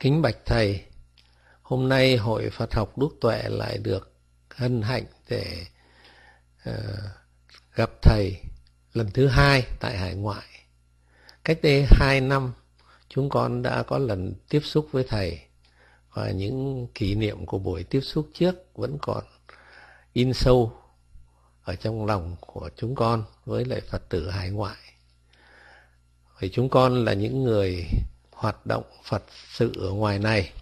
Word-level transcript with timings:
Kính 0.00 0.22
bạch 0.22 0.36
thầy, 0.46 0.84
hôm 1.62 1.88
nay 1.88 2.16
hội 2.16 2.50
Phật 2.50 2.74
học 2.74 2.98
Đức 2.98 3.08
Tuệ 3.20 3.42
lại 3.48 3.78
được 3.78 4.12
hân 4.50 4.82
hạnh 4.82 5.04
để 5.28 5.66
uh, 6.70 6.74
gặp 7.74 7.90
thầy 8.02 8.40
lần 8.92 9.10
thứ 9.14 9.26
hai 9.26 9.66
tại 9.80 9.98
hải 9.98 10.14
ngoại. 10.14 10.46
Cách 11.44 11.58
đây 11.62 11.86
hai 11.90 12.20
năm, 12.20 12.52
chúng 13.08 13.28
con 13.28 13.62
đã 13.62 13.82
có 13.82 13.98
lần 13.98 14.34
tiếp 14.48 14.60
xúc 14.64 14.88
với 14.92 15.04
thầy 15.08 15.40
và 16.14 16.30
những 16.30 16.86
kỷ 16.94 17.14
niệm 17.14 17.46
của 17.46 17.58
buổi 17.58 17.82
tiếp 17.84 18.00
xúc 18.00 18.28
trước 18.34 18.54
vẫn 18.74 18.98
còn 19.02 19.24
in 20.12 20.32
sâu 20.32 20.72
ở 21.62 21.76
trong 21.76 22.06
lòng 22.06 22.36
của 22.40 22.70
chúng 22.76 22.94
con 22.94 23.24
với 23.44 23.64
lại 23.64 23.80
Phật 23.80 24.08
tử 24.08 24.30
hải 24.30 24.50
ngoại. 24.50 24.78
Vì 26.40 26.48
chúng 26.48 26.68
con 26.68 27.04
là 27.04 27.12
những 27.12 27.44
người 27.44 27.86
hoạt 28.40 28.66
động 28.66 28.84
Phật 29.04 29.22
sự 29.52 29.72
ở 29.80 29.90
ngoài 29.90 30.18
này 30.18 30.52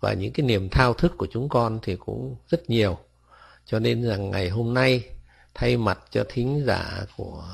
và 0.00 0.12
những 0.12 0.32
cái 0.32 0.46
niềm 0.46 0.68
thao 0.68 0.94
thức 0.94 1.12
của 1.18 1.26
chúng 1.32 1.48
con 1.48 1.78
thì 1.82 1.96
cũng 1.96 2.36
rất 2.48 2.70
nhiều. 2.70 2.98
Cho 3.66 3.78
nên 3.78 4.08
rằng 4.08 4.30
ngày 4.30 4.48
hôm 4.48 4.74
nay, 4.74 5.04
thay 5.54 5.76
mặt 5.76 5.98
cho 6.10 6.24
thính 6.28 6.64
giả 6.66 7.06
của 7.16 7.44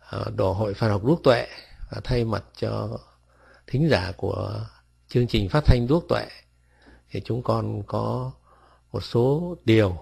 ờ, 0.00 0.30
Đồ 0.36 0.52
hội 0.52 0.74
Phật 0.74 0.88
học 0.88 1.04
Đuốc 1.04 1.20
Tuệ 1.24 1.46
và 1.90 2.00
thay 2.04 2.24
mặt 2.24 2.44
cho 2.56 2.98
thính 3.66 3.88
giả 3.88 4.12
của 4.16 4.66
chương 5.08 5.26
trình 5.26 5.48
phát 5.48 5.64
thanh 5.66 5.86
Đuốc 5.88 6.04
Tuệ, 6.08 6.26
thì 7.10 7.20
chúng 7.24 7.42
con 7.42 7.82
có 7.86 8.32
một 8.92 9.00
số 9.00 9.56
điều 9.64 9.98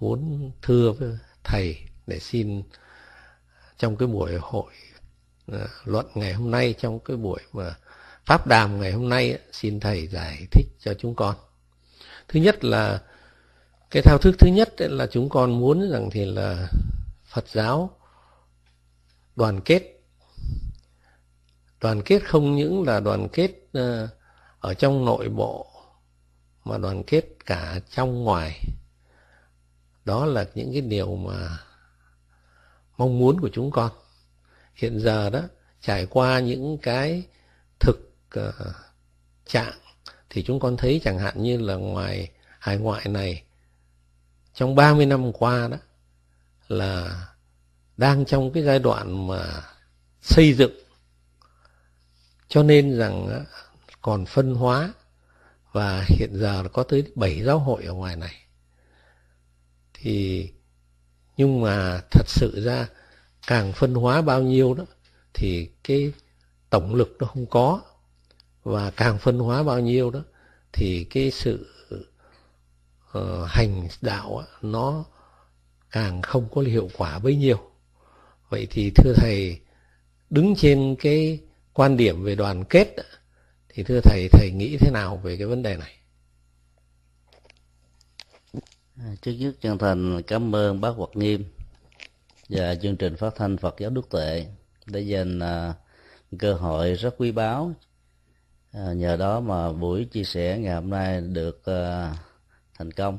muốn 0.00 0.50
thưa 0.62 0.92
với 0.92 1.18
thầy 1.44 1.76
để 2.06 2.18
xin 2.18 2.62
trong 3.78 3.96
cái 3.96 4.08
buổi 4.08 4.38
hội 4.40 4.72
Ờ, 5.52 5.68
luận 5.84 6.06
ngày 6.14 6.32
hôm 6.32 6.50
nay 6.50 6.74
trong 6.78 7.00
cái 7.00 7.16
buổi 7.16 7.40
mà 7.52 7.74
pháp 8.26 8.46
đàm 8.46 8.80
ngày 8.80 8.92
hôm 8.92 9.08
nay 9.08 9.38
xin 9.52 9.80
thầy 9.80 10.06
giải 10.06 10.46
thích 10.50 10.66
cho 10.80 10.94
chúng 10.94 11.14
con. 11.14 11.36
Thứ 12.28 12.40
nhất 12.40 12.64
là, 12.64 13.02
cái 13.90 14.02
thao 14.02 14.18
thức 14.18 14.34
thứ 14.38 14.48
nhất 14.48 14.74
là 14.78 15.06
chúng 15.06 15.28
con 15.28 15.60
muốn 15.60 15.90
rằng 15.90 16.08
thì 16.12 16.24
là 16.24 16.68
Phật 17.24 17.48
giáo 17.48 17.90
đoàn 19.36 19.60
kết. 19.60 19.82
Đoàn 21.80 22.02
kết 22.04 22.22
không 22.28 22.56
những 22.56 22.86
là 22.86 23.00
đoàn 23.00 23.28
kết 23.32 23.50
ờ, 23.72 24.08
ở 24.60 24.74
trong 24.74 25.04
nội 25.04 25.28
bộ, 25.28 25.66
mà 26.64 26.78
đoàn 26.78 27.02
kết 27.06 27.24
cả 27.46 27.80
trong 27.90 28.24
ngoài. 28.24 28.60
Đó 30.04 30.26
là 30.26 30.46
những 30.54 30.72
cái 30.72 30.80
điều 30.80 31.16
mà 31.16 31.58
mong 32.96 33.18
muốn 33.18 33.40
của 33.40 33.50
chúng 33.52 33.70
con 33.70 33.90
hiện 34.80 35.00
giờ 35.00 35.30
đó 35.30 35.42
trải 35.80 36.06
qua 36.06 36.40
những 36.40 36.78
cái 36.82 37.22
thực 37.80 38.12
uh, 38.38 38.54
trạng 39.46 39.74
thì 40.30 40.42
chúng 40.42 40.60
con 40.60 40.76
thấy 40.76 41.00
chẳng 41.04 41.18
hạn 41.18 41.42
như 41.42 41.58
là 41.58 41.74
ngoài 41.74 42.30
hải 42.58 42.78
ngoại 42.78 43.08
này 43.08 43.42
trong 44.54 44.74
30 44.74 45.06
năm 45.06 45.32
qua 45.32 45.68
đó 45.68 45.76
là 46.68 47.26
đang 47.96 48.24
trong 48.24 48.52
cái 48.52 48.62
giai 48.62 48.78
đoạn 48.78 49.26
mà 49.26 49.44
xây 50.22 50.52
dựng. 50.52 50.72
Cho 52.48 52.62
nên 52.62 52.98
rằng 52.98 53.26
ờ, 53.28 53.44
còn 54.00 54.26
phân 54.26 54.54
hóa 54.54 54.92
và 55.72 56.04
hiện 56.08 56.30
giờ 56.32 56.64
có 56.72 56.82
tới 56.82 57.04
7 57.14 57.42
giáo 57.42 57.58
hội 57.58 57.84
ở 57.84 57.92
ngoài 57.92 58.16
này. 58.16 58.34
Thì 59.94 60.48
nhưng 61.36 61.60
mà 61.60 62.00
thật 62.10 62.28
sự 62.28 62.62
ra 62.64 62.88
càng 63.46 63.72
phân 63.72 63.94
hóa 63.94 64.22
bao 64.22 64.42
nhiêu 64.42 64.74
đó 64.74 64.84
thì 65.34 65.70
cái 65.84 66.12
tổng 66.70 66.94
lực 66.94 67.16
nó 67.20 67.26
không 67.26 67.46
có. 67.46 67.80
Và 68.62 68.90
càng 68.90 69.18
phân 69.18 69.38
hóa 69.38 69.62
bao 69.62 69.80
nhiêu 69.80 70.10
đó 70.10 70.20
thì 70.72 71.06
cái 71.10 71.30
sự 71.30 71.74
uh, 73.18 73.22
hành 73.46 73.88
đạo 74.00 74.42
nó 74.62 75.04
càng 75.90 76.22
không 76.22 76.48
có 76.54 76.60
hiệu 76.60 76.90
quả 76.96 77.18
bấy 77.18 77.36
nhiêu. 77.36 77.58
Vậy 78.48 78.66
thì 78.70 78.90
thưa 78.90 79.12
thầy 79.16 79.60
đứng 80.30 80.54
trên 80.56 80.96
cái 80.98 81.38
quan 81.72 81.96
điểm 81.96 82.22
về 82.22 82.34
đoàn 82.34 82.64
kết 82.64 82.94
thì 83.68 83.82
thưa 83.82 84.00
thầy 84.00 84.28
thầy 84.32 84.50
nghĩ 84.50 84.76
thế 84.80 84.90
nào 84.90 85.16
về 85.16 85.36
cái 85.36 85.46
vấn 85.46 85.62
đề 85.62 85.76
này? 85.76 85.96
Trước 89.22 89.32
nhất 89.32 89.54
chân 89.60 89.78
thành 89.78 90.22
cảm 90.22 90.54
ơn 90.54 90.80
bác 90.80 90.90
Hoạt 90.90 91.10
Nghiêm 91.16 91.44
và 92.50 92.74
chương 92.74 92.96
trình 92.96 93.16
phát 93.16 93.34
thanh 93.36 93.56
Phật 93.56 93.74
giáo 93.78 93.90
Đức 93.90 94.10
Tuệ 94.10 94.46
để 94.86 95.00
dành 95.00 95.38
uh, 95.38 95.74
cơ 96.38 96.54
hội 96.54 96.94
rất 96.94 97.14
quý 97.18 97.32
báu. 97.32 97.74
Uh, 98.76 98.96
nhờ 98.96 99.16
đó 99.16 99.40
mà 99.40 99.72
buổi 99.72 100.04
chia 100.04 100.24
sẻ 100.24 100.58
ngày 100.58 100.74
hôm 100.74 100.90
nay 100.90 101.20
được 101.20 101.58
uh, 101.58 102.16
thành 102.78 102.92
công. 102.96 103.18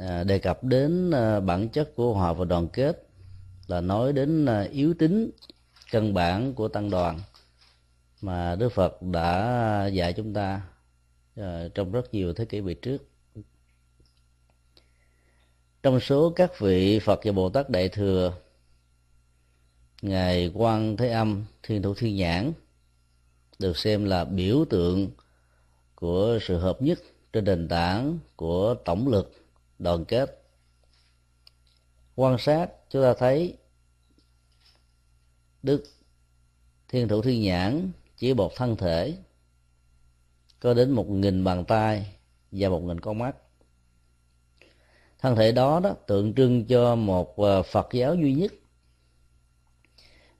Uh, 0.00 0.26
đề 0.26 0.38
cập 0.38 0.64
đến 0.64 1.10
uh, 1.10 1.44
bản 1.44 1.68
chất 1.68 1.96
của 1.96 2.14
hòa 2.14 2.32
và 2.32 2.44
đoàn 2.44 2.68
kết 2.68 3.08
là 3.66 3.80
nói 3.80 4.12
đến 4.12 4.44
uh, 4.44 4.70
yếu 4.70 4.94
tính 4.98 5.30
căn 5.90 6.14
bản 6.14 6.54
của 6.54 6.68
tăng 6.68 6.90
đoàn 6.90 7.20
mà 8.20 8.56
Đức 8.56 8.72
Phật 8.72 9.02
đã 9.02 9.86
dạy 9.86 10.12
chúng 10.12 10.34
ta 10.34 10.62
uh, 11.40 11.44
trong 11.74 11.92
rất 11.92 12.14
nhiều 12.14 12.34
thế 12.34 12.44
kỷ 12.44 12.60
về 12.60 12.74
trước 12.74 13.02
trong 15.88 16.00
số 16.00 16.30
các 16.30 16.58
vị 16.58 16.98
phật 16.98 17.20
và 17.24 17.32
bồ 17.32 17.50
tát 17.50 17.70
đại 17.70 17.88
thừa, 17.88 18.34
ngài 20.02 20.50
quan 20.54 20.96
thế 20.96 21.08
âm, 21.08 21.44
thiên 21.62 21.82
thủ 21.82 21.94
thiên 21.94 22.16
nhãn, 22.16 22.52
được 23.58 23.76
xem 23.76 24.04
là 24.04 24.24
biểu 24.24 24.64
tượng 24.70 25.10
của 25.94 26.38
sự 26.42 26.58
hợp 26.58 26.82
nhất 26.82 26.98
trên 27.32 27.44
nền 27.44 27.68
tảng 27.68 28.18
của 28.36 28.74
tổng 28.84 29.08
lực 29.08 29.32
đoàn 29.78 30.04
kết. 30.04 30.42
Quan 32.14 32.38
sát, 32.38 32.70
chúng 32.90 33.02
ta 33.02 33.14
thấy 33.18 33.56
đức 35.62 35.84
thiên 36.88 37.08
thủ 37.08 37.22
thiên 37.22 37.42
nhãn 37.42 37.90
chỉ 38.16 38.34
một 38.34 38.52
thân 38.56 38.76
thể, 38.76 39.18
có 40.60 40.74
đến 40.74 40.90
một 40.90 41.10
nghìn 41.10 41.44
bàn 41.44 41.64
tay 41.64 42.16
và 42.52 42.68
một 42.68 42.80
nghìn 42.80 43.00
con 43.00 43.18
mắt 43.18 43.36
thân 45.18 45.36
thể 45.36 45.52
đó 45.52 45.80
đó 45.80 45.94
tượng 46.06 46.34
trưng 46.34 46.64
cho 46.64 46.94
một 46.94 47.36
ờ, 47.36 47.62
phật 47.62 47.88
giáo 47.92 48.14
duy 48.14 48.34
nhất. 48.34 48.52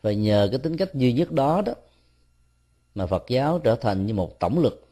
Và 0.03 0.13
nhờ 0.13 0.49
cái 0.51 0.59
tính 0.59 0.77
cách 0.77 0.95
duy 0.95 1.13
nhất 1.13 1.33
đó 1.33 1.63
đó 1.63 1.73
mà 2.95 3.07
phật 3.07 3.25
giáo 3.29 3.59
trở 3.59 3.77
thành 3.77 4.07
như 4.07 4.15
một 4.15 4.41
tổng 4.41 4.59
lực. 4.59 4.89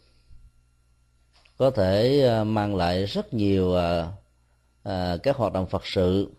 Có 1.57 1.71
thể 1.71 2.21
ờ, 2.21 2.45
mang 2.45 2.77
lại 2.77 3.05
rất 3.05 3.35
nhiều 3.35 3.73
ờ, 4.83 5.19
các 5.23 5.37
hoạt 5.37 5.53
động 5.53 5.67
phật 5.67 5.87
sự 5.87 6.31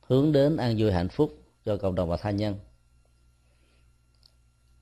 hướng 0.00 0.32
đến 0.32 0.56
an 0.56 0.74
vui 0.78 0.92
hạnh 0.92 1.08
phúc 1.08 1.38
cho 1.64 1.76
cộng 1.76 1.94
đồng 1.94 2.08
và 2.08 2.16
tha 2.16 2.30
nhân. 2.30 2.54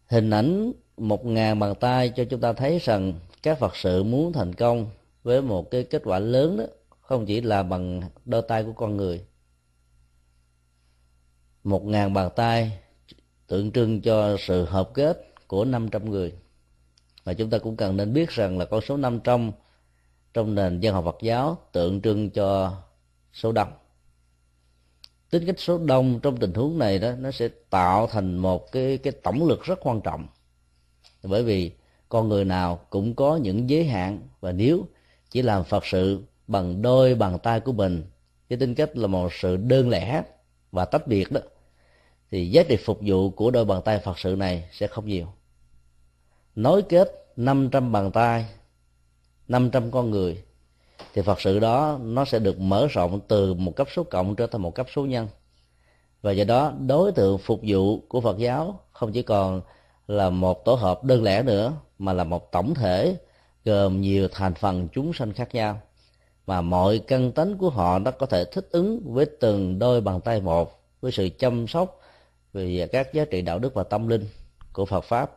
Hình 0.07 0.31
ảnh 0.31 0.73
một 0.97 1.27
ngàn 1.27 1.59
bàn 1.59 1.75
tay 1.75 2.13
cho 2.17 2.25
chúng 2.25 2.41
ta 2.41 2.53
thấy 2.53 2.79
rằng 2.79 3.13
các 3.43 3.59
phật 3.59 3.77
sự 3.77 4.03
muốn 4.03 4.33
thành 4.33 4.55
công 4.55 4.87
với 5.23 5.43
một 5.43 5.71
cái 5.71 5.85
kết 5.85 6.03
quả 6.05 6.19
lớn 6.19 6.57
đó 6.57 6.65
không 7.11 7.27
chỉ 7.27 7.41
là 7.41 7.63
bằng 7.63 8.01
đôi 8.25 8.43
tay 8.43 8.65
của 8.65 8.73
con 8.73 8.97
người. 8.97 9.25
Một 11.65 11.85
ngàn 11.85 12.15
bàn 12.15 12.31
tay 12.37 12.79
tượng 13.47 13.73
trưng 13.73 14.01
cho 14.01 14.37
sự 14.41 14.65
hợp 14.65 14.91
kết 14.95 15.35
của 15.47 15.65
500 15.65 16.11
người. 16.11 16.33
Và 17.25 17.35
chúng 17.35 17.51
ta 17.51 17.59
cũng 17.59 17.77
cần 17.77 17.97
nên 17.97 18.13
biết 18.13 18.31
rằng 18.31 18.59
là 18.59 18.65
con 18.65 18.81
số 18.81 18.97
500 18.97 19.53
trong 20.35 20.55
nền 20.55 20.81
dân 20.81 20.95
học 20.95 21.05
Phật 21.05 21.17
giáo 21.23 21.59
tượng 21.73 22.01
trưng 22.01 22.31
cho 22.31 22.77
số 23.33 23.53
đông. 23.53 23.73
Tính 25.31 25.47
cách 25.47 25.61
số 25.61 25.79
đông 25.79 26.21
trong 26.23 26.37
tình 26.37 26.55
huống 26.55 26.79
này 26.79 26.99
đó, 26.99 27.13
nó 27.19 27.31
sẽ 27.31 27.49
tạo 27.71 28.07
thành 28.07 28.37
một 28.37 28.73
cái 28.73 28.99
cái 28.99 29.13
tổng 29.13 29.49
lực 29.49 29.63
rất 29.63 29.79
quan 29.83 30.01
trọng. 30.01 30.27
Bởi 31.23 31.43
vì 31.43 31.73
con 32.09 32.29
người 32.29 32.45
nào 32.45 32.81
cũng 32.91 33.15
có 33.15 33.37
những 33.37 33.71
giới 33.71 33.85
hạn 33.85 34.29
và 34.41 34.53
nếu 34.53 34.85
chỉ 35.31 35.43
làm 35.43 35.65
phật 35.65 35.87
sự 35.87 36.23
bằng 36.51 36.83
đôi 36.83 37.15
bàn 37.15 37.39
tay 37.39 37.61
của 37.61 37.73
mình. 37.73 38.05
Với 38.49 38.59
tính 38.59 38.75
cách 38.75 38.97
là 38.97 39.07
một 39.07 39.33
sự 39.33 39.57
đơn 39.57 39.89
lẻ 39.89 40.23
và 40.73 40.85
tách 40.85 41.07
biệt 41.07 41.33
đó, 41.33 41.41
thì 42.31 42.51
giá 42.51 42.63
trị 42.63 42.77
phục 42.77 42.99
vụ 43.01 43.31
của 43.31 43.51
đôi 43.51 43.65
bàn 43.65 43.83
tay 43.85 43.99
Phật 43.99 44.19
sự 44.19 44.37
này 44.39 44.69
sẽ 44.73 44.87
không 44.87 45.07
nhiều. 45.07 45.27
Nối 46.55 46.83
kết 46.83 47.27
500 47.37 47.93
bàn 47.93 48.13
tay 48.13 48.47
500 49.49 49.91
con 49.91 50.11
người, 50.11 50.43
thì 51.15 51.23
Phật 51.23 51.41
sự 51.41 51.59
đó 51.59 51.99
nó 52.03 52.25
sẽ 52.25 52.39
được 52.39 52.61
mở 52.61 52.87
rộng 52.91 53.21
từ 53.29 53.55
một 53.55 53.77
cấp 53.77 53.89
số 53.95 54.05
cộng 54.05 54.37
trở 54.37 54.47
thành 54.47 54.63
một 54.63 54.75
cấp 54.75 54.87
số 54.95 55.07
nhân. 55.07 55.29
Và 56.23 56.33
do 56.33 56.45
đó, 56.45 56.73
đối 56.87 57.13
tượng 57.13 57.39
phục 57.39 57.61
vụ 57.63 58.01
của 58.09 58.21
Phật 58.21 58.39
giáo 58.39 58.81
không 58.93 59.13
chỉ 59.13 59.23
còn 59.23 59.61
là 60.07 60.31
một 60.31 60.65
tổ 60.65 60.75
hợp 60.75 61.05
đơn 61.05 61.23
lẻ 61.23 61.43
nữa, 61.43 61.73
mà 61.99 62.13
là 62.13 62.25
một 62.25 62.53
tổng 62.53 62.75
thể 62.75 63.17
gồm 63.65 64.01
nhiều 64.01 64.29
thành 64.33 64.55
phần 64.55 64.89
chúng 64.93 65.13
sanh 65.13 65.33
khác 65.33 65.55
nhau 65.55 65.81
mà 66.47 66.61
mọi 66.61 66.99
căn 66.99 67.33
tánh 67.33 67.59
của 67.59 67.71
họ 67.71 67.99
nó 67.99 68.11
có 68.11 68.27
thể 68.27 68.45
thích 68.45 68.69
ứng 68.71 69.01
với 69.05 69.27
từng 69.41 69.79
đôi 69.79 70.01
bàn 70.01 70.21
tay 70.21 70.41
một 70.41 70.83
với 71.01 71.13
sự 71.13 71.29
chăm 71.39 71.67
sóc 71.67 72.01
về 72.53 72.89
các 72.93 73.15
giá 73.15 73.25
trị 73.25 73.43
đạo 73.43 73.59
đức 73.59 73.75
và 73.75 73.83
tâm 73.83 74.09
linh 74.09 74.27
của 74.73 74.87
Phật 74.87 75.05
pháp. 75.05 75.37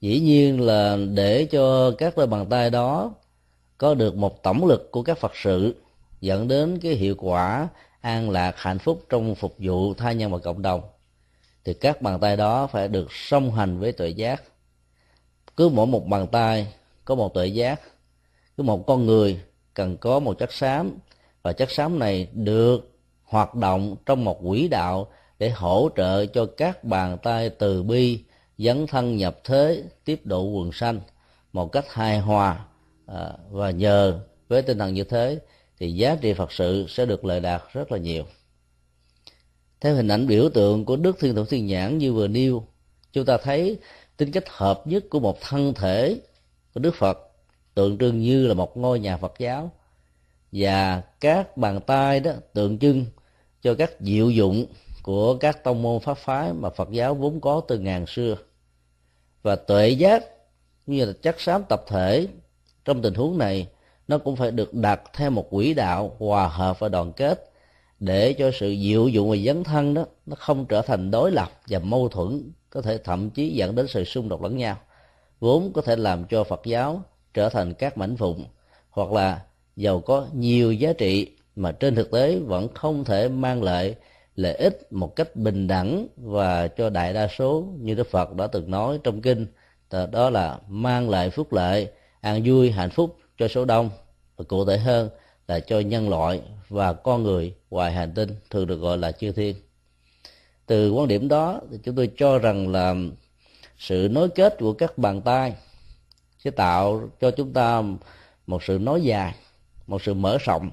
Dĩ 0.00 0.20
nhiên 0.20 0.60
là 0.60 0.96
để 1.14 1.44
cho 1.44 1.90
các 1.98 2.16
đôi 2.16 2.26
bàn 2.26 2.46
tay 2.46 2.70
đó 2.70 3.14
có 3.78 3.94
được 3.94 4.16
một 4.16 4.42
tổng 4.42 4.66
lực 4.66 4.90
của 4.90 5.02
các 5.02 5.18
phật 5.18 5.32
sự, 5.34 5.74
dẫn 6.20 6.48
đến 6.48 6.78
cái 6.82 6.92
hiệu 6.92 7.14
quả 7.18 7.68
an 8.00 8.30
lạc, 8.30 8.56
hạnh 8.56 8.78
phúc 8.78 9.02
trong 9.08 9.34
phục 9.34 9.54
vụ 9.58 9.94
tha 9.94 10.12
nhân 10.12 10.32
và 10.32 10.38
cộng 10.38 10.62
đồng, 10.62 10.80
thì 11.64 11.74
các 11.74 12.02
bàn 12.02 12.20
tay 12.20 12.36
đó 12.36 12.66
phải 12.66 12.88
được 12.88 13.08
song 13.10 13.52
hành 13.52 13.78
với 13.78 13.92
tuệ 13.92 14.08
giác. 14.08 14.42
Cứ 15.56 15.68
mỗi 15.68 15.86
một 15.86 16.06
bàn 16.06 16.26
tay 16.26 16.72
có 17.04 17.14
một 17.14 17.34
tuệ 17.34 17.46
giác 17.46 17.80
cứ 18.56 18.62
một 18.62 18.86
con 18.86 19.06
người 19.06 19.40
cần 19.74 19.96
có 19.96 20.18
một 20.18 20.38
chất 20.38 20.52
xám 20.52 20.98
và 21.42 21.52
chất 21.52 21.70
xám 21.70 21.98
này 21.98 22.28
được 22.32 22.92
hoạt 23.24 23.54
động 23.54 23.96
trong 24.06 24.24
một 24.24 24.40
quỹ 24.48 24.68
đạo 24.68 25.08
để 25.38 25.50
hỗ 25.50 25.88
trợ 25.96 26.26
cho 26.26 26.46
các 26.46 26.84
bàn 26.84 27.18
tay 27.22 27.50
từ 27.50 27.82
bi 27.82 28.24
dấn 28.58 28.86
thân 28.86 29.16
nhập 29.16 29.40
thế 29.44 29.82
tiếp 30.04 30.20
độ 30.24 30.42
quần 30.42 30.72
sanh 30.72 31.00
một 31.52 31.72
cách 31.72 31.92
hài 31.92 32.18
hòa 32.18 32.64
à, 33.06 33.32
và 33.50 33.70
nhờ 33.70 34.20
với 34.48 34.62
tinh 34.62 34.78
thần 34.78 34.94
như 34.94 35.04
thế 35.04 35.38
thì 35.78 35.92
giá 35.92 36.16
trị 36.20 36.34
phật 36.34 36.52
sự 36.52 36.86
sẽ 36.88 37.06
được 37.06 37.24
lợi 37.24 37.40
đạt 37.40 37.62
rất 37.72 37.92
là 37.92 37.98
nhiều. 37.98 38.24
Theo 39.80 39.94
hình 39.94 40.08
ảnh 40.08 40.26
biểu 40.26 40.48
tượng 40.50 40.84
của 40.84 40.96
đức 40.96 41.16
thiên 41.20 41.34
thủ 41.34 41.44
thiên 41.44 41.66
nhãn 41.66 41.98
như 41.98 42.12
vừa 42.12 42.28
nêu 42.28 42.66
chúng 43.12 43.24
ta 43.24 43.36
thấy 43.36 43.78
tính 44.16 44.32
cách 44.32 44.48
hợp 44.48 44.86
nhất 44.86 45.04
của 45.10 45.20
một 45.20 45.40
thân 45.40 45.74
thể 45.74 46.20
của 46.74 46.80
đức 46.80 46.94
phật 46.94 47.18
tượng 47.74 47.98
trưng 47.98 48.20
như 48.20 48.46
là 48.46 48.54
một 48.54 48.76
ngôi 48.76 49.00
nhà 49.00 49.16
phật 49.16 49.34
giáo. 49.38 49.70
Và 50.52 51.02
các 51.20 51.56
bàn 51.56 51.80
tay 51.86 52.20
đó 52.20 52.32
tượng 52.52 52.78
trưng 52.78 53.06
cho 53.62 53.74
các 53.74 53.90
diệu 54.00 54.30
dụng 54.30 54.66
của 55.02 55.36
các 55.36 55.64
tông 55.64 55.82
môn 55.82 56.00
pháp 56.00 56.18
phái 56.18 56.52
mà 56.52 56.70
Phật 56.70 56.90
giáo 56.90 57.14
vốn 57.14 57.40
có 57.40 57.60
từ 57.68 57.78
ngàn 57.78 58.06
xưa. 58.06 58.36
Và 59.42 59.56
tuệ 59.56 59.88
giác 59.88 60.24
như 60.86 61.04
là 61.04 61.12
chất 61.22 61.40
xám 61.40 61.62
tập 61.68 61.84
thể, 61.88 62.26
trong 62.84 63.02
tình 63.02 63.14
huống 63.14 63.38
này, 63.38 63.66
nó 64.08 64.18
cũng 64.18 64.36
phải 64.36 64.50
được 64.50 64.74
đặt 64.74 65.02
theo 65.14 65.30
một 65.30 65.50
quỹ 65.50 65.74
đạo 65.74 66.16
hòa 66.18 66.48
hợp 66.48 66.78
và 66.80 66.88
đoàn 66.88 67.12
kết 67.12 67.50
để 68.00 68.32
cho 68.32 68.50
sự 68.54 68.76
diệu 68.82 69.08
dụng 69.08 69.30
và 69.30 69.36
dấn 69.46 69.64
thân 69.64 69.94
đó, 69.94 70.04
nó 70.26 70.36
không 70.36 70.66
trở 70.66 70.82
thành 70.82 71.10
đối 71.10 71.30
lập 71.30 71.48
và 71.68 71.78
mâu 71.78 72.08
thuẫn, 72.08 72.50
có 72.70 72.82
thể 72.82 72.98
thậm 72.98 73.30
chí 73.30 73.50
dẫn 73.50 73.74
đến 73.74 73.86
sự 73.88 74.04
xung 74.04 74.28
đột 74.28 74.42
lẫn 74.42 74.56
nhau, 74.56 74.76
vốn 75.40 75.72
có 75.72 75.82
thể 75.82 75.96
làm 75.96 76.24
cho 76.24 76.44
Phật 76.44 76.60
giáo 76.64 77.02
trở 77.34 77.48
thành 77.48 77.74
các 77.74 77.98
mảnh 77.98 78.14
vụn, 78.14 78.44
hoặc 78.90 79.12
là 79.12 79.42
giàu 79.76 80.00
có 80.00 80.26
nhiều 80.34 80.72
giá 80.72 80.92
trị 80.92 81.30
mà 81.56 81.72
trên 81.72 81.94
thực 81.94 82.10
tế 82.10 82.38
vẫn 82.38 82.68
không 82.74 83.04
thể 83.04 83.28
mang 83.28 83.62
lại 83.62 83.94
lợi 84.36 84.54
ích 84.54 84.92
một 84.92 85.16
cách 85.16 85.36
bình 85.36 85.66
đẳng 85.66 86.06
và 86.16 86.68
cho 86.68 86.90
đại 86.90 87.12
đa 87.12 87.28
số 87.38 87.68
như 87.80 87.94
Đức 87.94 88.10
Phật 88.10 88.34
đã 88.34 88.46
từng 88.46 88.70
nói 88.70 88.98
trong 89.04 89.22
kinh, 89.22 89.46
đó 90.10 90.30
là 90.30 90.58
mang 90.68 91.10
lại 91.10 91.30
phúc 91.30 91.52
lợi, 91.52 91.88
an 92.20 92.42
vui, 92.44 92.70
hạnh 92.70 92.90
phúc 92.90 93.16
cho 93.38 93.48
số 93.48 93.64
đông. 93.64 93.90
Và 94.36 94.44
cụ 94.48 94.64
thể 94.64 94.78
hơn 94.78 95.08
là 95.48 95.60
cho 95.60 95.80
nhân 95.80 96.08
loại 96.08 96.40
và 96.68 96.92
con 96.92 97.22
người 97.22 97.54
ngoài 97.70 97.92
hành 97.92 98.12
tinh, 98.14 98.28
thường 98.50 98.66
được 98.66 98.76
gọi 98.76 98.98
là 98.98 99.12
chư 99.12 99.32
thiên. 99.32 99.56
Từ 100.66 100.92
quan 100.92 101.08
điểm 101.08 101.28
đó 101.28 101.60
thì 101.70 101.78
chúng 101.82 101.96
tôi 101.96 102.10
cho 102.16 102.38
rằng 102.38 102.72
là 102.72 102.94
sự 103.78 104.08
nối 104.10 104.28
kết 104.28 104.56
của 104.58 104.72
các 104.72 104.98
bàn 104.98 105.22
tay 105.22 105.54
sẽ 106.44 106.50
tạo 106.50 107.10
cho 107.20 107.30
chúng 107.30 107.52
ta 107.52 107.82
một 108.46 108.62
sự 108.62 108.78
nói 108.78 109.02
dài, 109.02 109.34
một 109.86 110.02
sự 110.02 110.14
mở 110.14 110.38
rộng 110.44 110.70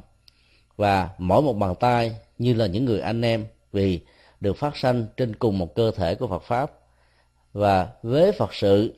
và 0.77 1.09
mỗi 1.17 1.41
một 1.41 1.53
bàn 1.53 1.75
tay 1.75 2.15
như 2.37 2.53
là 2.53 2.67
những 2.67 2.85
người 2.85 2.99
anh 2.99 3.21
em 3.21 3.45
vì 3.71 3.99
được 4.41 4.57
phát 4.57 4.77
sanh 4.77 5.05
trên 5.17 5.35
cùng 5.35 5.57
một 5.57 5.75
cơ 5.75 5.91
thể 5.91 6.15
của 6.15 6.27
Phật 6.27 6.43
pháp. 6.43 6.71
Và 7.53 7.89
với 8.03 8.31
Phật 8.31 8.53
sự, 8.53 8.93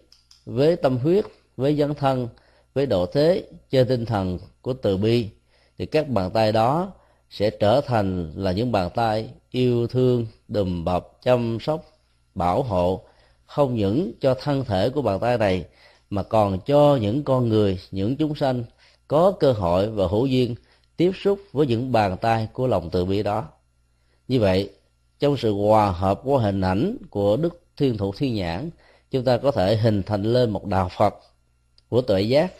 với 0.45 0.75
tâm 0.75 0.97
huyết, 0.97 1.25
với 1.57 1.77
dân 1.77 1.93
thân, 1.93 2.27
với 2.73 2.85
độ 2.85 3.05
thế 3.05 3.43
trên 3.69 3.87
tinh 3.87 4.05
thần 4.05 4.39
của 4.61 4.73
từ 4.73 4.97
bi, 4.97 5.29
thì 5.77 5.85
các 5.85 6.09
bàn 6.09 6.31
tay 6.31 6.51
đó 6.51 6.91
sẽ 7.29 7.49
trở 7.49 7.81
thành 7.81 8.33
là 8.35 8.51
những 8.51 8.71
bàn 8.71 8.89
tay 8.95 9.29
yêu 9.51 9.87
thương, 9.87 10.27
đùm 10.47 10.83
bọc, 10.83 11.19
chăm 11.23 11.57
sóc, 11.61 11.85
bảo 12.35 12.63
hộ, 12.63 13.03
không 13.45 13.75
những 13.75 14.11
cho 14.21 14.33
thân 14.33 14.65
thể 14.65 14.89
của 14.89 15.01
bàn 15.01 15.19
tay 15.19 15.37
này 15.37 15.65
mà 16.11 16.23
còn 16.23 16.59
cho 16.65 16.97
những 17.01 17.23
con 17.23 17.49
người, 17.49 17.79
những 17.91 18.15
chúng 18.15 18.35
sanh 18.35 18.63
có 19.07 19.31
cơ 19.39 19.51
hội 19.51 19.89
và 19.89 20.07
hữu 20.07 20.25
duyên 20.25 20.55
tiếp 20.97 21.11
xúc 21.23 21.39
với 21.51 21.67
những 21.67 21.91
bàn 21.91 22.17
tay 22.21 22.47
của 22.53 22.67
lòng 22.67 22.89
từ 22.89 23.05
bi 23.05 23.23
đó. 23.23 23.47
Như 24.27 24.39
vậy, 24.39 24.69
trong 25.19 25.37
sự 25.37 25.53
hòa 25.53 25.91
hợp 25.91 26.21
của 26.23 26.37
hình 26.37 26.61
ảnh 26.61 26.97
của 27.09 27.37
đức 27.37 27.61
thiên 27.77 27.97
thụ 27.97 28.13
thiên 28.17 28.35
nhãn, 28.35 28.69
chúng 29.11 29.23
ta 29.23 29.37
có 29.37 29.51
thể 29.51 29.75
hình 29.75 30.03
thành 30.03 30.23
lên 30.23 30.49
một 30.49 30.65
đạo 30.65 30.89
phật 30.97 31.15
của 31.89 32.01
tuệ 32.01 32.21
giác 32.21 32.53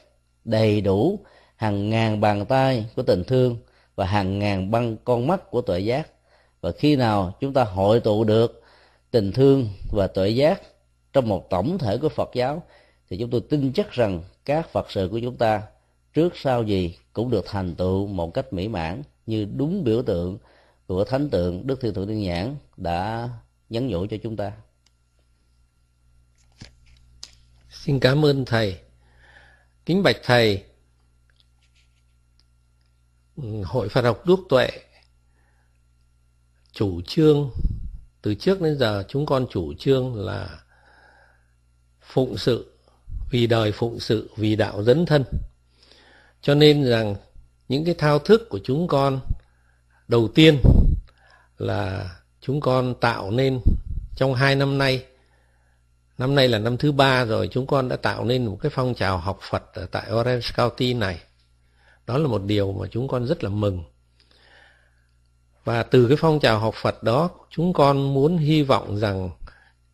đầy 0.46 0.82
đủ 0.82 1.20
hàng 1.56 1.90
ngàn 1.90 2.22
bàn 2.22 2.46
tay 2.46 2.86
của 2.96 3.04
tình 3.04 3.24
thương 3.24 3.58
và 3.96 4.06
hàng 4.06 4.40
ngàn 4.40 4.72
băng 4.72 4.98
con 5.04 5.28
mắt 5.28 5.52
của 5.52 5.62
tuệ 5.62 5.80
giác. 5.80 6.08
Và 6.62 6.72
khi 6.72 6.96
nào 6.96 7.34
chúng 7.40 7.54
ta 7.54 7.64
hội 7.64 8.00
tụ 8.00 8.24
được 8.24 8.64
tình 9.12 9.32
thương 9.32 9.68
và 9.92 10.08
tuệ 10.08 10.30
giác 10.30 10.62
trong 11.14 11.30
một 11.30 11.50
tổng 11.50 11.78
thể 11.78 11.98
của 11.98 12.10
phật 12.10 12.30
giáo 12.34 12.64
thì 13.12 13.18
chúng 13.18 13.30
tôi 13.30 13.42
tin 13.50 13.74
chắc 13.74 13.92
rằng 13.92 14.24
các 14.46 14.70
phật 14.70 14.92
sự 14.92 15.08
của 15.12 15.20
chúng 15.20 15.38
ta 15.38 15.64
trước 16.14 16.34
sau 16.36 16.64
gì 16.64 16.98
cũng 17.14 17.30
được 17.30 17.46
thành 17.48 17.76
tựu 17.76 18.08
một 18.08 18.34
cách 18.34 18.54
mỹ 18.54 18.68
mãn 18.68 19.04
như 19.26 19.48
đúng 19.56 19.84
biểu 19.84 20.04
tượng 20.04 20.38
của 20.88 21.04
thánh 21.04 21.30
tượng 21.30 21.68
đức 21.68 21.82
thiên 21.82 21.94
thượng 21.94 22.08
tiên 22.08 22.22
nhãn 22.22 22.56
đã 22.78 23.30
nhắn 23.70 23.88
nhủ 23.88 24.06
cho 24.10 24.18
chúng 24.24 24.36
ta. 24.36 24.52
Xin 27.70 28.00
cảm 28.00 28.26
ơn 28.26 28.46
thầy. 28.46 28.80
Kính 29.86 30.04
bạch 30.04 30.18
thầy 30.24 30.64
ừ, 33.36 33.64
hội 33.64 33.90
phật 33.90 34.06
học 34.06 34.22
đúc 34.26 34.40
tuệ 34.50 34.70
chủ 36.72 37.02
trương, 37.02 37.52
từ 38.22 38.36
trước 38.36 38.62
đến 38.62 38.78
giờ 38.78 39.04
chúng 39.08 39.26
con 39.26 39.46
chủ 39.50 39.74
trương 39.74 40.16
là 40.16 40.60
phụng 42.02 42.38
sự 42.38 42.71
vì 43.32 43.48
đời 43.48 43.72
phụng 43.72 44.00
sự, 44.00 44.30
vì 44.38 44.56
đạo 44.56 44.84
dẫn 44.84 45.06
thân. 45.06 45.24
Cho 46.42 46.56
nên 46.56 46.84
rằng 46.86 47.16
những 47.70 47.86
cái 47.86 47.96
thao 47.98 48.20
thức 48.20 48.50
của 48.50 48.60
chúng 48.64 48.88
con, 48.88 49.20
đầu 50.08 50.30
tiên 50.36 50.58
là 51.58 52.10
chúng 52.42 52.62
con 52.62 52.96
tạo 53.02 53.32
nên 53.32 53.62
trong 54.16 54.34
hai 54.34 54.56
năm 54.56 54.78
nay. 54.78 55.06
Năm 56.18 56.36
nay 56.36 56.48
là 56.48 56.60
năm 56.60 56.78
thứ 56.78 56.92
ba 56.92 57.26
rồi, 57.26 57.50
chúng 57.52 57.68
con 57.68 57.90
đã 57.90 57.96
tạo 57.96 58.26
nên 58.26 58.46
một 58.46 58.58
cái 58.62 58.70
phong 58.76 58.94
trào 58.96 59.18
học 59.18 59.40
Phật 59.50 59.64
ở 59.74 59.86
tại 59.86 60.12
Orange 60.12 60.48
County 60.58 60.94
này. 60.94 61.20
Đó 62.08 62.18
là 62.18 62.28
một 62.28 62.44
điều 62.44 62.72
mà 62.72 62.88
chúng 62.92 63.08
con 63.08 63.28
rất 63.28 63.44
là 63.44 63.50
mừng. 63.50 63.84
Và 65.64 65.84
từ 65.84 66.08
cái 66.08 66.18
phong 66.20 66.40
trào 66.40 66.60
học 66.60 66.74
Phật 66.82 67.04
đó, 67.04 67.30
chúng 67.50 67.74
con 67.74 68.14
muốn 68.14 68.38
hy 68.38 68.64
vọng 68.64 69.00
rằng 69.00 69.30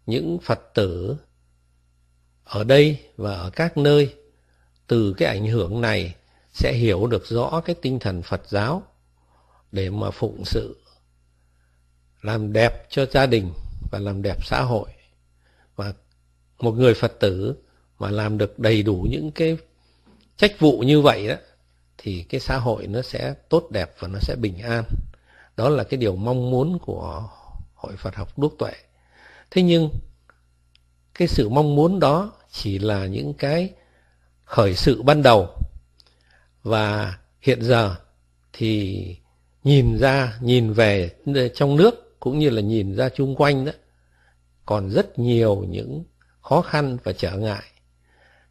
những 0.05 0.37
Phật 0.43 0.59
tử 0.73 1.15
ở 2.47 2.63
đây 2.63 2.99
và 3.17 3.33
ở 3.33 3.49
các 3.49 3.77
nơi, 3.77 4.15
từ 4.87 5.13
cái 5.17 5.27
ảnh 5.27 5.47
hưởng 5.47 5.81
này 5.81 6.15
sẽ 6.53 6.73
hiểu 6.73 7.07
được 7.07 7.25
rõ 7.25 7.61
cái 7.65 7.75
tinh 7.81 7.99
thần 7.99 8.21
Phật 8.21 8.41
giáo 8.47 8.83
để 9.71 9.89
mà 9.89 10.11
phụng 10.11 10.45
sự, 10.45 10.81
làm 12.21 12.53
đẹp 12.53 12.89
cho 12.89 13.05
gia 13.05 13.25
đình 13.25 13.53
và 13.91 13.99
làm 13.99 14.21
đẹp 14.21 14.45
xã 14.45 14.61
hội. 14.61 14.89
Và 15.75 15.93
một 16.59 16.71
người 16.71 16.93
Phật 16.93 17.19
tử 17.19 17.55
mà 17.99 18.09
làm 18.09 18.37
được 18.37 18.59
đầy 18.59 18.83
đủ 18.83 19.07
những 19.09 19.31
cái 19.31 19.57
trách 20.37 20.59
vụ 20.59 20.79
như 20.79 21.01
vậy 21.01 21.27
đó, 21.27 21.35
thì 21.97 22.23
cái 22.29 22.39
xã 22.39 22.57
hội 22.57 22.87
nó 22.87 23.01
sẽ 23.01 23.33
tốt 23.49 23.67
đẹp 23.71 23.95
và 23.99 24.07
nó 24.07 24.19
sẽ 24.19 24.35
bình 24.35 24.57
an. 24.57 24.83
Đó 25.57 25.69
là 25.69 25.83
cái 25.83 25.97
điều 25.97 26.15
mong 26.15 26.51
muốn 26.51 26.79
của 26.79 27.29
hội 27.75 27.93
Phật 27.97 28.15
học 28.15 28.39
đúc 28.39 28.55
tuệ. 28.59 28.71
Thế 29.51 29.61
nhưng 29.61 29.89
cái 31.17 31.27
sự 31.27 31.49
mong 31.49 31.75
muốn 31.75 31.99
đó 31.99 32.31
chỉ 32.51 32.79
là 32.79 33.05
những 33.05 33.33
cái 33.33 33.69
khởi 34.43 34.75
sự 34.75 35.01
ban 35.01 35.23
đầu. 35.23 35.49
Và 36.63 37.17
hiện 37.41 37.61
giờ 37.61 37.95
thì 38.53 39.05
nhìn 39.63 39.97
ra, 39.97 40.37
nhìn 40.41 40.73
về 40.73 41.11
trong 41.55 41.75
nước 41.75 42.19
cũng 42.19 42.39
như 42.39 42.49
là 42.49 42.61
nhìn 42.61 42.95
ra 42.95 43.09
chung 43.09 43.35
quanh 43.35 43.65
đó, 43.65 43.71
còn 44.65 44.89
rất 44.89 45.19
nhiều 45.19 45.65
những 45.69 46.03
khó 46.41 46.61
khăn 46.61 46.97
và 47.03 47.13
trở 47.13 47.37
ngại. 47.37 47.63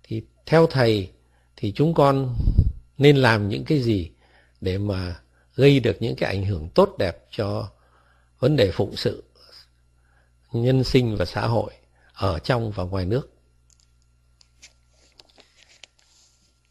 Thì 0.03 0.23
theo 0.47 0.67
thầy 0.67 1.11
thì 1.57 1.73
chúng 1.73 1.95
con 1.95 2.37
nên 2.99 3.17
làm 3.17 3.49
những 3.49 3.65
cái 3.65 3.79
gì 3.79 4.11
để 4.61 4.79
mà 4.79 5.21
gây 5.55 5.81
được 5.81 5.97
những 6.01 6.17
cái 6.17 6.37
ảnh 6.37 6.45
hưởng 6.45 6.69
tốt 6.69 6.95
đẹp 6.99 7.27
cho 7.31 7.69
vấn 8.39 8.57
đề 8.57 8.71
phụng 8.71 8.97
sự 8.97 9.25
nhân 10.53 10.85
sinh 10.85 11.17
và 11.17 11.25
xã 11.25 11.47
hội? 11.47 11.73
Ở 12.17 12.39
trong 12.39 12.71
và 12.71 12.85
ngoài 12.85 13.07
nước. 13.07 13.33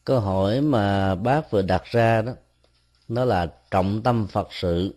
Câu 0.05 0.19
hỏi 0.19 0.61
mà 0.61 1.15
bác 1.15 1.51
vừa 1.51 1.61
đặt 1.61 1.83
ra 1.85 2.21
đó 2.21 2.33
nó 3.07 3.25
là 3.25 3.53
trọng 3.71 4.01
tâm 4.03 4.27
phật 4.27 4.47
sự 4.51 4.95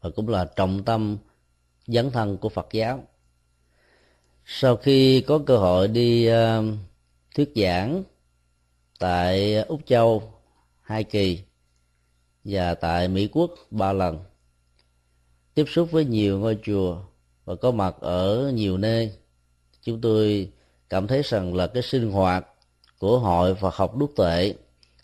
và 0.00 0.10
cũng 0.16 0.28
là 0.28 0.44
trọng 0.44 0.84
tâm 0.84 1.18
dấn 1.86 2.10
thân 2.10 2.38
của 2.38 2.48
phật 2.48 2.68
giáo. 2.72 3.04
Sau 4.44 4.76
khi 4.76 5.20
có 5.20 5.40
cơ 5.46 5.56
hội 5.56 5.88
đi 5.88 6.30
uh, 6.30 6.64
thuyết 7.34 7.52
giảng 7.56 8.02
tại 8.98 9.54
úc 9.54 9.80
châu 9.86 10.32
hai 10.80 11.04
kỳ 11.04 11.40
và 12.44 12.74
tại 12.74 13.08
mỹ 13.08 13.28
quốc 13.32 13.50
ba 13.70 13.92
lần 13.92 14.18
tiếp 15.54 15.64
xúc 15.68 15.88
với 15.90 16.04
nhiều 16.04 16.38
ngôi 16.38 16.58
chùa 16.62 17.02
và 17.44 17.54
có 17.54 17.70
mặt 17.70 17.94
ở 18.00 18.50
nhiều 18.54 18.78
nơi 18.78 19.12
chúng 19.82 20.00
tôi 20.00 20.50
cảm 20.90 21.06
thấy 21.06 21.22
rằng 21.24 21.54
là 21.54 21.66
cái 21.66 21.82
sinh 21.82 22.10
hoạt 22.10 22.46
của 22.98 23.18
hội 23.18 23.54
Phật 23.54 23.74
học 23.74 23.96
Đức 23.96 24.06
Tuệ 24.16 24.54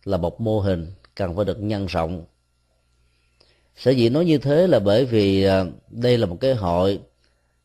là 0.04 0.16
một 0.16 0.40
mô 0.40 0.60
hình 0.60 0.92
cần 1.14 1.36
phải 1.36 1.44
được 1.44 1.62
nhân 1.62 1.86
rộng. 1.86 2.24
Sở 3.76 3.90
dĩ 3.90 4.08
nói 4.08 4.24
như 4.24 4.38
thế 4.38 4.66
là 4.66 4.78
bởi 4.78 5.04
vì 5.04 5.44
à, 5.44 5.64
đây 5.88 6.18
là 6.18 6.26
một 6.26 6.36
cái 6.40 6.54
hội 6.54 7.00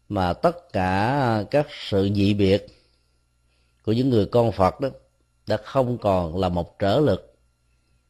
mà 0.09 0.33
tất 0.33 0.73
cả 0.73 1.43
các 1.51 1.67
sự 1.89 2.09
dị 2.15 2.33
biệt 2.33 2.67
của 3.83 3.91
những 3.91 4.09
người 4.09 4.25
con 4.25 4.51
Phật 4.51 4.79
đó 4.79 4.89
đã 5.47 5.57
không 5.57 5.97
còn 5.97 6.37
là 6.37 6.49
một 6.49 6.79
trở 6.79 6.99
lực, 6.99 7.35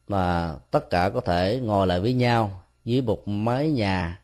mà 0.08 0.54
tất 0.70 0.90
cả 0.90 1.10
có 1.14 1.20
thể 1.20 1.60
ngồi 1.62 1.86
lại 1.86 2.00
với 2.00 2.12
nhau 2.12 2.62
dưới 2.84 3.00
một 3.00 3.28
mái 3.28 3.70
nhà. 3.70 4.22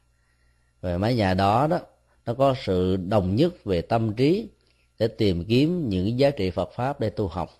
Về 0.83 0.99
mái 0.99 1.14
nhà 1.14 1.35
đó 1.35 1.66
đó, 1.66 1.80
nó 2.26 2.35
có 2.35 2.54
sự 2.64 2.97
đồng 2.97 3.37
nhất 3.37 3.64
về 3.64 3.83
tâm 3.83 4.14
trí 4.14 4.49
để 4.99 5.09
tìm 5.09 5.45
kiếm 5.45 5.88
những 5.88 6.19
giá 6.19 6.31
trị 6.31 6.50
Phật 6.50 6.73
pháp 6.73 7.00
để 7.00 7.11
tu 7.11 7.29
học. 7.29 7.50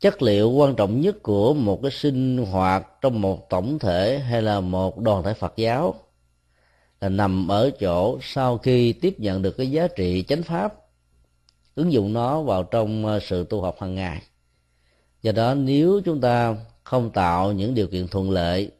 Chất 0.00 0.22
liệu 0.22 0.50
quan 0.50 0.74
trọng 0.74 1.00
nhất 1.00 1.22
của 1.22 1.54
một 1.54 1.78
cái 1.82 1.90
sinh 1.90 2.36
hoạt 2.36 2.86
trong 3.00 3.20
một 3.20 3.50
tổng 3.50 3.78
thể 3.78 4.18
hay 4.18 4.42
là 4.42 4.60
một 4.60 4.98
đoàn 4.98 5.22
thể 5.22 5.34
Phật 5.34 5.52
giáo 5.56 5.94
là 7.00 7.08
nằm 7.08 7.48
ở 7.48 7.70
chỗ 7.80 8.18
sau 8.22 8.58
khi 8.58 8.92
tiếp 8.92 9.20
nhận 9.20 9.42
được 9.42 9.56
cái 9.56 9.70
giá 9.70 9.88
trị 9.88 10.24
chánh 10.28 10.42
pháp, 10.42 10.74
ứng 11.74 11.92
dụng 11.92 12.12
nó 12.12 12.42
vào 12.42 12.62
trong 12.62 13.06
ờ, 13.06 13.20
sự 13.20 13.44
tu 13.44 13.60
học 13.60 13.76
hàng 13.80 13.94
ngày. 13.94 14.22
Do 15.22 15.32
đó, 15.32 15.54
nếu 15.54 16.00
chúng 16.04 16.20
ta 16.20 16.56
không 16.84 17.10
tạo 17.10 17.52
những 17.52 17.74
điều 17.74 17.86
kiện 17.86 18.08
thuận 18.08 18.30
lợi 18.30 18.70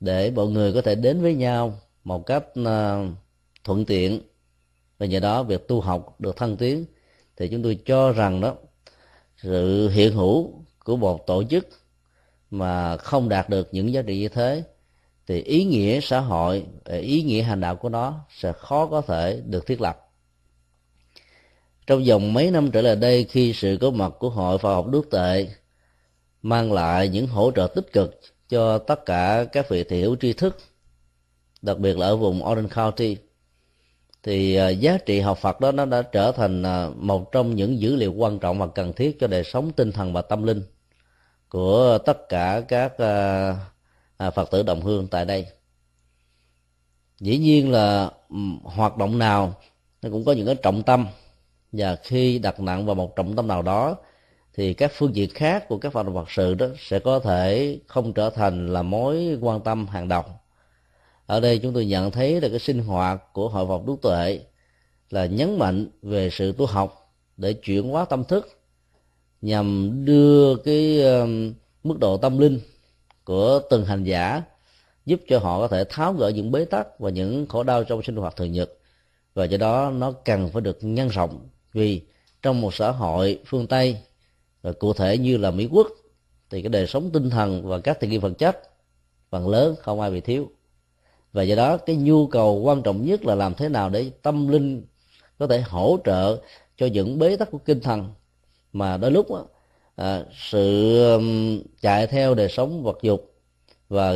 để 0.00 0.30
mọi 0.30 0.46
người 0.46 0.72
có 0.72 0.82
thể 0.82 0.94
đến 0.94 1.22
với 1.22 1.34
nhau 1.34 1.80
một 2.04 2.26
cách 2.26 2.44
ờ, 2.64 3.06
thuận 3.64 3.84
tiện 3.84 4.20
và 4.98 5.06
nhờ 5.06 5.20
đó 5.20 5.42
việc 5.42 5.68
tu 5.68 5.80
học 5.80 6.20
được 6.20 6.36
thăng 6.36 6.56
tiến. 6.56 6.84
Thì 7.36 7.48
chúng 7.48 7.62
tôi 7.62 7.78
cho 7.86 8.12
rằng 8.12 8.40
đó, 8.40 8.54
sự 9.36 9.88
hiện 9.88 10.12
hữu 10.12 10.64
của 10.84 10.96
một 10.96 11.26
tổ 11.26 11.44
chức 11.44 11.68
mà 12.50 12.96
không 12.96 13.28
đạt 13.28 13.48
được 13.48 13.68
những 13.72 13.92
giá 13.92 14.02
trị 14.02 14.18
như 14.18 14.28
thế, 14.28 14.62
thì 15.26 15.42
ý 15.42 15.64
nghĩa 15.64 16.00
xã 16.00 16.20
hội, 16.20 16.66
ý 16.84 17.22
nghĩa 17.22 17.42
hành 17.42 17.60
đạo 17.60 17.76
của 17.76 17.88
nó 17.88 18.20
sẽ 18.30 18.52
khó 18.52 18.86
có 18.86 19.00
thể 19.00 19.42
được 19.46 19.66
thiết 19.66 19.80
lập. 19.80 20.02
Trong 21.86 22.04
vòng 22.04 22.32
mấy 22.32 22.50
năm 22.50 22.70
trở 22.70 22.82
lại 22.82 22.96
đây, 22.96 23.24
khi 23.24 23.52
sự 23.52 23.78
có 23.80 23.90
mặt 23.90 24.12
của 24.18 24.30
hội 24.30 24.58
phật 24.58 24.74
học 24.74 24.86
đức 24.86 25.10
tệ 25.10 25.48
mang 26.42 26.72
lại 26.72 27.08
những 27.08 27.26
hỗ 27.26 27.50
trợ 27.50 27.66
tích 27.74 27.92
cực 27.92 28.20
cho 28.48 28.78
tất 28.78 29.06
cả 29.06 29.44
các 29.52 29.68
vị 29.68 29.84
thiểu 29.84 30.16
tri 30.16 30.32
thức, 30.32 30.58
đặc 31.62 31.78
biệt 31.78 31.98
là 31.98 32.06
ở 32.06 32.16
vùng 32.16 32.46
Orange 32.46 32.74
County 32.74 33.16
thì 34.26 34.54
à, 34.54 34.68
giá 34.68 34.98
trị 34.98 35.20
học 35.20 35.38
Phật 35.38 35.60
đó 35.60 35.72
nó 35.72 35.84
đã 35.84 36.02
trở 36.02 36.32
thành 36.32 36.62
à, 36.62 36.88
một 36.96 37.32
trong 37.32 37.54
những 37.54 37.80
dữ 37.80 37.96
liệu 37.96 38.12
quan 38.12 38.38
trọng 38.38 38.58
và 38.58 38.66
cần 38.66 38.92
thiết 38.92 39.20
cho 39.20 39.26
đời 39.26 39.44
sống 39.44 39.72
tinh 39.72 39.92
thần 39.92 40.12
và 40.12 40.22
tâm 40.22 40.42
linh 40.42 40.62
của 41.48 41.98
tất 42.06 42.28
cả 42.28 42.62
các 42.68 42.92
à, 44.18 44.30
Phật 44.30 44.50
tử 44.50 44.62
đồng 44.62 44.80
hương 44.80 45.08
tại 45.08 45.24
đây. 45.24 45.46
Dĩ 47.20 47.38
nhiên 47.38 47.72
là 47.72 48.10
ừ, 48.30 48.36
hoạt 48.64 48.96
động 48.96 49.18
nào 49.18 49.54
nó 50.02 50.10
cũng 50.10 50.24
có 50.24 50.32
những 50.32 50.46
cái 50.46 50.54
trọng 50.54 50.82
tâm 50.82 51.06
và 51.72 51.96
khi 51.96 52.38
đặt 52.38 52.60
nặng 52.60 52.86
vào 52.86 52.94
một 52.94 53.16
trọng 53.16 53.36
tâm 53.36 53.48
nào 53.48 53.62
đó, 53.62 53.96
thì 54.54 54.74
các 54.74 54.92
phương 54.94 55.16
diện 55.16 55.30
khác 55.34 55.68
của 55.68 55.78
các 55.78 55.92
hoạt 55.94 56.06
động 56.06 56.14
Phật 56.14 56.30
sự 56.30 56.54
đó 56.54 56.66
sẽ 56.78 56.98
có 56.98 57.18
thể 57.18 57.78
không 57.86 58.12
trở 58.12 58.30
thành 58.30 58.72
là 58.72 58.82
mối 58.82 59.38
quan 59.40 59.60
tâm 59.60 59.86
hàng 59.86 60.08
đầu 60.08 60.24
ở 61.26 61.40
đây 61.40 61.58
chúng 61.58 61.72
tôi 61.72 61.86
nhận 61.86 62.10
thấy 62.10 62.40
là 62.40 62.48
cái 62.48 62.58
sinh 62.58 62.78
hoạt 62.78 63.32
của 63.32 63.48
hội 63.48 63.66
Phật 63.66 63.86
Đức 63.86 63.96
Tuệ 64.02 64.40
là 65.10 65.26
nhấn 65.26 65.58
mạnh 65.58 65.86
về 66.02 66.30
sự 66.30 66.52
tu 66.52 66.66
học 66.66 67.14
để 67.36 67.52
chuyển 67.52 67.88
hóa 67.88 68.04
tâm 68.04 68.24
thức 68.24 68.48
nhằm 69.42 69.92
đưa 70.04 70.56
cái 70.56 71.02
mức 71.84 71.98
độ 72.00 72.16
tâm 72.16 72.38
linh 72.38 72.60
của 73.24 73.60
từng 73.70 73.84
hành 73.84 74.04
giả 74.04 74.42
giúp 75.06 75.20
cho 75.28 75.38
họ 75.38 75.60
có 75.60 75.68
thể 75.68 75.84
tháo 75.88 76.12
gỡ 76.12 76.28
những 76.28 76.52
bế 76.52 76.64
tắc 76.64 77.00
và 77.00 77.10
những 77.10 77.46
khổ 77.46 77.62
đau 77.62 77.84
trong 77.84 78.02
sinh 78.02 78.16
hoạt 78.16 78.36
thường 78.36 78.52
nhật. 78.52 78.72
Và 79.34 79.44
do 79.44 79.58
đó 79.58 79.90
nó 79.90 80.12
cần 80.12 80.50
phải 80.52 80.62
được 80.62 80.78
nhân 80.80 81.08
rộng 81.08 81.48
vì 81.72 82.02
trong 82.42 82.60
một 82.60 82.74
xã 82.74 82.90
hội 82.90 83.38
phương 83.46 83.66
tây 83.66 83.98
và 84.62 84.72
cụ 84.72 84.92
thể 84.92 85.18
như 85.18 85.36
là 85.36 85.50
mỹ 85.50 85.68
quốc 85.70 85.88
thì 86.50 86.62
cái 86.62 86.68
đời 86.68 86.86
sống 86.86 87.10
tinh 87.12 87.30
thần 87.30 87.68
và 87.68 87.78
các 87.78 88.00
tiện 88.00 88.10
nghi 88.10 88.18
vật 88.18 88.32
chất, 88.38 88.58
phần 89.30 89.48
lớn 89.48 89.74
không 89.80 90.00
ai 90.00 90.10
bị 90.10 90.20
thiếu 90.20 90.50
và 91.36 91.42
do 91.42 91.56
đó 91.56 91.76
cái 91.76 91.96
nhu 91.96 92.26
cầu 92.26 92.54
quan 92.54 92.82
trọng 92.82 93.06
nhất 93.06 93.24
là 93.24 93.34
làm 93.34 93.54
thế 93.54 93.68
nào 93.68 93.90
để 93.90 94.10
tâm 94.22 94.48
linh 94.48 94.86
có 95.38 95.46
thể 95.46 95.60
hỗ 95.60 95.98
trợ 96.04 96.40
cho 96.76 96.86
những 96.86 97.18
bế 97.18 97.36
tắc 97.36 97.50
của 97.50 97.58
kinh 97.58 97.80
thần. 97.80 98.08
Mà 98.72 98.96
đôi 98.96 99.10
lúc 99.10 99.30
đó, 99.30 99.46
à, 99.96 100.24
sự 100.50 100.96
um, 101.12 101.60
chạy 101.80 102.06
theo 102.06 102.34
đời 102.34 102.48
sống 102.48 102.82
vật 102.82 102.98
dục 103.02 103.34
và 103.88 104.14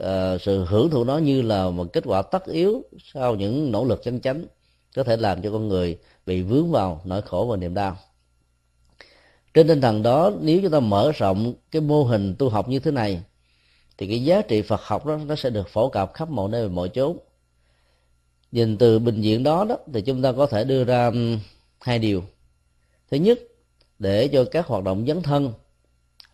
à, 0.00 0.38
sự 0.38 0.64
hưởng 0.64 0.90
thụ 0.90 1.04
nó 1.04 1.18
như 1.18 1.42
là 1.42 1.70
một 1.70 1.92
kết 1.92 2.04
quả 2.06 2.22
tất 2.22 2.46
yếu 2.46 2.82
sau 3.12 3.34
những 3.34 3.72
nỗ 3.72 3.84
lực 3.84 4.02
chân 4.02 4.20
chánh 4.20 4.44
có 4.96 5.04
thể 5.04 5.16
làm 5.16 5.42
cho 5.42 5.50
con 5.50 5.68
người 5.68 5.98
bị 6.26 6.42
vướng 6.42 6.70
vào 6.70 7.00
nỗi 7.04 7.22
khổ 7.22 7.46
và 7.50 7.56
niềm 7.56 7.74
đau. 7.74 7.96
Trên 9.54 9.68
tinh 9.68 9.80
thần 9.80 10.02
đó 10.02 10.32
nếu 10.40 10.60
chúng 10.62 10.72
ta 10.72 10.80
mở 10.80 11.12
rộng 11.12 11.54
cái 11.70 11.82
mô 11.82 12.04
hình 12.04 12.34
tu 12.38 12.48
học 12.48 12.68
như 12.68 12.78
thế 12.78 12.90
này 12.90 13.22
thì 13.98 14.06
cái 14.06 14.24
giá 14.24 14.42
trị 14.42 14.62
Phật 14.62 14.80
học 14.82 15.06
đó, 15.06 15.16
nó 15.26 15.36
sẽ 15.36 15.50
được 15.50 15.68
phổ 15.68 15.88
cập 15.88 16.14
khắp 16.14 16.30
mọi 16.30 16.48
nơi 16.50 16.68
và 16.68 16.74
mọi 16.74 16.88
chốn. 16.88 17.18
Nhìn 18.52 18.78
từ 18.78 18.98
bình 18.98 19.20
diện 19.20 19.42
đó 19.42 19.64
đó, 19.68 19.78
thì 19.92 20.00
chúng 20.00 20.22
ta 20.22 20.32
có 20.32 20.46
thể 20.46 20.64
đưa 20.64 20.84
ra 20.84 21.10
hai 21.80 21.98
điều. 21.98 22.22
Thứ 23.10 23.16
nhất, 23.16 23.38
để 23.98 24.28
cho 24.28 24.44
các 24.44 24.66
hoạt 24.66 24.84
động 24.84 25.04
dấn 25.06 25.22
thân 25.22 25.52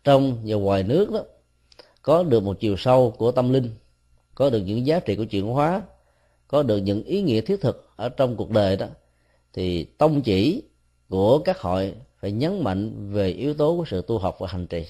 trong 0.05 0.39
và 0.45 0.57
ngoài 0.57 0.83
nước 0.83 1.11
đó, 1.11 1.21
có 2.03 2.23
được 2.23 2.43
một 2.43 2.61
chiều 2.61 2.77
sâu 2.77 3.11
của 3.11 3.33
tâm 3.33 3.53
linh, 3.53 3.71
có 4.35 4.51
được 4.51 4.61
những 4.61 4.87
giá 4.87 5.01
trị 5.01 5.17
của 5.17 5.25
chuyển 5.25 5.47
hóa, 5.47 5.83
có 6.49 6.63
được 6.63 6.79
những 6.79 7.05
ý 7.05 7.23
nghĩa 7.23 7.41
thiết 7.41 7.61
thực 7.61 7.89
ở 7.97 8.09
trong 8.09 8.37
cuộc 8.37 8.51
đời 8.51 8.77
đó, 8.77 8.87
thì 9.53 9.85
tông 9.85 10.23
chỉ 10.23 10.63
của 11.09 11.39
các 11.39 11.59
hội 11.59 11.95
phải 12.21 12.33
nhấn 12.33 12.65
mạnh 12.65 13.13
về 13.13 13.29
yếu 13.29 13.55
tố 13.55 13.77
của 13.77 13.85
sự 13.85 14.03
tu 14.03 14.19
học 14.19 14.37
và 14.39 14.49
hành 14.49 14.67
trì. 14.67 14.85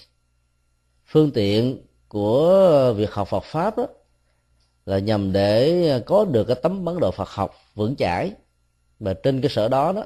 Phương 1.06 1.30
tiện 1.30 1.78
của 2.12 2.94
việc 2.96 3.10
học 3.10 3.28
Phật 3.28 3.44
pháp 3.44 3.76
đó 3.76 3.86
là 4.86 4.98
nhằm 4.98 5.32
để 5.32 6.02
có 6.06 6.24
được 6.24 6.44
cái 6.44 6.56
tấm 6.62 6.84
bản 6.84 7.00
đồ 7.00 7.10
Phật 7.10 7.28
học 7.28 7.54
vững 7.74 7.96
chãi 7.96 8.32
và 9.00 9.14
trên 9.14 9.40
cơ 9.40 9.48
sở 9.48 9.68
đó 9.68 9.92
đó 9.92 10.04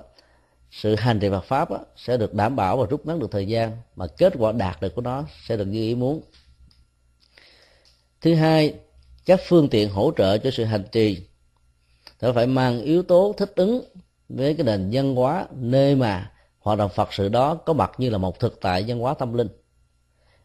sự 0.71 0.95
hành 0.95 1.21
trì 1.21 1.31
Phật 1.31 1.45
pháp 1.45 1.71
đó, 1.71 1.79
sẽ 1.97 2.17
được 2.17 2.35
đảm 2.35 2.57
bảo 2.57 2.77
và 2.77 2.87
rút 2.87 3.07
ngắn 3.07 3.19
được 3.19 3.31
thời 3.31 3.49
gian 3.49 3.73
mà 3.97 4.07
kết 4.07 4.33
quả 4.39 4.53
đạt 4.53 4.81
được 4.81 4.95
của 4.95 5.01
nó 5.01 5.25
sẽ 5.47 5.57
được 5.57 5.65
như 5.65 5.81
ý 5.81 5.95
muốn 5.95 6.21
thứ 8.21 8.35
hai 8.35 8.75
các 9.27 9.41
phương 9.47 9.69
tiện 9.69 9.91
hỗ 9.91 10.13
trợ 10.17 10.39
cho 10.39 10.51
sự 10.51 10.65
hành 10.65 10.85
trì 10.93 11.23
nó 12.21 12.33
phải 12.33 12.47
mang 12.47 12.83
yếu 12.83 13.03
tố 13.03 13.35
thích 13.39 13.53
ứng 13.57 13.85
với 14.29 14.55
cái 14.55 14.65
nền 14.67 14.91
văn 14.93 15.15
hóa 15.15 15.47
nơi 15.55 15.95
mà 15.95 16.33
hoạt 16.59 16.79
động 16.79 16.91
Phật 16.95 17.13
sự 17.13 17.29
đó 17.29 17.55
có 17.55 17.73
mặt 17.73 17.93
như 17.99 18.11
là 18.11 18.19
một 18.19 18.41
thực 18.41 18.61
tại 18.61 18.85
văn 18.87 18.99
hóa 18.99 19.15
tâm 19.15 19.35
linh. 19.35 19.49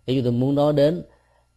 Nếu 0.05 0.15
chúng 0.15 0.23
tôi 0.23 0.31
muốn 0.31 0.55
nói 0.55 0.73
đến 0.73 1.03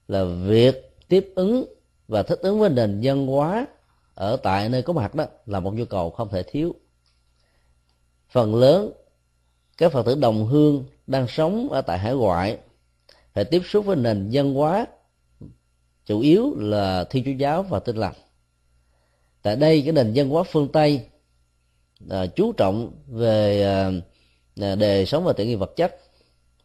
là 0.09 0.25
việc 0.25 0.97
tiếp 1.09 1.33
ứng 1.35 1.65
và 2.09 2.23
thích 2.23 2.39
ứng 2.43 2.61
với 2.61 2.71
nền 2.71 3.01
văn 3.03 3.27
hóa 3.27 3.67
ở 4.15 4.37
tại 4.37 4.69
nơi 4.69 4.83
có 4.83 4.93
mặt 4.93 5.15
đó 5.15 5.27
là 5.47 5.61
một 5.61 5.75
nhu 5.75 5.85
cầu 5.85 6.11
không 6.11 6.29
thể 6.29 6.43
thiếu. 6.43 6.75
Phần 8.29 8.55
lớn 8.55 8.93
các 9.79 9.93
phật 9.93 10.07
tử 10.07 10.15
đồng 10.15 10.47
hương 10.47 10.85
đang 11.07 11.29
sống 11.29 11.69
ở 11.71 11.81
tại 11.81 11.99
hải 11.99 12.15
ngoại 12.15 12.59
phải 13.35 13.45
tiếp 13.45 13.63
xúc 13.65 13.87
với 13.87 13.97
nền 13.97 14.29
văn 14.33 14.55
hóa 14.55 14.87
chủ 16.07 16.21
yếu 16.21 16.55
là 16.57 17.05
thiên 17.05 17.25
chúa 17.25 17.31
giáo 17.31 17.63
và 17.63 17.79
tin 17.79 17.97
lành. 17.97 18.15
Tại 19.43 19.57
đây 19.57 19.83
cái 19.83 19.93
nền 19.93 20.13
văn 20.15 20.29
hóa 20.29 20.43
phương 20.43 20.69
tây 20.73 21.07
à, 22.11 22.27
chú 22.27 22.53
trọng 22.53 22.93
về 23.07 23.63
à, 23.63 23.91
à 24.61 24.75
đề 24.75 25.05
sống 25.07 25.25
và 25.25 25.33
tiện 25.33 25.49
nghi 25.49 25.55
vật 25.55 25.77
chất. 25.77 25.99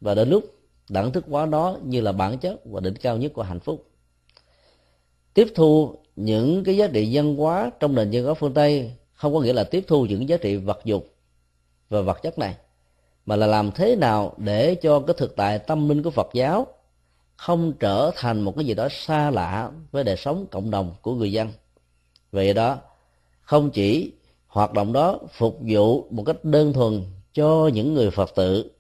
Và 0.02 0.16
đến 0.16 0.30
lúc 0.30 0.59
đẳng 0.90 1.12
thức 1.12 1.26
hóa 1.30 1.46
đó 1.46 1.78
như 1.84 2.02
là 2.02 2.12
bản 2.12 2.38
chất 2.38 2.66
và 2.66 2.80
đỉnh 2.80 2.94
cao 2.94 3.18
nhất 3.18 3.34
của 3.34 3.44
hạnh 3.44 3.60
phúc. 3.60 3.86
Tiếp 5.34 5.48
thu 5.56 5.96
những 6.16 6.64
cái 6.64 6.78
giá 6.78 6.88
trị 6.88 7.10
văn 7.16 7.36
hóa 7.36 7.72
trong 7.80 7.96
nền 7.96 8.10
văn 8.12 8.24
hóa 8.24 8.34
phương 8.34 8.54
tây 8.54 8.92
không 9.14 9.34
có 9.34 9.40
nghĩa 9.40 9.54
là 9.54 9.64
tiếp 9.64 9.84
thu 9.88 10.06
những 10.06 10.30
giá 10.30 10.38
trị 10.38 10.56
vật 10.56 10.80
dục 10.84 11.16
và 11.90 12.02
vật 12.02 12.22
chất 12.22 12.40
này, 12.40 12.56
mà 13.26 13.36
là 13.36 13.48
làm 13.48 13.72
thế 13.72 13.96
nào 13.96 14.34
để 14.38 14.76
cho 14.76 15.00
cái 15.00 15.14
thực 15.18 15.36
tại 15.36 15.60
tâm 15.60 15.90
linh 15.90 16.04
của 16.04 16.10
phật 16.10 16.30
giáo 16.34 16.68
không 17.36 17.74
trở 17.80 18.12
thành 18.16 18.42
một 18.42 18.56
cái 18.56 18.66
gì 18.66 18.74
đó 18.74 18.88
xa 18.92 19.32
lạ 19.32 19.72
với 19.92 20.04
đời 20.04 20.18
sống 20.18 20.46
cộng 20.52 20.72
đồng 20.72 20.96
của 21.02 21.16
người 21.16 21.32
dân. 21.32 21.52
Vậy 22.32 22.54
đó, 22.54 22.78
không 23.42 23.72
chỉ 23.72 24.14
hoạt 24.48 24.74
động 24.74 24.94
đó 24.94 25.20
phục 25.32 25.60
vụ 25.68 26.08
một 26.12 26.24
cách 26.26 26.44
đơn 26.44 26.74
thuần 26.74 27.04
cho 27.34 27.70
những 27.74 27.94
người 27.94 28.12
phật 28.12 28.36
tử 28.36 28.72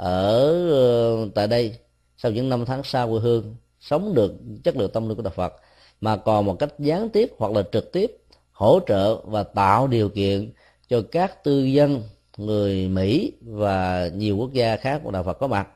ở 0.00 0.70
ờ, 0.70 1.28
tại 1.34 1.46
đây, 1.46 1.74
sau 2.16 2.32
những 2.32 2.48
năm 2.48 2.64
tháng 2.64 2.82
xa 2.82 3.06
quê 3.06 3.20
hương, 3.20 3.56
sống 3.80 4.14
được 4.14 4.34
chất 4.64 4.76
lượng 4.76 4.90
tâm 4.92 5.08
linh 5.08 5.16
của 5.16 5.22
đạo 5.22 5.32
Phật, 5.36 5.54
mà 6.00 6.16
còn 6.16 6.44
một 6.44 6.56
cách 6.58 6.78
gián 6.78 7.08
tiếp 7.08 7.32
hoặc 7.38 7.52
là 7.52 7.62
trực 7.72 7.92
tiếp 7.92 8.16
hỗ 8.52 8.80
trợ 8.86 9.16
và 9.16 9.42
tạo 9.42 9.86
điều 9.86 10.08
kiện 10.08 10.52
cho 10.88 11.02
các 11.12 11.44
tư 11.44 11.64
dân, 11.64 12.02
người 12.36 12.88
Mỹ 12.88 13.32
và 13.40 14.10
nhiều 14.14 14.36
quốc 14.36 14.52
gia 14.52 14.76
khác 14.76 15.00
của 15.04 15.10
đạo 15.10 15.22
Phật 15.22 15.38
có 15.38 15.46
mặt, 15.46 15.68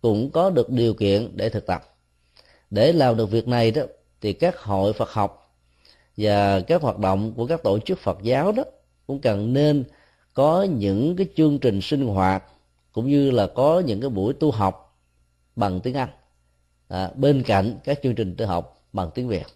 cũng 0.00 0.30
có 0.30 0.50
được 0.50 0.70
điều 0.70 0.94
kiện 0.94 1.36
để 1.36 1.48
thực 1.48 1.66
tập. 1.66 1.96
Để 2.70 2.92
làm 2.92 3.16
được 3.16 3.30
việc 3.30 3.48
này 3.48 3.70
đó, 3.70 3.82
thì 4.20 4.32
các 4.32 4.58
hội 4.58 4.92
Phật 4.92 5.10
học 5.10 5.56
và 6.16 6.60
các 6.60 6.82
hoạt 6.82 6.98
động 6.98 7.32
của 7.36 7.46
các 7.46 7.62
tổ 7.62 7.78
chức 7.78 7.98
Phật 7.98 8.18
giáo 8.22 8.52
đó 8.52 8.62
cũng 9.06 9.20
cần 9.20 9.52
nên 9.52 9.84
có 10.34 10.62
những 10.62 11.16
cái 11.16 11.26
chương 11.36 11.58
trình 11.58 11.80
sinh 11.80 12.06
hoạt 12.06 12.44
cũng 12.98 13.08
như 13.08 13.30
là 13.30 13.46
có 13.46 13.82
những 13.86 14.00
cái 14.00 14.10
buổi 14.10 14.32
tu 14.32 14.50
học 14.50 14.98
bằng 15.56 15.80
tiếng 15.80 15.94
Anh. 15.94 16.08
À, 16.88 17.10
bên 17.14 17.42
cạnh 17.42 17.78
các 17.84 17.98
chương 18.02 18.14
trình 18.14 18.34
tu 18.38 18.46
học 18.46 18.82
bằng 18.92 19.10
tiếng 19.14 19.28
Việt. 19.28 19.46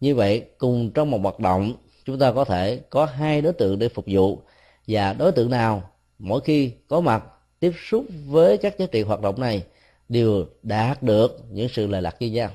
Như 0.00 0.14
vậy 0.14 0.44
cùng 0.58 0.90
trong 0.90 1.10
một 1.10 1.18
hoạt 1.22 1.40
động 1.40 1.74
chúng 2.04 2.18
ta 2.18 2.32
có 2.32 2.44
thể 2.44 2.80
có 2.90 3.04
hai 3.04 3.40
đối 3.40 3.52
tượng 3.52 3.78
để 3.78 3.88
phục 3.88 4.04
vụ. 4.08 4.42
Và 4.86 5.12
đối 5.12 5.32
tượng 5.32 5.50
nào 5.50 5.90
mỗi 6.18 6.40
khi 6.40 6.72
có 6.88 7.00
mặt 7.00 7.24
tiếp 7.60 7.72
xúc 7.90 8.04
với 8.26 8.58
các 8.58 8.78
giá 8.78 8.86
trị 8.86 9.02
hoạt 9.02 9.20
động 9.20 9.40
này 9.40 9.64
đều 10.08 10.46
đạt 10.62 11.02
được 11.02 11.44
những 11.50 11.68
sự 11.68 11.86
lệ 11.86 12.00
lạc 12.00 12.16
như 12.20 12.30
nhau. 12.30 12.50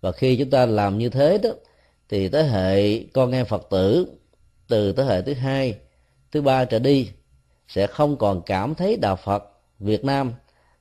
Và 0.00 0.12
khi 0.12 0.36
chúng 0.36 0.50
ta 0.50 0.66
làm 0.66 0.98
như 0.98 1.08
thế 1.08 1.38
đó 1.38 1.50
thì 2.08 2.28
thế 2.28 2.42
hệ 2.42 3.04
con 3.12 3.32
em 3.32 3.46
phật 3.46 3.66
tử 3.70 4.06
từ 4.68 4.92
thế 4.92 5.04
hệ 5.04 5.22
thứ 5.22 5.34
hai 5.34 5.74
thứ 6.30 6.42
ba 6.42 6.64
trở 6.64 6.78
đi 6.78 7.10
sẽ 7.74 7.86
không 7.86 8.16
còn 8.16 8.42
cảm 8.42 8.74
thấy 8.74 8.96
đạo 8.96 9.16
phật 9.16 9.44
việt 9.78 10.04
nam. 10.04 10.32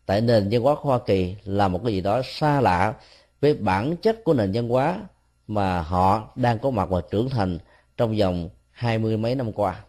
Tại 0.06 0.22
nền 0.22 0.50
văn 0.52 0.62
hóa 0.62 0.76
hoa 0.78 1.00
kỳ 1.00 1.36
là 1.44 1.68
một 1.68 1.82
cái 1.84 1.94
gì 1.94 2.02
đó 2.02 2.22
xa 2.26 2.62
lạ 2.62 2.94
với 3.42 3.54
bản 3.54 3.96
chất 4.02 4.24
của 4.24 4.34
nền 4.34 4.52
văn 4.54 4.70
hóa 4.70 5.00
mà 5.48 5.82
họ 5.82 6.32
đang 6.36 6.60
có 6.60 6.70
mặt 6.70 6.90
và 6.90 7.02
trưởng 7.12 7.30
thành 7.30 7.60
trong 7.98 8.18
vòng 8.18 8.50
hai 8.72 8.98
mươi 8.98 9.18
mấy 9.18 9.36
năm 9.36 9.52
qua. 9.52 9.84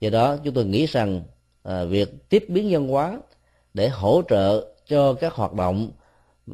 Do 0.00 0.10
đó 0.10 0.36
chúng 0.44 0.54
tôi 0.54 0.64
nghĩ 0.64 0.86
rằng 0.86 1.22
à, 1.62 1.84
việc 1.84 2.28
tiếp 2.28 2.44
biến 2.48 2.68
văn 2.70 2.88
hóa 2.88 3.18
để 3.74 3.88
hỗ 3.88 4.22
trợ 4.28 4.66
cho 4.86 5.14
các 5.14 5.32
hoạt 5.32 5.52
động 5.52 5.90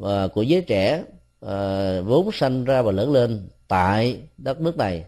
à, 0.03 0.27
của 0.33 0.41
giới 0.41 0.61
trẻ 0.61 1.03
à, 1.41 2.01
vốn 2.01 2.31
sanh 2.31 2.65
ra 2.65 2.81
và 2.81 2.91
lớn 2.91 3.11
lên 3.11 3.47
tại 3.67 4.19
đất 4.37 4.61
nước 4.61 4.77
này 4.77 5.05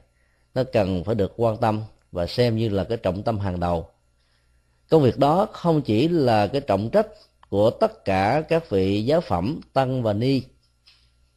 nó 0.56 0.64
cần 0.64 1.04
phải 1.04 1.16
được 1.16 1.34
quan 1.38 1.58
tâm 1.58 1.82
và 2.12 2.28
xem 2.28 2.58
như 2.58 2.70
là 2.70 2.84
cái 2.84 2.98
trọng 2.98 3.24
tâm 3.24 3.40
hàng 3.40 3.60
đầu 3.60 3.88
công 4.92 5.02
việc 5.02 5.18
đó 5.18 5.48
không 5.52 5.82
chỉ 5.82 6.08
là 6.08 6.48
cái 6.48 6.62
trọng 6.62 6.90
trách 6.90 7.08
của 7.50 7.70
tất 7.70 8.06
cả 8.06 8.44
các 8.50 8.70
vị 8.70 9.04
giáo 9.06 9.22
phẩm 9.22 9.62
tăng 9.74 10.04
và 10.04 10.14
ni, 10.14 10.42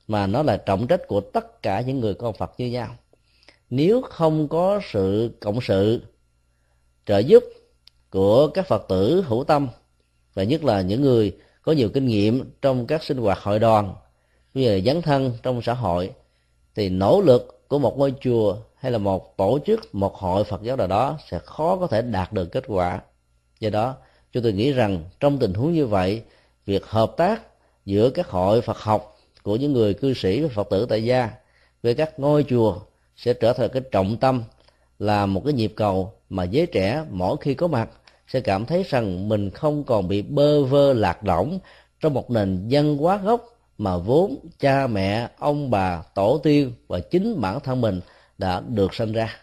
mà 0.08 0.26
nó 0.26 0.42
là 0.42 0.56
trọng 0.56 0.86
trách 0.86 1.00
của 1.06 1.20
tất 1.20 1.62
cả 1.62 1.80
những 1.80 2.00
người 2.00 2.14
con 2.14 2.34
phật 2.34 2.52
như 2.58 2.66
nhau. 2.66 2.88
Nếu 3.70 4.02
không 4.02 4.48
có 4.48 4.80
sự 4.92 5.30
cộng 5.40 5.60
sự, 5.60 6.00
trợ 7.06 7.18
giúp 7.18 7.44
của 8.10 8.48
các 8.48 8.66
phật 8.68 8.84
tử 8.88 9.24
hữu 9.26 9.44
tâm, 9.44 9.68
và 10.34 10.42
nhất 10.42 10.64
là 10.64 10.80
những 10.80 11.02
người 11.02 11.36
có 11.62 11.72
nhiều 11.72 11.88
kinh 11.88 12.06
nghiệm 12.06 12.50
trong 12.62 12.86
các 12.86 13.02
sinh 13.04 13.18
hoạt 13.18 13.38
hội 13.38 13.58
đoàn 13.58 13.94
như 14.54 14.74
là 14.74 14.80
dấn 14.80 15.02
thân 15.02 15.32
trong 15.42 15.62
xã 15.62 15.74
hội, 15.74 16.10
thì 16.74 16.88
nỗ 16.88 17.20
lực 17.20 17.68
của 17.68 17.78
một 17.78 17.98
ngôi 17.98 18.14
chùa 18.20 18.56
hay 18.74 18.92
là 18.92 18.98
một 18.98 19.36
tổ 19.36 19.58
chức, 19.66 19.94
một 19.94 20.14
hội 20.14 20.44
phật 20.44 20.62
giáo 20.62 20.76
nào 20.76 20.86
đó 20.86 21.18
sẽ 21.30 21.38
khó 21.38 21.76
có 21.76 21.86
thể 21.86 22.02
đạt 22.02 22.32
được 22.32 22.46
kết 22.52 22.64
quả 22.66 23.00
do 23.60 23.70
đó, 23.70 23.96
chúng 24.32 24.42
tôi 24.42 24.52
nghĩ 24.52 24.72
rằng 24.72 25.04
trong 25.20 25.38
tình 25.38 25.54
huống 25.54 25.72
như 25.72 25.86
vậy, 25.86 26.22
việc 26.66 26.86
hợp 26.86 27.14
tác 27.16 27.42
giữa 27.84 28.10
các 28.10 28.28
hội 28.28 28.60
phật 28.60 28.78
học 28.78 29.16
của 29.42 29.56
những 29.56 29.72
người 29.72 29.94
cư 29.94 30.14
sĩ 30.14 30.40
và 30.40 30.48
phật 30.48 30.68
tử 30.70 30.86
tại 30.88 31.04
gia 31.04 31.30
với 31.82 31.94
các 31.94 32.18
ngôi 32.18 32.44
chùa 32.48 32.78
sẽ 33.16 33.34
trở 33.34 33.52
thành 33.52 33.68
cái 33.72 33.82
trọng 33.90 34.16
tâm, 34.16 34.42
là 34.98 35.26
một 35.26 35.42
cái 35.44 35.52
nhịp 35.52 35.72
cầu 35.76 36.12
mà 36.30 36.44
giới 36.44 36.66
trẻ 36.66 37.04
mỗi 37.10 37.36
khi 37.40 37.54
có 37.54 37.66
mặt 37.66 37.88
sẽ 38.28 38.40
cảm 38.40 38.66
thấy 38.66 38.84
rằng 38.88 39.28
mình 39.28 39.50
không 39.50 39.84
còn 39.84 40.08
bị 40.08 40.22
bơ 40.22 40.64
vơ 40.64 40.92
lạc 40.92 41.24
lõng 41.24 41.58
trong 42.00 42.14
một 42.14 42.30
nền 42.30 42.66
văn 42.70 42.96
hóa 42.96 43.16
gốc 43.16 43.44
mà 43.78 43.96
vốn 43.96 44.36
cha 44.58 44.86
mẹ, 44.86 45.28
ông 45.38 45.70
bà, 45.70 46.02
tổ 46.14 46.40
tiên 46.42 46.72
và 46.88 47.00
chính 47.00 47.40
bản 47.40 47.60
thân 47.60 47.80
mình 47.80 48.00
đã 48.38 48.60
được 48.68 48.94
sinh 48.94 49.12
ra. 49.12 49.36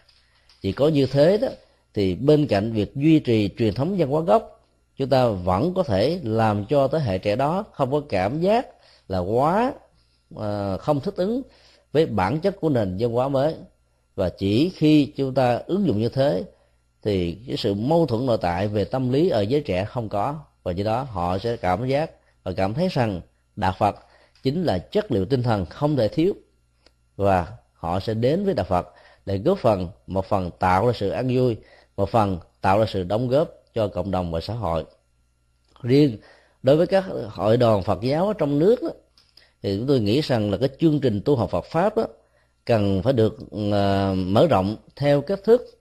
Chỉ 0.60 0.72
có 0.72 0.88
như 0.88 1.06
thế 1.06 1.38
đó 1.38 1.48
thì 1.94 2.14
bên 2.14 2.46
cạnh 2.46 2.72
việc 2.72 2.94
duy 2.94 3.18
trì 3.18 3.50
truyền 3.58 3.74
thống 3.74 3.94
văn 3.98 4.08
hóa 4.08 4.20
gốc 4.20 4.62
chúng 4.96 5.08
ta 5.08 5.26
vẫn 5.26 5.74
có 5.74 5.82
thể 5.82 6.20
làm 6.22 6.64
cho 6.64 6.88
thế 6.88 6.98
hệ 6.98 7.18
trẻ 7.18 7.36
đó 7.36 7.64
không 7.72 7.90
có 7.90 8.02
cảm 8.08 8.40
giác 8.40 8.66
là 9.08 9.18
quá 9.18 9.72
à, 10.40 10.76
không 10.76 11.00
thích 11.00 11.14
ứng 11.16 11.42
với 11.92 12.06
bản 12.06 12.40
chất 12.40 12.60
của 12.60 12.68
nền 12.68 12.96
văn 13.00 13.12
hóa 13.12 13.28
mới. 13.28 13.54
Và 14.14 14.28
chỉ 14.28 14.70
khi 14.70 15.12
chúng 15.16 15.34
ta 15.34 15.60
ứng 15.66 15.86
dụng 15.86 15.98
như 15.98 16.08
thế 16.08 16.44
thì 17.02 17.38
cái 17.46 17.56
sự 17.56 17.74
mâu 17.74 18.06
thuẫn 18.06 18.26
nội 18.26 18.38
tại 18.40 18.68
về 18.68 18.84
tâm 18.84 19.12
lý 19.12 19.28
ở 19.28 19.40
giới 19.40 19.60
trẻ 19.60 19.84
không 19.84 20.08
có. 20.08 20.40
Và 20.62 20.72
do 20.72 20.84
đó 20.84 21.02
họ 21.02 21.38
sẽ 21.38 21.56
cảm 21.56 21.88
giác 21.88 22.10
và 22.42 22.52
cảm 22.52 22.74
thấy 22.74 22.88
rằng 22.88 23.20
đạo 23.56 23.74
phật 23.78 23.96
chính 24.42 24.62
là 24.62 24.78
chất 24.78 25.12
liệu 25.12 25.24
tinh 25.24 25.42
thần 25.42 25.66
không 25.66 25.96
thể 25.96 26.08
thiếu. 26.08 26.34
Và 27.16 27.46
họ 27.72 28.00
sẽ 28.00 28.14
đến 28.14 28.44
với 28.44 28.54
đạo 28.54 28.66
phật 28.68 28.88
để 29.26 29.38
góp 29.38 29.58
phần 29.58 29.88
một 30.06 30.26
phần 30.26 30.50
tạo 30.58 30.86
ra 30.86 30.92
sự 30.92 31.10
an 31.10 31.28
vui 31.36 31.56
một 31.96 32.10
phần 32.10 32.38
tạo 32.60 32.78
ra 32.78 32.86
sự 32.88 33.02
đóng 33.04 33.28
góp 33.28 33.48
cho 33.74 33.88
cộng 33.88 34.10
đồng 34.10 34.32
và 34.32 34.40
xã 34.40 34.54
hội. 34.54 34.84
Riêng 35.82 36.18
đối 36.62 36.76
với 36.76 36.86
các 36.86 37.04
hội 37.28 37.56
đoàn 37.56 37.82
phật 37.82 38.00
giáo 38.00 38.26
ở 38.26 38.32
trong 38.38 38.58
nước 38.58 38.82
đó, 38.82 38.90
thì 39.62 39.76
chúng 39.78 39.86
tôi 39.86 40.00
nghĩ 40.00 40.20
rằng 40.20 40.50
là 40.50 40.56
cái 40.56 40.68
chương 40.80 41.00
trình 41.00 41.20
tu 41.24 41.36
học 41.36 41.50
phật 41.50 41.64
pháp 41.64 41.96
đó 41.96 42.06
cần 42.64 43.02
phải 43.02 43.12
được 43.12 43.36
uh, 43.42 44.16
mở 44.16 44.46
rộng 44.50 44.76
theo 44.96 45.20
cách 45.20 45.40
thức 45.44 45.78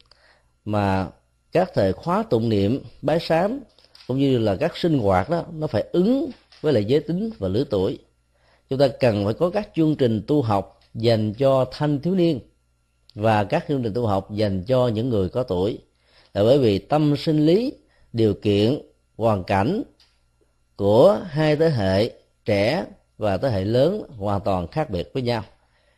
mà 0.65 1.07
các 1.51 1.71
thời 1.73 1.93
khóa 1.93 2.23
tụng 2.29 2.49
niệm 2.49 2.83
bái 3.01 3.19
sám 3.19 3.59
cũng 4.07 4.19
như 4.19 4.37
là 4.37 4.55
các 4.55 4.77
sinh 4.77 4.99
hoạt 4.99 5.29
đó 5.29 5.43
nó 5.53 5.67
phải 5.67 5.85
ứng 5.91 6.29
với 6.61 6.73
lại 6.73 6.85
giới 6.85 6.99
tính 6.99 7.29
và 7.37 7.47
lứa 7.47 7.63
tuổi. 7.69 7.99
Chúng 8.69 8.79
ta 8.79 8.87
cần 8.87 9.25
phải 9.25 9.33
có 9.33 9.49
các 9.49 9.69
chương 9.75 9.95
trình 9.95 10.21
tu 10.27 10.41
học 10.41 10.79
dành 10.93 11.33
cho 11.33 11.65
thanh 11.71 11.99
thiếu 11.99 12.15
niên 12.15 12.39
và 13.15 13.43
các 13.43 13.65
chương 13.67 13.83
trình 13.83 13.93
tu 13.93 14.05
học 14.05 14.31
dành 14.31 14.63
cho 14.63 14.87
những 14.87 15.09
người 15.09 15.29
có 15.29 15.43
tuổi 15.43 15.79
là 16.33 16.43
bởi 16.43 16.59
vì 16.59 16.79
tâm 16.79 17.15
sinh 17.17 17.45
lý, 17.45 17.73
điều 18.13 18.33
kiện, 18.33 18.81
hoàn 19.17 19.43
cảnh 19.43 19.83
của 20.75 21.19
hai 21.29 21.55
thế 21.55 21.69
hệ 21.69 22.11
trẻ 22.45 22.85
và 23.17 23.37
thế 23.37 23.49
hệ 23.49 23.63
lớn 23.63 24.03
hoàn 24.17 24.41
toàn 24.41 24.67
khác 24.67 24.89
biệt 24.89 25.09
với 25.13 25.23
nhau. 25.23 25.43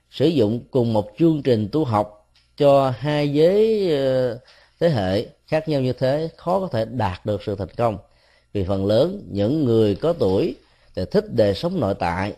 Sử 0.09 0.25
dụng 0.25 0.59
cùng 0.71 0.93
một 0.93 1.11
chương 1.19 1.41
trình 1.43 1.69
tu 1.71 1.85
học 1.85 2.31
cho 2.57 2.93
hai 2.97 3.33
giới 3.33 3.91
ờ, 3.97 4.39
thế 4.79 4.89
hệ 4.89 5.25
khác 5.47 5.69
nhau 5.69 5.81
như 5.81 5.93
thế 5.93 6.29
khó 6.37 6.59
có 6.59 6.67
thể 6.71 6.85
đạt 6.85 7.25
được 7.25 7.43
sự 7.43 7.55
thành 7.55 7.75
công. 7.77 7.97
Vì 8.53 8.63
phần 8.63 8.85
lớn 8.85 9.27
những 9.31 9.65
người 9.65 9.95
có 9.95 10.13
tuổi 10.13 10.55
thì 10.95 11.05
thích 11.11 11.33
đời 11.33 11.53
sống 11.53 11.79
nội 11.79 11.95
tại 11.99 12.33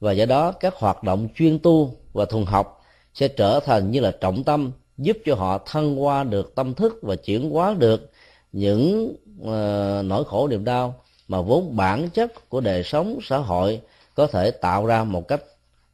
và 0.00 0.12
do 0.12 0.26
đó 0.26 0.52
các 0.52 0.74
hoạt 0.74 1.02
động 1.02 1.28
chuyên 1.34 1.58
tu 1.58 1.94
và 2.12 2.24
thuần 2.24 2.46
học 2.46 2.84
sẽ 3.14 3.28
trở 3.28 3.60
thành 3.60 3.90
như 3.90 4.00
là 4.00 4.10
trọng 4.20 4.44
tâm 4.44 4.72
giúp 4.98 5.18
cho 5.24 5.34
họ 5.34 5.58
thăng 5.66 6.02
qua 6.02 6.24
được 6.24 6.54
tâm 6.54 6.74
thức 6.74 6.98
và 7.02 7.16
chuyển 7.16 7.50
hóa 7.50 7.74
được 7.78 8.10
những 8.52 9.14
uh, 9.40 10.04
nỗi 10.04 10.24
khổ 10.24 10.48
niềm 10.48 10.64
đau 10.64 10.94
mà 11.28 11.40
vốn 11.40 11.76
bản 11.76 12.10
chất 12.10 12.48
của 12.48 12.60
đời 12.60 12.82
sống 12.82 13.18
xã 13.22 13.38
hội 13.38 13.80
có 14.14 14.26
thể 14.26 14.50
tạo 14.50 14.86
ra 14.86 15.04
một 15.04 15.28
cách 15.28 15.42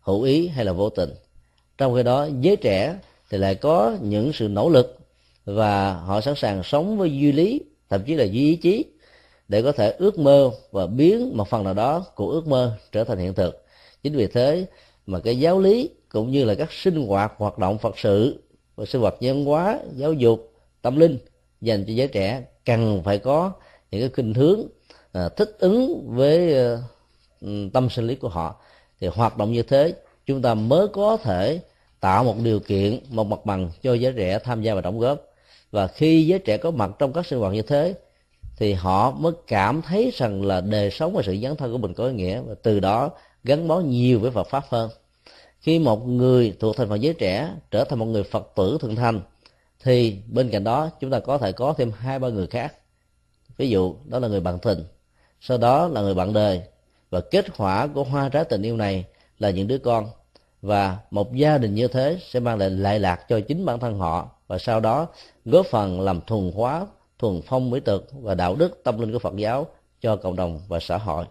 hữu 0.00 0.22
ý 0.22 0.48
hay 0.48 0.64
là 0.64 0.72
vô 0.72 0.90
tình. 0.90 1.10
Trong 1.78 1.94
khi 1.94 2.02
đó 2.02 2.28
giới 2.40 2.56
trẻ 2.56 2.96
thì 3.30 3.38
lại 3.38 3.54
có 3.54 3.96
những 4.02 4.32
sự 4.32 4.48
nỗ 4.48 4.68
lực 4.68 4.98
và 5.44 5.94
họ 5.94 6.20
sẵn 6.20 6.34
sàng 6.34 6.62
sống 6.62 6.98
với 6.98 7.10
duy 7.10 7.32
lý 7.32 7.60
thậm 7.90 8.02
chí 8.06 8.14
là 8.14 8.24
duy 8.24 8.40
ý 8.40 8.56
chí 8.56 8.84
để 9.48 9.62
có 9.62 9.72
thể 9.72 9.90
ước 9.90 10.18
mơ 10.18 10.50
và 10.70 10.86
biến 10.86 11.36
một 11.36 11.48
phần 11.48 11.64
nào 11.64 11.74
đó 11.74 12.04
của 12.14 12.30
ước 12.30 12.46
mơ 12.46 12.76
trở 12.92 13.04
thành 13.04 13.18
hiện 13.18 13.34
thực. 13.34 13.64
Chính 14.02 14.16
vì 14.16 14.26
thế 14.26 14.66
mà 15.06 15.20
cái 15.20 15.38
giáo 15.38 15.60
lý 15.60 15.90
cũng 16.08 16.30
như 16.30 16.44
là 16.44 16.54
các 16.54 16.72
sinh 16.72 17.06
hoạt 17.06 17.32
hoạt 17.36 17.58
động 17.58 17.78
phật 17.78 17.98
sự 17.98 18.43
và 18.76 18.84
sinh 18.84 19.00
hoạt 19.00 19.14
văn 19.20 19.44
hóa 19.44 19.78
giáo 19.96 20.12
dục 20.12 20.52
tâm 20.82 20.96
linh 20.96 21.18
dành 21.60 21.84
cho 21.84 21.92
giới 21.92 22.08
trẻ 22.08 22.42
cần 22.64 23.02
phải 23.04 23.18
có 23.18 23.52
những 23.90 24.00
cái 24.00 24.10
khuynh 24.14 24.34
hướng 24.34 24.62
à, 25.12 25.28
thích 25.28 25.56
ứng 25.58 26.06
với 26.06 26.58
à, 26.58 26.78
tâm 27.72 27.90
sinh 27.90 28.06
lý 28.06 28.14
của 28.14 28.28
họ. 28.28 28.56
Thì 29.00 29.06
hoạt 29.06 29.36
động 29.36 29.52
như 29.52 29.62
thế 29.62 29.94
chúng 30.26 30.42
ta 30.42 30.54
mới 30.54 30.88
có 30.88 31.16
thể 31.16 31.60
tạo 32.00 32.24
một 32.24 32.36
điều 32.42 32.60
kiện 32.60 33.00
một 33.08 33.24
mặt 33.24 33.46
bằng 33.46 33.70
cho 33.82 33.94
giới 33.94 34.12
trẻ 34.12 34.38
tham 34.38 34.62
gia 34.62 34.74
và 34.74 34.80
đóng 34.80 34.98
góp. 34.98 35.20
Và 35.70 35.86
khi 35.86 36.26
giới 36.26 36.38
trẻ 36.38 36.56
có 36.56 36.70
mặt 36.70 36.90
trong 36.98 37.12
các 37.12 37.26
sinh 37.26 37.38
hoạt 37.38 37.52
như 37.52 37.62
thế 37.62 37.94
thì 38.56 38.72
họ 38.72 39.10
mới 39.10 39.32
cảm 39.46 39.82
thấy 39.82 40.12
rằng 40.14 40.42
là 40.42 40.60
đời 40.60 40.90
sống 40.90 41.14
và 41.14 41.22
sự 41.22 41.36
dấn 41.42 41.56
thân 41.56 41.72
của 41.72 41.78
mình 41.78 41.94
có 41.94 42.06
ý 42.06 42.12
nghĩa. 42.12 42.40
Và 42.40 42.54
từ 42.62 42.80
đó 42.80 43.10
gắn 43.44 43.68
bó 43.68 43.80
nhiều 43.80 44.20
với 44.20 44.30
Phật 44.30 44.48
pháp 44.48 44.64
hơn 44.68 44.90
khi 45.64 45.78
một 45.78 46.06
người 46.06 46.56
thuộc 46.60 46.76
thành 46.76 46.88
phần 46.88 47.02
giới 47.02 47.14
trẻ 47.14 47.50
trở 47.70 47.84
thành 47.84 47.98
một 47.98 48.06
người 48.06 48.24
Phật 48.24 48.52
tử 48.56 48.78
thượng 48.80 48.96
thành, 48.96 49.20
thì 49.82 50.18
bên 50.26 50.50
cạnh 50.50 50.64
đó 50.64 50.90
chúng 51.00 51.10
ta 51.10 51.20
có 51.20 51.38
thể 51.38 51.52
có 51.52 51.74
thêm 51.76 51.92
hai, 51.98 52.18
ba 52.18 52.28
người 52.28 52.46
khác. 52.46 52.74
Ví 53.56 53.68
dụ, 53.68 53.94
đó 54.04 54.18
là 54.18 54.28
người 54.28 54.40
bạn 54.40 54.58
tình, 54.58 54.84
sau 55.40 55.58
đó 55.58 55.88
là 55.88 56.00
người 56.00 56.14
bạn 56.14 56.32
đời. 56.32 56.62
Và 57.10 57.20
kết 57.20 57.56
quả 57.56 57.86
của 57.86 58.04
hoa 58.04 58.28
trái 58.28 58.44
tình 58.44 58.62
yêu 58.62 58.76
này 58.76 59.04
là 59.38 59.50
những 59.50 59.66
đứa 59.66 59.78
con. 59.78 60.08
Và 60.62 60.98
một 61.10 61.34
gia 61.34 61.58
đình 61.58 61.74
như 61.74 61.88
thế 61.88 62.18
sẽ 62.30 62.40
mang 62.40 62.58
lại 62.58 62.70
lại 62.70 62.98
lạc 62.98 63.28
cho 63.28 63.40
chính 63.40 63.64
bản 63.64 63.80
thân 63.80 63.98
họ 63.98 64.30
và 64.46 64.58
sau 64.58 64.80
đó 64.80 65.06
góp 65.44 65.66
phần 65.66 66.00
làm 66.00 66.20
thuần 66.26 66.52
hóa, 66.54 66.86
thuần 67.18 67.40
phong 67.46 67.70
mỹ 67.70 67.80
tục 67.80 68.02
và 68.12 68.34
đạo 68.34 68.56
đức 68.56 68.80
tâm 68.84 69.00
linh 69.00 69.12
của 69.12 69.18
Phật 69.18 69.36
giáo 69.36 69.66
cho 70.00 70.16
cộng 70.16 70.36
đồng 70.36 70.60
và 70.68 70.78
xã 70.80 70.98
hội. 70.98 71.24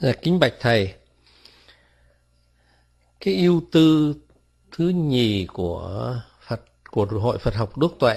Dạ, 0.00 0.12
kính 0.12 0.38
bạch 0.38 0.54
thầy, 0.60 0.94
cái 3.20 3.34
ưu 3.34 3.62
tư 3.72 4.14
thứ 4.72 4.88
nhì 4.88 5.46
của 5.46 6.16
Phật 6.46 6.60
của 6.90 7.06
hội 7.06 7.38
Phật 7.38 7.54
học 7.54 7.78
Đức 7.78 7.96
Tuệ 7.98 8.16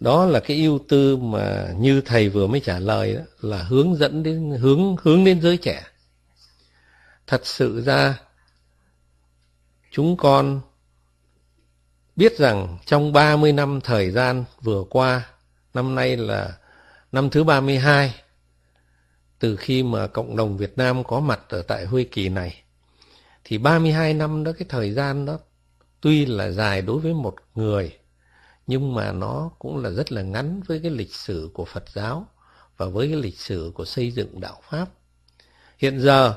đó 0.00 0.24
là 0.24 0.40
cái 0.40 0.56
ưu 0.56 0.78
tư 0.88 1.16
mà 1.16 1.68
như 1.78 2.00
thầy 2.00 2.28
vừa 2.28 2.46
mới 2.46 2.60
trả 2.60 2.78
lời 2.78 3.14
đó 3.14 3.22
là 3.40 3.62
hướng 3.62 3.96
dẫn 3.96 4.22
đến 4.22 4.50
hướng 4.50 4.96
hướng 5.02 5.24
đến 5.24 5.40
giới 5.40 5.56
trẻ. 5.56 5.82
Thật 7.26 7.46
sự 7.46 7.82
ra 7.82 8.18
chúng 9.90 10.16
con 10.16 10.60
biết 12.16 12.38
rằng 12.38 12.78
trong 12.86 13.12
30 13.12 13.52
năm 13.52 13.80
thời 13.80 14.10
gian 14.10 14.44
vừa 14.62 14.84
qua, 14.90 15.26
năm 15.74 15.94
nay 15.94 16.16
là 16.16 16.58
năm 17.12 17.30
thứ 17.30 17.44
32, 17.44 18.14
từ 19.38 19.56
khi 19.56 19.82
mà 19.82 20.06
cộng 20.06 20.36
đồng 20.36 20.56
Việt 20.56 20.78
Nam 20.78 21.04
có 21.04 21.20
mặt 21.20 21.40
ở 21.48 21.62
tại 21.62 21.86
Huế 21.86 22.04
Kỳ 22.04 22.28
này, 22.28 22.62
thì 23.44 23.58
32 23.58 24.14
năm 24.14 24.44
đó 24.44 24.52
cái 24.58 24.66
thời 24.68 24.92
gian 24.92 25.26
đó 25.26 25.38
tuy 26.00 26.26
là 26.26 26.50
dài 26.50 26.82
đối 26.82 27.00
với 27.00 27.14
một 27.14 27.34
người, 27.54 27.98
nhưng 28.66 28.94
mà 28.94 29.12
nó 29.12 29.50
cũng 29.58 29.82
là 29.82 29.90
rất 29.90 30.12
là 30.12 30.22
ngắn 30.22 30.60
với 30.66 30.80
cái 30.82 30.90
lịch 30.90 31.14
sử 31.14 31.50
của 31.54 31.64
Phật 31.64 31.84
giáo 31.88 32.26
và 32.76 32.86
với 32.86 33.08
cái 33.08 33.16
lịch 33.16 33.38
sử 33.38 33.72
của 33.74 33.84
xây 33.84 34.10
dựng 34.10 34.40
đạo 34.40 34.60
Pháp. 34.70 34.86
Hiện 35.78 36.00
giờ 36.00 36.34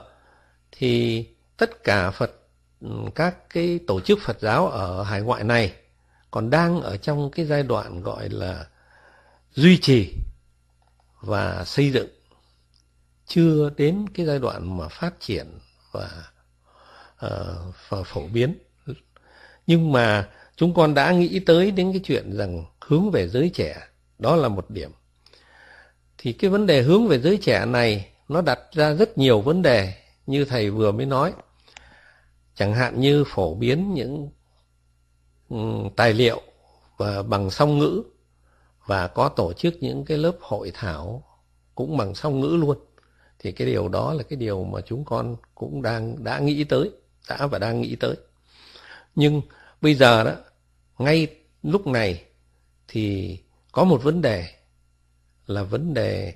thì 0.71 1.25
tất 1.57 1.83
cả 1.83 2.11
Phật 2.11 2.31
các 3.15 3.49
cái 3.49 3.79
tổ 3.87 3.99
chức 3.99 4.19
Phật 4.21 4.39
giáo 4.39 4.67
ở 4.67 5.03
hải 5.03 5.21
ngoại 5.21 5.43
này 5.43 5.73
còn 6.31 6.49
đang 6.49 6.81
ở 6.81 6.97
trong 6.97 7.31
cái 7.31 7.45
giai 7.45 7.63
đoạn 7.63 8.01
gọi 8.01 8.29
là 8.29 8.67
duy 9.53 9.77
trì 9.77 10.13
và 11.21 11.65
xây 11.65 11.91
dựng 11.91 12.07
chưa 13.29 13.69
đến 13.77 14.05
cái 14.13 14.25
giai 14.25 14.39
đoạn 14.39 14.77
mà 14.77 14.87
phát 14.87 15.19
triển 15.19 15.59
và, 15.91 16.09
uh, 17.25 17.75
và 17.89 18.03
phổ 18.05 18.27
biến. 18.27 18.57
Nhưng 19.67 19.91
mà 19.91 20.29
chúng 20.55 20.73
con 20.73 20.93
đã 20.93 21.11
nghĩ 21.11 21.39
tới 21.39 21.71
đến 21.71 21.91
cái 21.91 22.01
chuyện 22.03 22.37
rằng 22.37 22.65
hướng 22.81 23.11
về 23.11 23.27
giới 23.27 23.49
trẻ 23.53 23.77
đó 24.19 24.35
là 24.35 24.47
một 24.47 24.69
điểm. 24.69 24.91
Thì 26.17 26.33
cái 26.33 26.49
vấn 26.49 26.65
đề 26.65 26.81
hướng 26.81 27.07
về 27.07 27.19
giới 27.19 27.37
trẻ 27.37 27.65
này 27.65 28.09
nó 28.29 28.41
đặt 28.41 28.59
ra 28.71 28.93
rất 28.93 29.17
nhiều 29.17 29.41
vấn 29.41 29.61
đề 29.61 29.93
như 30.25 30.45
thầy 30.45 30.69
vừa 30.69 30.91
mới 30.91 31.05
nói. 31.05 31.33
Chẳng 32.55 32.73
hạn 32.73 32.99
như 32.99 33.23
phổ 33.27 33.55
biến 33.55 33.93
những 33.93 34.29
tài 35.95 36.13
liệu 36.13 36.41
và 36.97 37.23
bằng 37.23 37.49
song 37.49 37.79
ngữ 37.79 38.03
và 38.85 39.07
có 39.07 39.29
tổ 39.29 39.53
chức 39.53 39.75
những 39.79 40.05
cái 40.05 40.17
lớp 40.17 40.37
hội 40.41 40.71
thảo 40.73 41.23
cũng 41.75 41.97
bằng 41.97 42.15
song 42.15 42.39
ngữ 42.39 42.47
luôn 42.47 42.77
thì 43.39 43.51
cái 43.51 43.67
điều 43.67 43.87
đó 43.87 44.13
là 44.13 44.23
cái 44.23 44.37
điều 44.37 44.63
mà 44.63 44.81
chúng 44.81 45.05
con 45.05 45.35
cũng 45.55 45.81
đang, 45.81 46.23
đã 46.23 46.39
nghĩ 46.39 46.63
tới, 46.63 46.91
đã 47.29 47.47
và 47.47 47.59
đang 47.59 47.81
nghĩ 47.81 47.95
tới. 47.95 48.15
Nhưng 49.15 49.41
bây 49.81 49.95
giờ 49.95 50.23
đó, 50.23 50.35
ngay 50.97 51.27
lúc 51.63 51.87
này 51.87 52.23
thì 52.87 53.37
có 53.71 53.83
một 53.83 54.03
vấn 54.03 54.21
đề 54.21 54.45
là 55.47 55.63
vấn 55.63 55.93
đề 55.93 56.33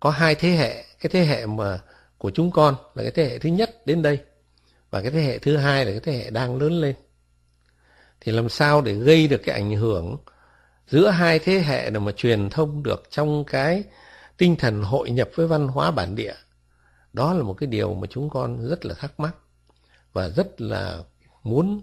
có 0.00 0.10
hai 0.10 0.34
thế 0.34 0.48
hệ. 0.48 0.84
Cái 1.00 1.10
thế 1.10 1.24
hệ 1.24 1.46
mà 1.46 1.80
của 2.18 2.30
chúng 2.30 2.50
con 2.50 2.74
là 2.94 3.02
cái 3.02 3.12
thế 3.12 3.24
hệ 3.24 3.38
thứ 3.38 3.48
nhất 3.48 3.86
đến 3.86 4.02
đây, 4.02 4.18
và 4.90 5.02
cái 5.02 5.10
thế 5.10 5.22
hệ 5.22 5.38
thứ 5.38 5.56
hai 5.56 5.84
là 5.84 5.90
cái 5.90 6.00
thế 6.00 6.12
hệ 6.12 6.30
đang 6.30 6.56
lớn 6.56 6.80
lên. 6.80 6.94
Thì 8.20 8.32
làm 8.32 8.48
sao 8.48 8.80
để 8.80 8.94
gây 8.94 9.28
được 9.28 9.40
cái 9.44 9.54
ảnh 9.54 9.76
hưởng 9.76 10.16
giữa 10.88 11.08
hai 11.08 11.38
thế 11.38 11.58
hệ 11.58 11.90
để 11.90 12.00
mà 12.00 12.12
truyền 12.12 12.50
thông 12.50 12.82
được 12.82 13.02
trong 13.10 13.44
cái 13.44 13.82
tinh 14.36 14.56
thần 14.56 14.82
hội 14.82 15.10
nhập 15.10 15.30
với 15.34 15.46
văn 15.46 15.68
hóa 15.68 15.90
bản 15.90 16.14
địa. 16.14 16.34
Đó 17.12 17.34
là 17.34 17.42
một 17.42 17.54
cái 17.54 17.66
điều 17.66 17.94
mà 17.94 18.06
chúng 18.10 18.30
con 18.30 18.68
rất 18.68 18.84
là 18.84 18.94
thắc 18.94 19.20
mắc 19.20 19.36
và 20.12 20.28
rất 20.28 20.60
là 20.60 20.98
muốn 21.42 21.82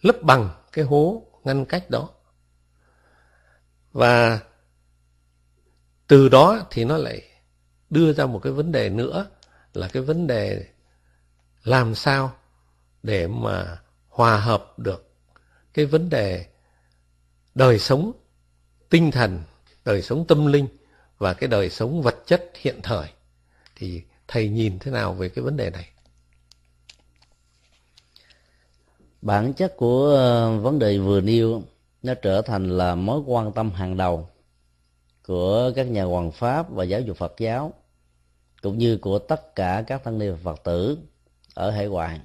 lấp 0.00 0.16
bằng 0.22 0.50
cái 0.72 0.84
hố 0.84 1.22
ngăn 1.44 1.64
cách 1.64 1.90
đó. 1.90 2.08
Và 3.92 4.40
từ 6.06 6.28
đó 6.28 6.66
thì 6.70 6.84
nó 6.84 6.96
lại 6.96 7.22
đưa 7.90 8.12
ra 8.12 8.26
một 8.26 8.38
cái 8.42 8.52
vấn 8.52 8.72
đề 8.72 8.90
nữa 8.90 9.26
là 9.72 9.88
cái 9.88 10.02
vấn 10.02 10.26
đề 10.26 10.66
làm 11.64 11.94
sao 11.94 12.32
để 13.02 13.26
mà 13.26 13.78
hòa 14.08 14.40
hợp 14.40 14.78
được 14.78 15.10
cái 15.74 15.86
vấn 15.86 16.08
đề 16.08 16.46
đời 17.54 17.78
sống 17.78 18.12
tinh 18.88 19.10
thần, 19.10 19.42
đời 19.84 20.02
sống 20.02 20.26
tâm 20.26 20.46
linh 20.46 20.77
và 21.18 21.34
cái 21.34 21.48
đời 21.48 21.70
sống 21.70 22.02
vật 22.02 22.16
chất 22.26 22.50
hiện 22.54 22.80
thời. 22.82 23.08
Thì 23.76 24.02
thầy 24.28 24.48
nhìn 24.48 24.78
thế 24.78 24.90
nào 24.90 25.14
về 25.14 25.28
cái 25.28 25.42
vấn 25.44 25.56
đề 25.56 25.70
này? 25.70 25.88
Bản 29.22 29.52
chất 29.52 29.76
của 29.76 30.08
ờ, 30.16 30.58
vấn 30.58 30.78
đề 30.78 30.98
vừa 30.98 31.20
nêu 31.20 31.62
nó 32.02 32.14
trở 32.14 32.42
thành 32.42 32.68
là 32.68 32.94
mối 32.94 33.20
quan 33.26 33.52
tâm 33.52 33.70
hàng 33.70 33.96
đầu 33.96 34.28
của 35.26 35.72
các 35.76 35.86
nhà 35.86 36.04
hoàng 36.04 36.32
pháp 36.32 36.70
và 36.70 36.84
giáo 36.84 37.00
dục 37.00 37.16
Phật 37.16 37.34
giáo, 37.38 37.72
cũng 38.62 38.78
như 38.78 38.96
của 38.96 39.18
tất 39.18 39.54
cả 39.54 39.84
các 39.86 40.04
tăng 40.04 40.18
ni 40.18 40.26
Phật 40.44 40.64
tử 40.64 40.98
ở 41.54 41.70
hải 41.70 41.86
ngoại 41.86 42.20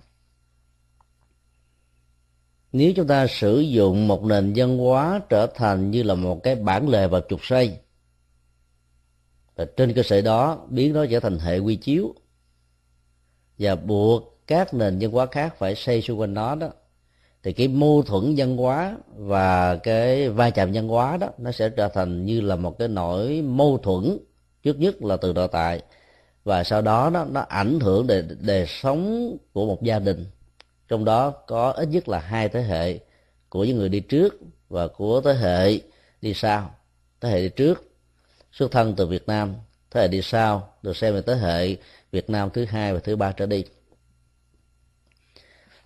nếu 2.73 2.93
chúng 2.95 3.07
ta 3.07 3.27
sử 3.27 3.59
dụng 3.59 4.07
một 4.07 4.23
nền 4.23 4.53
văn 4.55 4.77
hóa 4.77 5.21
trở 5.29 5.47
thành 5.47 5.91
như 5.91 6.03
là 6.03 6.15
một 6.15 6.43
cái 6.43 6.55
bản 6.55 6.89
lề 6.89 7.07
và 7.07 7.21
trục 7.29 7.45
xây 7.45 7.77
và 9.55 9.65
trên 9.65 9.93
cơ 9.93 10.03
sở 10.03 10.21
đó, 10.21 10.65
biến 10.69 10.93
nó 10.93 11.05
trở 11.11 11.19
thành 11.19 11.39
hệ 11.39 11.59
quy 11.59 11.75
chiếu. 11.75 12.15
Và 13.57 13.75
buộc 13.75 14.39
các 14.47 14.73
nền 14.73 14.99
văn 14.99 15.11
hóa 15.11 15.25
khác 15.25 15.55
phải 15.57 15.75
xây 15.75 16.01
xung 16.01 16.19
quanh 16.19 16.33
nó 16.33 16.55
đó. 16.55 16.69
Thì 17.43 17.53
cái 17.53 17.67
mâu 17.67 18.03
thuẫn 18.03 18.33
văn 18.37 18.57
hóa 18.57 18.97
và 19.15 19.75
cái 19.75 20.29
va 20.29 20.49
chạm 20.49 20.71
văn 20.73 20.87
hóa 20.87 21.17
đó, 21.17 21.27
nó 21.37 21.51
sẽ 21.51 21.69
trở 21.69 21.87
thành 21.87 22.25
như 22.25 22.41
là 22.41 22.55
một 22.55 22.77
cái 22.79 22.87
nỗi 22.87 23.41
mâu 23.41 23.77
thuẫn 23.77 24.17
trước 24.63 24.79
nhất 24.79 25.03
là 25.03 25.17
từ 25.17 25.33
nội 25.33 25.47
tại. 25.51 25.81
Và 26.43 26.63
sau 26.63 26.81
đó 26.81 27.09
nó 27.09 27.25
nó 27.25 27.41
ảnh 27.41 27.79
hưởng 27.79 28.07
đến 28.07 28.37
đời 28.41 28.65
sống 28.67 29.35
của 29.53 29.65
một 29.65 29.83
gia 29.83 29.99
đình. 29.99 30.25
Trong 30.87 31.05
đó 31.05 31.31
có 31.31 31.71
ít 31.71 31.87
nhất 31.87 32.09
là 32.09 32.19
hai 32.19 32.49
thế 32.49 32.61
hệ 32.61 32.99
của 33.49 33.63
những 33.63 33.77
người 33.77 33.89
đi 33.89 33.99
trước 33.99 34.39
và 34.69 34.87
của 34.87 35.21
thế 35.21 35.33
hệ 35.33 35.79
đi 36.21 36.33
sau. 36.33 36.75
Thế 37.21 37.29
hệ 37.29 37.41
đi 37.41 37.49
trước 37.49 37.92
xuất 38.53 38.71
thân 38.71 38.93
từ 38.95 39.07
Việt 39.07 39.27
Nam, 39.27 39.55
thế 39.91 40.01
hệ 40.01 40.07
đi 40.07 40.21
sau 40.21 40.73
được 40.81 40.97
xem 40.97 41.15
là 41.15 41.21
thế 41.27 41.35
hệ 41.35 41.77
Việt 42.11 42.29
Nam 42.29 42.49
thứ 42.53 42.65
hai 42.65 42.93
và 42.93 42.99
thứ 42.99 43.15
ba 43.15 43.31
trở 43.31 43.45
đi. 43.45 43.63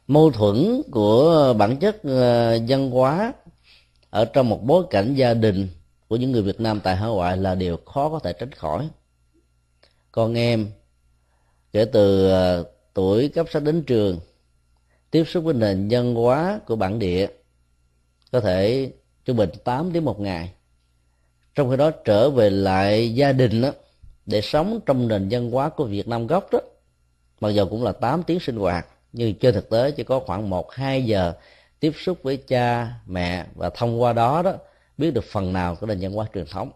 Mâu 0.08 0.32
thuẫn 0.32 0.82
của 0.91 1.53
bản 1.58 1.77
chất 1.77 2.03
dân 2.03 2.65
văn 2.67 2.91
hóa 2.91 3.34
ở 4.10 4.25
trong 4.25 4.49
một 4.49 4.63
bối 4.63 4.84
cảnh 4.89 5.13
gia 5.15 5.34
đình 5.34 5.67
của 6.08 6.15
những 6.15 6.32
người 6.32 6.41
Việt 6.41 6.60
Nam 6.60 6.80
tại 6.84 6.95
hải 6.95 7.10
ngoại 7.10 7.38
là 7.38 7.56
điều 7.56 7.77
khó 7.77 8.10
có 8.10 8.19
thể 8.19 8.34
tránh 8.34 8.51
khỏi. 8.51 8.89
Con 10.12 10.38
em 10.38 10.71
kể 11.73 11.86
từ 11.86 12.30
ờ, 12.30 12.65
tuổi 12.93 13.30
cấp 13.30 13.47
sách 13.51 13.63
đến 13.63 13.84
trường, 13.84 14.19
tiếp 15.12 15.23
xúc 15.23 15.43
với 15.43 15.53
nền 15.53 15.88
văn 15.91 16.15
hóa 16.15 16.60
của 16.65 16.75
bản 16.75 16.99
địa 16.99 17.27
có 18.32 18.39
thể 18.39 18.91
trung 19.25 19.38
bình 19.38 19.49
8 19.63 19.93
đến 19.93 20.06
một 20.06 20.19
ngày 20.19 20.53
trong 21.58 21.70
khi 21.70 21.78
đó 21.78 21.91
trở 21.91 22.30
về 22.30 22.50
lại 22.50 23.13
gia 23.13 23.32
đình 23.32 23.62
đó, 23.62 23.72
để 24.26 24.41
sống 24.41 24.80
trong 24.86 25.08
nền 25.08 25.28
văn 25.32 25.52
hóa 25.52 25.70
của 25.70 25.86
Việt 25.86 26.08
Nam 26.08 26.28
gốc 26.28 26.52
đó 26.52 26.60
mặc 27.41 27.50
dù 27.50 27.65
cũng 27.65 27.84
là 27.84 27.91
8 27.91 28.24
tiếng 28.24 28.39
sinh 28.39 28.56
hoạt 28.58 28.88
nhưng 29.13 29.36
trên 29.36 29.54
thực 29.54 29.70
tế 29.70 29.91
chỉ 29.91 30.04
có 30.04 30.20
khoảng 30.20 30.50
một 30.50 30.72
hai 30.72 31.06
giờ 31.06 31.34
tiếp 31.80 31.91
xúc 32.04 32.17
với 32.24 32.38
cha 32.38 32.93
mẹ 33.06 33.46
và 33.56 33.70
thông 33.70 34.02
qua 34.02 34.13
đó 34.13 34.41
đó 34.41 34.54
biết 34.98 35.12
được 35.12 35.24
phần 35.24 35.54
nào 35.54 35.76
của 35.76 35.88
nền 35.88 36.00
văn 36.02 36.12
hóa 36.12 36.26
truyền 36.34 36.46
thống. 36.46 36.72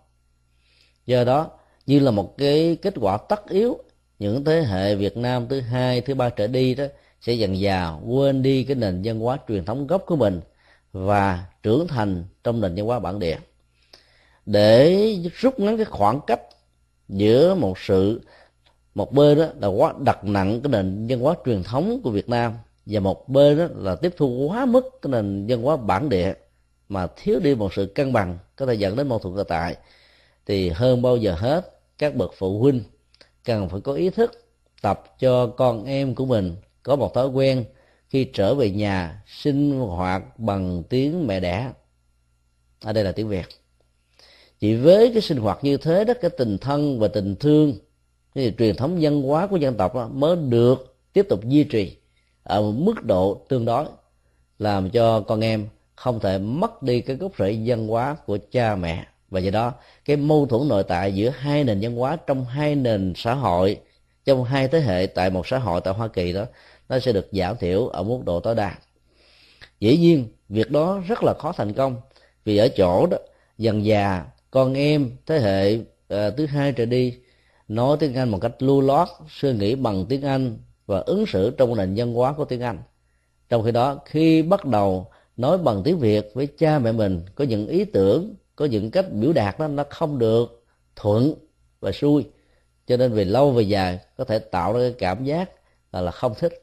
Do 1.05 1.23
đó 1.23 1.49
như 1.85 1.99
là 1.99 2.11
một 2.11 2.37
cái 2.37 2.77
kết 2.81 2.93
quả 3.01 3.17
tất 3.17 3.49
yếu 3.49 3.77
những 4.19 4.45
thế 4.45 4.61
hệ 4.61 4.95
Việt 4.95 5.17
Nam 5.17 5.47
thứ 5.47 5.59
hai 5.59 6.01
thứ 6.01 6.15
ba 6.15 6.29
trở 6.29 6.47
đi 6.47 6.75
đó 6.75 6.85
sẽ 7.21 7.33
dần 7.33 7.61
dà 7.61 7.91
quên 8.07 8.41
đi 8.41 8.63
cái 8.63 8.75
nền 8.75 9.01
văn 9.03 9.19
hóa 9.19 9.37
truyền 9.47 9.65
thống 9.65 9.87
gốc 9.87 10.03
của 10.05 10.15
mình 10.15 10.41
và 10.91 11.45
trưởng 11.63 11.87
thành 11.87 12.25
trong 12.43 12.61
nền 12.61 12.75
văn 12.75 12.85
hóa 12.85 12.99
bản 12.99 13.19
địa 13.19 13.37
để 14.45 15.15
rút 15.35 15.59
ngắn 15.59 15.77
cái 15.77 15.85
khoảng 15.85 16.19
cách 16.27 16.41
giữa 17.09 17.55
một 17.55 17.79
sự, 17.79 18.21
một 18.95 19.13
bên 19.13 19.37
đó 19.37 19.45
là 19.59 19.67
quá 19.67 19.93
đặt 19.99 20.23
nặng 20.23 20.61
cái 20.63 20.71
nền 20.71 21.07
văn 21.09 21.19
hóa 21.19 21.35
truyền 21.45 21.63
thống 21.63 22.01
của 22.03 22.09
Việt 22.11 22.29
Nam, 22.29 22.53
và 22.85 22.99
một 22.99 23.29
bên 23.29 23.57
đó 23.57 23.67
là 23.75 23.95
tiếp 23.95 24.13
thu 24.17 24.47
quá 24.49 24.65
mức 24.65 24.85
cái 25.01 25.11
nền 25.11 25.45
văn 25.47 25.61
hóa 25.61 25.77
bản 25.77 26.09
địa 26.09 26.33
mà 26.89 27.07
thiếu 27.15 27.39
đi 27.39 27.55
một 27.55 27.73
sự 27.73 27.85
cân 27.85 28.13
bằng, 28.13 28.37
có 28.55 28.65
thể 28.65 28.73
dẫn 28.73 28.95
đến 28.95 29.09
mâu 29.09 29.19
thuẫn 29.19 29.35
cơ 29.35 29.43
tại. 29.43 29.75
Thì 30.45 30.69
hơn 30.69 31.01
bao 31.01 31.17
giờ 31.17 31.35
hết, 31.37 31.81
các 31.97 32.15
bậc 32.15 32.33
phụ 32.37 32.59
huynh 32.59 32.83
cần 33.45 33.69
phải 33.69 33.81
có 33.81 33.93
ý 33.93 34.09
thức 34.09 34.45
tập 34.81 35.03
cho 35.19 35.47
con 35.47 35.85
em 35.85 36.15
của 36.15 36.25
mình 36.25 36.55
có 36.83 36.95
một 36.95 37.13
thói 37.13 37.27
quen 37.27 37.65
khi 38.09 38.29
trở 38.33 38.55
về 38.55 38.69
nhà 38.71 39.23
sinh 39.27 39.79
hoạt 39.79 40.39
bằng 40.39 40.83
tiếng 40.89 41.27
mẹ 41.27 41.39
đẻ. 41.39 41.71
Ở 42.83 42.93
đây 42.93 43.03
là 43.03 43.11
tiếng 43.11 43.27
việt 43.27 43.45
chỉ 44.61 44.75
với 44.75 45.11
cái 45.13 45.21
sinh 45.21 45.37
hoạt 45.37 45.59
như 45.61 45.77
thế 45.77 46.05
đó 46.05 46.13
cái 46.21 46.31
tình 46.37 46.57
thân 46.57 46.99
và 46.99 47.07
tình 47.07 47.35
thương 47.35 47.73
cái 48.35 48.53
truyền 48.57 48.75
thống 48.75 48.97
văn 49.01 49.21
hóa 49.21 49.47
của 49.47 49.57
dân 49.57 49.75
tộc 49.75 49.95
đó, 49.95 50.09
mới 50.13 50.35
được 50.35 50.95
tiếp 51.13 51.25
tục 51.29 51.45
duy 51.45 51.63
trì 51.63 51.97
ở 52.43 52.61
một 52.61 52.71
mức 52.75 53.03
độ 53.03 53.45
tương 53.49 53.65
đối 53.65 53.85
làm 54.59 54.89
cho 54.89 55.21
con 55.21 55.41
em 55.43 55.67
không 55.95 56.19
thể 56.19 56.37
mất 56.37 56.83
đi 56.83 57.01
cái 57.01 57.15
gốc 57.15 57.31
rễ 57.39 57.57
văn 57.65 57.87
hóa 57.87 58.15
của 58.25 58.37
cha 58.51 58.75
mẹ. 58.75 59.05
Và 59.29 59.39
do 59.39 59.51
đó 59.51 59.73
cái 60.05 60.17
mâu 60.17 60.45
thuẫn 60.45 60.67
nội 60.67 60.83
tại 60.83 61.15
giữa 61.15 61.29
hai 61.29 61.63
nền 61.63 61.79
văn 61.81 61.95
hóa 61.95 62.17
trong 62.27 62.45
hai 62.45 62.75
nền 62.75 63.13
xã 63.15 63.33
hội 63.33 63.77
trong 64.25 64.43
hai 64.43 64.67
thế 64.67 64.79
hệ 64.79 65.07
tại 65.07 65.29
một 65.29 65.47
xã 65.47 65.57
hội 65.57 65.81
tại 65.81 65.93
Hoa 65.93 66.07
Kỳ 66.07 66.33
đó 66.33 66.45
nó 66.89 66.99
sẽ 66.99 67.11
được 67.11 67.29
giảm 67.31 67.57
thiểu 67.57 67.87
ở 67.87 68.03
mức 68.03 68.19
độ 68.25 68.39
tối 68.39 68.55
đa. 68.55 68.75
Dĩ 69.79 69.97
nhiên 69.97 70.27
việc 70.49 70.71
đó 70.71 71.01
rất 71.07 71.23
là 71.23 71.33
khó 71.33 71.51
thành 71.51 71.73
công 71.73 72.01
vì 72.45 72.57
ở 72.57 72.67
chỗ 72.67 73.05
đó 73.05 73.17
dần 73.57 73.85
già 73.85 74.25
con 74.51 74.73
em 74.73 75.11
thế 75.25 75.39
hệ 75.39 75.75
uh, 75.75 76.37
thứ 76.37 76.45
hai 76.45 76.71
trở 76.71 76.85
đi 76.85 77.19
nói 77.67 77.97
tiếng 77.99 78.13
Anh 78.13 78.29
một 78.29 78.39
cách 78.41 78.63
lưu 78.63 78.81
lót 78.81 79.07
suy 79.29 79.53
nghĩ 79.53 79.75
bằng 79.75 80.05
tiếng 80.09 80.21
Anh 80.21 80.57
và 80.85 80.99
ứng 80.99 81.25
xử 81.25 81.51
trong 81.51 81.77
nền 81.77 81.93
văn 81.95 82.13
hóa 82.13 82.33
của 82.33 82.45
tiếng 82.45 82.61
Anh. 82.61 82.79
Trong 83.49 83.63
khi 83.63 83.71
đó 83.71 83.99
khi 84.05 84.41
bắt 84.41 84.65
đầu 84.65 85.07
nói 85.37 85.57
bằng 85.57 85.81
tiếng 85.83 85.99
Việt 85.99 86.31
với 86.33 86.47
cha 86.47 86.79
mẹ 86.79 86.91
mình 86.91 87.21
có 87.35 87.45
những 87.45 87.67
ý 87.67 87.85
tưởng 87.85 88.35
có 88.55 88.65
những 88.65 88.91
cách 88.91 89.11
biểu 89.11 89.33
đạt 89.33 89.59
đó 89.59 89.67
nó 89.67 89.83
không 89.89 90.19
được 90.19 90.63
thuận 90.95 91.33
và 91.79 91.91
xuôi 91.91 92.25
cho 92.87 92.97
nên 92.97 93.13
về 93.13 93.25
lâu 93.25 93.51
về 93.51 93.63
dài 93.63 93.99
có 94.17 94.23
thể 94.23 94.39
tạo 94.39 94.73
ra 94.73 94.79
cái 94.79 94.93
cảm 94.97 95.23
giác 95.23 95.51
là, 95.91 96.01
là 96.01 96.11
không 96.11 96.33
thích. 96.39 96.53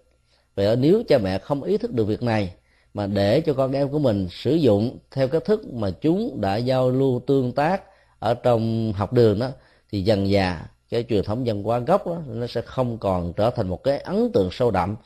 Vậy 0.55 0.77
nếu 0.77 1.03
cha 1.09 1.19
mẹ 1.19 1.39
không 1.39 1.63
ý 1.63 1.79
thức 1.79 1.93
được 1.93 2.05
việc 2.05 2.23
này 2.23 2.55
mà 2.95 3.07
để 3.07 3.41
cho 3.41 3.55
con 3.55 3.73
em 3.73 3.89
của 3.89 3.99
mình 3.99 4.29
sử 4.31 4.55
dụng 4.55 4.99
theo 5.11 5.29
cách 5.29 5.45
thức 5.45 5.73
mà 5.73 5.91
chúng 5.91 6.41
đã 6.41 6.57
giao 6.57 6.91
lưu 6.91 7.21
tương 7.27 7.53
tác 7.53 7.83
ở 8.19 8.35
trong 8.35 8.93
học 8.93 9.13
đường 9.13 9.39
đó, 9.39 9.49
thì 9.91 10.03
dần 10.03 10.33
dà 10.33 10.71
cái 10.91 11.05
truyền 11.09 11.25
thống 11.25 11.45
văn 11.47 11.63
hóa 11.63 11.79
gốc 11.79 12.07
đó, 12.07 12.19
nó 12.27 12.47
sẽ 12.47 12.61
không 12.61 12.99
còn 12.99 13.33
trở 13.33 13.51
thành 13.51 13.69
một 13.69 13.85
cái 13.85 13.99
ấn 13.99 14.33
tượng 14.33 14.49
sâu 14.53 14.71
đậm. 14.71 14.97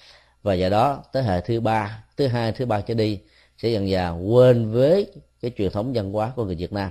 Và 0.42 0.54
do 0.54 0.68
đó, 0.68 1.02
thế 1.12 1.22
hệ 1.22 1.40
thứ 1.40 1.60
ba, 1.60 2.04
thứ 2.16 2.26
hai, 2.26 2.52
thứ 2.52 2.66
ba 2.66 2.80
trở 2.80 2.94
đi 2.94 3.18
sẽ 3.58 3.68
dần 3.68 3.90
dà 3.90 4.10
quên 4.10 4.72
với 4.72 5.06
cái 5.42 5.50
truyền 5.58 5.70
thống 5.70 5.92
văn 5.92 6.12
hóa 6.12 6.32
của 6.36 6.44
người 6.44 6.54
Việt 6.54 6.72
Nam. 6.72 6.90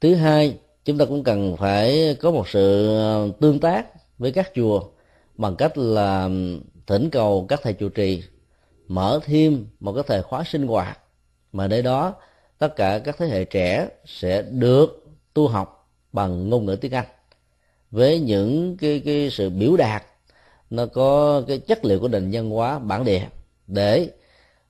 Thứ 0.00 0.14
hai, 0.14 0.58
chúng 0.84 0.98
ta 0.98 1.04
cũng 1.04 1.24
cần 1.24 1.56
phải 1.56 2.16
có 2.20 2.30
một 2.30 2.48
sự 2.48 2.96
ờ, 2.96 3.30
tương 3.40 3.60
tác 3.60 3.86
với 4.18 4.32
các 4.32 4.50
chùa 4.54 4.82
bằng 5.34 5.56
cách 5.56 5.78
là 5.78 6.28
thỉnh 6.86 7.10
cầu 7.10 7.46
các 7.48 7.60
thầy 7.62 7.72
trụ 7.72 7.88
trì 7.88 8.22
mở 8.88 9.20
thêm 9.24 9.66
một 9.80 9.92
cái 9.92 10.04
thời 10.06 10.22
khóa 10.22 10.44
sinh 10.44 10.66
hoạt. 10.66 10.98
Mà 11.52 11.68
nơi 11.68 11.82
đó 11.82 12.14
tất 12.58 12.76
cả 12.76 12.98
các 12.98 13.16
thế 13.18 13.26
hệ 13.26 13.44
trẻ 13.44 13.88
sẽ 14.04 14.42
được 14.42 15.06
tu 15.34 15.48
học 15.48 15.90
bằng 16.12 16.50
ngôn 16.50 16.64
ngữ 16.66 16.76
tiếng 16.76 16.92
Anh. 16.92 17.06
Với 17.90 18.20
những 18.20 18.76
cái 18.76 19.02
cái 19.04 19.30
sự 19.30 19.50
biểu 19.50 19.76
đạt 19.76 20.04
nó 20.70 20.86
có 20.86 21.42
cái 21.48 21.58
chất 21.58 21.84
liệu 21.84 22.00
của 22.00 22.08
nền 22.08 22.30
văn 22.32 22.50
hóa 22.50 22.78
bản 22.78 23.04
địa. 23.04 23.28
Để 23.66 24.10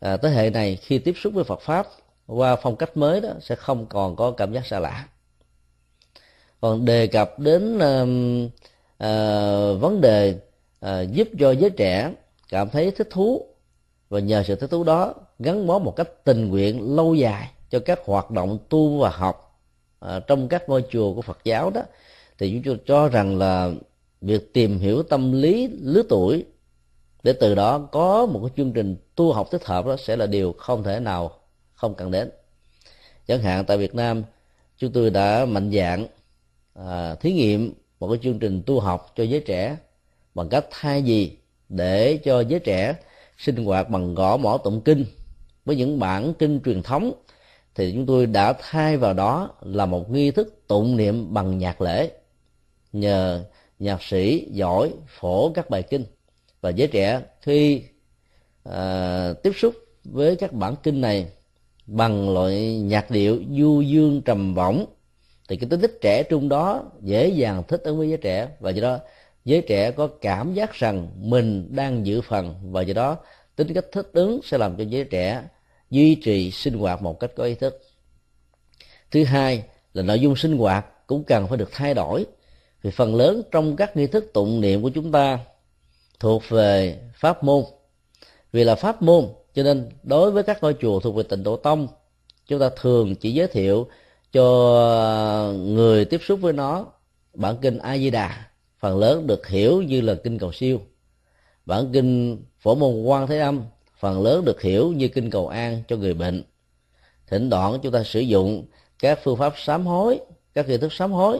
à, 0.00 0.16
thế 0.16 0.29
hệ 0.29 0.50
này 0.50 0.76
khi 0.76 0.98
tiếp 0.98 1.14
xúc 1.22 1.35
với 1.35 1.44
Phật 1.44 1.61
pháp 1.61 1.87
qua 2.26 2.57
phong 2.57 2.76
cách 2.76 2.96
mới 2.96 3.20
đó 3.20 3.31
sẽ 3.40 3.55
không 3.55 3.87
còn 3.87 4.16
có 4.16 4.31
cảm 4.31 4.52
giác 4.52 4.66
xa 4.66 4.79
lạ. 4.79 5.09
Còn 6.61 6.85
đề 6.85 7.07
cập 7.07 7.38
đến 7.38 7.79
à, 7.79 8.05
à, 8.98 9.12
vấn 9.81 10.00
đề 10.00 10.35
à, 10.81 11.00
giúp 11.00 11.29
cho 11.38 11.50
giới 11.50 11.70
trẻ 11.70 12.12
cảm 12.48 12.70
thấy 12.70 12.90
thích 12.90 13.09
thú 13.11 13.46
và 14.09 14.21
nhờ 14.21 14.42
sự 14.42 14.55
thích 14.55 14.71
thú 14.71 14.85
đó 14.85 15.14
gắn 15.38 15.66
bó 15.66 15.79
một 15.79 15.97
cách 15.97 16.09
tình 16.25 16.49
nguyện 16.49 16.97
lâu 16.97 17.14
dài 17.14 17.51
cho 17.71 17.79
các 17.79 18.01
hoạt 18.05 18.31
động 18.31 18.59
tu 18.69 18.99
và 18.99 19.11
học 19.11 19.61
à, 20.01 20.21
trong 20.21 20.49
các 20.49 20.69
ngôi 20.69 20.85
chùa 20.90 21.14
của 21.14 21.23
Phật 21.23 21.38
giáo 21.45 21.71
đó 21.71 21.83
thì 22.38 22.51
chúng 22.53 22.62
tôi 22.62 22.79
cho 22.87 23.09
rằng 23.09 23.38
là 23.38 23.71
việc 24.21 24.53
tìm 24.53 24.79
hiểu 24.79 25.03
tâm 25.03 25.33
lý 25.33 25.69
lứa 25.81 26.03
tuổi 26.09 26.45
để 27.23 27.33
từ 27.33 27.55
đó 27.55 27.79
có 27.79 28.27
một 28.27 28.40
cái 28.42 28.51
chương 28.57 28.73
trình 28.73 28.97
tu 29.14 29.33
học 29.33 29.49
thích 29.51 29.64
hợp 29.64 29.87
đó 29.87 29.97
sẽ 29.97 30.16
là 30.16 30.27
điều 30.27 30.53
không 30.53 30.83
thể 30.83 31.01
nào 31.01 31.31
không 31.75 31.95
cần 31.95 32.11
đến. 32.11 32.31
Chẳng 33.27 33.42
hạn 33.42 33.64
tại 33.64 33.79
Việt 33.79 33.95
Nam 33.95 34.23
chúng 34.79 34.92
tôi 34.92 35.11
đã 35.11 35.45
mạnh 35.45 35.71
dạng 35.73 36.07
à, 36.75 37.14
thí 37.14 37.33
nghiệm 37.33 37.73
một 38.01 38.09
cái 38.09 38.19
chương 38.23 38.38
trình 38.38 38.62
tu 38.66 38.81
học 38.81 39.12
cho 39.16 39.25
giới 39.25 39.40
trẻ 39.40 39.77
bằng 40.35 40.49
cách 40.49 40.66
thay 40.71 41.03
gì 41.03 41.38
để 41.69 42.19
cho 42.25 42.40
giới 42.40 42.61
trẻ 42.61 42.95
sinh 43.38 43.64
hoạt 43.64 43.90
bằng 43.90 44.14
gõ 44.14 44.37
mỏ 44.37 44.59
tụng 44.64 44.81
kinh 44.81 45.05
với 45.64 45.77
những 45.77 45.99
bản 45.99 46.35
kinh 46.38 46.61
truyền 46.64 46.83
thống 46.83 47.12
thì 47.75 47.92
chúng 47.92 48.07
tôi 48.07 48.27
đã 48.27 48.53
thay 48.61 48.96
vào 48.96 49.14
đó 49.14 49.51
là 49.61 49.87
một 49.87 50.11
nghi 50.11 50.31
thức 50.31 50.62
tụng 50.66 50.96
niệm 50.96 51.35
bằng 51.35 51.59
nhạc 51.59 51.81
lễ. 51.81 52.11
Nhờ 52.92 53.44
nhạc 53.79 54.03
sĩ 54.03 54.49
giỏi 54.51 54.92
phổ 55.09 55.53
các 55.53 55.70
bài 55.70 55.83
kinh 55.83 56.05
và 56.61 56.70
giới 56.70 56.88
trẻ 56.88 57.22
khi 57.40 57.83
à, 58.64 59.33
tiếp 59.42 59.53
xúc 59.57 59.75
với 60.05 60.37
các 60.37 60.53
bản 60.53 60.75
kinh 60.83 61.01
này 61.01 61.27
bằng 61.87 62.35
loại 62.35 62.79
nhạc 62.79 63.11
điệu 63.11 63.42
du 63.59 63.81
dương 63.81 64.22
trầm 64.22 64.55
bổng 64.55 64.85
thì 65.49 65.57
cái 65.57 65.70
tính 65.70 65.81
thích 65.81 65.99
trẻ 66.01 66.22
trung 66.22 66.49
đó 66.49 66.85
dễ 67.01 67.29
dàng 67.29 67.62
thích 67.68 67.81
ứng 67.85 67.99
với 67.99 68.09
giới 68.09 68.18
trẻ 68.18 68.49
và 68.61 68.70
do 68.70 68.83
đó 68.83 68.99
giới 69.47 69.61
trẻ 69.61 69.91
có 69.91 70.07
cảm 70.21 70.55
giác 70.55 70.73
rằng 70.73 71.09
mình 71.17 71.69
đang 71.77 72.07
giữ 72.07 72.21
phần 72.21 72.55
và 72.63 72.83
do 72.83 72.95
đó 72.95 73.17
tính 73.57 73.75
cách 73.75 73.85
thích 73.93 74.11
ứng 74.13 74.41
sẽ 74.45 74.59
làm 74.59 74.77
cho 74.77 74.85
giới 74.85 75.05
trẻ 75.05 75.43
duy 75.91 76.15
trì 76.15 76.51
sinh 76.51 76.79
hoạt 76.79 77.03
một 77.03 77.21
cách 77.21 77.31
có 77.37 77.45
ý 77.45 77.55
thức. 77.55 77.81
Thứ 79.11 79.25
hai 79.25 79.63
là 79.95 80.03
nội 80.03 80.21
dung 80.21 80.37
sinh 80.37 80.59
hoạt 80.59 80.87
cũng 81.07 81.25
cần 81.25 81.49
phải 81.49 81.59
được 81.59 81.69
thay 81.73 81.95
đổi, 81.95 82.27
vì 82.83 82.91
phần 82.91 83.15
lớn 83.15 83.43
trong 83.51 83.77
các 83.77 83.97
nghi 83.97 84.07
thức 84.07 84.31
tụng 84.35 84.61
niệm 84.61 84.83
của 84.83 84.91
chúng 84.95 85.13
ta 85.13 85.39
thuộc 86.21 86.43
về 86.49 86.99
pháp 87.15 87.45
môn. 87.45 87.65
Vì 88.53 88.65
là 88.65 88.75
pháp 88.75 89.03
môn, 89.03 89.29
cho 89.55 89.63
nên 89.63 89.89
đối 90.03 90.31
với 90.31 90.43
các 90.43 90.63
ngôi 90.63 90.77
chùa 90.81 91.01
thuộc 91.01 91.15
về 91.15 91.23
tịnh 91.23 91.43
độ 91.43 91.57
tông, 91.57 91.89
chúng 92.47 92.61
ta 92.61 92.71
thường 92.81 93.15
chỉ 93.15 93.33
giới 93.33 93.49
thiệu 93.49 93.89
cho 94.33 95.53
người 95.57 96.05
tiếp 96.05 96.21
xúc 96.25 96.41
với 96.41 96.53
nó 96.53 96.87
bản 97.35 97.57
kinh 97.63 97.79
a 97.79 97.99
di 97.99 98.11
đà 98.11 98.45
phần 98.79 98.99
lớn 98.99 99.27
được 99.27 99.47
hiểu 99.47 99.83
như 99.83 100.01
là 100.01 100.15
kinh 100.15 100.39
cầu 100.39 100.53
siêu. 100.53 100.81
Bản 101.67 101.91
kinh 101.93 102.39
phổ 102.59 102.75
môn 102.75 103.03
quan 103.03 103.27
thế 103.27 103.39
âm 103.39 103.62
phần 103.99 104.23
lớn 104.23 104.45
được 104.45 104.62
hiểu 104.62 104.93
như 104.93 105.09
kinh 105.09 105.31
cầu 105.31 105.49
an 105.49 105.83
cho 105.89 105.97
người 105.97 106.15
bệnh. 106.15 106.43
Thỉnh 107.27 107.51
thoảng 107.51 107.79
chúng 107.83 107.93
ta 107.93 108.03
sử 108.03 108.21
dụng 108.21 108.67
các 108.99 109.19
phương 109.23 109.37
pháp 109.37 109.53
sám 109.57 109.87
hối, 109.87 110.19
các 110.55 110.67
hình 110.67 110.81
thức 110.81 110.93
sám 110.93 111.12
hối 111.12 111.39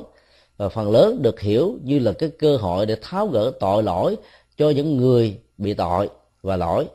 và 0.57 0.69
phần 0.69 0.91
lớn 0.91 1.23
được 1.23 1.41
hiểu 1.41 1.79
như 1.83 1.99
là 1.99 2.13
cái 2.13 2.31
cơ 2.39 2.57
hội 2.57 2.87
để 2.87 2.97
tháo 3.03 3.27
gỡ 3.27 3.53
tội 3.61 3.83
lỗi 3.83 4.17
cho 4.57 4.71
những 4.71 4.97
người 4.97 5.39
bị 5.59 5.75
tội 5.75 6.09
và 6.43 6.57
lỗi. 6.57 6.89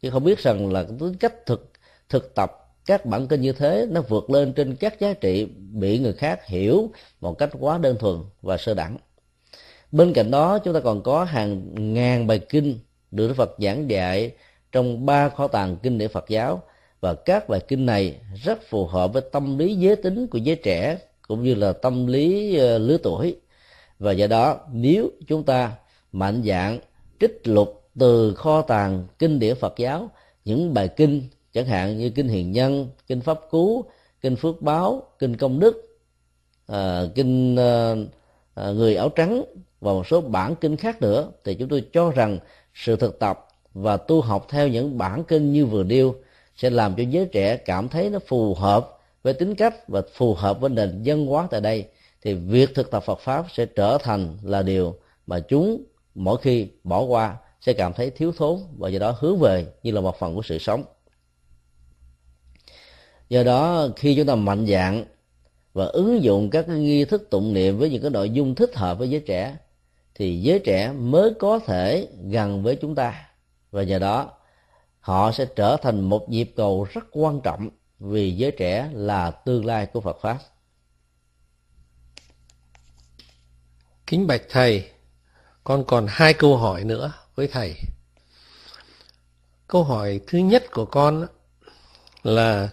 Chứ 0.00 0.10
không 0.10 0.24
biết 0.24 0.38
rằng 0.38 0.72
là 0.72 0.82
tính 0.82 1.16
cách 1.16 1.46
thực 1.46 1.70
thực 2.08 2.34
tập 2.34 2.52
các 2.86 3.06
bản 3.06 3.26
kinh 3.26 3.40
như 3.40 3.52
thế 3.52 3.86
nó 3.90 4.00
vượt 4.00 4.30
lên 4.30 4.52
trên 4.52 4.76
các 4.76 5.00
giá 5.00 5.12
trị 5.12 5.44
bị 5.72 5.98
người 5.98 6.12
khác 6.12 6.46
hiểu 6.46 6.90
một 7.20 7.38
cách 7.38 7.50
quá 7.60 7.78
đơn 7.78 7.96
thuần 7.98 8.16
và 8.42 8.56
sơ 8.56 8.74
đẳng 8.74 8.96
bên 9.92 10.12
cạnh 10.12 10.30
đó 10.30 10.58
chúng 10.58 10.74
ta 10.74 10.80
còn 10.80 11.02
có 11.02 11.24
hàng 11.24 11.62
ngàn 11.94 12.26
bài 12.26 12.38
kinh 12.38 12.78
được 13.10 13.28
Đức 13.28 13.34
Phật 13.34 13.56
giảng 13.58 13.90
dạy 13.90 14.32
trong 14.72 15.06
ba 15.06 15.28
kho 15.28 15.48
tàng 15.48 15.76
kinh 15.82 15.98
điển 15.98 16.08
Phật 16.08 16.24
giáo. 16.28 16.62
Và 17.00 17.14
các 17.14 17.48
bài 17.48 17.60
kinh 17.68 17.86
này 17.86 18.20
rất 18.34 18.58
phù 18.68 18.86
hợp 18.86 19.12
với 19.12 19.22
tâm 19.32 19.58
lý 19.58 19.74
giới 19.74 19.96
tính 19.96 20.26
của 20.26 20.38
giới 20.38 20.56
trẻ 20.56 20.98
cũng 21.28 21.42
như 21.42 21.54
là 21.54 21.72
tâm 21.72 22.06
lý 22.06 22.56
ờ, 22.56 22.78
lứa 22.78 22.98
tuổi. 23.02 23.36
Và 23.98 24.12
do 24.12 24.26
đó 24.26 24.58
nếu 24.72 25.10
chúng 25.26 25.42
ta 25.42 25.72
mạnh 26.12 26.42
dạng 26.46 26.78
trích 27.20 27.40
lục 27.44 27.82
từ 27.98 28.34
kho 28.34 28.62
tàng 28.62 29.06
kinh 29.18 29.38
điển 29.38 29.56
Phật 29.56 29.74
giáo 29.76 30.10
những 30.44 30.74
bài 30.74 30.88
kinh 30.88 31.22
chẳng 31.52 31.66
hạn 31.66 31.98
như 31.98 32.10
kinh 32.10 32.28
hiền 32.28 32.52
nhân 32.52 32.88
kinh 33.06 33.20
pháp 33.20 33.40
cú 33.50 33.84
kinh 34.20 34.36
phước 34.36 34.62
báo 34.62 35.02
kinh 35.18 35.36
công 35.36 35.60
đức 35.60 35.98
à, 36.66 37.02
kinh 37.14 37.56
à, 37.56 38.70
người 38.70 38.96
áo 38.96 39.08
trắng 39.08 39.42
và 39.80 39.92
một 39.92 40.06
số 40.06 40.20
bản 40.20 40.54
kinh 40.56 40.76
khác 40.76 41.02
nữa, 41.02 41.30
thì 41.44 41.54
chúng 41.54 41.68
tôi 41.68 41.86
cho 41.92 42.10
rằng 42.10 42.38
sự 42.74 42.96
thực 42.96 43.18
tập 43.18 43.48
và 43.74 43.96
tu 43.96 44.20
học 44.20 44.46
theo 44.48 44.68
những 44.68 44.98
bản 44.98 45.24
kinh 45.24 45.52
như 45.52 45.66
vừa 45.66 45.84
nêu 45.84 46.14
sẽ 46.56 46.70
làm 46.70 46.94
cho 46.96 47.02
giới 47.02 47.26
trẻ 47.26 47.56
cảm 47.56 47.88
thấy 47.88 48.10
nó 48.10 48.18
phù 48.26 48.54
hợp 48.54 48.98
với 49.22 49.32
tính 49.32 49.54
cách 49.54 49.88
và 49.88 50.02
phù 50.14 50.34
hợp 50.34 50.60
với 50.60 50.70
nền 50.70 51.02
dân 51.02 51.26
hóa 51.26 51.48
tại 51.50 51.60
đây. 51.60 51.88
Thì 52.22 52.34
việc 52.34 52.74
thực 52.74 52.90
tập 52.90 53.02
Phật 53.06 53.20
pháp 53.20 53.46
sẽ 53.52 53.66
trở 53.66 53.98
thành 53.98 54.38
là 54.42 54.62
điều 54.62 54.96
mà 55.26 55.40
chúng 55.40 55.84
mỗi 56.14 56.38
khi 56.42 56.68
bỏ 56.84 57.02
qua 57.02 57.36
sẽ 57.60 57.72
cảm 57.72 57.92
thấy 57.92 58.10
thiếu 58.10 58.32
thốn 58.36 58.58
và 58.78 58.88
do 58.88 58.98
đó 58.98 59.14
hướng 59.18 59.38
về 59.38 59.66
như 59.82 59.92
là 59.92 60.00
một 60.00 60.18
phần 60.18 60.34
của 60.34 60.42
sự 60.42 60.58
sống. 60.58 60.84
Do 63.28 63.42
đó, 63.42 63.88
khi 63.96 64.16
chúng 64.16 64.26
ta 64.26 64.34
mạnh 64.34 64.66
dạng 64.66 65.04
và 65.72 65.84
ứng 65.84 66.22
dụng 66.22 66.50
các 66.50 66.68
nghi 66.68 67.04
thức 67.04 67.30
tụng 67.30 67.54
niệm 67.54 67.78
với 67.78 67.90
những 67.90 68.02
cái 68.02 68.10
nội 68.10 68.30
dung 68.30 68.54
thích 68.54 68.76
hợp 68.76 68.98
với 68.98 69.10
giới 69.10 69.20
trẻ 69.20 69.56
thì 70.18 70.40
giới 70.40 70.58
trẻ 70.58 70.92
mới 70.92 71.32
có 71.38 71.58
thể 71.58 72.08
gần 72.30 72.62
với 72.62 72.78
chúng 72.80 72.94
ta 72.94 73.28
và 73.70 73.82
nhờ 73.82 73.98
đó 73.98 74.32
họ 75.00 75.32
sẽ 75.32 75.46
trở 75.56 75.76
thành 75.76 76.00
một 76.00 76.28
nhịp 76.28 76.52
cầu 76.56 76.86
rất 76.92 77.04
quan 77.12 77.40
trọng 77.40 77.70
vì 77.98 78.32
giới 78.32 78.50
trẻ 78.50 78.90
là 78.92 79.30
tương 79.30 79.64
lai 79.64 79.86
của 79.86 80.00
Phật 80.00 80.18
pháp. 80.20 80.38
Kính 84.06 84.26
bạch 84.26 84.42
thầy, 84.48 84.90
con 85.64 85.84
còn 85.86 86.06
hai 86.08 86.34
câu 86.34 86.56
hỏi 86.56 86.84
nữa 86.84 87.12
với 87.34 87.48
thầy. 87.48 87.74
Câu 89.68 89.84
hỏi 89.84 90.20
thứ 90.26 90.38
nhất 90.38 90.64
của 90.70 90.84
con 90.84 91.26
là 92.22 92.68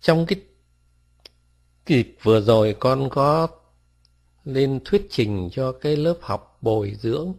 trong 0.00 0.26
cái 0.26 0.40
kịp 1.86 2.16
vừa 2.22 2.40
rồi 2.40 2.76
con 2.80 3.10
có 3.10 3.48
lên 4.44 4.80
thuyết 4.84 5.06
trình 5.10 5.48
cho 5.52 5.72
cái 5.72 5.96
lớp 5.96 6.16
học 6.20 6.49
bồi 6.60 6.96
dưỡng 7.00 7.34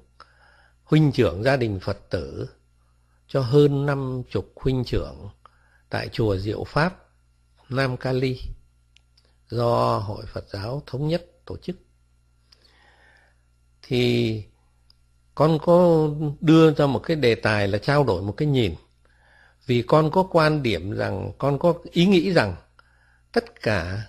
huynh 0.84 1.12
trưởng 1.12 1.44
gia 1.44 1.58
đình 1.58 1.80
Phật 1.80 1.98
tử 2.10 2.50
cho 3.28 3.42
hơn 3.42 3.86
năm 3.86 4.22
chục 4.32 4.54
huynh 4.56 4.84
trưởng 4.86 5.30
tại 5.90 6.10
chùa 6.12 6.38
Diệu 6.38 6.64
Pháp, 6.64 6.98
Nam 7.70 7.98
Cali 7.98 8.40
do 9.50 9.98
Hội 9.98 10.26
Phật 10.26 10.46
giáo 10.50 10.84
Thống 10.86 11.08
nhất 11.08 11.26
tổ 11.46 11.58
chức. 11.58 11.76
Thì 13.82 14.44
con 15.36 15.60
có 15.62 16.08
đưa 16.42 16.74
ra 16.74 16.86
một 16.86 17.00
cái 17.00 17.16
đề 17.16 17.36
tài 17.36 17.68
là 17.68 17.78
trao 17.78 18.04
đổi 18.04 18.22
một 18.22 18.34
cái 18.38 18.48
nhìn. 18.48 18.76
Vì 19.66 19.82
con 19.82 20.12
có 20.12 20.24
quan 20.32 20.64
điểm 20.64 20.92
rằng, 20.92 21.32
con 21.38 21.60
có 21.60 21.74
ý 21.92 22.06
nghĩ 22.06 22.34
rằng 22.34 22.56
tất 23.32 23.62
cả 23.62 24.02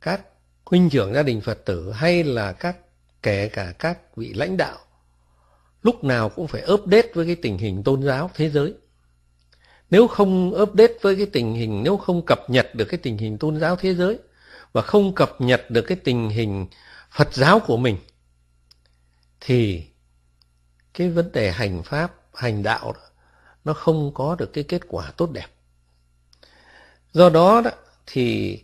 các 0.00 0.20
huynh 0.64 0.90
trưởng 0.90 1.14
gia 1.14 1.22
đình 1.22 1.40
Phật 1.40 1.64
tử 1.64 1.92
hay 1.92 2.24
là 2.24 2.52
các 2.52 2.76
kể 3.28 3.48
cả 3.48 3.72
các 3.78 4.16
vị 4.16 4.32
lãnh 4.34 4.56
đạo 4.56 4.78
lúc 5.82 6.04
nào 6.04 6.28
cũng 6.28 6.48
phải 6.48 6.62
update 6.72 7.08
với 7.14 7.26
cái 7.26 7.36
tình 7.36 7.58
hình 7.58 7.82
tôn 7.82 8.02
giáo 8.02 8.30
thế 8.34 8.50
giới. 8.50 8.74
Nếu 9.90 10.08
không 10.08 10.62
update 10.62 10.92
với 11.02 11.16
cái 11.16 11.26
tình 11.26 11.54
hình, 11.54 11.82
nếu 11.84 11.96
không 11.96 12.26
cập 12.26 12.50
nhật 12.50 12.74
được 12.74 12.84
cái 12.84 12.98
tình 12.98 13.18
hình 13.18 13.38
tôn 13.38 13.60
giáo 13.60 13.76
thế 13.76 13.94
giới 13.94 14.18
và 14.72 14.82
không 14.82 15.14
cập 15.14 15.40
nhật 15.40 15.70
được 15.70 15.82
cái 15.82 15.98
tình 16.04 16.30
hình 16.30 16.66
Phật 17.10 17.34
giáo 17.34 17.60
của 17.60 17.76
mình 17.76 17.96
thì 19.40 19.84
cái 20.94 21.10
vấn 21.10 21.32
đề 21.32 21.50
hành 21.50 21.82
pháp, 21.82 22.14
hành 22.34 22.62
đạo 22.62 22.92
đó, 22.92 23.00
nó 23.64 23.72
không 23.72 24.14
có 24.14 24.36
được 24.38 24.52
cái 24.52 24.64
kết 24.64 24.82
quả 24.88 25.12
tốt 25.16 25.30
đẹp. 25.32 25.46
Do 27.12 27.30
đó 27.30 27.60
đó 27.60 27.70
thì 28.06 28.58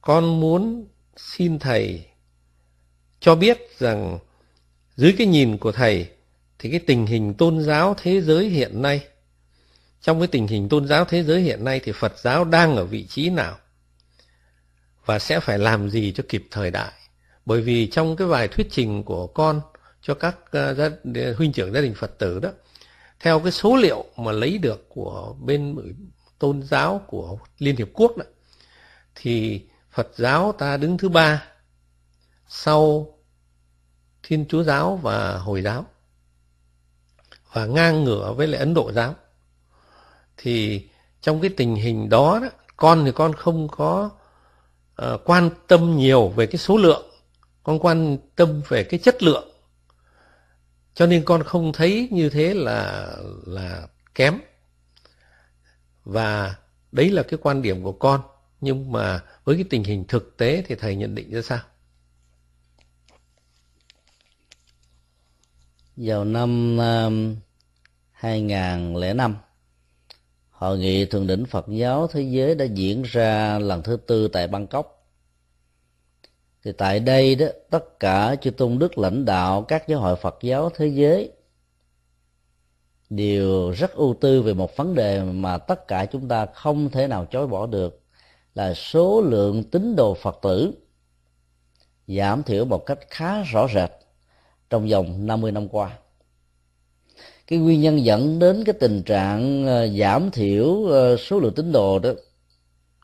con 0.00 0.40
muốn 0.40 0.86
xin 1.16 1.58
thầy 1.58 2.13
cho 3.24 3.34
biết 3.34 3.78
rằng 3.78 4.18
dưới 4.96 5.14
cái 5.18 5.26
nhìn 5.26 5.58
của 5.58 5.72
thầy 5.72 6.08
thì 6.58 6.70
cái 6.70 6.80
tình 6.86 7.06
hình 7.06 7.34
tôn 7.34 7.60
giáo 7.60 7.94
thế 7.98 8.20
giới 8.20 8.48
hiện 8.48 8.82
nay 8.82 9.06
trong 10.00 10.20
cái 10.20 10.26
tình 10.26 10.46
hình 10.46 10.68
tôn 10.68 10.88
giáo 10.88 11.04
thế 11.04 11.22
giới 11.22 11.40
hiện 11.40 11.64
nay 11.64 11.80
thì 11.84 11.92
Phật 11.92 12.18
giáo 12.18 12.44
đang 12.44 12.76
ở 12.76 12.84
vị 12.84 13.06
trí 13.06 13.30
nào 13.30 13.56
và 15.04 15.18
sẽ 15.18 15.40
phải 15.40 15.58
làm 15.58 15.90
gì 15.90 16.12
cho 16.12 16.24
kịp 16.28 16.44
thời 16.50 16.70
đại. 16.70 16.92
Bởi 17.46 17.60
vì 17.60 17.86
trong 17.86 18.16
cái 18.16 18.28
vài 18.28 18.48
thuyết 18.48 18.66
trình 18.70 19.02
của 19.02 19.26
con 19.26 19.60
cho 20.02 20.14
các 20.14 20.36
ờ, 20.50 20.74
gia, 20.74 20.90
huynh 21.36 21.52
trưởng 21.52 21.72
gia 21.72 21.80
đình 21.80 21.94
Phật 21.94 22.18
tử 22.18 22.40
đó 22.40 22.50
theo 23.20 23.40
cái 23.40 23.52
số 23.52 23.76
liệu 23.76 24.04
mà 24.16 24.32
lấy 24.32 24.58
được 24.58 24.88
của 24.88 25.36
bên 25.40 25.76
tôn 26.38 26.62
giáo 26.62 27.04
của 27.06 27.38
Liên 27.58 27.76
Hiệp 27.76 27.88
Quốc 27.92 28.16
đó 28.16 28.24
thì 29.14 29.62
Phật 29.90 30.08
giáo 30.16 30.52
ta 30.52 30.76
đứng 30.76 30.98
thứ 30.98 31.08
ba 31.08 31.42
sau 32.48 33.13
Thiên 34.26 34.44
Chúa 34.48 34.62
giáo 34.62 34.96
và 34.96 35.38
Hồi 35.38 35.62
giáo 35.62 35.86
và 37.52 37.66
ngang 37.66 38.04
ngửa 38.04 38.32
với 38.32 38.46
lại 38.46 38.58
Ấn 38.58 38.74
Độ 38.74 38.92
giáo. 38.92 39.14
Thì 40.36 40.88
trong 41.20 41.40
cái 41.40 41.50
tình 41.56 41.74
hình 41.74 42.08
đó, 42.08 42.38
đó 42.42 42.48
con 42.76 43.04
thì 43.04 43.12
con 43.14 43.32
không 43.32 43.68
có 43.68 44.10
uh, 45.02 45.20
quan 45.24 45.50
tâm 45.66 45.96
nhiều 45.96 46.28
về 46.28 46.46
cái 46.46 46.58
số 46.58 46.76
lượng, 46.76 47.02
con 47.62 47.78
quan 47.78 48.18
tâm 48.36 48.62
về 48.68 48.84
cái 48.84 49.00
chất 49.00 49.22
lượng. 49.22 49.50
Cho 50.94 51.06
nên 51.06 51.24
con 51.24 51.42
không 51.42 51.72
thấy 51.72 52.08
như 52.10 52.30
thế 52.30 52.54
là 52.54 53.08
là 53.46 53.88
kém. 54.14 54.38
Và 56.04 56.54
đấy 56.92 57.10
là 57.10 57.22
cái 57.22 57.38
quan 57.42 57.62
điểm 57.62 57.82
của 57.82 57.92
con. 57.92 58.20
Nhưng 58.60 58.92
mà 58.92 59.20
với 59.44 59.56
cái 59.56 59.64
tình 59.70 59.84
hình 59.84 60.04
thực 60.08 60.36
tế 60.36 60.64
thì 60.66 60.74
thầy 60.74 60.96
nhận 60.96 61.14
định 61.14 61.30
ra 61.30 61.42
sao? 61.42 61.58
Vào 65.96 66.24
năm 66.24 66.78
um, 66.78 67.32
uh, 67.32 67.38
2005 68.12 69.36
hội 70.50 70.78
nghị 70.78 71.04
thượng 71.04 71.26
đỉnh 71.26 71.46
Phật 71.46 71.66
giáo 71.68 72.06
thế 72.06 72.22
giới 72.22 72.54
đã 72.54 72.64
diễn 72.64 73.02
ra 73.02 73.58
lần 73.58 73.82
thứ 73.82 73.96
tư 73.96 74.28
tại 74.28 74.48
Bangkok. 74.48 75.10
Thì 76.64 76.72
tại 76.72 77.00
đây 77.00 77.34
đó 77.34 77.46
tất 77.70 78.00
cả 78.00 78.36
chư 78.40 78.50
tôn 78.50 78.78
đức 78.78 78.98
lãnh 78.98 79.24
đạo 79.24 79.62
các 79.62 79.88
giáo 79.88 80.00
hội 80.00 80.16
Phật 80.16 80.38
giáo 80.42 80.70
thế 80.74 80.86
giới 80.86 81.32
đều 83.10 83.70
rất 83.70 83.92
ưu 83.92 84.14
tư 84.20 84.42
về 84.42 84.54
một 84.54 84.76
vấn 84.76 84.94
đề 84.94 85.24
mà 85.24 85.58
tất 85.58 85.88
cả 85.88 86.06
chúng 86.06 86.28
ta 86.28 86.46
không 86.46 86.90
thể 86.90 87.06
nào 87.06 87.26
chối 87.30 87.46
bỏ 87.46 87.66
được 87.66 88.02
là 88.54 88.74
số 88.74 89.20
lượng 89.20 89.64
tín 89.70 89.96
đồ 89.96 90.14
Phật 90.14 90.38
tử 90.42 90.74
giảm 92.06 92.42
thiểu 92.42 92.64
một 92.64 92.86
cách 92.86 92.98
khá 93.10 93.42
rõ 93.42 93.68
rệt 93.74 93.90
trong 94.74 94.88
vòng 94.88 95.26
50 95.26 95.52
năm 95.52 95.68
qua. 95.68 95.98
Cái 97.46 97.58
nguyên 97.58 97.80
nhân 97.80 98.04
dẫn 98.04 98.38
đến 98.38 98.64
cái 98.64 98.74
tình 98.80 99.02
trạng 99.02 99.66
ờ, 99.66 99.88
giảm 99.88 100.30
thiểu 100.30 100.84
ờ, 100.84 101.16
số 101.16 101.38
lượng 101.38 101.54
tín 101.54 101.72
đồ 101.72 101.98
đó 101.98 102.10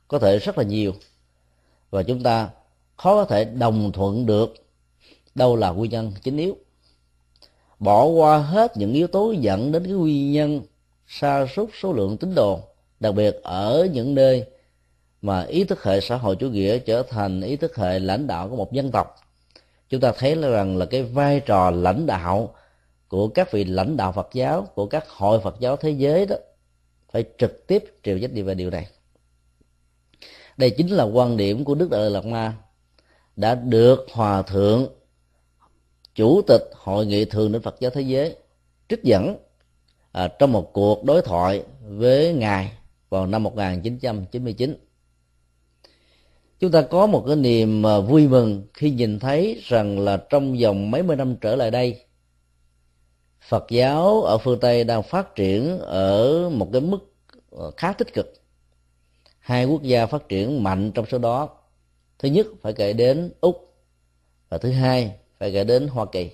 có 0.07 0.19
thể 0.19 0.39
rất 0.39 0.57
là 0.57 0.63
nhiều. 0.63 0.93
Và 1.89 2.03
chúng 2.03 2.23
ta 2.23 2.49
khó 2.97 3.15
có 3.15 3.25
thể 3.25 3.45
đồng 3.45 3.91
thuận 3.91 4.25
được 4.25 4.53
đâu 5.35 5.55
là 5.55 5.69
nguyên 5.69 5.91
nhân 5.91 6.11
chính 6.23 6.37
yếu. 6.37 6.57
Bỏ 7.79 8.05
qua 8.05 8.37
hết 8.37 8.77
những 8.77 8.93
yếu 8.93 9.07
tố 9.07 9.31
dẫn 9.31 9.71
đến 9.71 9.83
cái 9.83 9.93
nguyên 9.93 10.31
nhân 10.31 10.61
sa 11.07 11.47
sút 11.55 11.69
số 11.81 11.93
lượng 11.93 12.17
tín 12.17 12.35
đồ, 12.35 12.59
đặc 12.99 13.15
biệt 13.15 13.39
ở 13.43 13.87
những 13.93 14.15
nơi 14.15 14.45
mà 15.21 15.41
ý 15.41 15.63
thức 15.63 15.83
hệ 15.83 16.01
xã 16.01 16.17
hội 16.17 16.35
chủ 16.35 16.49
nghĩa 16.49 16.79
trở 16.79 17.03
thành 17.03 17.41
ý 17.41 17.55
thức 17.55 17.75
hệ 17.75 17.99
lãnh 17.99 18.27
đạo 18.27 18.49
của 18.49 18.55
một 18.55 18.71
dân 18.73 18.91
tộc 18.91 19.15
chúng 19.91 20.01
ta 20.01 20.11
thấy 20.17 20.35
là 20.35 20.49
rằng 20.49 20.77
là 20.77 20.85
cái 20.85 21.03
vai 21.03 21.39
trò 21.39 21.71
lãnh 21.71 22.05
đạo 22.05 22.55
của 23.07 23.27
các 23.27 23.51
vị 23.51 23.63
lãnh 23.63 23.97
đạo 23.97 24.11
Phật 24.11 24.29
giáo 24.33 24.67
của 24.75 24.85
các 24.85 25.09
hội 25.09 25.39
Phật 25.39 25.55
giáo 25.59 25.77
thế 25.77 25.89
giới 25.89 26.25
đó 26.25 26.35
phải 27.11 27.23
trực 27.37 27.67
tiếp 27.67 27.83
chịu 28.03 28.19
trách 28.19 28.31
nhiệm 28.31 28.45
về 28.45 28.53
điều 28.53 28.69
này. 28.69 28.87
Đây 30.57 30.69
chính 30.69 30.87
là 30.87 31.03
quan 31.03 31.37
điểm 31.37 31.63
của 31.63 31.75
Đức 31.75 31.89
Đại 31.89 32.09
Lạt 32.09 32.25
Ma 32.25 32.53
đã 33.35 33.55
được 33.55 34.05
Hòa 34.11 34.41
thượng 34.41 34.87
chủ 36.15 36.41
tịch 36.47 36.69
hội 36.73 37.05
nghị 37.05 37.25
thường 37.25 37.51
đến 37.51 37.61
Phật 37.61 37.75
giáo 37.79 37.91
thế 37.91 38.01
giới 38.01 38.35
trích 38.89 39.03
dẫn 39.03 39.35
à, 40.11 40.27
trong 40.27 40.51
một 40.51 40.73
cuộc 40.73 41.03
đối 41.03 41.21
thoại 41.21 41.63
với 41.81 42.33
ngài 42.33 42.71
vào 43.09 43.27
năm 43.27 43.43
1999 43.43 44.90
chúng 46.61 46.71
ta 46.71 46.81
có 46.81 47.07
một 47.07 47.23
cái 47.27 47.35
niềm 47.35 47.85
à, 47.85 47.99
vui 47.99 48.27
mừng 48.27 48.67
khi 48.73 48.91
nhìn 48.91 49.19
thấy 49.19 49.61
rằng 49.63 49.99
là 49.99 50.17
trong 50.17 50.57
vòng 50.61 50.91
mấy 50.91 51.03
mươi 51.03 51.15
năm 51.15 51.35
trở 51.41 51.55
lại 51.55 51.71
đây, 51.71 52.05
Phật 53.49 53.65
giáo 53.69 54.21
ở 54.21 54.37
phương 54.37 54.59
Tây 54.59 54.83
đang 54.83 55.03
phát 55.03 55.35
triển 55.35 55.79
ở 55.79 56.49
một 56.49 56.69
cái 56.71 56.81
mức 56.81 57.13
à, 57.51 57.65
khá 57.77 57.93
tích 57.93 58.13
cực. 58.13 58.33
Hai 59.39 59.65
quốc 59.65 59.81
gia 59.83 60.05
phát 60.05 60.29
triển 60.29 60.63
mạnh 60.63 60.91
trong 60.91 61.05
số 61.05 61.17
đó. 61.17 61.49
Thứ 62.19 62.29
nhất 62.29 62.47
phải 62.61 62.73
kể 62.73 62.93
đến 62.93 63.31
úc 63.41 63.75
và 64.49 64.57
thứ 64.57 64.71
hai 64.71 65.15
phải 65.39 65.51
kể 65.51 65.63
đến 65.63 65.87
hoa 65.87 66.05
kỳ. 66.11 66.29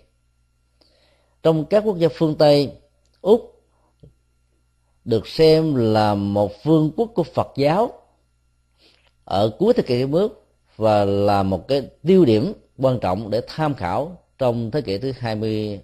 Trong 1.43 1.65
các 1.65 1.84
quốc 1.86 1.97
gia 1.97 2.07
phương 2.13 2.36
tây, 2.36 2.71
úc 3.21 3.61
được 5.05 5.28
xem 5.28 5.75
là 5.75 6.15
một 6.15 6.51
vương 6.63 6.91
quốc 6.95 7.11
của 7.15 7.23
phật 7.23 7.47
giáo 7.55 8.07
ở 9.28 9.49
cuối 9.59 9.73
thế 9.73 9.84
kỷ 9.84 9.95
21 9.95 10.32
và 10.78 11.05
là 11.05 11.43
một 11.43 11.67
cái 11.67 11.82
tiêu 12.07 12.25
điểm 12.25 12.53
quan 12.78 12.99
trọng 12.99 13.30
để 13.30 13.41
tham 13.47 13.73
khảo 13.73 14.17
trong 14.38 14.71
thế 14.71 14.82
kỷ 14.82 14.97
thứ 14.97 15.11
20 15.19 15.80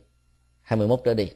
21 0.61 1.01
trở 1.03 1.13
đi. 1.13 1.29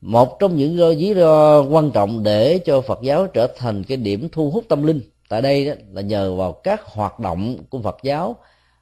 Một 0.00 0.38
trong 0.40 0.56
những 0.56 0.88
lý 0.88 1.14
do 1.14 1.62
quan 1.62 1.90
trọng 1.90 2.22
để 2.22 2.58
cho 2.64 2.80
Phật 2.80 2.98
giáo 3.02 3.26
trở 3.26 3.46
thành 3.56 3.84
cái 3.84 3.96
điểm 3.96 4.28
thu 4.32 4.50
hút 4.50 4.64
tâm 4.68 4.82
linh 4.82 5.00
tại 5.28 5.42
đây 5.42 5.66
đó, 5.66 5.72
là 5.92 6.00
nhờ 6.02 6.34
vào 6.34 6.52
các 6.52 6.84
hoạt 6.84 7.20
động 7.20 7.56
của 7.70 7.78
Phật 7.82 7.96
giáo 8.02 8.36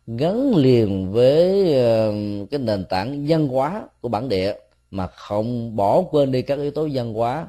gắn 0.07 0.57
liền 0.57 1.13
với 1.13 1.75
ờ, 1.75 2.13
cái 2.51 2.61
nền 2.61 2.85
tảng 2.85 3.27
văn 3.29 3.49
hóa 3.49 3.83
của 4.01 4.09
bản 4.09 4.29
địa 4.29 4.55
mà 4.91 5.07
không 5.07 5.77
bỏ 5.77 6.03
quên 6.11 6.33
đi 6.33 6.43
các 6.43 6.59
yếu 6.59 6.71
tố 6.71 6.89
văn 6.93 7.15
hóa 7.15 7.47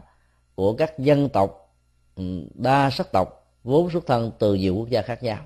của 0.55 0.73
các 0.73 0.99
dân 0.99 1.29
tộc 1.29 1.75
ừ, 2.15 2.23
đa 2.53 2.89
sắc 2.89 3.11
tộc 3.11 3.40
vốn 3.63 3.89
xuất 3.89 4.07
thân 4.07 4.31
từ 4.39 4.53
nhiều 4.53 4.75
quốc 4.75 4.89
gia 4.89 5.01
khác 5.01 5.23
nhau. 5.23 5.37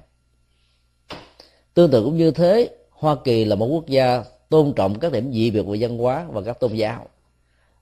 Tương 1.74 1.91
tự 1.91 2.03
cũng 2.03 2.18
như 2.18 2.32
thế, 2.32 2.70
hoa 2.89 3.16
kỳ 3.24 3.45
là 3.45 3.55
một 3.55 3.66
quốc 3.66 3.88
gia 3.88 4.24
tôn 4.49 4.74
trọng 4.76 4.99
các 4.99 5.11
điểm 5.11 5.32
dị 5.32 5.51
biệt 5.51 5.61
về 5.61 5.78
văn 5.80 5.97
hóa 5.97 6.26
và 6.30 6.41
các 6.41 6.59
tôn 6.59 6.74
giáo. 6.74 7.07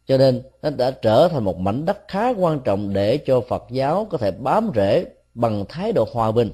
Cho 0.05 0.17
nên, 0.17 0.41
nó 0.61 0.69
đã 0.69 0.91
trở 0.91 1.27
thành 1.27 1.43
một 1.43 1.57
mảnh 1.57 1.85
đất 1.85 1.97
khá 2.07 2.29
quan 2.29 2.59
trọng 2.59 2.93
để 2.93 3.17
cho 3.17 3.41
phật 3.41 3.63
giáo 3.69 4.07
có 4.09 4.17
thể 4.17 4.31
bám 4.31 4.71
rễ 4.75 5.05
bằng 5.33 5.65
thái 5.69 5.91
độ 5.91 6.07
hòa 6.11 6.31
bình, 6.31 6.51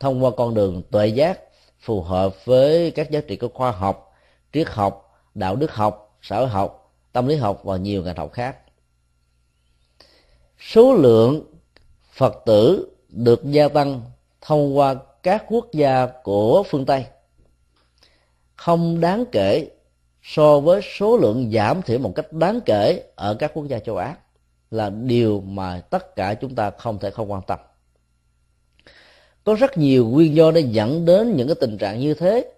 thông 0.00 0.24
qua 0.24 0.30
con 0.36 0.54
đường 0.54 0.82
tuệ 0.90 1.06
giác, 1.06 1.40
phù 1.80 2.02
hợp 2.02 2.44
với 2.44 2.90
các 2.90 3.10
giá 3.10 3.20
trị 3.20 3.36
của 3.36 3.48
khoa 3.48 3.70
học, 3.70 4.14
triết 4.52 4.68
học, 4.68 5.20
đạo 5.34 5.56
đức 5.56 5.72
học, 5.72 6.18
xã 6.22 6.38
hội 6.38 6.48
học, 6.48 6.92
tâm 7.12 7.26
lý 7.26 7.36
học 7.36 7.60
và 7.64 7.76
nhiều 7.76 8.02
ngành 8.02 8.16
học 8.16 8.32
khác. 8.32 8.56
Số 10.58 10.94
lượng 10.94 11.53
phật 12.14 12.42
tử 12.46 12.90
được 13.08 13.44
gia 13.44 13.68
tăng 13.68 14.00
thông 14.40 14.78
qua 14.78 14.94
các 15.22 15.44
quốc 15.48 15.66
gia 15.72 16.06
của 16.06 16.62
phương 16.62 16.86
tây. 16.86 17.06
Không 18.56 19.00
đáng 19.00 19.24
kể 19.32 19.70
so 20.22 20.60
với 20.60 20.80
số 20.98 21.16
lượng 21.16 21.50
giảm 21.54 21.82
thiểu 21.82 21.98
một 21.98 22.12
cách 22.14 22.32
đáng 22.32 22.60
kể 22.66 23.02
ở 23.14 23.34
các 23.34 23.50
quốc 23.54 23.66
gia 23.66 23.78
châu 23.78 23.96
á 23.96 24.16
là 24.70 24.90
điều 24.90 25.40
mà 25.40 25.80
tất 25.80 26.16
cả 26.16 26.34
chúng 26.34 26.54
ta 26.54 26.70
không 26.70 26.98
thể 26.98 27.10
không 27.10 27.32
quan 27.32 27.42
tâm. 27.46 27.58
Có 29.44 29.54
rất 29.54 29.78
nhiều 29.78 30.08
nguyên 30.08 30.34
do 30.34 30.50
để 30.50 30.60
dẫn 30.60 31.04
đến 31.04 31.36
những 31.36 31.48
cái 31.48 31.56
tình 31.60 31.78
trạng 31.78 32.00
như 32.00 32.14
thế. 32.14 32.52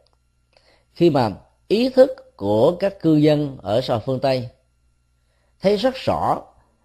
Khi 0.93 1.11
mà 1.11 1.31
ý 1.69 1.89
thức 1.89 2.37
của 2.37 2.77
các 2.77 3.01
cư 3.01 3.17
dân 3.17 3.57
ở 3.63 3.81
xã 3.81 3.99
phương 3.99 4.21
tây 4.21 4.49
thấy 5.61 5.77
rất 5.77 5.95
rõ 5.95 6.43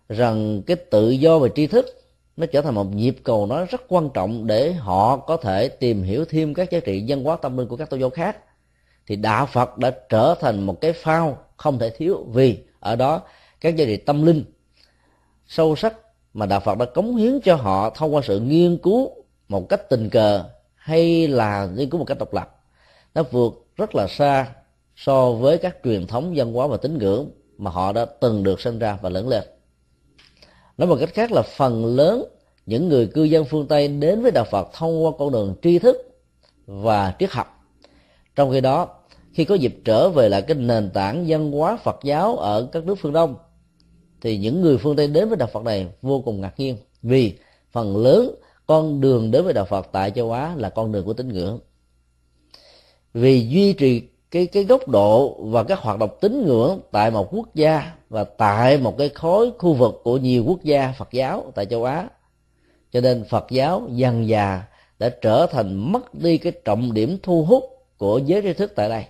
rằng 0.10 0.62
cái 0.68 0.76
tự 0.76 1.10
do 1.10 1.40
về 1.40 1.50
tri 1.56 1.68
thức 1.68 2.01
nó 2.38 2.46
trở 2.46 2.62
thành 2.62 2.76
một 2.76 2.96
nhịp 2.96 3.18
cầu 3.24 3.46
nó 3.46 3.66
rất 3.66 3.82
quan 3.88 4.10
trọng 4.14 4.48
để 4.48 4.74
họ 4.74 5.18
có 5.18 5.38
thể 5.38 5.68
tìm 5.68 6.04
hiểu 6.04 6.26
thêm 6.26 6.54
các 6.54 6.72
giá 6.72 6.80
trị 6.80 7.06
văn 7.08 7.24
hóa 7.24 7.38
tâm 7.42 7.58
linh 7.58 7.68
của 7.68 7.78
các 7.78 7.90
tôn 7.90 8.00
giáo 8.00 8.10
khác. 8.10 8.38
Thì 9.08 9.16
đạo 9.16 9.46
phật 9.46 9.78
đã 9.78 9.92
trở 10.10 10.36
thành 10.40 10.66
một 10.66 10.82
cái 10.82 10.94
phao 10.94 11.38
không 11.58 11.80
thể 11.80 11.90
thiếu 11.90 12.26
vì 12.34 12.58
ở 12.80 12.96
đó 12.96 13.22
các 13.62 13.76
giá 13.76 13.86
trị 13.86 13.98
tâm 13.98 14.26
linh 14.26 14.44
sâu 15.48 15.76
sắc 15.76 15.94
mà 16.34 16.46
đạo 16.46 16.60
phật 16.60 16.78
đã 16.78 16.86
cống 16.86 17.16
hiến 17.16 17.40
cho 17.44 17.56
họ 17.56 17.90
thông 17.90 18.16
qua 18.16 18.22
sự 18.26 18.40
nghiên 18.40 18.78
cứu 18.78 19.12
một 19.48 19.70
cách 19.70 19.90
tình 19.90 20.10
cờ 20.10 20.44
hay 20.76 21.28
là 21.28 21.66
nghiên 21.76 21.90
cứu 21.90 22.00
một 22.00 22.06
cách 22.06 22.18
độc 22.18 22.34
lập. 22.34 22.58
Nó 23.14 23.24
vượt 23.32 23.66
rất 23.76 23.96
là 23.96 24.08
xa 24.08 24.48
so 24.96 25.32
với 25.32 25.58
các 25.58 25.78
truyền 25.84 26.08
thống 26.08 26.34
văn 26.36 26.54
hóa 26.54 26.68
và 26.68 26.78
tín 26.78 26.98
ngưỡng 26.98 27.30
mà 27.58 27.72
họ 27.72 27.92
đã 27.92 28.06
từng 28.06 28.44
được 28.44 28.62
sinh 28.62 28.80
ra 28.80 28.98
và 29.02 29.10
lớn 29.10 29.28
lên 29.28 29.44
nói 30.82 30.88
một 30.88 30.98
cách 31.00 31.14
khác 31.14 31.32
là 31.32 31.42
phần 31.42 31.86
lớn 31.86 32.26
những 32.66 32.90
người 32.90 33.08
cư 33.08 33.24
dân 33.24 33.46
phương 33.46 33.68
tây 33.68 33.88
đến 33.88 34.22
với 34.22 34.32
đạo 34.32 34.46
phật 34.52 34.70
thông 34.74 35.06
qua 35.06 35.12
con 35.20 35.32
đường 35.32 35.56
tri 35.62 35.80
thức 35.80 35.98
và 36.66 37.16
triết 37.20 37.32
học. 37.32 37.66
Trong 38.36 38.52
khi 38.52 38.62
đó, 38.62 38.90
khi 39.34 39.46
có 39.46 39.56
dịp 39.56 39.82
trở 39.86 40.10
về 40.10 40.30
lại 40.30 40.42
cái 40.42 40.58
nền 40.58 40.90
tảng 40.94 41.26
văn 41.28 41.52
hóa 41.52 41.78
phật 41.84 42.00
giáo 42.04 42.38
ở 42.38 42.70
các 42.72 42.86
nước 42.86 42.96
phương 43.02 43.14
đông, 43.14 43.36
thì 44.22 44.38
những 44.38 44.62
người 44.62 44.78
phương 44.78 44.96
tây 44.96 45.08
đến 45.08 45.30
với 45.30 45.38
đạo 45.38 45.50
phật 45.54 45.64
này 45.64 45.88
vô 46.02 46.22
cùng 46.22 46.42
ngạc 46.42 46.60
nhiên. 46.60 46.78
Vì 47.02 47.34
phần 47.72 47.98
lớn 47.98 48.36
con 48.68 49.02
đường 49.02 49.32
đến 49.32 49.44
với 49.44 49.54
đạo 49.54 49.66
phật 49.66 49.88
tại 49.92 50.12
châu 50.12 50.32
á 50.32 50.56
là 50.58 50.70
con 50.70 50.92
đường 50.92 51.06
của 51.06 51.14
tín 51.14 51.28
ngưỡng. 51.28 51.60
Vì 53.14 53.48
duy 53.48 53.74
trì 53.74 54.02
cái 54.32 54.46
cái 54.46 54.64
góc 54.64 54.88
độ 54.88 55.38
và 55.40 55.64
các 55.64 55.80
hoạt 55.80 56.00
động 56.00 56.10
tín 56.22 56.46
ngưỡng 56.46 56.80
tại 56.92 57.12
một 57.12 57.36
quốc 57.36 57.56
gia 57.56 57.92
và 58.10 58.24
tại 58.24 58.78
một 58.78 58.98
cái 58.98 59.10
khối 59.10 59.52
khu 59.58 59.74
vực 59.74 60.02
của 60.04 60.18
nhiều 60.18 60.44
quốc 60.48 60.64
gia 60.64 60.94
Phật 60.98 61.12
giáo 61.12 61.52
tại 61.56 61.66
châu 61.66 61.84
Á. 61.84 62.08
Cho 62.92 63.02
nên 63.02 63.24
Phật 63.24 63.46
giáo 63.50 63.88
dần 63.92 64.28
già 64.28 64.64
đã 65.00 65.10
trở 65.10 65.46
thành 65.46 65.92
mất 65.92 66.14
đi 66.14 66.38
cái 66.38 66.54
trọng 66.66 66.94
điểm 66.94 67.18
thu 67.24 67.44
hút 67.44 67.64
của 67.98 68.18
giới 68.26 68.42
tri 68.42 68.54
thức 68.54 68.74
tại 68.76 68.90
đây. 68.90 69.06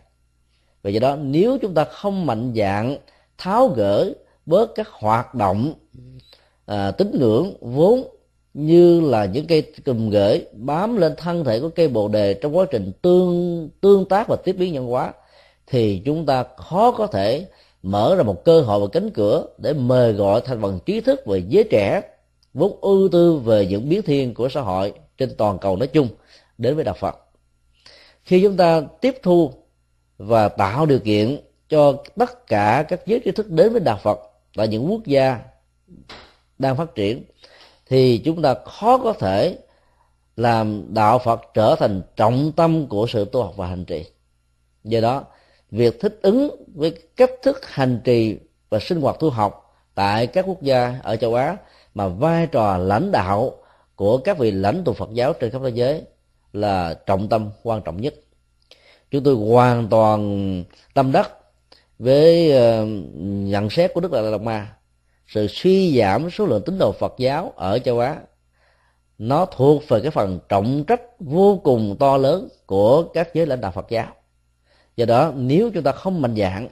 Và 0.84 0.90
do 0.90 1.00
đó 1.00 1.16
nếu 1.16 1.58
chúng 1.62 1.74
ta 1.74 1.84
không 1.84 2.26
mạnh 2.26 2.54
dạng 2.56 2.98
tháo 3.38 3.68
gỡ 3.68 4.14
bớt 4.46 4.76
các 4.76 4.88
hoạt 4.88 5.36
động 5.36 5.74
à, 6.66 6.92
tín 6.92 7.12
ngưỡng 7.20 7.54
vốn 7.62 8.04
như 8.54 9.02
là 9.02 9.26
những 9.26 9.48
cây 9.48 9.62
cùm 9.86 10.10
gửi 10.10 10.46
bám 10.54 10.98
lên 10.98 11.14
thân 11.18 11.44
thể 11.44 11.60
của 11.60 11.70
cây 11.70 11.88
bồ 11.88 12.08
đề 12.08 12.34
trong 12.34 12.58
quá 12.58 12.66
trình 12.72 12.92
tương 13.02 13.70
tương 13.82 14.06
tác 14.06 14.28
và 14.28 14.36
tiếp 14.36 14.54
biến 14.54 14.74
nhân 14.74 14.86
hóa, 14.86 15.14
thì 15.68 16.02
chúng 16.06 16.26
ta 16.26 16.46
khó 16.58 16.92
có 16.92 17.08
thể 17.08 17.46
mở 17.84 18.16
ra 18.16 18.24
một 18.24 18.46
cơ 18.46 18.62
hội 18.62 18.80
và 18.80 18.88
cánh 18.92 19.10
cửa 19.10 19.46
để 19.58 19.74
mời 19.74 20.14
gọi 20.14 20.42
thành 20.42 20.62
phần 20.62 20.80
trí 20.86 21.02
thức 21.02 21.26
về 21.26 21.44
giới 21.50 21.64
trẻ, 21.64 22.02
vốn 22.54 22.78
ưu 22.82 23.10
tư 23.12 23.36
về 23.36 23.66
những 23.66 23.90
biến 23.90 24.02
thiên 24.02 24.34
của 24.34 24.50
xã 24.50 24.62
hội 24.62 24.94
trên 25.18 25.36
toàn 25.38 25.60
cầu 25.60 25.76
nói 25.76 25.88
chung 25.88 26.08
đến 26.58 26.76
với 26.76 26.84
đạo 26.84 26.96
Phật. 27.00 27.16
Khi 28.24 28.42
chúng 28.42 28.58
ta 28.58 28.82
tiếp 29.02 29.16
thu 29.24 29.52
và 30.18 30.50
tạo 30.50 30.86
điều 30.86 31.00
kiện 31.00 31.40
cho 31.70 31.94
tất 32.18 32.48
cả 32.48 32.86
các 32.88 33.02
giới 33.06 33.20
trí 33.20 33.32
thức 33.32 33.50
đến 33.50 33.72
với 33.72 33.82
đạo 33.82 34.00
Phật 34.04 34.20
tại 34.56 34.68
những 34.68 34.92
quốc 34.92 35.06
gia 35.06 35.40
đang 36.60 36.78
phát 36.78 36.96
triển 36.96 37.24
thì 37.92 38.18
chúng 38.18 38.42
ta 38.42 38.56
khó 38.66 38.98
có 38.98 39.14
thể 39.14 39.58
làm 40.36 40.94
đạo 40.94 41.20
Phật 41.20 41.42
trở 41.54 41.76
thành 41.80 42.02
trọng 42.16 42.52
tâm 42.52 42.88
của 42.88 43.08
sự 43.10 43.26
tu 43.26 43.44
học 43.44 43.54
và 43.58 43.68
hành 43.68 43.86
trì. 43.86 44.06
Do 44.84 45.02
đó, 45.02 45.24
việc 45.72 46.00
thích 46.00 46.20
ứng 46.22 46.66
với 46.76 46.92
cách 47.16 47.30
thức 47.44 47.66
hành 47.66 48.02
trì 48.04 48.38
và 48.70 48.80
sinh 48.80 49.02
hoạt 49.02 49.20
tu 49.20 49.30
học 49.30 49.76
tại 49.96 50.28
các 50.28 50.46
quốc 50.48 50.62
gia 50.62 51.00
ở 51.04 51.16
châu 51.16 51.36
Á 51.36 51.58
mà 51.94 52.08
vai 52.08 52.48
trò 52.48 52.78
lãnh 52.78 53.12
đạo 53.12 53.52
của 53.96 54.18
các 54.18 54.38
vị 54.38 54.52
lãnh 54.52 54.84
tụ 54.84 54.94
Phật 54.94 55.10
giáo 55.14 55.34
trên 55.34 55.52
khắp 55.52 55.62
thế 55.64 55.70
giới 55.70 56.02
là 56.54 56.94
trọng 57.06 57.30
tâm, 57.30 57.50
quan 57.64 57.82
trọng 57.82 58.02
nhất. 58.02 58.14
Chúng 59.12 59.24
tôi 59.24 59.36
hoàn 59.36 59.88
toàn 59.88 60.64
tâm 60.94 61.12
đắc 61.12 61.32
với 62.00 62.52
ờ, 62.52 62.86
nhận 63.22 63.70
xét 63.70 63.94
của 63.94 64.02
đức 64.02 64.12
đại 64.12 64.24
lạt 64.24 64.42
ma 64.42 64.76
sự 65.34 65.48
suy 65.48 65.98
giảm 65.98 66.30
số 66.30 66.46
lượng 66.46 66.62
tín 66.66 66.78
đồ 66.78 66.92
phật 66.92 67.14
giáo 67.18 67.54
ở 67.56 67.80
châu 67.80 68.00
á. 68.00 68.18
Nó 69.18 69.46
thuộc 69.46 69.84
về 69.88 70.02
cái 70.02 70.12
phần 70.12 70.40
trọng 70.50 70.84
trách 70.88 71.02
vô 71.20 71.62
cùng 71.64 71.96
to 72.00 72.18
lớn 72.18 72.50
của 72.66 73.04
các 73.04 73.34
giới 73.34 73.46
lãnh 73.46 73.62
đạo 73.62 73.72
phật 73.72 73.86
giáo. 73.90 74.08
Do 74.96 75.06
đó, 75.06 75.32
nếu 75.36 75.72
chúng 75.74 75.84
ta 75.84 75.92
không 75.92 76.22
mạnh 76.22 76.36
dạng 76.36 76.70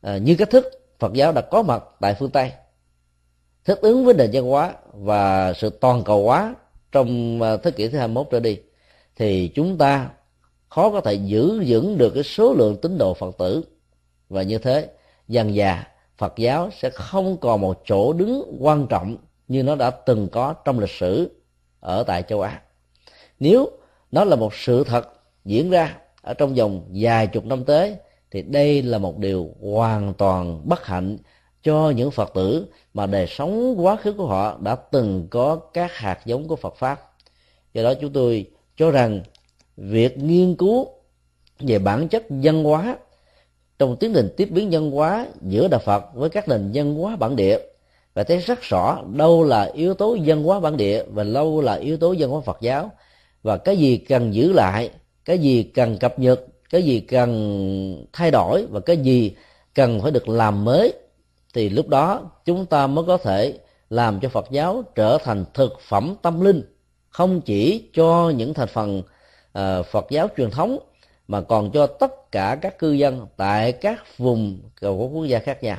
à, 0.00 0.18
như 0.18 0.36
cách 0.38 0.50
thức 0.50 0.64
phật 0.98 1.12
giáo 1.12 1.32
đã 1.32 1.40
có 1.40 1.62
mặt 1.62 1.84
tại 2.00 2.14
phương 2.14 2.30
tây, 2.30 2.52
thích 3.64 3.78
ứng 3.80 4.04
với 4.04 4.14
nền 4.14 4.30
văn 4.32 4.44
hóa 4.44 4.74
và 4.92 5.52
sự 5.52 5.70
toàn 5.70 6.04
cầu 6.04 6.24
hóa 6.24 6.54
trong 6.92 7.42
à, 7.42 7.56
thế 7.56 7.70
kỷ 7.70 7.88
thứ 7.88 7.98
21 7.98 8.26
trở 8.30 8.40
đi, 8.40 8.58
thì 9.16 9.48
chúng 9.54 9.78
ta 9.78 10.10
khó 10.68 10.90
có 10.90 11.00
thể 11.00 11.14
giữ 11.14 11.62
vững 11.66 11.98
được 11.98 12.10
cái 12.14 12.22
số 12.22 12.54
lượng 12.54 12.76
tín 12.82 12.98
đồ 12.98 13.14
phật 13.14 13.38
tử. 13.38 13.64
Và 14.28 14.42
như 14.42 14.58
thế, 14.58 14.88
dần 15.28 15.54
già 15.54 15.84
phật 16.18 16.32
giáo 16.36 16.70
sẽ 16.78 16.90
không 16.90 17.36
còn 17.36 17.60
một 17.60 17.82
chỗ 17.84 18.12
đứng 18.12 18.56
quan 18.60 18.86
trọng 18.86 19.16
như 19.48 19.62
nó 19.62 19.74
đã 19.74 19.90
từng 19.90 20.28
có 20.28 20.54
trong 20.64 20.78
lịch 20.78 20.90
sử 20.90 21.30
ở 21.80 22.04
tại 22.06 22.22
châu 22.22 22.40
á. 22.40 22.62
Nếu 23.40 23.70
nó 24.12 24.24
là 24.24 24.36
một 24.36 24.54
sự 24.54 24.84
thật 24.84 25.08
diễn 25.44 25.70
ra 25.70 25.96
ở 26.22 26.34
trong 26.34 26.54
vòng 26.54 26.88
vài 26.94 27.26
chục 27.26 27.44
năm 27.44 27.64
tới, 27.64 27.96
thì 28.30 28.42
đây 28.42 28.82
là 28.82 28.98
một 28.98 29.18
điều 29.18 29.50
hoàn 29.62 30.14
toàn 30.14 30.68
bất 30.68 30.86
hạnh 30.86 31.18
cho 31.62 31.92
những 31.96 32.10
phật 32.10 32.30
tử 32.34 32.66
mà 32.94 33.06
đời 33.06 33.26
sống 33.26 33.74
quá 33.84 33.96
khứ 33.96 34.12
của 34.12 34.26
họ 34.26 34.58
đã 34.60 34.76
từng 34.76 35.28
có 35.30 35.56
các 35.56 35.92
hạt 35.92 36.20
giống 36.24 36.48
của 36.48 36.56
phật 36.56 36.76
pháp. 36.76 37.12
Do 37.74 37.82
đó 37.82 37.94
chúng 38.00 38.12
tôi 38.12 38.50
cho 38.76 38.90
rằng 38.90 39.20
việc 39.76 40.18
nghiên 40.18 40.56
cứu 40.56 40.86
về 41.58 41.78
bản 41.78 42.08
chất 42.08 42.24
văn 42.28 42.64
hóa 42.64 42.96
trong 43.78 43.96
tiến 43.96 44.12
trình 44.14 44.28
tiếp 44.36 44.48
biến 44.50 44.68
văn 44.70 44.90
hóa 44.90 45.26
giữa 45.42 45.68
đạo 45.68 45.80
Phật 45.84 46.04
với 46.14 46.30
các 46.30 46.48
nền 46.48 46.70
văn 46.74 46.94
hóa 46.94 47.16
bản 47.16 47.36
địa 47.36 47.58
và 48.14 48.24
thấy 48.24 48.38
rất 48.38 48.62
rõ 48.62 49.02
đâu 49.14 49.44
là 49.44 49.62
yếu 49.62 49.94
tố 49.94 50.16
văn 50.24 50.44
hóa 50.44 50.60
bản 50.60 50.76
địa 50.76 51.04
và 51.12 51.24
đâu 51.24 51.60
là 51.60 51.74
yếu 51.74 51.96
tố 51.96 52.14
văn 52.18 52.30
hóa 52.30 52.40
Phật 52.40 52.58
giáo. 52.60 52.90
Và 53.42 53.56
cái 53.56 53.76
gì 53.76 53.96
cần 53.96 54.34
giữ 54.34 54.52
lại 54.52 54.90
cái 55.24 55.38
gì 55.38 55.62
cần 55.62 55.98
cập 55.98 56.18
nhật 56.18 56.46
cái 56.70 56.82
gì 56.82 57.00
cần 57.00 58.06
thay 58.12 58.30
đổi 58.30 58.66
và 58.70 58.80
cái 58.80 58.96
gì 58.96 59.36
cần 59.74 60.00
phải 60.00 60.10
được 60.10 60.28
làm 60.28 60.64
mới 60.64 60.92
thì 61.54 61.68
lúc 61.68 61.88
đó 61.88 62.30
chúng 62.44 62.66
ta 62.66 62.86
mới 62.86 63.04
có 63.04 63.16
thể 63.16 63.54
làm 63.90 64.20
cho 64.20 64.28
Phật 64.28 64.46
giáo 64.50 64.84
trở 64.94 65.18
thành 65.18 65.44
thực 65.54 65.80
phẩm 65.80 66.14
tâm 66.22 66.40
linh 66.40 66.62
không 67.08 67.40
chỉ 67.40 67.90
cho 67.94 68.32
những 68.36 68.54
thành 68.54 68.68
phần 68.68 68.98
uh, 68.98 69.86
Phật 69.86 70.06
giáo 70.10 70.28
truyền 70.36 70.50
thống 70.50 70.78
mà 71.28 71.40
còn 71.40 71.70
cho 71.72 71.86
tất 71.86 72.32
cả 72.32 72.58
các 72.62 72.78
cư 72.78 72.92
dân 72.92 73.26
tại 73.36 73.72
các 73.72 74.18
vùng 74.18 74.70
của 74.80 75.08
quốc 75.08 75.24
gia 75.24 75.38
khác 75.38 75.62
nhau. 75.62 75.78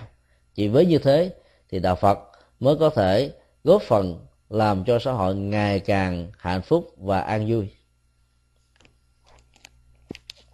Chỉ 0.56 0.68
với 0.68 0.86
như 0.86 0.98
thế 0.98 1.34
thì 1.70 1.80
đạo 1.80 1.96
Phật 1.96 2.20
mới 2.60 2.76
có 2.80 2.90
thể 2.90 3.32
góp 3.64 3.82
phần 3.82 4.26
làm 4.50 4.84
cho 4.86 5.00
xã 5.00 5.12
hội 5.12 5.36
ngày 5.36 5.80
càng 5.80 6.32
hạnh 6.38 6.62
phúc 6.62 6.94
và 6.98 7.20
an 7.20 7.52
vui. 7.52 7.70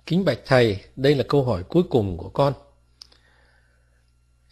Kính 0.06 0.26
bạch 0.26 0.39
thầy, 0.46 0.80
đây 0.96 1.16
là 1.16 1.24
câu 1.30 1.44
hỏi 1.44 1.64
cuối 1.64 1.84
cùng 1.89 2.18
của 2.18 2.30
con. 2.30 2.54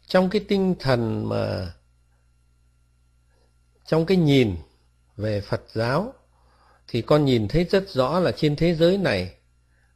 Trong 0.07 0.29
cái 0.29 0.45
tinh 0.47 0.75
thần 0.79 1.29
mà, 1.29 1.73
trong 3.85 4.05
cái 4.05 4.17
nhìn 4.17 4.55
về 5.17 5.41
Phật 5.41 5.61
giáo, 5.73 6.13
thì 6.87 7.01
con 7.01 7.25
nhìn 7.25 7.47
thấy 7.47 7.63
rất 7.63 7.89
rõ 7.89 8.19
là 8.19 8.31
trên 8.31 8.55
thế 8.55 8.75
giới 8.75 8.97
này 8.97 9.33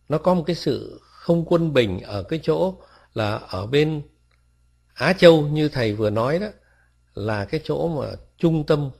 nó 0.09 0.17
có 0.17 0.33
một 0.33 0.43
cái 0.47 0.55
sự 0.55 1.01
không 1.01 1.45
quân 1.45 1.73
bình 1.73 1.99
ở 1.99 2.23
cái 2.23 2.39
chỗ 2.43 2.77
là 3.13 3.35
ở 3.35 3.67
bên 3.67 4.01
Á 4.93 5.13
Châu 5.13 5.47
như 5.47 5.69
thầy 5.69 5.93
vừa 5.93 6.09
nói 6.09 6.39
đó 6.39 6.47
là 7.13 7.45
cái 7.45 7.61
chỗ 7.63 7.87
mà 7.87 8.11
trung 8.37 8.65
tâm 8.65 8.91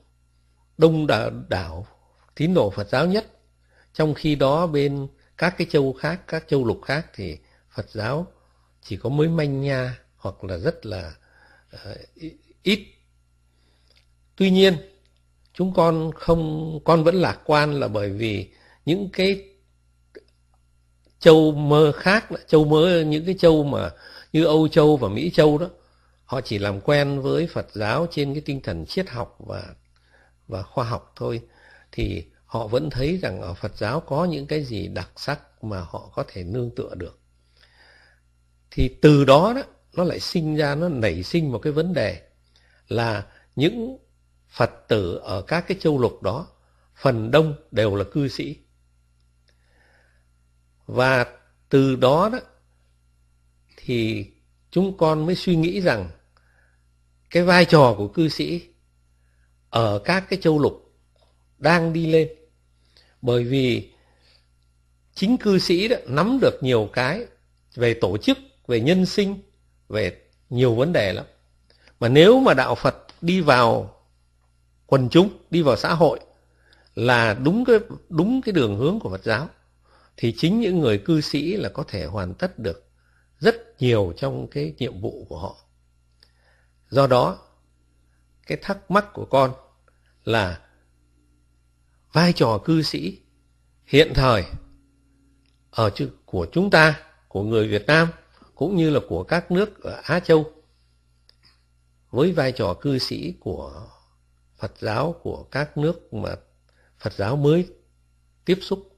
đông 0.78 1.06
đảo, 1.06 1.30
đảo 1.48 1.86
tín 2.34 2.54
đồ 2.54 2.70
Phật 2.70 2.88
giáo 2.88 3.06
nhất. 3.06 3.26
Trong 3.92 4.14
khi 4.14 4.34
đó 4.34 4.66
bên 4.66 5.08
các 5.38 5.54
cái 5.58 5.66
châu 5.70 5.92
khác, 5.92 6.20
các 6.28 6.44
châu 6.48 6.64
lục 6.64 6.80
khác 6.84 7.06
thì 7.14 7.38
Phật 7.70 7.90
giáo 7.90 8.26
chỉ 8.82 8.96
có 8.96 9.08
mới 9.08 9.28
manh 9.28 9.60
nha 9.60 9.98
hoặc 10.16 10.44
là 10.44 10.58
rất 10.58 10.86
là 10.86 11.14
uh, 11.74 11.98
ít. 12.62 12.86
Tuy 14.36 14.50
nhiên, 14.50 14.76
chúng 15.52 15.74
con 15.74 16.10
không 16.14 16.80
con 16.84 17.04
vẫn 17.04 17.14
lạc 17.14 17.40
quan 17.44 17.80
là 17.80 17.88
bởi 17.88 18.10
vì 18.10 18.50
những 18.84 19.08
cái 19.12 19.55
châu 21.26 21.52
mơ 21.52 21.92
khác 21.92 22.26
châu 22.46 22.64
mơ, 22.64 23.00
những 23.00 23.24
cái 23.26 23.34
châu 23.38 23.64
mà 23.64 23.90
như 24.32 24.44
Âu 24.44 24.68
Châu 24.68 24.96
và 24.96 25.08
Mỹ 25.08 25.30
Châu 25.30 25.58
đó, 25.58 25.66
họ 26.24 26.40
chỉ 26.40 26.58
làm 26.58 26.80
quen 26.80 27.20
với 27.20 27.46
Phật 27.46 27.66
giáo 27.72 28.06
trên 28.10 28.34
cái 28.34 28.42
tinh 28.46 28.60
thần 28.60 28.86
triết 28.86 29.10
học 29.10 29.36
và 29.38 29.62
và 30.48 30.62
khoa 30.62 30.84
học 30.84 31.12
thôi. 31.16 31.40
Thì 31.92 32.24
họ 32.44 32.66
vẫn 32.66 32.90
thấy 32.90 33.18
rằng 33.22 33.40
ở 33.40 33.54
Phật 33.54 33.76
giáo 33.76 34.00
có 34.00 34.24
những 34.24 34.46
cái 34.46 34.64
gì 34.64 34.88
đặc 34.88 35.10
sắc 35.16 35.64
mà 35.64 35.80
họ 35.80 36.10
có 36.14 36.24
thể 36.28 36.44
nương 36.44 36.70
tựa 36.70 36.94
được. 36.94 37.18
Thì 38.70 38.88
từ 39.02 39.24
đó 39.24 39.52
đó, 39.56 39.62
nó 39.96 40.04
lại 40.04 40.20
sinh 40.20 40.56
ra, 40.56 40.74
nó 40.74 40.88
nảy 40.88 41.22
sinh 41.22 41.52
một 41.52 41.58
cái 41.58 41.72
vấn 41.72 41.92
đề 41.92 42.20
là 42.88 43.26
những 43.56 43.98
Phật 44.48 44.70
tử 44.88 45.20
ở 45.22 45.42
các 45.42 45.64
cái 45.68 45.76
châu 45.80 45.98
lục 45.98 46.22
đó, 46.22 46.46
phần 46.96 47.30
đông 47.30 47.54
đều 47.70 47.96
là 47.96 48.04
cư 48.12 48.28
sĩ 48.28 48.56
và 50.86 51.26
từ 51.68 51.96
đó 51.96 52.28
đó, 52.32 52.38
thì 53.76 54.26
chúng 54.70 54.96
con 54.98 55.26
mới 55.26 55.34
suy 55.34 55.56
nghĩ 55.56 55.80
rằng 55.80 56.10
cái 57.30 57.42
vai 57.42 57.64
trò 57.64 57.94
của 57.98 58.08
cư 58.08 58.28
sĩ 58.28 58.62
ở 59.70 59.98
các 59.98 60.24
cái 60.28 60.38
châu 60.42 60.58
lục 60.58 60.94
đang 61.58 61.92
đi 61.92 62.06
lên. 62.06 62.28
Bởi 63.22 63.44
vì 63.44 63.92
chính 65.14 65.36
cư 65.36 65.58
sĩ 65.58 65.88
đó 65.88 65.96
nắm 66.06 66.38
được 66.40 66.58
nhiều 66.62 66.88
cái 66.92 67.26
về 67.74 67.94
tổ 67.94 68.16
chức, 68.16 68.38
về 68.66 68.80
nhân 68.80 69.06
sinh, 69.06 69.42
về 69.88 70.22
nhiều 70.50 70.74
vấn 70.74 70.92
đề 70.92 71.12
lắm. 71.12 71.26
Mà 72.00 72.08
nếu 72.08 72.40
mà 72.40 72.54
đạo 72.54 72.74
phật 72.74 73.06
đi 73.20 73.40
vào 73.40 73.94
quần 74.86 75.08
chúng, 75.08 75.28
đi 75.50 75.62
vào 75.62 75.76
xã 75.76 75.94
hội 75.94 76.20
là 76.94 77.34
đúng 77.34 77.64
cái 77.64 77.76
đúng 78.08 78.42
cái 78.42 78.52
đường 78.52 78.76
hướng 78.76 79.00
của 79.00 79.10
phật 79.10 79.24
giáo 79.24 79.48
thì 80.16 80.34
chính 80.38 80.60
những 80.60 80.80
người 80.80 80.98
cư 80.98 81.20
sĩ 81.20 81.56
là 81.56 81.68
có 81.68 81.84
thể 81.88 82.04
hoàn 82.04 82.34
tất 82.34 82.58
được 82.58 82.90
rất 83.38 83.56
nhiều 83.78 84.12
trong 84.16 84.48
cái 84.50 84.74
nhiệm 84.78 85.00
vụ 85.00 85.26
của 85.28 85.38
họ. 85.38 85.56
Do 86.88 87.06
đó, 87.06 87.38
cái 88.46 88.58
thắc 88.62 88.90
mắc 88.90 89.06
của 89.14 89.26
con 89.30 89.54
là 90.24 90.60
vai 92.12 92.32
trò 92.32 92.58
cư 92.64 92.82
sĩ 92.82 93.22
hiện 93.84 94.12
thời 94.14 94.44
ở 95.70 95.90
của 96.24 96.46
chúng 96.52 96.70
ta, 96.70 97.00
của 97.28 97.42
người 97.42 97.68
Việt 97.68 97.86
Nam, 97.86 98.08
cũng 98.54 98.76
như 98.76 98.90
là 98.90 99.00
của 99.08 99.24
các 99.24 99.50
nước 99.50 99.82
ở 99.82 100.00
Á 100.02 100.20
Châu, 100.20 100.52
với 102.10 102.32
vai 102.32 102.52
trò 102.52 102.74
cư 102.74 102.98
sĩ 102.98 103.34
của 103.40 103.86
Phật 104.56 104.72
giáo, 104.78 105.14
của 105.22 105.42
các 105.42 105.78
nước 105.78 106.14
mà 106.14 106.36
Phật 106.98 107.12
giáo 107.12 107.36
mới 107.36 107.68
tiếp 108.44 108.58
xúc 108.62 108.95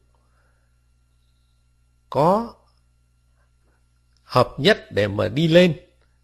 có 2.10 2.54
hợp 4.22 4.48
nhất 4.58 4.92
để 4.92 5.08
mà 5.08 5.28
đi 5.28 5.48
lên 5.48 5.80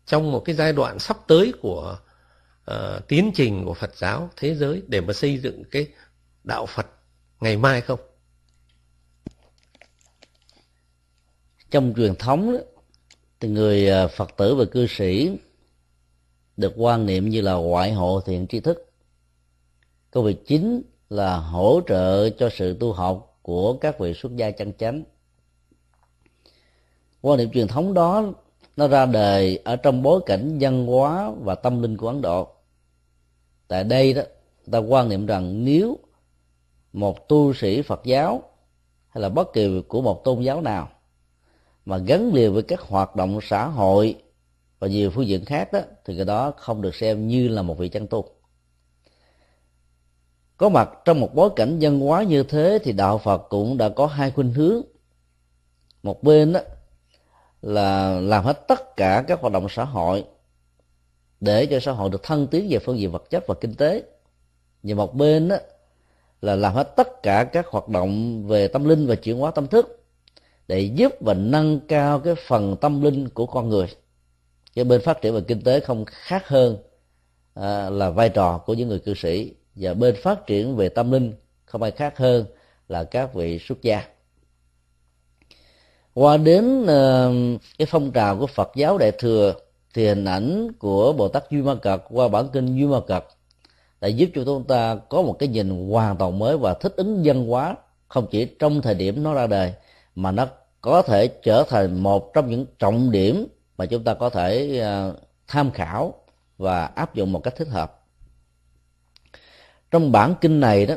trong 0.07 0.33
một 0.33 0.43
cái 0.45 0.55
giai 0.55 0.73
đoạn 0.73 0.99
sắp 0.99 1.19
tới 1.27 1.53
của 1.61 1.99
uh, 2.71 3.09
tiến 3.09 3.33
trình 3.35 3.65
của 3.65 3.75
Phật 3.75 3.97
giáo 3.97 4.31
thế 4.37 4.55
giới 4.55 4.83
để 4.87 5.01
mà 5.01 5.13
xây 5.13 5.39
dựng 5.39 5.63
cái 5.71 5.89
đạo 6.45 6.67
Phật 6.67 6.87
ngày 7.41 7.57
mai 7.57 7.81
không? 7.81 8.01
Trong 11.71 11.95
truyền 11.97 12.15
thống 12.15 12.53
đó, 12.53 12.59
thì 13.41 13.49
người 13.49 13.89
ờ, 13.89 14.09
Phật 14.09 14.37
tử 14.37 14.55
và 14.55 14.65
cư 14.65 14.87
sĩ 14.87 15.31
được 16.57 16.73
quan 16.77 17.07
niệm 17.07 17.29
như 17.29 17.41
là 17.41 17.53
ngoại 17.53 17.93
hộ 17.93 18.21
thiện 18.21 18.47
tri 18.47 18.61
thức. 18.61 18.93
Công 20.11 20.25
việc 20.25 20.47
chính 20.47 20.83
là 21.09 21.37
hỗ 21.37 21.81
trợ 21.87 22.31
cho 22.31 22.49
sự 22.53 22.77
tu 22.81 22.93
học 22.93 23.39
của 23.43 23.77
các 23.77 23.99
vị 23.99 24.15
xuất 24.15 24.37
gia 24.37 24.51
chân 24.51 24.73
chánh 24.79 25.05
quan 27.25 27.39
niệm 27.39 27.51
truyền 27.51 27.69
thống 27.69 27.95
đó, 27.95 28.25
nó 28.77 28.89
ra 28.89 29.07
đời 29.07 29.59
ở 29.65 29.77
trong 29.77 30.03
bối 30.03 30.21
cảnh 30.27 30.59
văn 30.61 30.87
hóa 30.87 31.31
và 31.45 31.55
tâm 31.55 31.83
linh 31.83 31.97
của 31.97 32.09
ấn 32.09 32.23
độ. 32.23 32.49
Tại 33.69 33.85
đây 33.85 34.15
đó 34.15 34.23
ta 34.71 34.79
quan 34.79 35.09
niệm 35.09 35.27
rằng 35.27 35.65
nếu 35.65 35.99
một 36.93 37.29
tu 37.29 37.55
sĩ 37.55 37.83
phật 37.83 38.01
giáo 38.05 38.43
hay 39.09 39.23
là 39.23 39.29
bất 39.29 39.53
kỳ 39.53 39.83
của 39.89 40.01
một 40.01 40.25
tôn 40.25 40.43
giáo 40.43 40.61
nào 40.61 40.89
mà 41.85 41.99
gắn 41.99 42.35
liền 42.35 42.55
với 42.55 42.63
các 42.63 42.81
hoạt 42.81 43.17
động 43.17 43.39
xã 43.43 43.67
hội 43.67 44.17
và 44.79 44.89
nhiều 44.89 45.11
phương 45.11 45.27
diện 45.27 45.45
khác 45.45 45.73
đó, 45.73 45.81
thì 46.05 46.17
cái 46.17 46.25
đó 46.25 46.53
không 46.57 46.83
được 46.83 46.95
xem 46.95 47.29
như 47.29 47.49
là 47.49 47.63
một 47.63 47.79
vị 47.79 47.89
chân 47.89 48.07
tu. 48.07 48.25
Có 50.57 50.69
mặt 50.69 50.91
trong 51.05 51.21
một 51.21 51.35
bối 51.35 51.51
cảnh 51.57 51.79
văn 51.81 52.01
hóa 52.01 52.23
như 52.23 52.43
thế 52.43 52.79
thì 52.85 52.93
đạo 52.93 53.19
phật 53.19 53.39
cũng 53.49 53.77
đã 53.77 53.89
có 53.89 54.07
hai 54.07 54.31
khuynh 54.31 54.53
hướng. 54.53 54.83
Một 56.03 56.23
bên 56.23 56.53
đó 56.53 56.61
là 57.65 58.21
làm 58.21 58.45
hết 58.45 58.69
tất 58.69 58.97
cả 58.97 59.25
các 59.29 59.41
hoạt 59.41 59.53
động 59.53 59.67
xã 59.71 59.85
hội 59.85 60.25
để 61.41 61.67
cho 61.67 61.81
xã 61.81 61.93
hội 61.93 62.11
được 62.11 62.23
thân 62.23 62.47
tiến 62.47 62.67
về 62.71 62.79
phương 62.79 62.99
diện 62.99 63.11
vật 63.11 63.31
chất 63.31 63.47
và 63.47 63.55
kinh 63.55 63.75
tế. 63.75 64.03
Và 64.83 64.95
một 64.95 65.15
bên 65.15 65.49
đó, 65.49 65.57
là 66.43 66.57
làm 66.57 66.75
hết 66.75 66.97
tất 66.97 67.23
cả 67.23 67.45
các 67.45 67.67
hoạt 67.67 67.89
động 67.89 68.45
về 68.47 68.69
tâm 68.69 68.85
linh 68.85 69.07
và 69.07 69.15
chuyển 69.15 69.39
hóa 69.39 69.51
tâm 69.51 69.67
thức 69.67 70.05
để 70.69 70.81
giúp 70.81 71.13
và 71.21 71.35
nâng 71.35 71.81
cao 71.81 72.21
cái 72.21 72.35
phần 72.35 72.77
tâm 72.81 73.03
linh 73.03 73.29
của 73.29 73.47
con 73.47 73.69
người. 73.69 73.87
Cho 74.75 74.85
bên 74.85 75.01
phát 75.01 75.21
triển 75.21 75.35
về 75.35 75.41
kinh 75.41 75.63
tế 75.63 75.81
không 75.81 76.05
khác 76.05 76.49
hơn 76.49 76.77
à, 77.55 77.91
là 77.91 78.11
vai 78.11 78.29
trò 78.29 78.59
của 78.59 78.75
những 78.75 78.89
người 78.89 78.99
cư 78.99 79.15
sĩ. 79.15 79.55
Và 79.75 79.95
bên 79.95 80.15
phát 80.23 80.47
triển 80.47 80.77
về 80.77 80.89
tâm 80.89 81.11
linh 81.11 81.35
không 81.65 81.83
ai 81.83 81.91
khác 81.91 82.19
hơn 82.19 82.45
là 82.89 83.05
các 83.05 83.35
vị 83.35 83.59
xuất 83.59 83.83
gia 83.83 84.03
qua 86.15 86.37
đến 86.37 86.83
uh, 86.83 87.61
cái 87.79 87.87
phong 87.87 88.13
trào 88.13 88.39
của 88.39 88.47
Phật 88.47 88.73
giáo 88.75 88.99
Đại 88.99 89.13
thừa 89.13 89.55
thì 89.95 90.07
hình 90.07 90.25
ảnh 90.25 90.73
của 90.79 91.13
Bồ 91.13 91.29
Tát 91.29 91.51
Duy 91.51 91.63
Ma 91.63 91.75
Cật 91.75 92.03
qua 92.11 92.29
bản 92.29 92.49
kinh 92.53 92.67
Duy 92.67 92.87
Ma 92.87 93.01
Cật 93.07 93.25
đã 94.01 94.09
giúp 94.09 94.31
cho 94.35 94.43
chúng 94.45 94.65
ta 94.65 94.97
có 95.09 95.23
một 95.23 95.37
cái 95.39 95.49
nhìn 95.49 95.89
hoàn 95.91 96.17
toàn 96.17 96.39
mới 96.39 96.57
và 96.59 96.75
thích 96.75 96.93
ứng 96.97 97.23
văn 97.25 97.47
hóa 97.47 97.77
không 98.09 98.27
chỉ 98.31 98.45
trong 98.45 98.83
thời 98.83 98.95
điểm 98.95 99.23
nó 99.23 99.35
ra 99.35 99.47
đời 99.47 99.73
mà 100.15 100.31
nó 100.31 100.47
có 100.81 101.03
thể 101.03 101.27
trở 101.27 101.65
thành 101.69 102.03
một 102.03 102.35
trong 102.35 102.51
những 102.51 102.67
trọng 102.79 103.11
điểm 103.11 103.47
mà 103.79 103.87
chúng 103.87 104.05
ta 104.05 104.15
có 104.15 104.31
thể 104.31 104.81
uh, 105.11 105.17
tham 105.49 105.71
khảo 105.71 106.15
và 106.59 106.85
áp 106.85 107.15
dụng 107.15 107.33
một 107.33 107.41
cách 107.41 107.57
thích 107.57 107.69
hợp. 107.69 108.01
Trong 109.91 110.13
bản 110.13 110.35
kinh 110.41 110.61
này 110.61 110.87
đó 110.87 110.95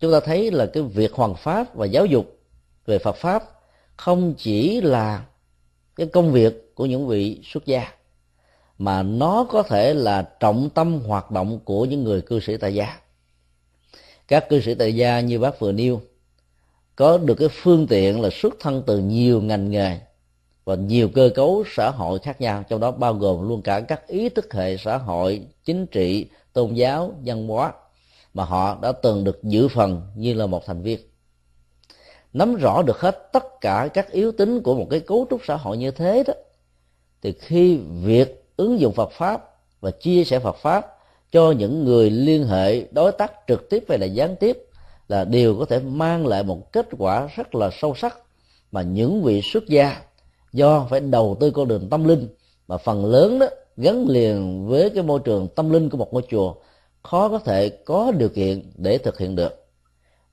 chúng 0.00 0.12
ta 0.12 0.20
thấy 0.20 0.50
là 0.50 0.66
cái 0.66 0.82
việc 0.82 1.12
hoàn 1.12 1.34
pháp 1.34 1.74
và 1.74 1.86
giáo 1.86 2.06
dục 2.06 2.38
về 2.86 2.98
Phật 2.98 3.16
pháp 3.16 3.53
không 3.96 4.34
chỉ 4.38 4.80
là 4.80 5.24
cái 5.96 6.06
công 6.06 6.32
việc 6.32 6.74
của 6.74 6.86
những 6.86 7.08
vị 7.08 7.40
xuất 7.44 7.66
gia, 7.66 7.86
mà 8.78 9.02
nó 9.02 9.46
có 9.50 9.62
thể 9.62 9.94
là 9.94 10.22
trọng 10.40 10.70
tâm 10.70 11.00
hoạt 11.00 11.30
động 11.30 11.58
của 11.64 11.84
những 11.84 12.04
người 12.04 12.20
cư 12.20 12.40
sĩ 12.40 12.56
tại 12.56 12.74
gia. 12.74 12.96
Các 14.28 14.48
cư 14.48 14.60
sĩ 14.60 14.74
tại 14.74 14.96
gia 14.96 15.20
như 15.20 15.38
bác 15.38 15.60
vừa 15.60 15.72
nêu, 15.72 16.00
có 16.96 17.18
được 17.18 17.34
cái 17.34 17.48
phương 17.48 17.86
tiện 17.86 18.20
là 18.20 18.28
xuất 18.32 18.54
thân 18.60 18.82
từ 18.86 18.98
nhiều 18.98 19.42
ngành 19.42 19.70
nghề 19.70 19.98
và 20.64 20.74
nhiều 20.74 21.08
cơ 21.08 21.30
cấu 21.34 21.64
xã 21.66 21.90
hội 21.90 22.18
khác 22.18 22.40
nhau, 22.40 22.64
trong 22.68 22.80
đó 22.80 22.90
bao 22.90 23.14
gồm 23.14 23.48
luôn 23.48 23.62
cả 23.62 23.80
các 23.80 24.06
ý 24.06 24.28
thức 24.28 24.54
hệ 24.54 24.76
xã 24.76 24.98
hội, 24.98 25.42
chính 25.64 25.86
trị, 25.86 26.26
tôn 26.52 26.74
giáo, 26.74 27.14
văn 27.24 27.48
hóa 27.48 27.72
mà 28.34 28.44
họ 28.44 28.78
đã 28.82 28.92
từng 28.92 29.24
được 29.24 29.42
giữ 29.42 29.68
phần 29.68 30.02
như 30.16 30.34
là 30.34 30.46
một 30.46 30.66
thành 30.66 30.82
viên 30.82 31.00
nắm 32.34 32.54
rõ 32.54 32.82
được 32.82 33.00
hết 33.00 33.32
tất 33.32 33.60
cả 33.60 33.88
các 33.94 34.12
yếu 34.12 34.32
tính 34.32 34.62
của 34.62 34.74
một 34.74 34.86
cái 34.90 35.00
cấu 35.00 35.26
trúc 35.30 35.40
xã 35.44 35.56
hội 35.56 35.76
như 35.76 35.90
thế 35.90 36.24
đó, 36.26 36.34
thì 37.22 37.32
khi 37.32 37.76
việc 38.02 38.44
ứng 38.56 38.80
dụng 38.80 38.92
Phật 38.92 39.10
pháp 39.12 39.50
và 39.80 39.90
chia 39.90 40.24
sẻ 40.24 40.38
Phật 40.38 40.56
pháp 40.56 40.96
cho 41.32 41.52
những 41.52 41.84
người 41.84 42.10
liên 42.10 42.46
hệ 42.46 42.84
đối 42.90 43.12
tác 43.12 43.32
trực 43.48 43.70
tiếp 43.70 43.84
hay 43.88 43.98
là 43.98 44.06
gián 44.06 44.36
tiếp 44.36 44.66
là 45.08 45.24
đều 45.24 45.56
có 45.58 45.64
thể 45.64 45.78
mang 45.78 46.26
lại 46.26 46.42
một 46.42 46.72
kết 46.72 46.88
quả 46.98 47.28
rất 47.36 47.54
là 47.54 47.70
sâu 47.80 47.94
sắc. 47.94 48.18
Mà 48.72 48.82
những 48.82 49.22
vị 49.22 49.40
xuất 49.52 49.66
gia 49.68 50.02
do 50.52 50.86
phải 50.90 51.00
đầu 51.00 51.36
tư 51.40 51.50
con 51.50 51.68
đường 51.68 51.88
tâm 51.90 52.04
linh, 52.04 52.28
mà 52.68 52.76
phần 52.76 53.04
lớn 53.04 53.38
đó 53.38 53.46
gắn 53.76 54.08
liền 54.08 54.66
với 54.66 54.90
cái 54.90 55.02
môi 55.02 55.20
trường 55.24 55.48
tâm 55.48 55.70
linh 55.70 55.90
của 55.90 55.96
một 55.96 56.12
ngôi 56.12 56.22
chùa, 56.30 56.54
khó 57.02 57.28
có 57.28 57.38
thể 57.38 57.68
có 57.68 58.12
điều 58.18 58.28
kiện 58.28 58.62
để 58.76 58.98
thực 58.98 59.18
hiện 59.18 59.36
được 59.36 59.63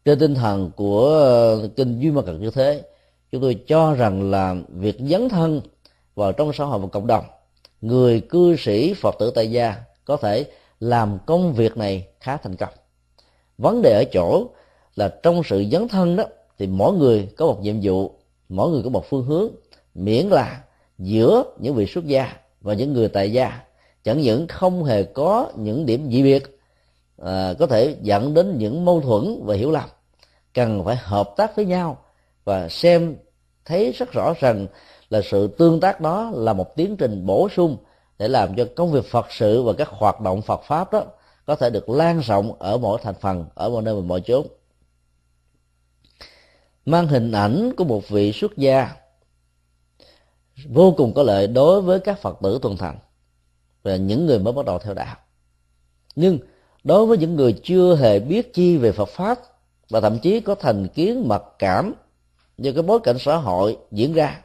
trên 0.06 0.20
tinh 0.20 0.36
thần 0.36 0.72
của 0.76 1.08
ờ, 1.08 1.70
kinh 1.76 1.99
duy 1.99 2.12
ma 2.12 2.22
cật 2.22 2.36
như 2.39 2.52
thế, 2.52 2.84
chúng 3.32 3.41
tôi 3.41 3.56
cho 3.68 3.93
rằng 3.93 4.32
là 4.32 4.56
việc 4.70 4.97
dấn 4.99 5.30
thân 5.30 5.62
vào 6.16 6.32
trong 6.32 6.54
xã 6.54 6.66
hội 6.66 6.80
và 6.80 6.88
cộng 6.88 7.08
đồng, 7.08 7.26
người 7.82 8.22
cư 8.22 8.56
sĩ 8.56 8.93
phật 8.93 9.16
tử 9.20 9.32
tại 9.36 9.52
gia 9.52 9.76
có 10.06 10.18
thể 10.18 10.45
làm 10.80 11.18
công 11.26 11.54
việc 11.54 11.78
này 11.78 12.08
khá 12.20 12.38
thành 12.38 12.56
công. 12.56 12.74
Vấn 13.58 13.82
đề 13.82 13.89
ở 13.89 14.04
chỗ 14.14 14.45
là 14.95 15.08
trong 15.24 15.41
sự 15.45 15.66
dấn 15.72 15.88
thân 15.88 16.16
đó, 16.16 16.24
thì 16.58 16.68
mỗi 16.68 16.93
người 16.93 17.28
có 17.38 17.45
một 17.45 17.62
nhiệm 17.62 17.76
vụ, 17.82 18.12
mỗi 18.49 18.70
người 18.70 18.84
có 18.84 18.89
một 18.89 19.06
phương 19.10 19.26
hướng, 19.26 19.49
miễn 19.95 20.28
là 20.28 20.64
giữa 20.97 21.43
những 21.60 21.76
vị 21.76 21.86
xuất 21.86 22.06
gia 22.06 22.34
và 22.62 22.74
những 22.74 22.93
người 22.93 23.08
tại 23.08 23.32
gia. 23.32 23.60
Chẳng 24.04 24.22
những 24.22 24.47
không 24.47 24.84
hề 24.84 25.04
có 25.04 25.52
những 25.56 25.86
điểm 25.86 26.10
dị 26.12 26.24
biệt 26.24 26.61
à, 27.26 27.53
có 27.59 27.67
thể 27.67 27.95
dẫn 28.01 28.34
đến 28.34 28.57
những 28.57 28.86
mâu 28.86 29.01
thuẫn 29.01 29.41
và 29.43 29.55
hiểu 29.55 29.72
lầm. 29.72 29.89
Cần 30.53 30.86
phải 30.86 30.95
hợp 30.95 31.34
tác 31.38 31.55
với 31.55 31.65
nhau 31.65 31.97
và 32.43 32.69
xem 32.69 33.15
thấy 33.65 33.91
rất 33.91 34.11
rõ 34.11 34.34
rằng 34.39 34.67
là 35.09 35.22
sự 35.22 35.47
tương 35.47 35.80
tác 35.80 36.01
đó 36.01 36.32
là 36.34 36.53
một 36.53 36.76
tiến 36.76 36.97
trình 36.97 37.26
bổ 37.26 37.49
sung 37.49 37.78
để 38.17 38.28
làm 38.28 38.55
cho 38.55 38.65
công 38.76 38.91
việc 38.91 39.05
phật 39.05 39.26
sự 39.30 39.63
và 39.63 39.74
các 39.74 39.88
hoạt 39.88 40.22
động 40.22 40.41
phật 40.41 40.61
pháp 40.63 40.91
đó 40.91 41.03
có 41.45 41.55
thể 41.55 41.69
được 41.69 41.89
lan 41.89 42.19
rộng 42.19 42.53
ở 42.59 42.78
mỗi 42.78 42.99
thành 43.03 43.15
phần 43.22 43.45
ở 43.55 43.69
mọi 43.69 43.82
nơi 43.82 43.95
và 43.95 44.01
mọi 44.01 44.22
chốn. 44.22 44.47
Mang 46.86 47.07
hình 47.07 47.32
ảnh 47.32 47.72
của 47.78 47.84
một 47.84 48.09
vị 48.09 48.32
xuất 48.32 48.57
gia 48.57 48.95
vô 50.69 50.93
cùng 50.97 51.13
có 51.13 51.24
lợi 51.24 51.47
đối 51.47 51.82
với 51.82 51.99
các 51.99 52.19
phật 52.19 52.38
tử 52.41 52.59
tuần 52.61 52.78
thành 52.78 52.99
và 53.84 53.95
những 53.95 54.26
người 54.26 54.39
mới 54.39 54.53
bắt 54.53 54.65
đầu 54.65 54.80
theo 54.80 54.93
đạo. 54.93 55.15
Nhưng 56.15 56.39
đối 56.84 57.06
với 57.06 57.18
những 57.18 57.36
người 57.36 57.54
chưa 57.64 57.96
hề 57.96 58.20
biết 58.20 58.54
chi 58.54 58.78
về 58.78 58.92
phật 58.92 59.10
pháp 59.10 59.40
và 59.90 60.02
thậm 60.02 60.20
chí 60.20 60.40
có 60.40 60.56
thành 60.56 60.88
kiến 60.88 61.28
mặc 61.28 61.44
cảm 61.60 61.94
do 62.58 62.72
cái 62.72 62.84
bối 62.84 63.00
cảnh 63.04 63.20
xã 63.20 63.36
hội 63.38 63.78
diễn 63.92 64.14
ra, 64.14 64.42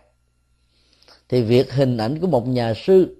thì 1.29 1.43
việc 1.43 1.73
hình 1.73 1.97
ảnh 1.97 2.21
của 2.21 2.27
một 2.27 2.49
nhà 2.49 2.75
sư 2.75 3.17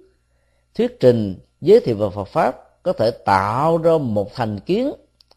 thuyết 0.75 0.99
trình, 0.99 1.35
giới 1.61 1.79
thiệu 1.79 1.95
về 1.95 2.09
Phật 2.15 2.23
pháp 2.23 2.83
có 2.83 2.93
thể 2.93 3.11
tạo 3.11 3.77
ra 3.77 3.97
một 3.97 4.33
thành 4.33 4.59
kiến 4.59 4.91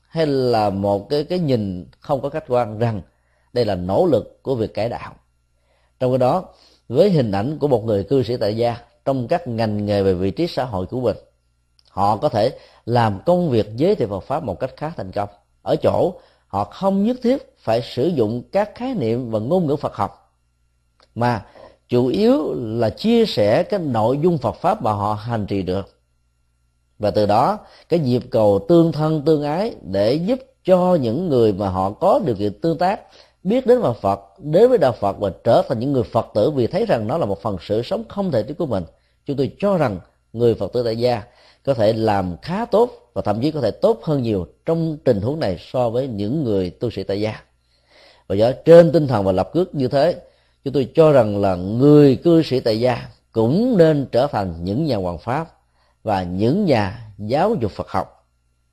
hay 0.08 0.26
là 0.26 0.70
một 0.70 1.08
cái 1.08 1.24
cái 1.24 1.38
nhìn 1.38 1.86
không 2.00 2.20
có 2.20 2.28
khách 2.28 2.44
quan 2.48 2.78
rằng 2.78 3.02
đây 3.52 3.64
là 3.64 3.74
nỗ 3.74 4.06
lực 4.06 4.42
của 4.42 4.54
việc 4.54 4.74
cải 4.74 4.88
đạo. 4.88 5.14
Trong 6.00 6.10
cái 6.10 6.18
đó, 6.18 6.44
với 6.88 7.10
hình 7.10 7.32
ảnh 7.32 7.58
của 7.58 7.68
một 7.68 7.84
người 7.84 8.04
cư 8.04 8.22
sĩ 8.22 8.36
tại 8.36 8.56
gia 8.56 8.76
trong 9.04 9.28
các 9.28 9.48
ngành 9.48 9.86
nghề 9.86 10.02
về 10.02 10.14
vị 10.14 10.30
trí 10.30 10.46
xã 10.46 10.64
hội 10.64 10.86
của 10.86 11.00
mình 11.00 11.16
họ 11.90 12.16
có 12.16 12.28
thể 12.28 12.58
làm 12.86 13.20
công 13.26 13.50
việc 13.50 13.76
giới 13.76 13.94
thiệu 13.94 14.08
Phật 14.08 14.20
pháp 14.20 14.44
một 14.44 14.60
cách 14.60 14.70
khá 14.76 14.92
thành 14.96 15.12
công. 15.12 15.28
Ở 15.62 15.76
chỗ, 15.76 16.14
họ 16.46 16.64
không 16.64 17.04
nhất 17.04 17.16
thiết 17.22 17.56
phải 17.58 17.82
sử 17.82 18.06
dụng 18.06 18.42
các 18.52 18.74
khái 18.74 18.94
niệm 18.94 19.30
và 19.30 19.38
ngôn 19.38 19.66
ngữ 19.66 19.76
Phật 19.76 19.94
học, 19.94 20.34
mà 21.14 21.46
chủ 21.88 22.06
yếu 22.06 22.54
là 22.54 22.90
chia 22.90 23.26
sẻ 23.26 23.62
cái 23.62 23.80
nội 23.80 24.18
dung 24.22 24.38
Phật 24.38 24.56
pháp 24.56 24.82
mà 24.82 24.92
họ 24.92 25.14
hành 25.14 25.46
trì 25.46 25.62
được. 25.62 26.00
Và 26.98 27.10
từ 27.10 27.26
đó, 27.26 27.58
cái 27.88 28.00
nhịp 28.00 28.22
cầu 28.30 28.66
tương 28.68 28.92
thân 28.92 29.22
tương 29.24 29.42
ái 29.42 29.74
để 29.82 30.14
giúp 30.14 30.38
cho 30.64 30.94
những 30.94 31.28
người 31.28 31.52
mà 31.52 31.68
họ 31.68 31.90
có 31.90 32.20
điều 32.26 32.36
kiện 32.36 32.60
tương 32.60 32.78
tác, 32.78 33.00
biết 33.42 33.66
đến 33.66 33.80
vào 33.80 33.94
Phật 33.94 34.20
đến 34.38 34.68
với 34.68 34.78
đạo 34.78 34.92
Phật 34.92 35.18
và 35.18 35.30
trở 35.44 35.62
thành 35.68 35.78
những 35.78 35.92
người 35.92 36.02
Phật 36.02 36.26
tử 36.34 36.50
vì 36.50 36.66
thấy 36.66 36.86
rằng 36.86 37.06
nó 37.06 37.18
là 37.18 37.26
một 37.26 37.42
phần 37.42 37.56
sự 37.60 37.82
sống 37.82 38.04
không 38.08 38.30
thể 38.30 38.42
thiếu 38.42 38.54
của 38.58 38.66
mình. 38.66 38.84
Chúng 39.26 39.36
tôi 39.36 39.52
cho 39.58 39.76
rằng 39.76 39.98
người 40.32 40.54
Phật 40.54 40.72
tử 40.72 40.82
tại 40.82 40.96
gia 40.96 41.22
có 41.64 41.74
thể 41.74 41.92
làm 41.92 42.36
khá 42.42 42.64
tốt 42.64 43.10
và 43.14 43.22
thậm 43.22 43.40
chí 43.40 43.50
có 43.50 43.60
thể 43.60 43.70
tốt 43.70 44.00
hơn 44.02 44.22
nhiều 44.22 44.46
trong 44.66 44.96
tình 45.04 45.20
huống 45.20 45.40
này 45.40 45.56
so 45.72 45.90
với 45.90 46.08
những 46.08 46.44
người 46.44 46.70
tu 46.70 46.90
sĩ 46.90 47.02
tại 47.02 47.20
gia. 47.20 47.42
Và 48.26 48.34
do 48.34 48.52
trên 48.52 48.92
tinh 48.92 49.06
thần 49.06 49.24
và 49.24 49.32
lập 49.32 49.50
cước 49.52 49.74
như 49.74 49.88
thế, 49.88 50.16
chúng 50.64 50.74
tôi 50.74 50.88
cho 50.94 51.12
rằng 51.12 51.40
là 51.40 51.54
người 51.54 52.16
cư 52.16 52.42
sĩ 52.42 52.60
tại 52.60 52.80
gia 52.80 53.08
cũng 53.32 53.78
nên 53.78 54.06
trở 54.12 54.26
thành 54.26 54.54
những 54.64 54.86
nhà 54.86 54.96
hoàng 54.96 55.18
pháp 55.18 55.48
và 56.02 56.22
những 56.22 56.64
nhà 56.64 57.12
giáo 57.18 57.54
dục 57.60 57.72
Phật 57.72 57.88
học. 57.88 58.26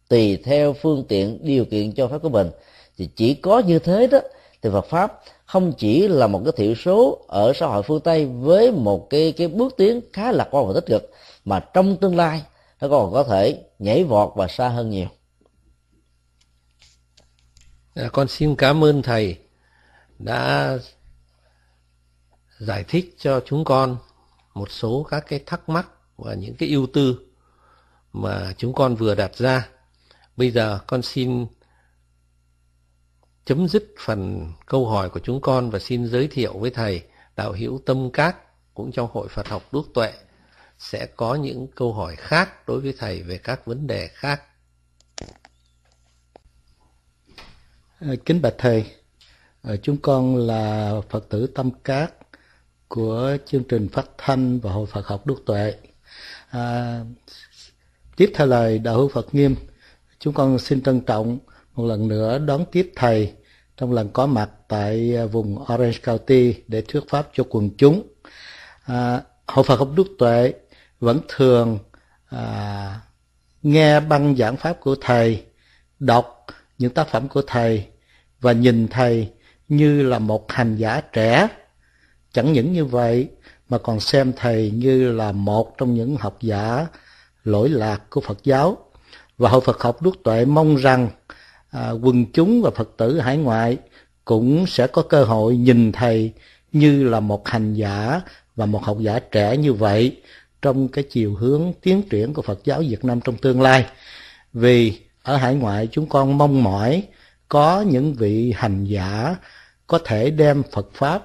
Tùy 0.10 0.38
theo 0.38 0.74
phương 0.74 1.04
tiện, 1.08 1.40
điều 1.42 1.66
kiện 1.66 1.92
cho 1.92 2.08
phép 2.08 2.18
của 2.22 2.30
mình, 2.30 2.50
thì 2.98 3.10
chỉ 3.16 3.34
có 3.34 3.60
như 3.60 3.80
thế 3.80 4.08
đó, 4.08 4.20
thì 4.62 4.70
Phật 4.70 4.86
pháp 4.86 5.20
không 5.46 5.74
chỉ 5.78 6.08
là 6.08 6.28
một 6.28 6.42
cái 6.46 6.54
thiểu 6.58 6.76
số 6.76 7.20
ở 7.28 7.54
xã 7.56 7.66
hội 7.66 7.84
phương 7.84 8.00
Tây 8.00 8.26
với 8.26 8.72
một 8.72 9.10
cái 9.10 9.32
cái 9.32 9.48
bước 9.48 9.74
tiến 9.78 10.02
khá 10.14 10.32
lạc 10.32 10.48
quan 10.52 10.68
và 10.68 10.74
tích 10.74 10.86
cực, 10.86 11.12
mà 11.46 11.60
trong 11.60 11.98
tương 11.98 12.16
lai 12.16 12.42
nó 12.82 12.88
còn 12.90 13.14
có 13.14 13.24
thể 13.24 13.64
nhảy 13.80 14.04
vọt 14.04 14.32
và 14.36 14.48
xa 14.48 14.70
hơn 14.70 14.90
nhiều. 14.90 15.08
À, 17.96 18.10
con 18.14 18.28
xin 18.28 18.56
cảm 18.56 18.84
ơn 18.84 19.02
thầy 19.02 19.40
đã 20.20 20.78
giải 22.60 22.84
thích 22.88 23.16
cho 23.18 23.42
chúng 23.46 23.66
con 23.66 23.98
một 24.54 24.72
số 24.72 25.04
các 25.10 25.24
cái 25.28 25.44
thắc 25.46 25.70
mắc 25.70 25.88
và 26.18 26.34
những 26.34 26.56
cái 26.56 26.70
ưu 26.70 26.88
tư 26.94 27.20
mà 28.14 28.54
chúng 28.58 28.74
con 28.74 28.96
vừa 28.96 29.16
đặt 29.16 29.36
ra. 29.36 29.70
Bây 30.38 30.52
giờ 30.52 30.80
con 30.88 31.02
xin 31.02 31.48
chấm 33.46 33.68
dứt 33.68 33.94
phần 34.00 34.52
câu 34.66 34.88
hỏi 34.88 35.10
của 35.10 35.20
chúng 35.20 35.42
con 35.42 35.70
và 35.70 35.80
xin 35.80 36.08
giới 36.08 36.28
thiệu 36.28 36.58
với 36.58 36.70
thầy 36.70 37.04
đạo 37.36 37.52
hữu 37.52 37.82
tâm 37.86 38.12
các 38.12 38.38
cũng 38.74 38.92
trong 38.92 39.10
hội 39.12 39.28
Phật 39.28 39.48
học 39.48 39.64
Đức 39.72 39.84
Tuệ 39.94 40.14
sẽ 40.80 41.06
có 41.16 41.36
những 41.36 41.68
câu 41.76 41.94
hỏi 41.94 42.16
khác 42.16 42.68
đối 42.68 42.82
với 42.82 42.94
thầy 42.98 43.24
về 43.24 43.38
các 43.38 43.66
vấn 43.66 43.88
đề 43.88 44.08
khác. 44.08 44.42
À, 48.00 48.14
kính 48.26 48.42
bạch 48.42 48.56
thầy, 48.58 48.86
à, 49.62 49.76
chúng 49.84 49.98
con 49.98 50.38
là 50.38 50.94
Phật 51.10 51.30
tử 51.30 51.48
Tâm 51.48 51.72
Cát 51.84 52.14
của 52.88 53.38
chương 53.46 53.64
trình 53.64 53.90
phát 53.90 54.10
thanh 54.18 54.60
và 54.60 54.72
hội 54.72 54.86
Phật 54.86 55.08
học 55.08 55.26
Đức 55.26 55.44
Tuệ. 55.46 55.74
À, 56.50 57.00
tiếp 58.16 58.32
theo 58.36 58.48
lời 58.48 58.80
đạo 58.80 58.96
hữu 58.96 59.08
Phật 59.08 59.36
nghiêm, 59.36 59.56
chúng 60.20 60.34
con 60.34 60.60
xin 60.60 60.84
trân 60.84 61.02
trọng 61.02 61.40
một 61.74 61.86
lần 61.86 62.08
nữa 62.08 62.40
đón 62.40 62.66
tiếp 62.72 62.92
thầy 62.96 63.34
trong 63.78 63.94
lần 63.94 64.10
có 64.10 64.26
mặt 64.26 64.50
tại 64.68 65.16
à, 65.18 65.26
vùng 65.26 65.62
Orange 65.74 66.00
County 66.06 66.54
để 66.68 66.82
thuyết 66.82 67.04
pháp 67.10 67.30
cho 67.34 67.44
quần 67.50 67.70
chúng. 67.78 68.08
À, 68.86 69.22
hội 69.48 69.64
Phật 69.64 69.80
học 69.80 69.90
Đức 69.96 70.08
Tuệ 70.18 70.54
vẫn 71.00 71.20
thường 71.28 71.80
à, 72.30 73.02
nghe 73.62 74.00
băng 74.00 74.36
giảng 74.36 74.58
pháp 74.58 74.74
của 74.80 74.96
thầy, 75.02 75.44
đọc 76.00 76.46
những 76.78 76.94
tác 76.94 77.08
phẩm 77.08 77.28
của 77.28 77.42
thầy 77.48 77.88
và 78.42 78.52
nhìn 78.52 78.88
thầy 78.88 79.32
như 79.68 80.04
là 80.04 80.20
một 80.20 80.52
hành 80.52 80.76
giả 80.76 81.02
trẻ 81.02 81.48
Chẳng 82.38 82.54
những 82.54 82.74
như 82.74 82.86
vậy 82.86 83.30
mà 83.70 83.78
còn 83.78 84.00
xem 84.00 84.34
thầy 84.36 84.72
như 84.72 85.12
là 85.12 85.32
một 85.32 85.78
trong 85.78 85.94
những 85.94 86.18
học 86.18 86.38
giả 86.42 86.88
lỗi 87.44 87.70
lạc 87.70 88.02
của 88.10 88.22
Phật 88.22 88.44
giáo. 88.44 88.78
Và 89.38 89.50
Hội 89.50 89.62
Phật 89.62 89.82
học 89.82 90.02
Đức 90.02 90.24
Tuệ 90.24 90.46
mong 90.46 90.76
rằng 90.76 91.10
à, 91.70 91.92
quần 91.92 92.26
chúng 92.34 92.62
và 92.62 92.70
Phật 92.70 92.90
tử 92.98 93.20
hải 93.20 93.38
ngoại 93.38 93.78
cũng 94.26 94.68
sẽ 94.68 94.88
có 94.88 95.02
cơ 95.02 95.24
hội 95.24 95.58
nhìn 95.58 95.92
thầy 95.92 96.34
như 96.72 97.04
là 97.04 97.20
một 97.20 97.48
hành 97.48 97.74
giả 97.74 98.22
và 98.56 98.66
một 98.66 98.84
học 98.84 98.98
giả 99.00 99.20
trẻ 99.20 99.58
như 99.58 99.74
vậy 99.74 100.22
trong 100.62 100.88
cái 100.88 101.04
chiều 101.10 101.36
hướng 101.36 101.74
tiến 101.82 102.02
triển 102.10 102.34
của 102.34 102.42
Phật 102.42 102.60
giáo 102.64 102.80
Việt 102.80 103.06
Nam 103.06 103.22
trong 103.22 103.38
tương 103.38 103.62
lai. 103.62 103.86
Vì 104.54 105.00
ở 105.24 105.36
hải 105.38 105.56
ngoại 105.56 105.88
chúng 105.92 106.10
con 106.10 106.38
mong 106.38 106.64
mỏi 106.64 107.04
có 107.50 107.82
những 107.82 108.14
vị 108.14 108.54
hành 108.58 108.86
giả 108.86 109.36
có 109.88 110.00
thể 110.06 110.30
đem 110.30 110.64
Phật 110.72 110.88
Pháp 110.94 111.24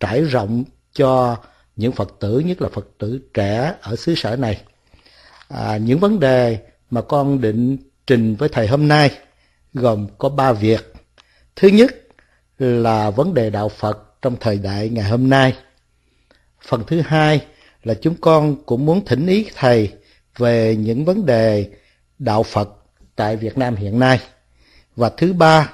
trải 0.00 0.24
rộng 0.24 0.64
cho 0.92 1.36
những 1.76 1.92
Phật 1.92 2.16
tử, 2.20 2.38
nhất 2.38 2.62
là 2.62 2.68
Phật 2.72 2.88
tử 2.98 3.20
trẻ 3.34 3.74
ở 3.80 3.96
xứ 3.96 4.14
sở 4.14 4.36
này. 4.36 4.60
À, 5.48 5.76
những 5.76 5.98
vấn 5.98 6.20
đề 6.20 6.58
mà 6.90 7.02
con 7.02 7.40
định 7.40 7.76
trình 8.06 8.34
với 8.34 8.48
thầy 8.48 8.66
hôm 8.66 8.88
nay 8.88 9.10
gồm 9.74 10.06
có 10.18 10.28
ba 10.28 10.52
việc. 10.52 10.92
Thứ 11.56 11.68
nhất 11.68 11.94
là 12.58 13.10
vấn 13.10 13.34
đề 13.34 13.50
đạo 13.50 13.68
Phật 13.68 14.22
trong 14.22 14.36
thời 14.40 14.58
đại 14.58 14.88
ngày 14.88 15.10
hôm 15.10 15.30
nay. 15.30 15.56
Phần 16.66 16.82
thứ 16.86 17.00
hai 17.00 17.46
là 17.84 17.94
chúng 17.94 18.14
con 18.20 18.56
cũng 18.66 18.86
muốn 18.86 19.04
thỉnh 19.04 19.26
ý 19.26 19.46
thầy 19.54 19.92
về 20.38 20.76
những 20.76 21.04
vấn 21.04 21.26
đề 21.26 21.70
đạo 22.18 22.42
Phật 22.42 22.68
tại 23.16 23.36
Việt 23.36 23.58
Nam 23.58 23.76
hiện 23.76 23.98
nay. 23.98 24.20
Và 24.96 25.08
thứ 25.08 25.32
ba 25.32 25.72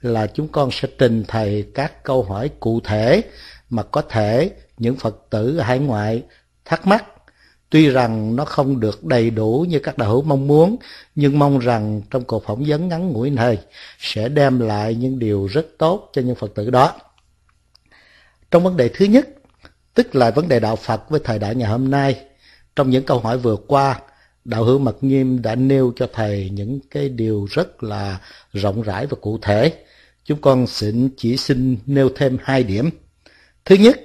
là 0.00 0.26
chúng 0.26 0.48
con 0.48 0.70
sẽ 0.72 0.88
trình 0.98 1.24
thầy 1.28 1.66
các 1.74 2.04
câu 2.04 2.22
hỏi 2.22 2.50
cụ 2.60 2.80
thể 2.80 3.22
mà 3.70 3.82
có 3.82 4.02
thể 4.02 4.50
những 4.78 4.96
Phật 4.96 5.16
tử 5.30 5.58
ở 5.58 5.62
hải 5.62 5.78
ngoại 5.78 6.22
thắc 6.64 6.86
mắc. 6.86 7.04
Tuy 7.70 7.90
rằng 7.90 8.36
nó 8.36 8.44
không 8.44 8.80
được 8.80 9.04
đầy 9.04 9.30
đủ 9.30 9.66
như 9.68 9.78
các 9.78 9.98
đạo 9.98 10.10
hữu 10.10 10.22
mong 10.22 10.46
muốn, 10.46 10.76
nhưng 11.14 11.38
mong 11.38 11.58
rằng 11.58 12.02
trong 12.10 12.24
cuộc 12.24 12.44
phỏng 12.44 12.64
vấn 12.66 12.88
ngắn 12.88 13.08
ngủi 13.08 13.30
này 13.30 13.58
sẽ 13.98 14.28
đem 14.28 14.60
lại 14.60 14.94
những 14.94 15.18
điều 15.18 15.46
rất 15.46 15.66
tốt 15.78 16.10
cho 16.12 16.22
những 16.22 16.34
Phật 16.34 16.54
tử 16.54 16.70
đó. 16.70 16.92
Trong 18.50 18.64
vấn 18.64 18.76
đề 18.76 18.90
thứ 18.94 19.04
nhất, 19.04 19.28
tức 19.98 20.14
là 20.14 20.30
vấn 20.30 20.48
đề 20.48 20.60
đạo 20.60 20.76
Phật 20.76 21.10
với 21.10 21.20
thời 21.24 21.38
đại 21.38 21.54
ngày 21.54 21.68
hôm 21.68 21.90
nay, 21.90 22.20
trong 22.76 22.90
những 22.90 23.04
câu 23.04 23.18
hỏi 23.18 23.38
vừa 23.38 23.56
qua 23.56 24.00
đạo 24.44 24.64
hữu 24.64 24.78
mật 24.78 25.04
nghiêm 25.04 25.42
đã 25.42 25.54
nêu 25.54 25.92
cho 25.96 26.08
thầy 26.12 26.50
những 26.52 26.80
cái 26.90 27.08
điều 27.08 27.46
rất 27.50 27.82
là 27.82 28.20
rộng 28.52 28.82
rãi 28.82 29.06
và 29.06 29.16
cụ 29.20 29.38
thể. 29.42 29.72
Chúng 30.24 30.40
con 30.40 30.66
xin 30.66 31.08
chỉ 31.16 31.36
xin 31.36 31.78
nêu 31.86 32.10
thêm 32.16 32.38
hai 32.42 32.62
điểm. 32.62 32.90
Thứ 33.64 33.74
nhất 33.74 34.00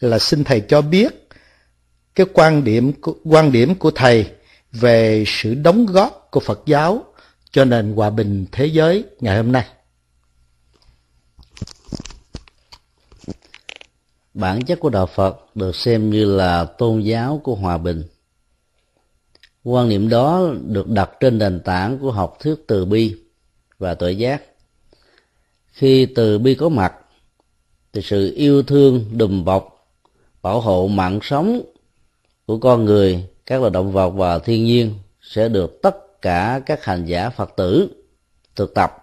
là 0.00 0.18
xin 0.18 0.44
thầy 0.44 0.60
cho 0.60 0.80
biết 0.82 1.28
cái 2.14 2.26
quan 2.32 2.64
điểm 2.64 2.92
quan 3.24 3.52
điểm 3.52 3.74
của 3.74 3.90
thầy 3.90 4.26
về 4.72 5.24
sự 5.26 5.54
đóng 5.54 5.86
góp 5.86 6.28
của 6.30 6.40
Phật 6.40 6.60
giáo 6.66 7.04
cho 7.50 7.64
nền 7.64 7.92
hòa 7.92 8.10
bình 8.10 8.46
thế 8.52 8.66
giới 8.66 9.04
ngày 9.20 9.36
hôm 9.36 9.52
nay. 9.52 9.64
Bản 14.34 14.62
chất 14.62 14.80
của 14.80 14.90
đạo 14.90 15.06
Phật 15.06 15.56
được 15.56 15.76
xem 15.76 16.10
như 16.10 16.36
là 16.36 16.64
tôn 16.64 17.00
giáo 17.00 17.40
của 17.44 17.54
hòa 17.54 17.78
bình. 17.78 18.02
Quan 19.64 19.88
niệm 19.88 20.08
đó 20.08 20.50
được 20.66 20.88
đặt 20.88 21.10
trên 21.20 21.38
nền 21.38 21.60
tảng 21.60 21.98
của 21.98 22.10
học 22.10 22.36
thuyết 22.40 22.54
từ 22.66 22.84
bi 22.84 23.16
và 23.78 23.94
tuệ 23.94 24.12
giác. 24.12 24.42
Khi 25.72 26.06
từ 26.06 26.38
bi 26.38 26.54
có 26.54 26.68
mặt, 26.68 26.94
thì 27.92 28.02
sự 28.02 28.32
yêu 28.36 28.62
thương, 28.62 29.04
đùm 29.16 29.44
bọc, 29.44 29.88
bảo 30.42 30.60
hộ 30.60 30.88
mạng 30.88 31.18
sống 31.22 31.60
của 32.46 32.58
con 32.58 32.84
người, 32.84 33.24
các 33.46 33.60
loài 33.60 33.70
động 33.70 33.92
vật 33.92 34.10
và 34.10 34.38
thiên 34.38 34.64
nhiên 34.64 34.94
sẽ 35.20 35.48
được 35.48 35.82
tất 35.82 36.22
cả 36.22 36.60
các 36.66 36.84
hành 36.84 37.04
giả 37.04 37.30
phật 37.30 37.50
tử 37.56 37.88
thực 38.56 38.74
tập 38.74 38.96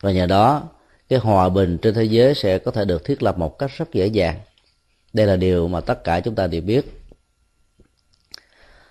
và 0.00 0.12
nhờ 0.12 0.26
đó 0.26 0.62
cái 1.08 1.18
hòa 1.18 1.48
bình 1.48 1.78
trên 1.78 1.94
thế 1.94 2.04
giới 2.04 2.34
sẽ 2.34 2.58
có 2.58 2.70
thể 2.70 2.84
được 2.84 3.04
thiết 3.04 3.22
lập 3.22 3.38
một 3.38 3.58
cách 3.58 3.70
rất 3.76 3.92
dễ 3.92 4.06
dàng. 4.06 4.36
Đây 5.12 5.26
là 5.26 5.36
điều 5.36 5.68
mà 5.68 5.80
tất 5.80 6.04
cả 6.04 6.20
chúng 6.20 6.34
ta 6.34 6.46
đều 6.46 6.60
biết. 6.60 7.02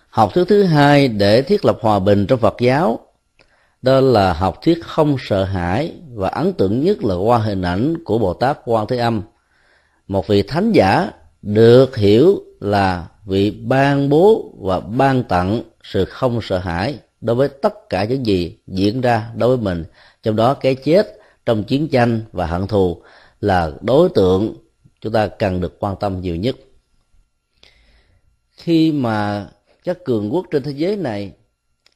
Học 0.10 0.34
thuyết 0.34 0.46
thứ 0.48 0.64
hai 0.64 1.08
để 1.08 1.42
thiết 1.42 1.66
lập 1.66 1.78
hòa 1.82 2.00
bình 2.00 2.28
trong 2.28 2.40
phật 2.40 2.56
giáo, 2.60 3.00
đó 3.82 4.00
là 4.02 4.34
học 4.34 4.60
thuyết 4.62 4.84
không 4.86 5.18
sợ 5.20 5.44
hãi 5.44 5.94
và 6.14 6.30
ấn 6.30 6.54
tượng 6.54 6.84
nhất 6.84 7.04
là 7.04 7.16
qua 7.16 7.38
hình 7.38 7.62
ảnh 7.62 8.04
của 8.06 8.18
bồ 8.18 8.34
tát 8.34 8.58
quan 8.66 8.88
thế 8.88 8.98
âm. 8.98 9.22
Một 10.08 10.28
vị 10.28 10.42
thánh 10.42 10.72
giả 10.72 11.12
được 11.42 11.98
hiểu 11.98 12.40
là 12.60 13.08
vị 13.26 13.52
ban 13.52 14.10
bố 14.10 14.54
và 14.60 14.80
ban 14.80 15.24
tặng 15.24 15.62
sự 15.84 16.06
không 16.06 16.40
sợ 16.42 16.58
hãi 16.58 17.00
đối 17.22 17.36
với 17.36 17.48
tất 17.48 17.90
cả 17.90 18.04
những 18.04 18.26
gì 18.26 18.58
diễn 18.68 19.02
ra 19.02 19.30
đối 19.36 19.58
với 19.58 19.58
mình, 19.58 19.86
trong 20.24 20.36
đó 20.36 20.54
cái 20.54 20.76
chết 20.76 21.18
trong 21.46 21.64
chiến 21.64 21.88
tranh 21.88 22.22
và 22.32 22.46
hận 22.46 22.68
thù 22.68 23.02
là 23.40 23.72
đối 23.82 24.10
tượng 24.10 24.56
chúng 25.02 25.14
ta 25.14 25.28
cần 25.28 25.62
được 25.62 25.80
quan 25.80 25.96
tâm 26.00 26.22
nhiều 26.22 26.36
nhất. 26.36 26.56
Khi 28.52 28.92
mà 28.92 29.48
các 29.84 30.06
cường 30.06 30.34
quốc 30.34 30.46
trên 30.52 30.64
thế 30.64 30.72
giới 30.72 30.96
này 30.96 31.32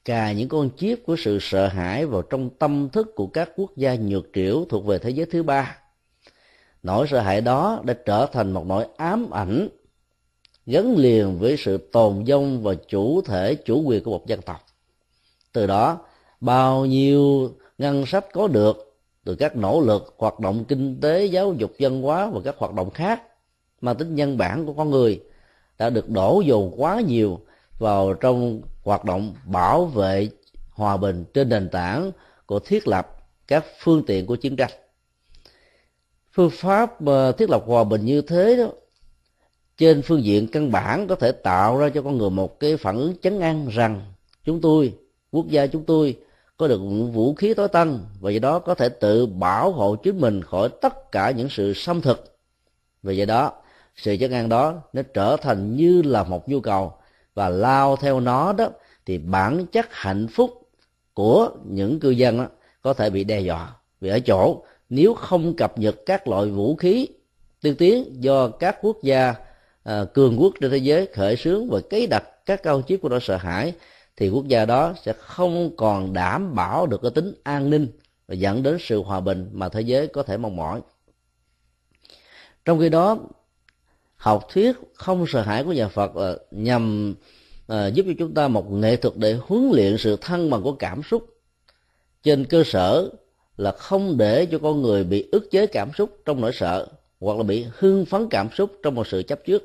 cài 0.06 0.36
những 0.36 0.50
con 0.50 0.70
chip 0.78 1.06
của 1.06 1.16
sự 1.20 1.38
sợ 1.42 1.68
hãi 1.68 2.06
vào 2.06 2.22
trong 2.22 2.50
tâm 2.50 2.90
thức 2.90 3.16
của 3.16 3.28
các 3.28 3.50
quốc 3.56 3.72
gia 3.78 3.96
nhược 3.96 4.26
triểu 4.34 4.66
thuộc 4.70 4.86
về 4.86 5.00
thế 5.00 5.10
giới 5.10 5.26
thứ 5.26 5.44
ba, 5.44 5.78
nỗi 6.84 7.08
sợ 7.08 7.20
hãi 7.20 7.42
đó 7.42 7.82
đã 7.84 7.94
trở 8.06 8.26
thành 8.26 8.52
một 8.52 8.66
nỗi 8.66 8.88
ám 8.98 9.32
ảnh 9.32 9.70
gắn 10.66 10.96
liền 10.98 11.40
với 11.40 11.58
sự 11.58 11.78
tồn 11.78 12.24
vong 12.24 12.64
và 12.64 12.74
chủ 12.88 13.22
thể, 13.22 13.56
chủ 13.56 13.82
quyền 13.82 14.04
của 14.04 14.12
một 14.12 14.28
dân 14.28 14.42
tộc. 14.42 14.66
Từ 15.54 15.68
đó, 15.68 16.00
bao 16.42 16.86
nhiêu 16.86 17.52
ngân 17.78 18.06
sách 18.06 18.26
có 18.34 18.48
được 18.48 18.89
từ 19.30 19.36
các 19.36 19.56
nỗ 19.56 19.82
lực, 19.82 20.16
hoạt 20.18 20.40
động 20.40 20.66
kinh 20.66 21.02
tế, 21.02 21.26
giáo 21.26 21.54
dục 21.54 21.72
văn 21.80 22.02
hóa 22.02 22.30
và 22.34 22.42
các 22.44 22.56
hoạt 22.58 22.74
động 22.74 22.90
khác 22.90 23.24
mang 23.82 23.96
tính 23.96 24.16
nhân 24.16 24.38
bản 24.38 24.66
của 24.66 24.74
con 24.74 24.90
người 24.90 25.24
đã 25.78 25.90
được 25.90 26.10
đổ 26.10 26.42
dồn 26.46 26.74
quá 26.78 27.02
nhiều 27.02 27.40
vào 27.80 28.14
trong 28.14 28.62
hoạt 28.84 29.06
động 29.06 29.34
bảo 29.46 29.86
vệ 29.86 30.30
hòa 30.70 30.98
bình 30.98 31.26
trên 31.34 31.50
nền 31.50 31.70
tảng 31.70 32.12
của 32.46 32.60
thiết 32.60 32.88
lập 32.88 33.08
các 33.48 33.66
phương 33.80 34.04
tiện 34.06 34.26
của 34.26 34.36
chiến 34.36 34.56
tranh. 34.56 34.72
Phương 36.32 36.50
pháp 36.50 37.06
ờ, 37.06 37.32
thiết 37.32 37.50
lập 37.50 37.64
hòa 37.66 37.84
bình 37.84 38.06
như 38.06 38.22
thế 38.22 38.56
đó, 38.58 38.68
trên 39.78 40.02
phương 40.02 40.24
diện 40.24 40.48
căn 40.48 40.72
bản 40.72 41.08
có 41.08 41.16
thể 41.16 41.32
tạo 41.32 41.78
ra 41.78 41.90
cho 41.90 42.02
con 42.02 42.18
người 42.18 42.30
một 42.30 42.60
cái 42.60 42.78
phản 42.78 42.98
ứng 42.98 43.16
chấn 43.22 43.40
an 43.40 43.68
rằng 43.72 44.02
chúng 44.46 44.62
tôi, 44.62 44.94
quốc 45.32 45.48
gia 45.48 45.68
chúng 45.68 45.84
tôi 45.84 46.18
có 46.60 46.68
được 46.68 46.82
vũ 47.14 47.34
khí 47.34 47.54
tối 47.54 47.68
tân 47.68 48.00
và 48.20 48.32
do 48.32 48.40
đó 48.40 48.60
có 48.60 48.76
thể 48.76 48.90
tự 48.90 49.26
bảo 49.26 49.72
hộ 49.72 49.96
chính 49.96 50.22
mình 50.22 50.42
khỏi 50.42 50.70
tất 50.82 51.12
cả 51.12 51.32
những 51.32 51.50
sự 51.50 51.74
xâm 51.74 52.02
thực. 52.02 52.38
Và 53.04 53.12
do 53.12 53.26
đó 53.26 53.52
sự 53.96 54.18
chất 54.20 54.32
ăn 54.32 54.50
đó 54.50 54.74
nó 54.94 55.02
trở 55.14 55.38
thành 55.38 55.76
như 55.76 56.02
là 56.02 56.24
một 56.24 56.50
nhu 56.50 56.60
cầu 56.60 56.94
và 57.34 57.50
lao 57.50 57.96
theo 57.96 58.20
nó 58.20 58.54
đó 58.54 58.70
thì 59.06 59.18
bản 59.18 59.66
chất 59.66 59.88
hạnh 59.92 60.28
phúc 60.28 60.70
của 61.14 61.50
những 61.66 62.00
cư 62.00 62.10
dân 62.10 62.38
đó 62.38 62.48
có 62.82 62.94
thể 62.94 63.10
bị 63.10 63.24
đe 63.24 63.40
dọa 63.40 63.76
vì 64.02 64.10
ở 64.10 64.20
chỗ 64.20 64.64
nếu 64.90 65.14
không 65.14 65.56
cập 65.56 65.80
nhật 65.80 65.96
các 66.06 66.28
loại 66.28 66.46
vũ 66.46 66.76
khí 66.76 67.08
tiên 67.62 67.76
tiến 67.76 68.24
do 68.24 68.48
các 68.48 68.78
quốc 68.82 68.98
gia 69.04 69.36
à, 69.84 70.06
cường 70.14 70.38
quốc 70.40 70.54
trên 70.62 70.72
thế 70.72 70.78
giới 70.78 71.08
khởi 71.08 71.36
xướng 71.36 71.70
và 71.70 71.80
cấy 71.90 72.08
đặt 72.08 72.24
các 72.46 72.64
cao 72.64 72.82
chiếc 72.82 73.02
của 73.02 73.10
nó 73.10 73.20
sợ 73.22 73.38
hãi 73.38 73.74
thì 74.20 74.30
quốc 74.30 74.48
gia 74.48 74.66
đó 74.66 74.94
sẽ 75.06 75.14
không 75.14 75.76
còn 75.78 76.14
đảm 76.14 76.56
bảo 76.56 76.86
được 76.86 77.02
cái 77.02 77.12
tính 77.12 77.34
an 77.44 77.70
ninh 77.70 77.88
và 78.28 78.36
dẫn 78.36 78.64
đến 78.64 78.78
sự 78.80 79.04
hòa 79.04 79.20
bình 79.20 79.50
mà 79.52 79.70
thế 79.70 79.82
giới 79.82 80.08
có 80.08 80.24
thể 80.24 80.38
mong 80.38 80.56
mỏi. 80.56 80.82
Trong 82.66 82.80
khi 82.80 82.90
đó, 82.90 83.18
học 84.16 84.48
thuyết 84.54 84.76
không 84.94 85.26
sợ 85.28 85.42
hãi 85.42 85.64
của 85.64 85.74
nhà 85.74 85.88
Phật 85.88 86.16
là 86.16 86.36
nhằm 86.52 87.16
ờ, 87.68 87.88
giúp 87.88 88.06
cho 88.08 88.14
chúng 88.20 88.34
ta 88.34 88.48
một 88.48 88.72
nghệ 88.72 88.96
thuật 88.96 89.18
để 89.18 89.38
huấn 89.42 89.70
luyện 89.74 89.98
sự 89.98 90.18
thăng 90.22 90.50
bằng 90.50 90.64
của 90.64 90.74
cảm 90.74 91.04
xúc. 91.04 91.26
Trên 92.24 92.46
cơ 92.46 92.64
sở 92.66 93.10
là 93.58 93.72
không 93.72 94.18
để 94.18 94.46
cho 94.46 94.60
con 94.60 94.82
người 94.82 95.04
bị 95.04 95.30
ức 95.32 95.52
chế 95.52 95.68
cảm 95.68 95.92
xúc 95.98 96.18
trong 96.26 96.42
nỗi 96.42 96.52
sợ, 96.54 96.88
hoặc 97.20 97.38
là 97.38 97.44
bị 97.44 97.66
hưng 97.78 98.06
phấn 98.06 98.28
cảm 98.30 98.50
xúc 98.58 98.72
trong 98.84 98.96
một 98.96 99.08
sự 99.08 99.24
chấp 99.24 99.40
trước 99.46 99.64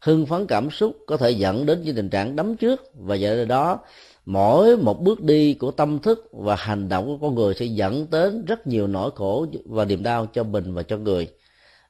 hưng 0.00 0.26
phấn 0.26 0.46
cảm 0.46 0.70
xúc 0.70 0.96
có 1.06 1.16
thể 1.16 1.30
dẫn 1.30 1.66
đến 1.66 1.82
những 1.82 1.96
tình 1.96 2.10
trạng 2.10 2.36
đấm 2.36 2.56
trước 2.56 2.92
và 2.94 3.14
do 3.14 3.44
đó, 3.44 3.78
mỗi 4.26 4.76
một 4.76 5.02
bước 5.02 5.22
đi 5.22 5.54
của 5.54 5.70
tâm 5.70 5.98
thức 5.98 6.28
và 6.32 6.56
hành 6.56 6.88
động 6.88 7.06
của 7.06 7.18
con 7.28 7.34
người 7.34 7.54
sẽ 7.54 7.64
dẫn 7.64 8.06
đến 8.10 8.44
rất 8.44 8.66
nhiều 8.66 8.86
nỗi 8.86 9.10
khổ 9.14 9.46
và 9.64 9.84
niềm 9.84 10.02
đau 10.02 10.26
cho 10.26 10.44
mình 10.44 10.74
và 10.74 10.82
cho 10.82 10.96
người. 10.96 11.28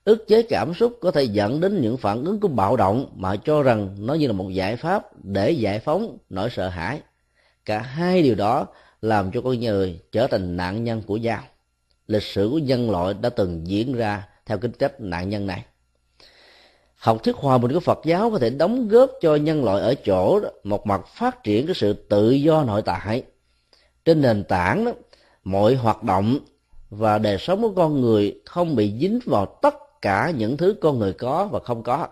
Ức 0.04 0.24
chế 0.28 0.42
cảm 0.42 0.74
xúc 0.74 0.98
có 1.00 1.10
thể 1.10 1.22
dẫn 1.22 1.60
đến 1.60 1.80
những 1.80 1.96
phản 1.96 2.24
ứng 2.24 2.40
của 2.40 2.48
bạo 2.48 2.76
động 2.76 3.06
mà 3.14 3.36
cho 3.36 3.62
rằng 3.62 3.96
nó 3.98 4.14
như 4.14 4.26
là 4.26 4.32
một 4.32 4.48
giải 4.48 4.76
pháp 4.76 5.24
để 5.24 5.50
giải 5.50 5.78
phóng 5.78 6.18
nỗi 6.30 6.50
sợ 6.50 6.68
hãi. 6.68 7.00
Cả 7.64 7.78
hai 7.78 8.22
điều 8.22 8.34
đó 8.34 8.66
làm 9.02 9.30
cho 9.30 9.40
con 9.40 9.60
người 9.60 10.00
trở 10.12 10.26
thành 10.26 10.56
nạn 10.56 10.84
nhân 10.84 11.02
của 11.06 11.18
dao 11.24 11.42
lịch 12.10 12.22
sử 12.22 12.48
của 12.52 12.58
nhân 12.58 12.90
loại 12.90 13.14
đã 13.14 13.30
từng 13.30 13.66
diễn 13.66 13.92
ra 13.92 14.28
theo 14.46 14.58
kinh 14.58 14.72
cách 14.72 15.00
nạn 15.00 15.28
nhân 15.28 15.46
này 15.46 15.64
học 17.00 17.22
thuyết 17.22 17.36
hòa 17.36 17.58
bình 17.58 17.72
của 17.72 17.80
Phật 17.80 17.98
giáo 18.04 18.30
có 18.30 18.38
thể 18.38 18.50
đóng 18.50 18.88
góp 18.88 19.10
cho 19.20 19.36
nhân 19.36 19.64
loại 19.64 19.80
ở 19.80 19.94
chỗ 19.94 20.40
đó, 20.40 20.48
một 20.64 20.86
mặt 20.86 21.00
phát 21.14 21.44
triển 21.44 21.66
cái 21.66 21.74
sự 21.74 21.92
tự 21.92 22.30
do 22.30 22.64
nội 22.64 22.82
tại. 22.82 23.22
Trên 24.04 24.20
nền 24.20 24.44
tảng 24.44 24.84
đó 24.84 24.92
mọi 25.44 25.74
hoạt 25.74 26.02
động 26.02 26.38
và 26.90 27.18
đời 27.18 27.38
sống 27.38 27.62
của 27.62 27.72
con 27.76 28.00
người 28.00 28.40
không 28.44 28.76
bị 28.76 28.92
dính 29.00 29.20
vào 29.24 29.46
tất 29.62 29.74
cả 30.02 30.32
những 30.36 30.56
thứ 30.56 30.74
con 30.80 30.98
người 30.98 31.12
có 31.12 31.48
và 31.52 31.58
không 31.58 31.82
có. 31.82 32.08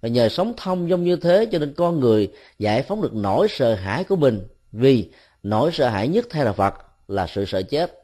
Và 0.00 0.08
nhờ 0.08 0.28
sống 0.28 0.52
thông 0.56 0.88
dong 0.88 1.04
như 1.04 1.16
thế 1.16 1.46
cho 1.52 1.58
nên 1.58 1.74
con 1.74 2.00
người 2.00 2.32
giải 2.58 2.82
phóng 2.82 3.02
được 3.02 3.14
nỗi 3.14 3.48
sợ 3.50 3.74
hãi 3.74 4.04
của 4.04 4.16
mình. 4.16 4.46
Vì 4.72 5.10
nỗi 5.42 5.70
sợ 5.72 5.88
hãi 5.88 6.08
nhất 6.08 6.26
theo 6.30 6.44
là 6.44 6.52
Phật 6.52 6.74
là 7.08 7.26
sự 7.26 7.44
sợ 7.44 7.62
chết. 7.62 8.02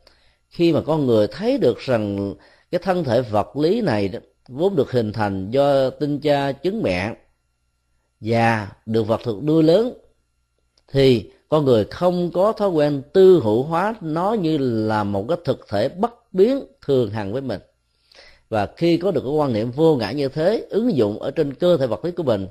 Khi 0.48 0.72
mà 0.72 0.80
con 0.86 1.06
người 1.06 1.26
thấy 1.26 1.58
được 1.58 1.78
rằng 1.78 2.34
cái 2.70 2.78
thân 2.78 3.04
thể 3.04 3.20
vật 3.20 3.56
lý 3.56 3.80
này 3.80 4.08
đó, 4.08 4.18
vốn 4.52 4.76
được 4.76 4.90
hình 4.90 5.12
thành 5.12 5.50
do 5.50 5.90
tinh 5.90 6.20
cha 6.20 6.52
trứng 6.52 6.82
mẹ 6.82 7.14
và 8.20 8.68
được 8.86 9.02
vật 9.02 9.20
thực 9.24 9.44
nuôi 9.44 9.62
lớn, 9.62 9.92
thì 10.92 11.30
con 11.48 11.64
người 11.64 11.84
không 11.84 12.30
có 12.30 12.52
thói 12.52 12.68
quen 12.68 13.02
tư 13.12 13.40
hữu 13.44 13.62
hóa 13.62 13.94
nó 14.00 14.32
như 14.32 14.58
là 14.58 15.04
một 15.04 15.24
cái 15.28 15.38
thực 15.44 15.66
thể 15.68 15.88
bất 15.88 16.32
biến 16.32 16.64
thường 16.86 17.10
hằng 17.10 17.32
với 17.32 17.42
mình. 17.42 17.60
Và 18.48 18.68
khi 18.76 18.96
có 18.96 19.10
được 19.10 19.20
cái 19.20 19.32
quan 19.32 19.52
niệm 19.52 19.70
vô 19.70 19.96
ngã 19.96 20.10
như 20.10 20.28
thế, 20.28 20.66
ứng 20.70 20.96
dụng 20.96 21.18
ở 21.18 21.30
trên 21.30 21.54
cơ 21.54 21.76
thể 21.76 21.86
vật 21.86 22.04
lý 22.04 22.10
của 22.10 22.22
mình, 22.22 22.46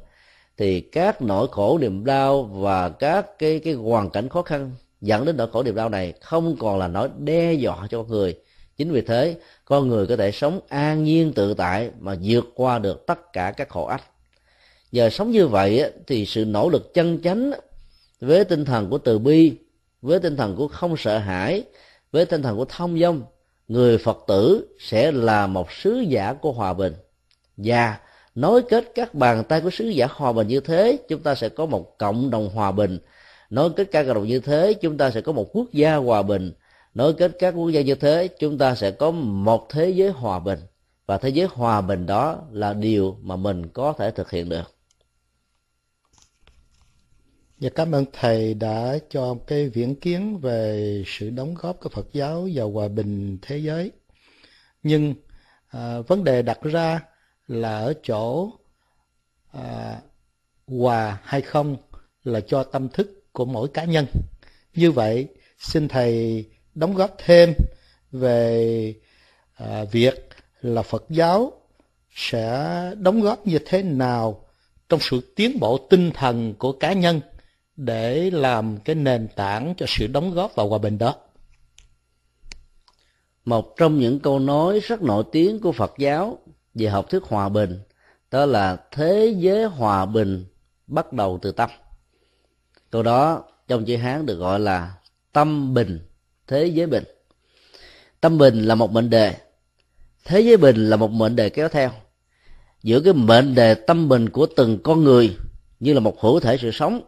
thì 0.58 0.82
các 0.82 1.22
nỗi 1.22 1.48
khổ, 1.52 1.78
niềm 1.78 2.06
đau 2.06 2.44
và 2.44 2.90
các 2.90 3.40
cái 3.40 3.60
cái 3.60 3.74
hoàn 3.74 4.10
cảnh 4.10 4.30
khó 4.30 4.42
khăn 4.42 4.72
dẫn 5.02 5.26
đến 5.26 5.38
nỗi 5.38 5.48
khổ, 5.52 5.64
niềm 5.64 5.76
đau 5.76 5.90
này 5.90 6.14
không 6.22 6.56
còn 6.60 6.80
là 6.80 6.88
nỗi 6.88 7.10
đe 7.18 7.54
dọa 7.54 7.88
cho 7.90 7.98
con 7.98 8.08
người 8.08 8.36
chính 8.82 8.92
vì 8.92 9.02
thế, 9.02 9.36
con 9.66 9.88
người 9.88 10.08
có 10.08 10.16
thể 10.16 10.32
sống 10.32 10.60
an 10.70 11.04
nhiên 11.04 11.34
tự 11.34 11.54
tại 11.54 11.90
mà 12.00 12.16
vượt 12.24 12.46
qua 12.56 12.80
được 12.80 13.06
tất 13.08 13.34
cả 13.34 13.52
các 13.58 13.70
khổ 13.70 13.86
ách. 13.86 14.04
Giờ 14.92 15.10
sống 15.10 15.32
như 15.32 15.48
vậy 15.48 15.92
thì 16.08 16.26
sự 16.26 16.46
nỗ 16.46 16.70
lực 16.70 16.94
chân 16.94 17.22
chánh 17.24 17.52
với 18.22 18.44
tinh 18.46 18.66
thần 18.66 18.90
của 18.90 18.98
từ 18.98 19.20
bi, 19.20 19.54
với 20.02 20.20
tinh 20.20 20.36
thần 20.36 20.56
của 20.56 20.68
không 20.68 20.98
sợ 20.98 21.18
hãi, 21.18 21.64
với 22.12 22.26
tinh 22.26 22.42
thần 22.42 22.58
của 22.58 22.66
thông 22.66 23.00
dong, 23.00 23.24
người 23.68 23.98
phật 23.98 24.18
tử 24.28 24.68
sẽ 24.80 25.12
là 25.12 25.48
một 25.48 25.72
sứ 25.72 26.00
giả 26.00 26.34
của 26.34 26.52
hòa 26.52 26.74
bình. 26.74 26.94
Và 27.58 27.98
nối 28.36 28.62
kết 28.62 28.92
các 28.96 29.14
bàn 29.14 29.44
tay 29.44 29.62
của 29.62 29.70
sứ 29.70 29.86
giả 29.86 30.08
hòa 30.12 30.34
bình 30.34 30.48
như 30.48 30.60
thế, 30.60 30.98
chúng 31.10 31.24
ta 31.24 31.36
sẽ 31.36 31.50
có 31.50 31.66
một 31.66 31.98
cộng 31.98 32.30
đồng 32.30 32.50
hòa 32.50 32.72
bình. 32.72 33.00
Nối 33.50 33.70
kết 33.70 33.88
các 33.92 34.04
cộng 34.04 34.16
đồng 34.16 34.28
như 34.28 34.40
thế, 34.40 34.74
chúng 34.74 34.98
ta 34.98 35.12
sẽ 35.12 35.22
có 35.22 35.32
một 35.32 35.50
quốc 35.54 35.68
gia 35.74 35.96
hòa 35.96 36.22
bình 36.22 36.52
nối 36.94 37.14
kết 37.14 37.32
các 37.40 37.52
quốc 37.52 37.70
gia 37.70 37.82
như 37.82 37.96
thế 37.96 38.28
chúng 38.40 38.58
ta 38.58 38.76
sẽ 38.76 38.92
có 38.92 39.12
một 39.12 39.68
thế 39.70 39.90
giới 39.90 40.10
hòa 40.10 40.40
bình 40.40 40.60
và 41.06 41.18
thế 41.18 41.30
giới 41.30 41.48
hòa 41.52 41.82
bình 41.82 42.06
đó 42.06 42.40
là 42.52 42.74
điều 42.74 43.18
mà 43.22 43.36
mình 43.36 43.68
có 43.68 43.94
thể 43.98 44.12
thực 44.12 44.32
hiện 44.32 44.50
được 44.50 44.76
Và 47.62 47.70
cảm 47.76 47.92
ơn 47.92 48.06
thầy 48.14 48.54
đã 48.54 48.98
cho 49.10 49.36
cái 49.48 49.70
viễn 49.70 49.96
kiến 49.96 50.40
về 50.40 51.04
sự 51.06 51.30
đóng 51.30 51.54
góp 51.54 51.80
của 51.80 51.90
Phật 51.90 52.08
giáo 52.14 52.50
vào 52.54 52.72
hòa 52.72 52.88
bình 52.88 53.38
thế 53.42 53.58
giới. 53.58 53.92
Nhưng 54.84 55.14
à, 55.68 56.00
vấn 56.00 56.24
đề 56.24 56.42
đặt 56.42 56.62
ra 56.62 57.00
là 57.48 57.78
ở 57.80 57.94
chỗ 58.04 58.52
à, 59.52 59.98
hòa 60.68 61.20
hay 61.24 61.42
không 61.42 61.78
là 62.24 62.40
cho 62.40 62.64
tâm 62.64 62.90
thức 62.90 63.24
của 63.32 63.46
mỗi 63.46 63.68
cá 63.68 63.84
nhân. 63.86 64.06
Như 64.74 64.92
vậy, 64.92 65.28
xin 65.58 65.88
thầy 65.88 66.46
đóng 66.76 66.96
góp 66.96 67.16
thêm 67.26 67.54
về 68.12 68.96
à, 69.56 69.84
việc 69.92 70.30
là 70.62 70.82
Phật 70.82 71.06
giáo 71.10 71.54
sẽ 72.16 72.94
đóng 72.98 73.22
góp 73.22 73.48
như 73.48 73.60
thế 73.66 73.84
nào 73.84 74.46
trong 74.90 75.00
sự 75.00 75.34
tiến 75.36 75.60
bộ 75.60 75.78
tinh 75.90 76.12
thần 76.12 76.54
của 76.54 76.72
cá 76.72 76.94
nhân 76.94 77.22
để 77.76 78.32
làm 78.32 78.78
cái 78.78 78.96
nền 78.96 79.28
tảng 79.36 79.74
cho 79.78 79.86
sự 79.90 80.08
đóng 80.08 80.34
góp 80.34 80.56
vào 80.56 80.70
hòa 80.70 80.78
bình 80.78 80.98
đó. 80.98 81.16
Một 83.46 83.78
trong 83.78 84.00
những 84.00 84.20
câu 84.20 84.40
nói 84.40 84.80
rất 84.80 85.02
nổi 85.02 85.24
tiếng 85.32 85.60
của 85.60 85.72
Phật 85.72 85.94
giáo 85.98 86.38
về 86.74 86.88
học 86.88 87.10
thuyết 87.10 87.24
hòa 87.24 87.50
bình 87.50 87.80
đó 88.32 88.46
là 88.46 88.78
thế 88.92 89.34
giới 89.38 89.66
hòa 89.66 90.06
bình 90.06 90.46
bắt 90.88 91.14
đầu 91.14 91.40
từ 91.42 91.52
tâm. 91.52 91.70
Câu 92.90 93.04
đó 93.04 93.44
trong 93.68 93.86
chữ 93.86 93.98
Hán 93.98 94.26
được 94.26 94.36
gọi 94.36 94.60
là 94.60 94.94
tâm 95.32 95.74
bình, 95.74 96.00
thế 96.48 96.66
giới 96.66 96.88
bình. 96.88 97.04
Tâm 98.22 98.38
bình 98.38 98.64
là 98.64 98.76
một 98.76 98.92
mệnh 98.92 99.10
đề, 99.10 99.36
thế 100.26 100.42
giới 100.42 100.58
bình 100.58 100.90
là 100.90 100.98
một 100.98 101.12
mệnh 101.12 101.36
đề 101.36 101.50
kéo 101.50 101.70
theo. 101.70 101.92
Giữa 102.84 103.00
cái 103.00 103.14
mệnh 103.14 103.56
đề 103.56 103.74
tâm 103.74 104.10
bình 104.10 104.30
của 104.30 104.46
từng 104.56 104.80
con 104.84 105.04
người 105.04 105.36
như 105.80 105.94
là 105.94 106.00
một 106.00 106.22
hữu 106.22 106.40
thể 106.40 106.58
sự 106.58 106.72
sống 106.72 107.02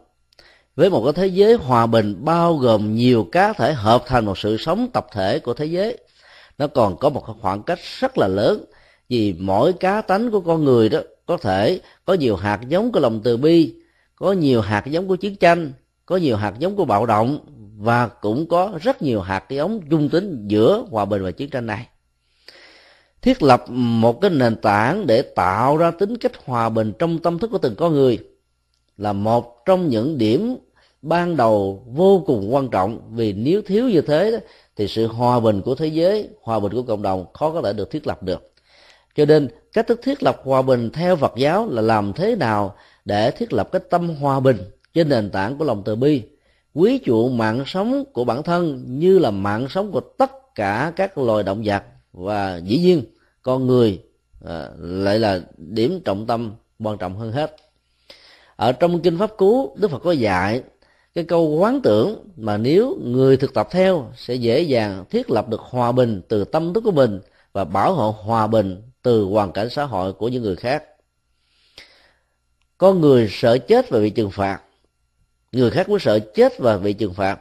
với 0.76 0.90
một 0.90 1.04
cái 1.04 1.12
thế 1.12 1.26
giới 1.26 1.54
hòa 1.54 1.86
bình 1.86 2.24
bao 2.24 2.56
gồm 2.56 2.94
nhiều 2.94 3.28
cá 3.32 3.52
thể 3.52 3.72
hợp 3.72 4.04
thành 4.06 4.24
một 4.24 4.38
sự 4.38 4.56
sống 4.56 4.88
tập 4.92 5.06
thể 5.12 5.38
của 5.38 5.54
thế 5.54 5.64
giới 5.64 5.98
nó 6.58 6.66
còn 6.66 6.96
có 6.96 7.08
một 7.08 7.24
khoảng 7.40 7.62
cách 7.62 7.78
rất 8.00 8.18
là 8.18 8.28
lớn 8.28 8.64
vì 9.08 9.34
mỗi 9.38 9.72
cá 9.72 10.00
tánh 10.00 10.30
của 10.30 10.40
con 10.40 10.64
người 10.64 10.88
đó 10.88 11.00
có 11.26 11.36
thể 11.36 11.80
có 12.04 12.14
nhiều 12.14 12.36
hạt 12.36 12.60
giống 12.68 12.92
của 12.92 13.00
lòng 13.00 13.20
từ 13.24 13.36
bi 13.36 13.74
có 14.16 14.32
nhiều 14.32 14.60
hạt 14.60 14.86
giống 14.86 15.08
của 15.08 15.16
chiến 15.16 15.36
tranh 15.36 15.72
có 16.06 16.16
nhiều 16.16 16.36
hạt 16.36 16.54
giống 16.58 16.76
của 16.76 16.84
bạo 16.84 17.06
động 17.06 17.38
và 17.78 18.08
cũng 18.08 18.48
có 18.48 18.78
rất 18.82 19.02
nhiều 19.02 19.20
hạt 19.20 19.40
cái 19.48 19.58
ống 19.58 19.80
dung 19.90 20.08
tính 20.08 20.44
giữa 20.48 20.84
hòa 20.90 21.04
bình 21.04 21.22
và 21.22 21.30
chiến 21.30 21.50
tranh 21.50 21.66
này. 21.66 21.88
Thiết 23.22 23.42
lập 23.42 23.64
một 23.70 24.20
cái 24.20 24.30
nền 24.30 24.56
tảng 24.56 25.06
để 25.06 25.22
tạo 25.22 25.76
ra 25.76 25.90
tính 25.90 26.16
cách 26.16 26.32
hòa 26.44 26.68
bình 26.68 26.92
trong 26.98 27.18
tâm 27.18 27.38
thức 27.38 27.50
của 27.50 27.58
từng 27.58 27.74
con 27.76 27.92
người 27.92 28.18
là 28.96 29.12
một 29.12 29.64
trong 29.66 29.88
những 29.88 30.18
điểm 30.18 30.56
ban 31.02 31.36
đầu 31.36 31.84
vô 31.86 32.22
cùng 32.26 32.54
quan 32.54 32.68
trọng 32.68 33.00
vì 33.10 33.32
nếu 33.32 33.62
thiếu 33.62 33.88
như 33.88 34.00
thế 34.00 34.40
thì 34.76 34.88
sự 34.88 35.06
hòa 35.06 35.40
bình 35.40 35.62
của 35.62 35.74
thế 35.74 35.86
giới, 35.86 36.28
hòa 36.42 36.60
bình 36.60 36.72
của 36.72 36.82
cộng 36.82 37.02
đồng 37.02 37.32
khó 37.32 37.50
có 37.50 37.62
thể 37.62 37.72
được 37.72 37.90
thiết 37.90 38.06
lập 38.06 38.22
được. 38.22 38.52
Cho 39.14 39.24
nên, 39.24 39.48
cách 39.72 39.86
thức 39.86 40.00
thiết 40.02 40.22
lập 40.22 40.40
hòa 40.44 40.62
bình 40.62 40.90
theo 40.90 41.16
phật 41.16 41.32
giáo 41.36 41.68
là 41.70 41.82
làm 41.82 42.12
thế 42.12 42.36
nào 42.36 42.74
để 43.04 43.30
thiết 43.30 43.52
lập 43.52 43.68
cái 43.72 43.82
tâm 43.90 44.16
hòa 44.16 44.40
bình 44.40 44.56
trên 44.94 45.08
nền 45.08 45.30
tảng 45.30 45.58
của 45.58 45.64
lòng 45.64 45.82
từ 45.84 45.96
bi? 45.96 46.22
Quý 46.74 47.00
chuộng 47.04 47.38
mạng 47.38 47.64
sống 47.66 48.04
của 48.12 48.24
bản 48.24 48.42
thân 48.42 48.84
như 48.86 49.18
là 49.18 49.30
mạng 49.30 49.66
sống 49.68 49.92
của 49.92 50.00
tất 50.00 50.54
cả 50.54 50.92
các 50.96 51.18
loài 51.18 51.42
động 51.42 51.62
vật 51.64 51.82
và 52.12 52.56
dĩ 52.56 52.78
nhiên 52.78 53.04
con 53.42 53.66
người 53.66 54.02
à, 54.44 54.68
lại 54.78 55.18
là 55.18 55.40
điểm 55.56 56.00
trọng 56.04 56.26
tâm 56.26 56.54
quan 56.78 56.98
trọng 56.98 57.16
hơn 57.16 57.32
hết. 57.32 57.56
Ở 58.56 58.72
trong 58.72 59.00
kinh 59.00 59.18
pháp 59.18 59.36
cú 59.36 59.76
đức 59.76 59.90
phật 59.90 59.98
có 59.98 60.12
dạy 60.12 60.62
cái 61.14 61.24
câu 61.24 61.48
quán 61.48 61.80
tưởng 61.80 62.28
mà 62.36 62.56
nếu 62.56 62.98
người 63.04 63.36
thực 63.36 63.54
tập 63.54 63.68
theo 63.70 64.12
sẽ 64.16 64.34
dễ 64.34 64.60
dàng 64.60 65.04
thiết 65.10 65.30
lập 65.30 65.48
được 65.48 65.60
hòa 65.60 65.92
bình 65.92 66.22
từ 66.28 66.44
tâm 66.44 66.74
thức 66.74 66.84
của 66.84 66.90
mình 66.90 67.20
và 67.52 67.64
bảo 67.64 67.94
hộ 67.94 68.10
hòa 68.10 68.46
bình 68.46 68.82
từ 69.02 69.24
hoàn 69.24 69.52
cảnh 69.52 69.70
xã 69.70 69.84
hội 69.84 70.12
của 70.12 70.28
những 70.28 70.42
người 70.42 70.56
khác. 70.56 70.84
Con 72.78 73.00
người 73.00 73.28
sợ 73.30 73.58
chết 73.58 73.90
và 73.90 74.00
bị 74.00 74.10
trừng 74.10 74.30
phạt 74.30 74.60
người 75.54 75.70
khác 75.70 75.86
cũng 75.86 75.98
sợ 75.98 76.18
chết 76.18 76.58
và 76.58 76.78
bị 76.78 76.92
trừng 76.92 77.14
phạt. 77.14 77.40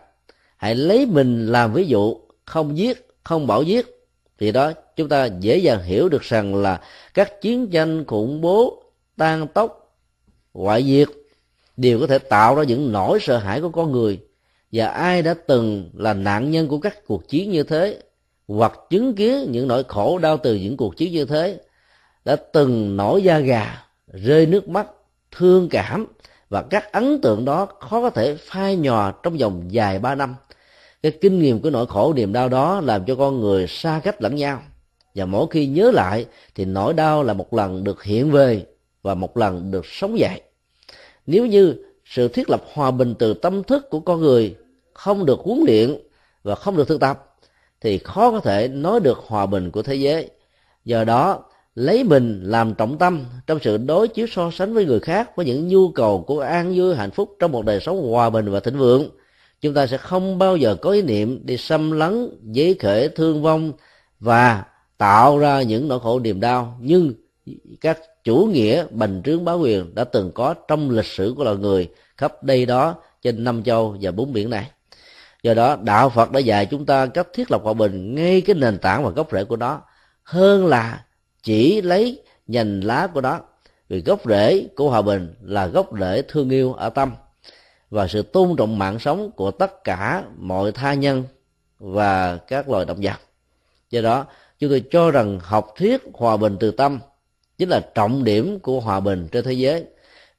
Hãy 0.57 0.75
lấy 0.75 1.05
mình 1.05 1.47
làm 1.47 1.73
ví 1.73 1.85
dụ, 1.85 2.17
không 2.45 2.77
giết, 2.77 3.07
không 3.23 3.47
bảo 3.47 3.63
giết. 3.63 3.85
Thì 4.39 4.51
đó, 4.51 4.71
chúng 4.95 5.09
ta 5.09 5.25
dễ 5.25 5.57
dàng 5.57 5.83
hiểu 5.83 6.09
được 6.09 6.21
rằng 6.21 6.55
là 6.55 6.81
các 7.13 7.41
chiến 7.41 7.67
tranh 7.67 8.05
khủng 8.05 8.41
bố, 8.41 8.83
tan 9.17 9.47
tốc 9.47 9.97
ngoại 10.53 10.83
diệt 10.83 11.07
đều 11.77 11.99
có 11.99 12.07
thể 12.07 12.17
tạo 12.17 12.55
ra 12.55 12.63
những 12.63 12.91
nỗi 12.91 13.19
sợ 13.21 13.37
hãi 13.37 13.61
của 13.61 13.69
con 13.69 13.91
người. 13.91 14.19
Và 14.71 14.87
ai 14.87 15.21
đã 15.21 15.33
từng 15.47 15.89
là 15.93 16.13
nạn 16.13 16.51
nhân 16.51 16.67
của 16.67 16.79
các 16.79 17.07
cuộc 17.07 17.27
chiến 17.27 17.51
như 17.51 17.63
thế, 17.63 17.99
hoặc 18.47 18.79
chứng 18.89 19.15
kiến 19.15 19.47
những 19.51 19.67
nỗi 19.67 19.83
khổ 19.87 20.17
đau 20.17 20.37
từ 20.37 20.55
những 20.55 20.77
cuộc 20.77 20.97
chiến 20.97 21.11
như 21.11 21.25
thế, 21.25 21.59
đã 22.25 22.35
từng 22.35 22.97
nổi 22.97 23.23
da 23.23 23.39
gà, 23.39 23.85
rơi 24.07 24.45
nước 24.45 24.69
mắt, 24.69 24.87
thương 25.31 25.69
cảm 25.69 26.07
và 26.53 26.61
các 26.61 26.91
ấn 26.91 27.21
tượng 27.21 27.45
đó 27.45 27.65
khó 27.65 28.01
có 28.01 28.09
thể 28.09 28.35
phai 28.35 28.75
nhòa 28.75 29.13
trong 29.23 29.37
vòng 29.37 29.63
dài 29.69 29.99
ba 29.99 30.15
năm. 30.15 30.35
Cái 31.03 31.11
kinh 31.21 31.39
nghiệm 31.39 31.61
của 31.61 31.69
nỗi 31.69 31.85
khổ 31.85 32.13
niềm 32.13 32.33
đau 32.33 32.49
đó 32.49 32.81
làm 32.81 33.05
cho 33.05 33.15
con 33.15 33.39
người 33.39 33.67
xa 33.67 34.01
cách 34.03 34.21
lẫn 34.21 34.35
nhau. 34.35 34.61
Và 35.15 35.25
mỗi 35.25 35.47
khi 35.51 35.67
nhớ 35.67 35.91
lại 35.91 36.25
thì 36.55 36.65
nỗi 36.65 36.93
đau 36.93 37.23
là 37.23 37.33
một 37.33 37.53
lần 37.53 37.83
được 37.83 38.03
hiện 38.03 38.31
về 38.31 38.65
và 39.01 39.15
một 39.15 39.37
lần 39.37 39.71
được 39.71 39.85
sống 39.85 40.19
dậy. 40.19 40.41
Nếu 41.25 41.45
như 41.45 41.75
sự 42.05 42.27
thiết 42.27 42.49
lập 42.49 42.63
hòa 42.73 42.91
bình 42.91 43.15
từ 43.19 43.33
tâm 43.33 43.63
thức 43.63 43.89
của 43.89 43.99
con 43.99 44.21
người 44.21 44.55
không 44.93 45.25
được 45.25 45.39
huấn 45.39 45.63
luyện 45.67 45.97
và 46.43 46.55
không 46.55 46.77
được 46.77 46.87
thực 46.87 46.99
tập, 46.99 47.35
thì 47.81 47.97
khó 47.97 48.31
có 48.31 48.39
thể 48.39 48.67
nói 48.67 48.99
được 48.99 49.17
hòa 49.27 49.45
bình 49.45 49.71
của 49.71 49.81
thế 49.81 49.95
giới. 49.95 50.29
Do 50.85 51.03
đó 51.03 51.43
lấy 51.75 52.03
mình 52.03 52.41
làm 52.43 52.73
trọng 52.73 52.97
tâm 52.97 53.25
trong 53.47 53.59
sự 53.61 53.77
đối 53.77 54.07
chiếu 54.07 54.27
so 54.27 54.51
sánh 54.51 54.73
với 54.73 54.85
người 54.85 54.99
khác 54.99 55.35
với 55.35 55.45
những 55.45 55.67
nhu 55.67 55.91
cầu 55.91 56.23
của 56.27 56.39
an 56.39 56.73
vui, 56.75 56.95
hạnh 56.95 57.11
phúc 57.11 57.35
trong 57.39 57.51
một 57.51 57.65
đời 57.65 57.79
sống 57.79 58.11
hòa 58.11 58.29
bình 58.29 58.51
và 58.51 58.59
thịnh 58.59 58.77
vượng, 58.77 59.09
chúng 59.61 59.73
ta 59.73 59.87
sẽ 59.87 59.97
không 59.97 60.39
bao 60.39 60.57
giờ 60.57 60.75
có 60.75 60.91
ý 60.91 61.01
niệm 61.01 61.45
đi 61.45 61.57
xâm 61.57 61.91
lấn 61.91 62.29
giấy 62.43 62.75
khởi 62.79 63.09
thương 63.09 63.41
vong 63.41 63.71
và 64.19 64.63
tạo 64.97 65.37
ra 65.39 65.61
những 65.61 65.87
nỗi 65.87 65.99
khổ 65.99 66.19
niềm 66.19 66.39
đau 66.39 66.77
nhưng 66.81 67.13
các 67.81 67.99
chủ 68.23 68.49
nghĩa 68.51 68.85
bành 68.91 69.21
trướng 69.25 69.45
bá 69.45 69.53
quyền 69.53 69.95
đã 69.95 70.03
từng 70.03 70.31
có 70.31 70.53
trong 70.67 70.89
lịch 70.89 71.05
sử 71.05 71.33
của 71.37 71.43
loài 71.43 71.57
người 71.57 71.89
khắp 72.17 72.43
đây 72.43 72.65
đó 72.65 72.95
trên 73.21 73.43
năm 73.43 73.63
châu 73.63 73.97
và 74.01 74.11
bốn 74.11 74.33
biển 74.33 74.49
này. 74.49 74.71
Do 75.43 75.53
đó, 75.53 75.77
đạo 75.81 76.09
phật 76.09 76.31
đã 76.31 76.39
dạy 76.39 76.65
chúng 76.65 76.85
ta 76.85 77.05
cách 77.05 77.27
thiết 77.33 77.51
lập 77.51 77.61
hòa 77.63 77.73
bình, 77.73 78.15
ngay 78.15 78.41
cái 78.41 78.55
nền 78.55 78.77
tảng 78.77 79.03
và 79.03 79.09
gốc 79.09 79.27
rễ 79.31 79.43
của 79.43 79.55
nó, 79.55 79.81
hơn 80.23 80.65
là 80.65 81.03
chỉ 81.43 81.81
lấy 81.81 82.21
nhành 82.47 82.83
lá 82.83 83.07
của 83.07 83.21
nó 83.21 83.39
vì 83.89 84.01
gốc 84.01 84.21
rễ 84.25 84.67
của 84.75 84.89
hòa 84.89 85.01
bình 85.01 85.33
là 85.41 85.67
gốc 85.67 85.89
rễ 85.99 86.21
thương 86.27 86.49
yêu 86.49 86.73
ở 86.73 86.89
tâm 86.89 87.11
và 87.89 88.07
sự 88.07 88.21
tôn 88.21 88.55
trọng 88.57 88.79
mạng 88.79 88.99
sống 88.99 89.31
của 89.31 89.51
tất 89.51 89.83
cả 89.83 90.23
mọi 90.37 90.71
tha 90.71 90.93
nhân 90.93 91.23
và 91.79 92.37
các 92.37 92.69
loài 92.69 92.85
động 92.85 92.99
vật. 93.01 93.19
Do 93.89 94.01
đó, 94.01 94.25
chúng 94.59 94.69
tôi 94.69 94.83
cho 94.91 95.11
rằng 95.11 95.39
học 95.43 95.73
thuyết 95.77 96.01
hòa 96.13 96.37
bình 96.37 96.57
từ 96.59 96.71
tâm 96.71 96.99
chính 97.57 97.69
là 97.69 97.79
trọng 97.95 98.23
điểm 98.23 98.59
của 98.59 98.79
hòa 98.79 98.99
bình 98.99 99.27
trên 99.31 99.43
thế 99.43 99.53
giới. 99.53 99.85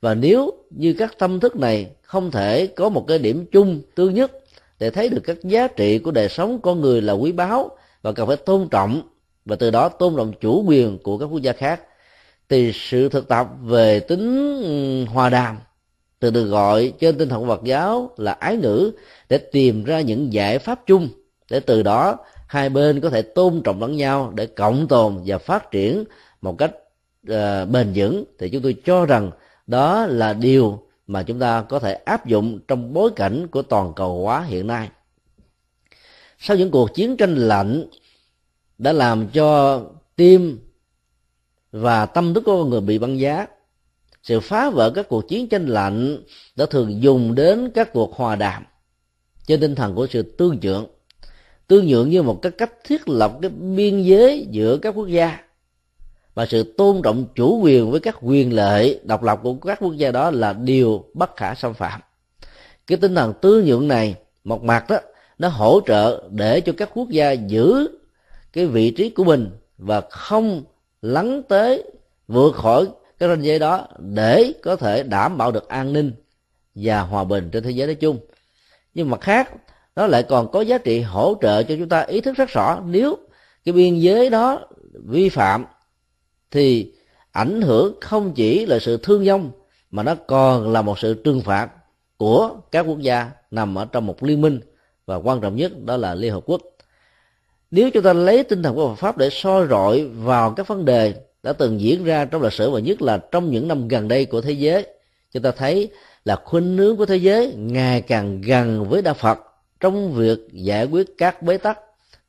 Và 0.01 0.15
nếu 0.15 0.53
như 0.71 0.95
các 0.99 1.19
tâm 1.19 1.41
thức 1.41 1.57
này 1.57 1.91
không 2.03 2.31
thể 2.31 2.67
có 2.67 2.89
một 2.89 3.05
cái 3.09 3.19
điểm 3.19 3.47
chung 3.53 3.83
tương 3.95 4.15
nhất 4.15 4.33
để 4.79 4.91
thấy 4.91 5.09
được 5.09 5.21
các 5.25 5.37
giá 5.43 5.69
trị 5.69 5.99
của 5.99 6.11
đời 6.11 6.29
sống 6.29 6.61
con 6.63 6.81
người 6.81 7.03
là 7.03 7.13
quý 7.13 7.33
báu 7.33 7.77
và 8.03 8.13
cần 8.13 8.27
phải 8.27 8.37
tôn 8.37 8.69
trọng 8.69 9.03
và 9.45 9.57
từ 9.57 9.71
đó 9.71 9.89
tôn 9.89 10.17
trọng 10.17 10.33
chủ 10.41 10.65
quyền 10.67 10.99
của 10.99 11.19
các 11.19 11.27
quốc 11.27 11.43
gia 11.43 11.53
khác. 11.53 11.81
Thì 12.49 12.73
sự 12.75 13.09
thực 13.09 13.29
tập 13.29 13.49
về 13.63 14.01
tính 14.01 15.07
hòa 15.07 15.29
đàm 15.29 15.59
từ 16.21 16.31
được 16.31 16.45
gọi 16.45 16.93
trên 17.01 17.19
tinh 17.19 17.29
thần 17.29 17.49
Phật 17.49 17.65
giáo 17.65 18.11
là 18.17 18.33
ái 18.33 18.57
ngữ 18.57 18.93
để 19.29 19.39
tìm 19.39 19.85
ra 19.85 20.01
những 20.01 20.33
giải 20.33 20.59
pháp 20.59 20.81
chung 20.87 21.09
để 21.51 21.61
từ 21.61 21.83
đó 21.83 22.17
hai 22.49 22.69
bên 22.69 23.01
có 23.01 23.11
thể 23.11 23.23
tôn 23.23 23.61
trọng 23.65 23.81
lẫn 23.81 23.97
nhau 23.97 24.33
để 24.35 24.47
cộng 24.47 24.89
tồn 24.89 25.23
và 25.27 25.39
phát 25.39 25.71
triển 25.71 26.05
một 26.41 26.59
cách 26.59 26.71
uh, 27.33 27.69
bền 27.71 27.93
vững. 27.95 28.25
Thì 28.39 28.49
chúng 28.49 28.63
tôi 28.63 28.77
cho 28.85 29.07
rằng 29.07 29.31
đó 29.67 30.07
là 30.07 30.33
điều 30.33 30.83
mà 31.07 31.23
chúng 31.23 31.39
ta 31.39 31.63
có 31.63 31.79
thể 31.79 31.93
áp 31.93 32.27
dụng 32.27 32.59
trong 32.69 32.93
bối 32.93 33.11
cảnh 33.17 33.47
của 33.47 33.63
toàn 33.63 33.93
cầu 33.97 34.23
hóa 34.23 34.41
hiện 34.41 34.67
nay. 34.67 34.89
Sau 36.39 36.57
những 36.57 36.71
cuộc 36.71 36.95
chiến 36.95 37.17
tranh 37.17 37.35
lạnh 37.35 37.87
đã 38.79 38.93
làm 38.93 39.29
cho 39.29 39.81
tim 40.17 40.59
và 41.73 42.07
tâm 42.07 42.35
thức 42.35 42.43
của 42.47 42.63
con 42.63 42.71
người 42.71 42.81
bị 42.81 42.99
băng 42.99 43.19
giá. 43.19 43.47
Sự 44.23 44.41
phá 44.41 44.71
vỡ 44.71 44.91
các 44.91 45.09
cuộc 45.09 45.29
chiến 45.29 45.49
tranh 45.49 45.67
lạnh 45.67 46.23
đã 46.57 46.67
thường 46.67 47.03
dùng 47.03 47.35
đến 47.35 47.71
các 47.75 47.93
cuộc 47.93 48.15
hòa 48.17 48.37
đàm 48.37 48.65
trên 49.47 49.61
tinh 49.61 49.75
thần 49.75 49.95
của 49.95 50.07
sự 50.11 50.23
tương 50.23 50.59
nhượng. 50.63 50.87
Tương 51.67 51.87
nhượng 51.87 52.11
như 52.11 52.23
một 52.23 52.43
cái 52.43 52.53
cách 52.53 52.73
thiết 52.85 53.09
lập 53.09 53.39
cái 53.43 53.51
biên 53.51 54.03
giới 54.03 54.47
giữa 54.51 54.77
các 54.77 54.95
quốc 54.95 55.07
gia 55.07 55.39
và 56.35 56.47
sự 56.47 56.75
tôn 56.79 57.03
trọng 57.03 57.25
chủ 57.35 57.61
quyền 57.63 57.91
với 57.91 58.01
các 58.01 58.17
quyền 58.23 58.53
lợi 58.53 59.01
độc 59.05 59.23
lập 59.23 59.41
của 59.43 59.55
các 59.55 59.79
quốc 59.81 59.95
gia 59.97 60.11
đó 60.11 60.31
là 60.31 60.53
điều 60.53 61.05
bất 61.15 61.37
khả 61.37 61.55
xâm 61.55 61.75
phạm. 61.75 62.01
Cái 62.87 62.99
tinh 62.99 63.15
thần 63.15 63.33
tương 63.41 63.65
nhượng 63.65 63.89
này 63.89 64.15
một 64.45 64.63
mặt 64.65 64.85
đó, 64.89 64.97
nó 65.39 65.49
hỗ 65.49 65.81
trợ 65.87 66.29
để 66.31 66.61
cho 66.61 66.73
các 66.77 66.91
quốc 66.95 67.09
gia 67.09 67.33
giữ 67.33 67.89
cái 68.55 68.67
vị 68.67 68.91
trí 68.91 69.11
của 69.11 69.25
mình 69.25 69.51
và 69.79 70.01
không 70.01 70.63
lắng 71.03 71.43
tới, 71.49 71.85
vượt 72.29 72.55
khỏi 72.55 72.87
cái 73.19 73.29
ranh 73.29 73.45
giới 73.45 73.59
đó 73.59 73.87
để 73.99 74.53
có 74.63 74.77
thể 74.77 75.03
đảm 75.03 75.39
bảo 75.39 75.53
được 75.53 75.69
an 75.69 75.93
ninh 75.93 76.13
và 76.75 77.01
hòa 77.01 77.25
bình 77.25 77.51
trên 77.53 77.63
thế 77.63 77.71
giới 77.71 77.87
nói 77.87 77.95
chung. 77.95 78.19
Nhưng 78.95 79.11
mặt 79.11 79.21
khác, 79.21 79.51
nó 79.97 80.07
lại 80.07 80.23
còn 80.23 80.53
có 80.53 80.61
giá 80.61 80.79
trị 80.79 81.01
hỗ 81.01 81.35
trợ 81.41 81.63
cho 81.63 81.75
chúng 81.79 81.89
ta 81.89 82.01
ý 82.01 82.21
thức 82.21 82.37
rất 82.37 82.49
rõ 82.49 82.81
nếu 82.87 83.17
cái 83.65 83.73
biên 83.73 83.99
giới 83.99 84.31
đó 84.31 84.61
vi 85.05 85.29
phạm 85.29 85.65
thì 86.51 86.93
ảnh 87.33 87.61
hưởng 87.61 87.95
không 88.01 88.33
chỉ 88.35 88.67
là 88.67 88.79
sự 88.79 88.97
thương 88.97 89.25
vong, 89.25 89.51
mà 89.91 90.03
nó 90.03 90.15
còn 90.15 90.73
là 90.73 90.83
một 90.83 90.99
sự 90.99 91.15
trừng 91.15 91.41
phạt 91.41 91.71
của 92.17 92.57
các 92.71 92.87
quốc 92.89 92.99
gia 92.99 93.31
nằm 93.51 93.79
ở 93.79 93.85
trong 93.85 94.07
một 94.07 94.23
liên 94.23 94.41
minh 94.41 94.61
và 95.07 95.17
quan 95.17 95.41
trọng 95.41 95.57
nhất 95.57 95.73
đó 95.85 95.97
là 95.97 96.15
liên 96.15 96.33
hợp 96.33 96.43
quốc 96.47 96.61
nếu 97.75 97.91
chúng 97.91 98.03
ta 98.03 98.13
lấy 98.13 98.45
tinh 98.45 98.63
thần 98.63 98.75
của 98.75 98.89
Phật 98.89 98.95
pháp 98.95 99.19
để 99.19 99.31
soi 99.31 99.67
rọi 99.67 100.05
vào 100.05 100.51
các 100.51 100.69
vấn 100.69 100.85
đề 100.85 101.15
đã 101.43 101.53
từng 101.53 101.81
diễn 101.81 102.05
ra 102.05 102.25
trong 102.25 102.43
lịch 102.43 102.53
sử 102.53 102.71
và 102.71 102.81
nhất 102.81 103.03
là 103.03 103.19
trong 103.33 103.51
những 103.51 103.69
năm 103.69 103.89
gần 103.89 104.09
đây 104.09 104.27
của 104.27 104.41
thế 104.41 104.53
giới, 104.53 104.87
chúng 105.33 105.43
ta 105.43 105.51
thấy 105.51 105.89
là 106.25 106.37
khuynh 106.45 106.79
hướng 106.79 106.97
của 106.97 107.07
thế 107.07 107.17
giới 107.17 107.55
ngày 107.57 108.01
càng 108.01 108.41
gần 108.41 108.89
với 108.89 109.03
đạo 109.03 109.15
Phật 109.15 109.39
trong 109.81 110.13
việc 110.13 110.39
giải 110.53 110.85
quyết 110.85 111.07
các 111.19 111.43
bế 111.43 111.57
tắc 111.59 111.79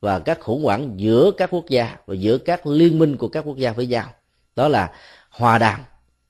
và 0.02 0.20
các 0.20 0.40
khủng 0.40 0.64
hoảng 0.64 0.94
giữa 0.96 1.32
các 1.38 1.50
quốc 1.52 1.70
gia 1.70 1.98
và 2.06 2.16
giữa 2.16 2.38
các 2.38 2.68
liên 2.68 3.00
minh 3.00 3.18
của 3.18 3.28
các 3.28 3.46
quốc 3.48 3.58
gia 3.58 3.72
với 3.72 3.88
nhau. 3.88 4.06
Đó 4.56 4.68
là 4.68 4.92
hòa 5.30 5.58
đàm. 5.58 5.80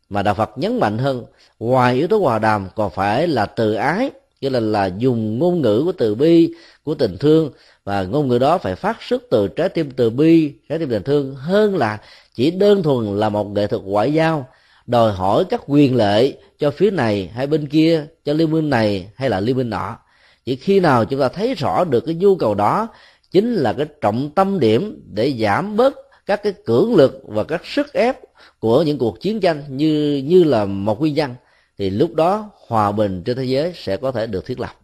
Mà 0.10 0.24
đạo 0.24 0.34
Phật 0.34 0.58
nhấn 0.58 0.80
mạnh 0.80 0.98
hơn, 0.98 1.26
ngoài 1.60 1.96
yếu 1.96 2.08
tố 2.08 2.20
hòa 2.20 2.40
đàm 2.40 2.68
còn 2.76 2.92
phải 2.92 3.28
là 3.28 3.46
từ 3.46 3.74
ái 3.74 4.12
tức 4.42 4.50
là 4.50 4.60
là 4.60 4.86
dùng 4.98 5.40
ngôn 5.40 5.62
ngữ 5.62 5.82
của 5.86 5.92
từ 5.92 6.16
bi, 6.16 6.54
của 6.84 6.96
tình 6.96 7.18
thương, 7.18 7.52
và 7.84 8.04
ngôn 8.04 8.28
ngữ 8.28 8.38
đó 8.38 8.58
phải 8.58 8.76
phát 8.76 8.98
xuất 9.02 9.24
từ 9.30 9.48
trái 9.48 9.70
tim 9.70 9.92
từ 9.92 10.10
bi, 10.10 10.54
trái 10.70 10.80
tim 10.80 10.90
tình 10.90 11.04
thương. 11.04 11.36
Hơn 11.36 11.76
là 11.76 12.00
chỉ 12.36 12.52
đơn 12.52 12.84
thuần 12.84 13.18
là 13.18 13.30
một 13.30 13.52
nghệ 13.52 13.68
thuật 13.68 13.84
ngoại 13.84 14.14
giao, 14.14 14.48
đòi 14.88 15.12
hỏi 15.12 15.44
các 15.50 15.62
quyền 15.68 15.96
lợi 15.96 16.38
cho 16.60 16.72
phía 16.72 16.92
này 16.92 17.32
hay 17.34 17.48
bên 17.48 17.68
kia, 17.68 18.06
cho 18.26 18.34
liên 18.34 18.52
minh 18.52 18.70
này 18.70 19.10
hay 19.16 19.30
là 19.30 19.40
liên 19.40 19.58
minh 19.58 19.70
nọ. 19.70 19.98
Chỉ 20.46 20.56
khi 20.56 20.80
nào 20.80 21.06
chúng 21.06 21.20
ta 21.20 21.30
thấy 21.30 21.54
rõ 21.54 21.84
được 21.84 22.06
cái 22.06 22.16
nhu 22.16 22.36
cầu 22.36 22.56
đó, 22.56 22.88
chính 23.32 23.54
là 23.54 23.74
cái 23.74 23.86
trọng 24.02 24.30
tâm 24.36 24.60
điểm 24.60 25.02
để 25.14 25.34
giảm 25.40 25.78
bớt 25.78 25.96
các 26.26 26.44
cái 26.44 26.54
cưỡng 26.66 26.96
lực 26.96 27.22
và 27.24 27.44
các 27.44 27.62
sức 27.66 27.94
ép 27.94 28.20
của 28.60 28.84
những 28.84 28.98
cuộc 28.98 29.22
chiến 29.22 29.40
tranh 29.40 29.64
như 29.70 30.24
như 30.26 30.44
là 30.44 30.66
một 30.66 31.00
nguyên 31.00 31.14
nhân 31.14 31.36
thì 31.78 31.90
lúc 31.90 32.14
đó 32.14 32.52
hòa 32.68 32.92
bình 32.92 33.24
trên 33.26 33.38
thế 33.38 33.46
giới 33.46 33.74
sẽ 33.76 33.98
có 33.98 34.12
thể 34.12 34.28
được 34.28 34.46
thiết 34.46 34.60
lập 34.60 34.82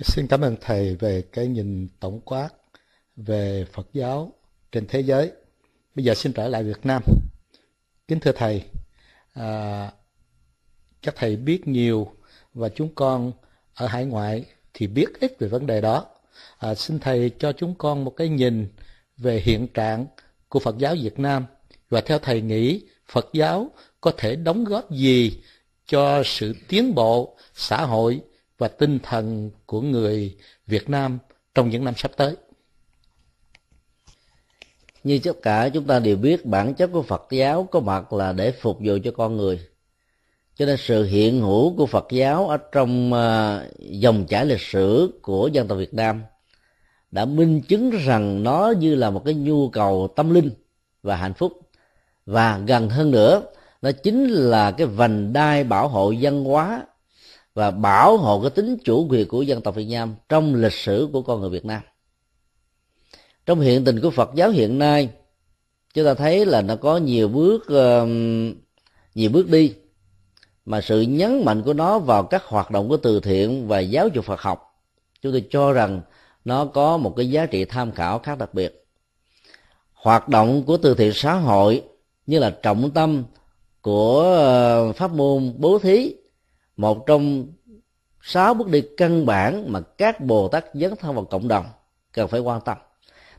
Xin 0.00 0.26
cảm 0.26 0.40
ơn 0.40 0.56
thầy 0.60 0.94
về 0.96 1.22
cái 1.32 1.46
nhìn 1.46 1.88
tổng 2.00 2.20
quát 2.20 2.48
về 3.16 3.66
Phật 3.72 3.88
giáo 3.92 4.32
trên 4.72 4.86
thế 4.88 5.00
giới. 5.00 5.32
Bây 5.94 6.04
giờ 6.04 6.14
xin 6.14 6.32
trở 6.32 6.48
lại 6.48 6.64
Việt 6.64 6.86
Nam. 6.86 7.02
Kính 8.08 8.20
thưa 8.20 8.32
thầy, 8.32 8.64
à, 9.32 9.92
các 11.02 11.14
thầy 11.16 11.36
biết 11.36 11.68
nhiều 11.68 12.16
và 12.54 12.68
chúng 12.68 12.94
con 12.94 13.32
ở 13.74 13.86
hải 13.86 14.04
ngoại 14.04 14.44
thì 14.78 14.86
biết 14.86 15.20
ít 15.20 15.38
về 15.38 15.48
vấn 15.48 15.66
đề 15.66 15.80
đó. 15.80 16.06
À, 16.58 16.74
xin 16.74 16.98
thầy 16.98 17.30
cho 17.38 17.52
chúng 17.52 17.74
con 17.78 18.04
một 18.04 18.10
cái 18.16 18.28
nhìn 18.28 18.68
về 19.16 19.40
hiện 19.44 19.68
trạng 19.68 20.06
của 20.48 20.58
Phật 20.58 20.78
giáo 20.78 20.94
Việt 21.02 21.18
Nam 21.18 21.46
và 21.90 22.00
theo 22.00 22.18
thầy 22.18 22.40
nghĩ 22.40 22.82
Phật 23.08 23.28
giáo 23.32 23.70
có 24.00 24.12
thể 24.16 24.36
đóng 24.36 24.64
góp 24.64 24.90
gì 24.90 25.42
cho 25.86 26.22
sự 26.24 26.54
tiến 26.68 26.94
bộ 26.94 27.36
xã 27.54 27.84
hội 27.84 28.20
và 28.58 28.68
tinh 28.68 28.98
thần 29.02 29.50
của 29.66 29.80
người 29.80 30.36
Việt 30.66 30.90
Nam 30.90 31.18
trong 31.54 31.70
những 31.70 31.84
năm 31.84 31.94
sắp 31.96 32.10
tới. 32.16 32.36
Như 35.04 35.18
tất 35.18 35.42
cả 35.42 35.68
chúng 35.68 35.84
ta 35.84 35.98
đều 35.98 36.16
biết 36.16 36.46
bản 36.46 36.74
chất 36.74 36.90
của 36.92 37.02
Phật 37.02 37.26
giáo 37.30 37.68
có 37.70 37.80
mặt 37.80 38.12
là 38.12 38.32
để 38.32 38.52
phục 38.52 38.78
vụ 38.80 38.98
cho 39.04 39.10
con 39.10 39.36
người. 39.36 39.67
Cho 40.58 40.66
nên 40.66 40.76
sự 40.76 41.04
hiện 41.04 41.40
hữu 41.40 41.76
của 41.76 41.86
Phật 41.86 42.06
giáo 42.10 42.48
ở 42.48 42.56
trong 42.56 43.12
à, 43.12 43.62
dòng 43.78 44.26
chảy 44.26 44.46
lịch 44.46 44.60
sử 44.60 45.18
của 45.22 45.48
dân 45.52 45.68
tộc 45.68 45.78
Việt 45.78 45.94
Nam 45.94 46.22
đã 47.10 47.24
minh 47.24 47.60
chứng 47.60 47.90
rằng 47.90 48.42
nó 48.42 48.72
như 48.78 48.94
là 48.94 49.10
một 49.10 49.22
cái 49.24 49.34
nhu 49.34 49.68
cầu 49.68 50.08
tâm 50.16 50.30
linh 50.30 50.50
và 51.02 51.16
hạnh 51.16 51.34
phúc 51.34 51.52
và 52.26 52.58
gần 52.66 52.88
hơn 52.88 53.10
nữa 53.10 53.42
nó 53.82 53.90
chính 53.92 54.28
là 54.28 54.70
cái 54.70 54.86
vành 54.86 55.32
đai 55.32 55.64
bảo 55.64 55.88
hộ 55.88 56.14
văn 56.20 56.44
hóa 56.44 56.86
và 57.54 57.70
bảo 57.70 58.16
hộ 58.16 58.40
cái 58.40 58.50
tính 58.50 58.76
chủ 58.84 59.06
quyền 59.10 59.28
của 59.28 59.42
dân 59.42 59.60
tộc 59.60 59.74
Việt 59.74 59.88
Nam 59.90 60.14
trong 60.28 60.54
lịch 60.54 60.72
sử 60.72 61.08
của 61.12 61.22
con 61.22 61.40
người 61.40 61.50
Việt 61.50 61.64
Nam. 61.64 61.80
Trong 63.46 63.60
hiện 63.60 63.84
tình 63.84 64.00
của 64.00 64.10
Phật 64.10 64.30
giáo 64.34 64.50
hiện 64.50 64.78
nay, 64.78 65.08
chúng 65.94 66.04
ta 66.04 66.14
thấy 66.14 66.46
là 66.46 66.62
nó 66.62 66.76
có 66.76 66.96
nhiều 66.96 67.28
bước 67.28 67.66
nhiều 69.14 69.30
bước 69.30 69.48
đi 69.48 69.74
mà 70.68 70.80
sự 70.80 71.00
nhấn 71.00 71.44
mạnh 71.44 71.62
của 71.62 71.72
nó 71.72 71.98
vào 71.98 72.22
các 72.22 72.44
hoạt 72.44 72.70
động 72.70 72.88
của 72.88 72.96
từ 72.96 73.20
thiện 73.20 73.68
và 73.68 73.78
giáo 73.78 74.08
dục 74.08 74.24
Phật 74.24 74.40
học, 74.40 74.82
chúng 75.22 75.32
tôi 75.32 75.44
cho 75.50 75.72
rằng 75.72 76.00
nó 76.44 76.64
có 76.64 76.96
một 76.96 77.14
cái 77.16 77.30
giá 77.30 77.46
trị 77.46 77.64
tham 77.64 77.92
khảo 77.92 78.18
khác 78.18 78.38
đặc 78.38 78.54
biệt. 78.54 78.86
Hoạt 79.92 80.28
động 80.28 80.62
của 80.62 80.76
từ 80.76 80.94
thiện 80.94 81.12
xã 81.14 81.34
hội 81.34 81.82
như 82.26 82.38
là 82.38 82.50
trọng 82.50 82.90
tâm 82.90 83.24
của 83.82 84.22
ờ, 84.22 84.92
pháp 84.92 85.12
môn 85.12 85.54
bố 85.56 85.78
thí 85.78 86.14
một 86.76 87.06
trong 87.06 87.46
sáu 88.22 88.54
bước 88.54 88.68
đi 88.68 88.82
căn 88.96 89.26
bản 89.26 89.72
mà 89.72 89.80
các 89.80 90.20
bồ 90.20 90.48
tát 90.48 90.64
dấn 90.74 90.96
thân 90.96 91.14
vào 91.14 91.24
cộng 91.24 91.48
đồng 91.48 91.66
cần 92.12 92.28
phải 92.28 92.40
quan 92.40 92.60
tâm 92.60 92.78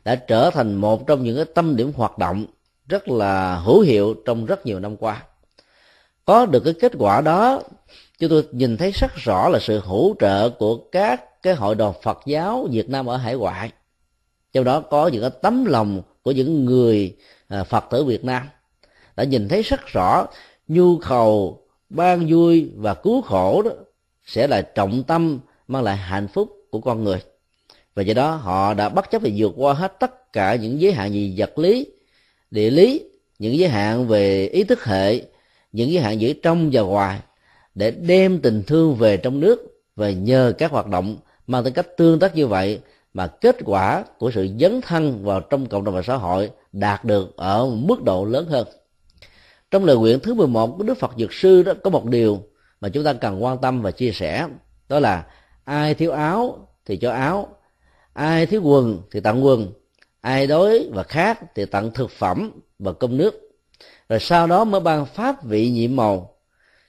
đã 0.04 0.14
trở 0.14 0.50
thành 0.50 0.74
một 0.74 1.06
trong 1.06 1.22
những 1.22 1.36
cái 1.36 1.44
tâm 1.44 1.76
điểm 1.76 1.92
hoạt 1.96 2.18
động 2.18 2.46
rất 2.88 3.08
là 3.08 3.56
hữu 3.56 3.80
hiệu 3.80 4.14
trong 4.24 4.46
rất 4.46 4.66
nhiều 4.66 4.80
năm 4.80 4.96
qua 4.96 5.22
có 6.30 6.46
được 6.46 6.60
cái 6.64 6.74
kết 6.80 6.92
quả 6.98 7.20
đó, 7.20 7.62
chúng 8.18 8.30
tôi 8.30 8.44
nhìn 8.52 8.76
thấy 8.76 8.90
rất 8.90 9.16
rõ 9.16 9.48
là 9.48 9.58
sự 9.58 9.78
hỗ 9.78 10.14
trợ 10.18 10.50
của 10.50 10.76
các 10.76 11.42
cái 11.42 11.54
hội 11.54 11.74
đoàn 11.74 11.92
Phật 12.02 12.18
giáo 12.26 12.68
Việt 12.70 12.88
Nam 12.88 13.06
ở 13.06 13.16
hải 13.16 13.34
ngoại. 13.34 13.70
Trong 14.52 14.64
đó 14.64 14.80
có 14.80 15.08
những 15.08 15.20
cái 15.20 15.30
tấm 15.42 15.64
lòng 15.64 16.02
của 16.22 16.30
những 16.30 16.64
người 16.64 17.16
à, 17.48 17.64
Phật 17.64 17.84
tử 17.90 18.04
Việt 18.04 18.24
Nam. 18.24 18.48
Đã 19.16 19.24
nhìn 19.24 19.48
thấy 19.48 19.62
rất 19.62 19.86
rõ 19.86 20.26
nhu 20.68 20.98
cầu, 20.98 21.62
ban 21.88 22.26
vui 22.28 22.70
và 22.76 22.94
cứu 22.94 23.22
khổ 23.22 23.62
đó 23.62 23.70
sẽ 24.26 24.46
là 24.46 24.62
trọng 24.62 25.02
tâm, 25.02 25.40
mang 25.68 25.82
lại 25.82 25.96
hạnh 25.96 26.28
phúc 26.28 26.48
của 26.70 26.80
con 26.80 27.04
người. 27.04 27.22
Và 27.94 28.02
do 28.02 28.14
đó 28.14 28.34
họ 28.34 28.74
đã 28.74 28.88
bất 28.88 29.10
chấp 29.10 29.22
về 29.22 29.32
vượt 29.36 29.52
qua 29.56 29.72
hết 29.72 30.00
tất 30.00 30.32
cả 30.32 30.54
những 30.54 30.80
giới 30.80 30.92
hạn 30.92 31.12
gì 31.12 31.34
vật 31.36 31.58
lý, 31.58 31.86
địa 32.50 32.70
lý, 32.70 33.04
những 33.38 33.58
giới 33.58 33.68
hạn 33.68 34.08
về 34.08 34.46
ý 34.46 34.64
thức 34.64 34.84
hệ 34.84 35.22
những 35.72 35.90
giới 35.90 36.02
hạn 36.02 36.20
giữa 36.20 36.32
trong 36.32 36.70
và 36.72 36.80
ngoài 36.82 37.20
để 37.74 37.90
đem 37.90 38.40
tình 38.40 38.62
thương 38.66 38.94
về 38.94 39.16
trong 39.16 39.40
nước 39.40 39.82
và 39.96 40.10
nhờ 40.10 40.52
các 40.58 40.70
hoạt 40.70 40.86
động 40.86 41.16
mang 41.46 41.64
tính 41.64 41.74
cách 41.74 41.96
tương 41.96 42.18
tác 42.18 42.36
như 42.36 42.46
vậy 42.46 42.80
mà 43.14 43.26
kết 43.26 43.56
quả 43.64 44.04
của 44.18 44.30
sự 44.30 44.48
dấn 44.60 44.80
thân 44.80 45.24
vào 45.24 45.40
trong 45.40 45.66
cộng 45.66 45.84
đồng 45.84 45.94
và 45.94 46.02
xã 46.02 46.16
hội 46.16 46.50
đạt 46.72 47.04
được 47.04 47.36
ở 47.36 47.66
mức 47.66 48.02
độ 48.02 48.24
lớn 48.24 48.46
hơn. 48.48 48.66
Trong 49.70 49.84
lời 49.84 49.96
nguyện 49.96 50.20
thứ 50.20 50.34
11 50.34 50.66
của 50.66 50.82
Đức 50.82 50.98
Phật 50.98 51.10
Dược 51.18 51.32
Sư 51.32 51.62
đó 51.62 51.72
có 51.82 51.90
một 51.90 52.04
điều 52.04 52.42
mà 52.80 52.88
chúng 52.88 53.04
ta 53.04 53.12
cần 53.12 53.44
quan 53.44 53.58
tâm 53.58 53.82
và 53.82 53.90
chia 53.90 54.10
sẻ, 54.10 54.46
đó 54.88 55.00
là 55.00 55.26
ai 55.64 55.94
thiếu 55.94 56.12
áo 56.12 56.68
thì 56.86 56.96
cho 56.96 57.12
áo, 57.12 57.56
ai 58.12 58.46
thiếu 58.46 58.62
quần 58.62 59.02
thì 59.10 59.20
tặng 59.20 59.44
quần, 59.44 59.72
ai 60.20 60.46
đói 60.46 60.88
và 60.92 61.02
khát 61.02 61.54
thì 61.54 61.64
tặng 61.64 61.90
thực 61.94 62.10
phẩm 62.10 62.50
và 62.78 62.92
cơm 62.92 63.16
nước 63.16 63.49
rồi 64.08 64.20
sau 64.20 64.46
đó 64.46 64.64
mới 64.64 64.80
ban 64.80 65.06
pháp 65.06 65.44
vị 65.44 65.70
nhiệm 65.70 65.96
màu. 65.96 66.34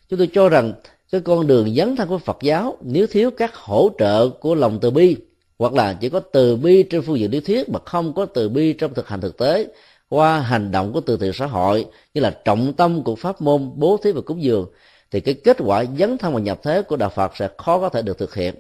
Chúng 0.10 0.20
tôi 0.20 0.30
cho 0.34 0.50
rằng 0.50 0.74
cái 1.12 1.22
con 1.22 1.48
đường 1.48 1.76
dấn 1.76 1.96
thân 1.96 2.08
của 2.08 2.18
Phật 2.18 2.38
giáo 2.42 2.78
nếu 2.82 3.08
thiếu 3.08 3.32
các 3.32 3.56
hỗ 3.56 3.90
trợ 4.00 4.30
của 4.30 4.56
lòng 4.56 4.80
từ 4.82 4.92
bi, 4.92 5.16
hoặc 5.60 5.74
là 5.74 5.94
chỉ 5.94 6.10
có 6.10 6.20
từ 6.20 6.56
bi 6.56 6.84
trên 6.84 7.02
phương 7.02 7.20
diện 7.20 7.32
lý 7.32 7.40
thuyết 7.40 7.70
mà 7.70 7.80
không 7.86 8.14
có 8.14 8.26
từ 8.26 8.50
bi 8.50 8.74
trong 8.74 8.94
thực 8.94 9.08
hành 9.08 9.22
thực 9.22 9.38
tế 9.38 9.68
qua 10.10 10.40
hành 10.40 10.72
động 10.72 10.94
của 10.94 11.02
từ 11.02 11.18
thiện 11.18 11.34
xã 11.34 11.46
hội, 11.46 11.86
như 12.14 12.22
là 12.22 12.30
trọng 12.46 12.74
tâm 12.74 13.04
của 13.04 13.16
pháp 13.16 13.42
môn, 13.42 13.72
bố 13.76 13.98
thí 14.04 14.12
và 14.12 14.22
cúng 14.22 14.44
dường, 14.44 14.68
thì 15.12 15.20
cái 15.20 15.34
kết 15.34 15.58
quả 15.60 15.84
dấn 16.00 16.18
thân 16.18 16.34
và 16.34 16.40
nhập 16.40 16.60
thế 16.64 16.82
của 16.82 16.96
đạo 16.96 17.10
Phật 17.10 17.38
sẽ 17.38 17.50
khó 17.58 17.80
có 17.80 17.90
thể 17.90 18.02
được 18.02 18.18
thực 18.18 18.36
hiện. 18.36 18.56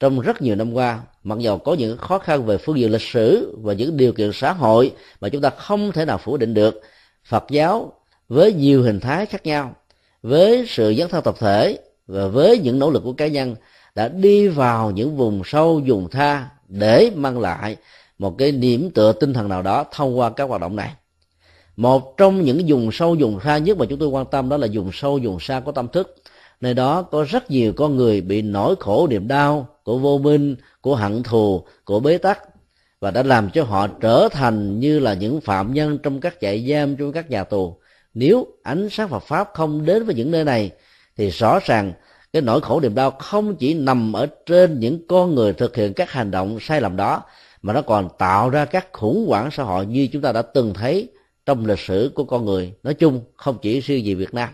Trong 0.00 0.20
rất 0.20 0.42
nhiều 0.42 0.54
năm 0.54 0.72
qua, 0.72 1.00
mặc 1.24 1.38
dù 1.38 1.58
có 1.58 1.74
những 1.74 1.98
khó 1.98 2.18
khăn 2.18 2.46
về 2.46 2.58
phương 2.58 2.78
diện 2.78 2.92
lịch 2.92 3.02
sử 3.02 3.56
và 3.62 3.72
những 3.72 3.96
điều 3.96 4.12
kiện 4.12 4.30
xã 4.34 4.52
hội 4.52 4.92
mà 5.20 5.28
chúng 5.28 5.42
ta 5.42 5.50
không 5.50 5.92
thể 5.92 6.04
nào 6.04 6.18
phủ 6.18 6.36
định 6.36 6.54
được 6.54 6.80
Phật 7.24 7.44
giáo 7.50 7.92
với 8.28 8.52
nhiều 8.52 8.82
hình 8.82 9.00
thái 9.00 9.26
khác 9.26 9.46
nhau, 9.46 9.74
với 10.22 10.64
sự 10.68 10.94
dấn 10.98 11.08
thân 11.08 11.22
tập 11.22 11.34
thể 11.38 11.78
và 12.06 12.26
với 12.26 12.58
những 12.58 12.78
nỗ 12.78 12.90
lực 12.90 13.02
của 13.04 13.12
cá 13.12 13.26
nhân 13.26 13.56
đã 13.94 14.08
đi 14.08 14.48
vào 14.48 14.90
những 14.90 15.16
vùng 15.16 15.42
sâu 15.44 15.80
vùng 15.86 16.10
tha 16.10 16.48
để 16.68 17.10
mang 17.14 17.40
lại 17.40 17.76
một 18.18 18.34
cái 18.38 18.52
điểm 18.52 18.90
tựa 18.94 19.12
tinh 19.12 19.32
thần 19.32 19.48
nào 19.48 19.62
đó 19.62 19.84
thông 19.92 20.18
qua 20.18 20.30
các 20.30 20.48
hoạt 20.48 20.60
động 20.60 20.76
này. 20.76 20.90
Một 21.76 22.16
trong 22.16 22.42
những 22.42 22.62
vùng 22.66 22.92
sâu 22.92 23.16
vùng 23.18 23.40
xa 23.44 23.58
nhất 23.58 23.78
mà 23.78 23.86
chúng 23.88 23.98
tôi 23.98 24.08
quan 24.08 24.26
tâm 24.26 24.48
đó 24.48 24.56
là 24.56 24.66
vùng 24.72 24.90
sâu 24.92 25.20
vùng 25.22 25.40
xa 25.40 25.60
của 25.60 25.72
tâm 25.72 25.88
thức. 25.88 26.16
Nơi 26.60 26.74
đó 26.74 27.02
có 27.02 27.24
rất 27.28 27.50
nhiều 27.50 27.72
con 27.72 27.96
người 27.96 28.20
bị 28.20 28.42
nỗi 28.42 28.74
khổ 28.80 29.06
niềm 29.10 29.28
đau, 29.28 29.68
của 29.84 29.98
vô 29.98 30.18
minh, 30.18 30.56
của 30.80 30.94
hận 30.96 31.22
thù, 31.22 31.64
của 31.84 32.00
bế 32.00 32.18
tắc 32.18 32.38
và 33.02 33.10
đã 33.10 33.22
làm 33.22 33.50
cho 33.50 33.64
họ 33.64 33.86
trở 33.86 34.28
thành 34.32 34.80
như 34.80 34.98
là 34.98 35.14
những 35.14 35.40
phạm 35.40 35.74
nhân 35.74 35.98
trong 36.02 36.20
các 36.20 36.34
trại 36.40 36.66
giam, 36.68 36.96
trong 36.96 37.12
các 37.12 37.30
nhà 37.30 37.44
tù. 37.44 37.76
Nếu 38.14 38.46
ánh 38.62 38.88
sáng 38.90 39.08
Phật 39.08 39.22
pháp 39.22 39.50
không 39.54 39.84
đến 39.84 40.04
với 40.04 40.14
những 40.14 40.30
nơi 40.30 40.44
này, 40.44 40.70
thì 41.16 41.30
rõ 41.30 41.58
ràng 41.64 41.92
cái 42.32 42.42
nỗi 42.42 42.60
khổ 42.60 42.80
niềm 42.80 42.94
đau 42.94 43.10
không 43.10 43.56
chỉ 43.56 43.74
nằm 43.74 44.12
ở 44.12 44.26
trên 44.46 44.80
những 44.80 45.06
con 45.08 45.34
người 45.34 45.52
thực 45.52 45.76
hiện 45.76 45.94
các 45.94 46.10
hành 46.10 46.30
động 46.30 46.58
sai 46.60 46.80
lầm 46.80 46.96
đó, 46.96 47.22
mà 47.62 47.72
nó 47.72 47.82
còn 47.82 48.08
tạo 48.18 48.50
ra 48.50 48.64
các 48.64 48.92
khủng 48.92 49.26
hoảng 49.28 49.50
xã 49.50 49.62
hội 49.62 49.86
như 49.86 50.08
chúng 50.12 50.22
ta 50.22 50.32
đã 50.32 50.42
từng 50.42 50.74
thấy 50.74 51.08
trong 51.46 51.66
lịch 51.66 51.78
sử 51.78 52.12
của 52.14 52.24
con 52.24 52.44
người. 52.44 52.72
Nói 52.82 52.94
chung, 52.94 53.20
không 53.36 53.58
chỉ 53.62 53.80
riêng 53.80 54.04
gì 54.04 54.14
Việt 54.14 54.34
Nam. 54.34 54.48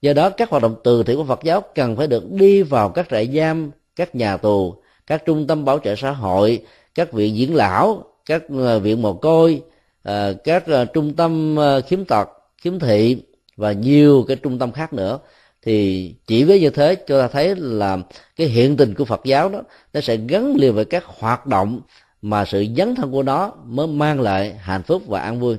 Do 0.00 0.12
đó, 0.12 0.30
các 0.30 0.50
hoạt 0.50 0.62
động 0.62 0.76
từ 0.84 1.02
thiện 1.02 1.16
của 1.16 1.24
Phật 1.24 1.40
giáo 1.42 1.62
cần 1.74 1.96
phải 1.96 2.06
được 2.06 2.30
đi 2.30 2.62
vào 2.62 2.88
các 2.88 3.06
trại 3.10 3.28
giam, 3.36 3.70
các 3.96 4.14
nhà 4.14 4.36
tù, 4.36 4.74
các 5.06 5.22
trung 5.26 5.46
tâm 5.46 5.64
bảo 5.64 5.78
trợ 5.78 5.94
xã 5.94 6.10
hội 6.10 6.62
các 6.96 7.12
viện 7.12 7.36
dưỡng 7.36 7.54
lão 7.54 8.04
các 8.26 8.42
ờ, 8.48 8.78
viện 8.78 9.02
mồ 9.02 9.14
côi 9.14 9.62
ờ, 10.02 10.34
các 10.44 10.66
ờ, 10.66 10.84
trung 10.84 11.14
tâm 11.16 11.56
khiếm 11.86 12.04
tật 12.04 12.28
khiếm 12.58 12.78
thị 12.78 13.22
và 13.56 13.72
nhiều 13.72 14.24
cái 14.28 14.36
trung 14.36 14.58
tâm 14.58 14.72
khác 14.72 14.92
nữa. 14.92 15.18
Thì 15.62 16.14
chỉ 16.26 16.44
với 16.44 16.60
như 16.60 16.70
thế 16.70 16.94
cho 16.94 17.22
ta 17.22 17.28
thấy 17.28 17.56
là 17.56 17.98
cái 18.36 18.46
hiện 18.46 18.76
tình 18.76 18.94
của 18.94 19.04
Phật 19.04 19.20
giáo 19.24 19.48
đó 19.48 19.62
nó 19.92 20.00
sẽ 20.00 20.16
gắn 20.16 20.54
liền 20.56 20.74
với 20.74 20.84
các 20.84 21.04
hoạt 21.04 21.46
động 21.46 21.80
mà 22.22 22.44
sự 22.44 22.66
dấn 22.76 22.94
thân 22.94 23.12
của 23.12 23.22
nó 23.22 23.52
mới 23.64 23.86
mang 23.86 24.20
lại 24.20 24.54
hạnh 24.54 24.82
phúc 24.82 25.02
và 25.06 25.20
an 25.20 25.40
vui. 25.40 25.56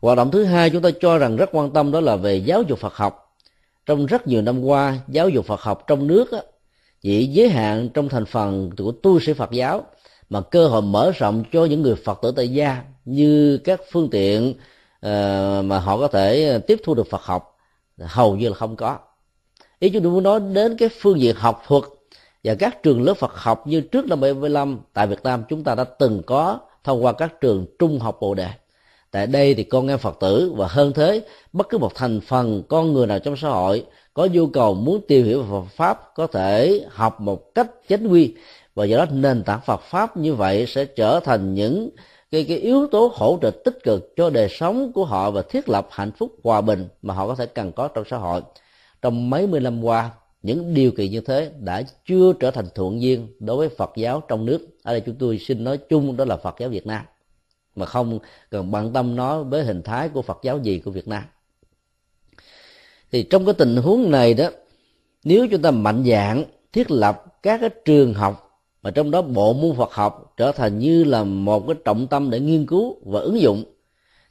Hoạt 0.00 0.16
động 0.16 0.30
thứ 0.30 0.44
hai 0.44 0.70
chúng 0.70 0.82
ta 0.82 0.90
cho 1.00 1.18
rằng 1.18 1.36
rất 1.36 1.50
quan 1.52 1.70
tâm 1.70 1.92
đó 1.92 2.00
là 2.00 2.16
về 2.16 2.36
giáo 2.36 2.62
dục 2.62 2.78
phật 2.78 2.94
học. 2.94 3.36
Trong 3.86 4.06
rất 4.06 4.26
nhiều 4.26 4.42
năm 4.42 4.64
qua 4.64 4.98
giáo 5.08 5.28
dục 5.28 5.46
phật 5.46 5.60
học 5.60 5.84
trong 5.86 6.06
nước 6.06 6.32
á, 6.32 6.38
chỉ 7.02 7.26
giới 7.26 7.48
hạn 7.48 7.88
trong 7.94 8.08
thành 8.08 8.24
phần 8.24 8.70
của 8.78 8.92
tu 8.92 9.20
sĩ 9.20 9.32
phật 9.32 9.50
giáo 9.50 9.84
mà 10.30 10.40
cơ 10.40 10.68
hội 10.68 10.82
mở 10.82 11.10
rộng 11.10 11.44
cho 11.52 11.64
những 11.64 11.82
người 11.82 11.94
phật 11.94 12.18
tử 12.22 12.32
tại 12.36 12.48
gia 12.48 12.82
như 13.04 13.58
các 13.64 13.80
phương 13.92 14.10
tiện 14.10 14.50
uh, 14.50 15.64
mà 15.64 15.78
họ 15.78 15.98
có 15.98 16.08
thể 16.08 16.58
tiếp 16.66 16.80
thu 16.84 16.94
được 16.94 17.06
phật 17.06 17.22
học 17.22 17.58
hầu 17.98 18.36
như 18.36 18.48
là 18.48 18.54
không 18.54 18.76
có. 18.76 18.98
Ý 19.78 19.90
chúng 19.90 20.02
tôi 20.02 20.12
muốn 20.12 20.22
nói 20.22 20.40
đến 20.40 20.76
cái 20.78 20.88
phương 21.00 21.20
diện 21.20 21.36
học 21.36 21.62
thuật 21.66 21.84
và 22.44 22.54
các 22.54 22.82
trường 22.82 23.02
lớp 23.02 23.14
Phật 23.14 23.34
học 23.34 23.66
như 23.66 23.80
trước 23.80 24.06
năm 24.06 24.20
75 24.20 24.80
tại 24.92 25.06
Việt 25.06 25.22
Nam 25.22 25.44
chúng 25.48 25.64
ta 25.64 25.74
đã 25.74 25.84
từng 25.84 26.22
có 26.26 26.58
thông 26.84 27.04
qua 27.04 27.12
các 27.12 27.40
trường 27.40 27.66
trung 27.78 27.98
học 27.98 28.18
Bồ 28.20 28.34
Đề 28.34 28.48
tại 29.12 29.26
đây 29.26 29.54
thì 29.54 29.64
con 29.64 29.88
em 29.88 29.98
phật 29.98 30.16
tử 30.20 30.52
và 30.56 30.66
hơn 30.68 30.92
thế 30.92 31.22
bất 31.52 31.68
cứ 31.68 31.78
một 31.78 31.94
thành 31.94 32.20
phần 32.20 32.62
con 32.68 32.92
người 32.92 33.06
nào 33.06 33.18
trong 33.18 33.36
xã 33.36 33.48
hội 33.48 33.84
có 34.14 34.28
nhu 34.32 34.46
cầu 34.46 34.74
muốn 34.74 35.00
tìm 35.08 35.24
hiểu 35.24 35.42
về 35.42 35.48
Phật 35.50 35.64
pháp 35.76 36.14
có 36.14 36.26
thể 36.26 36.80
học 36.90 37.20
một 37.20 37.54
cách 37.54 37.70
chánh 37.88 38.12
quy 38.12 38.34
và 38.74 38.84
do 38.84 38.96
đó 38.96 39.06
nền 39.12 39.42
tảng 39.44 39.60
Phật 39.66 39.80
pháp 39.80 40.16
như 40.16 40.34
vậy 40.34 40.66
sẽ 40.66 40.84
trở 40.84 41.20
thành 41.20 41.54
những 41.54 41.90
cái, 42.30 42.44
cái 42.44 42.56
yếu 42.56 42.86
tố 42.86 43.12
hỗ 43.14 43.38
trợ 43.42 43.50
tích 43.50 43.78
cực 43.84 44.12
cho 44.16 44.30
đời 44.30 44.48
sống 44.48 44.92
của 44.92 45.04
họ 45.04 45.30
và 45.30 45.42
thiết 45.42 45.68
lập 45.68 45.88
hạnh 45.90 46.12
phúc 46.18 46.32
hòa 46.44 46.60
bình 46.60 46.88
mà 47.02 47.14
họ 47.14 47.26
có 47.26 47.34
thể 47.34 47.46
cần 47.46 47.72
có 47.72 47.88
trong 47.88 48.04
xã 48.10 48.16
hội. 48.16 48.42
Trong 49.02 49.30
mấy 49.30 49.46
mươi 49.46 49.60
năm 49.60 49.84
qua 49.84 50.10
những 50.42 50.74
điều 50.74 50.90
kiện 50.90 51.10
như 51.10 51.20
thế 51.20 51.50
đã 51.60 51.82
chưa 52.06 52.32
trở 52.40 52.50
thành 52.50 52.66
thuận 52.74 53.02
duyên 53.02 53.28
đối 53.40 53.56
với 53.56 53.68
Phật 53.68 53.90
giáo 53.96 54.22
trong 54.28 54.44
nước. 54.44 54.66
Ở 54.82 54.92
đây 54.92 55.00
chúng 55.00 55.14
tôi 55.14 55.38
xin 55.38 55.64
nói 55.64 55.78
chung 55.78 56.16
đó 56.16 56.24
là 56.24 56.36
Phật 56.36 56.54
giáo 56.58 56.68
Việt 56.68 56.86
Nam 56.86 57.04
mà 57.76 57.86
không 57.86 58.18
cần 58.50 58.70
bận 58.70 58.92
tâm 58.92 59.16
nó 59.16 59.42
với 59.42 59.64
hình 59.64 59.82
thái 59.82 60.08
của 60.08 60.22
Phật 60.22 60.38
giáo 60.42 60.58
gì 60.58 60.78
của 60.78 60.90
Việt 60.90 61.08
Nam. 61.08 61.22
Thì 63.12 63.22
trong 63.22 63.44
cái 63.44 63.54
tình 63.54 63.76
huống 63.76 64.10
này 64.10 64.34
đó, 64.34 64.50
nếu 65.24 65.46
chúng 65.50 65.62
ta 65.62 65.70
mạnh 65.70 66.04
dạng 66.06 66.44
thiết 66.72 66.90
lập 66.90 67.24
các 67.42 67.60
cái 67.60 67.70
trường 67.84 68.14
học 68.14 68.48
mà 68.82 68.90
trong 68.90 69.10
đó 69.10 69.22
bộ 69.22 69.52
môn 69.52 69.76
Phật 69.76 69.92
học 69.92 70.34
trở 70.36 70.52
thành 70.52 70.78
như 70.78 71.04
là 71.04 71.24
một 71.24 71.66
cái 71.66 71.76
trọng 71.84 72.06
tâm 72.06 72.30
để 72.30 72.40
nghiên 72.40 72.66
cứu 72.66 72.96
và 73.04 73.20
ứng 73.20 73.40
dụng, 73.40 73.64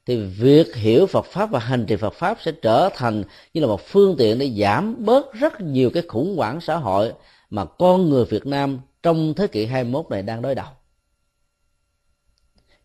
thì 0.05 0.17
việc 0.17 0.75
hiểu 0.75 1.05
Phật 1.05 1.25
pháp 1.25 1.51
và 1.51 1.59
hành 1.59 1.85
trì 1.85 1.95
Phật 1.95 2.13
pháp 2.13 2.37
sẽ 2.41 2.51
trở 2.51 2.89
thành 2.95 3.23
như 3.53 3.61
là 3.61 3.67
một 3.67 3.81
phương 3.81 4.15
tiện 4.17 4.39
để 4.39 4.51
giảm 4.57 5.05
bớt 5.05 5.33
rất 5.33 5.61
nhiều 5.61 5.89
cái 5.89 6.03
khủng 6.07 6.37
hoảng 6.37 6.61
xã 6.61 6.75
hội 6.75 7.13
mà 7.49 7.65
con 7.65 8.09
người 8.09 8.25
Việt 8.25 8.45
Nam 8.45 8.79
trong 9.03 9.33
thế 9.33 9.47
kỷ 9.47 9.65
21 9.65 10.05
này 10.09 10.21
đang 10.21 10.41
đối 10.41 10.55
đầu 10.55 10.67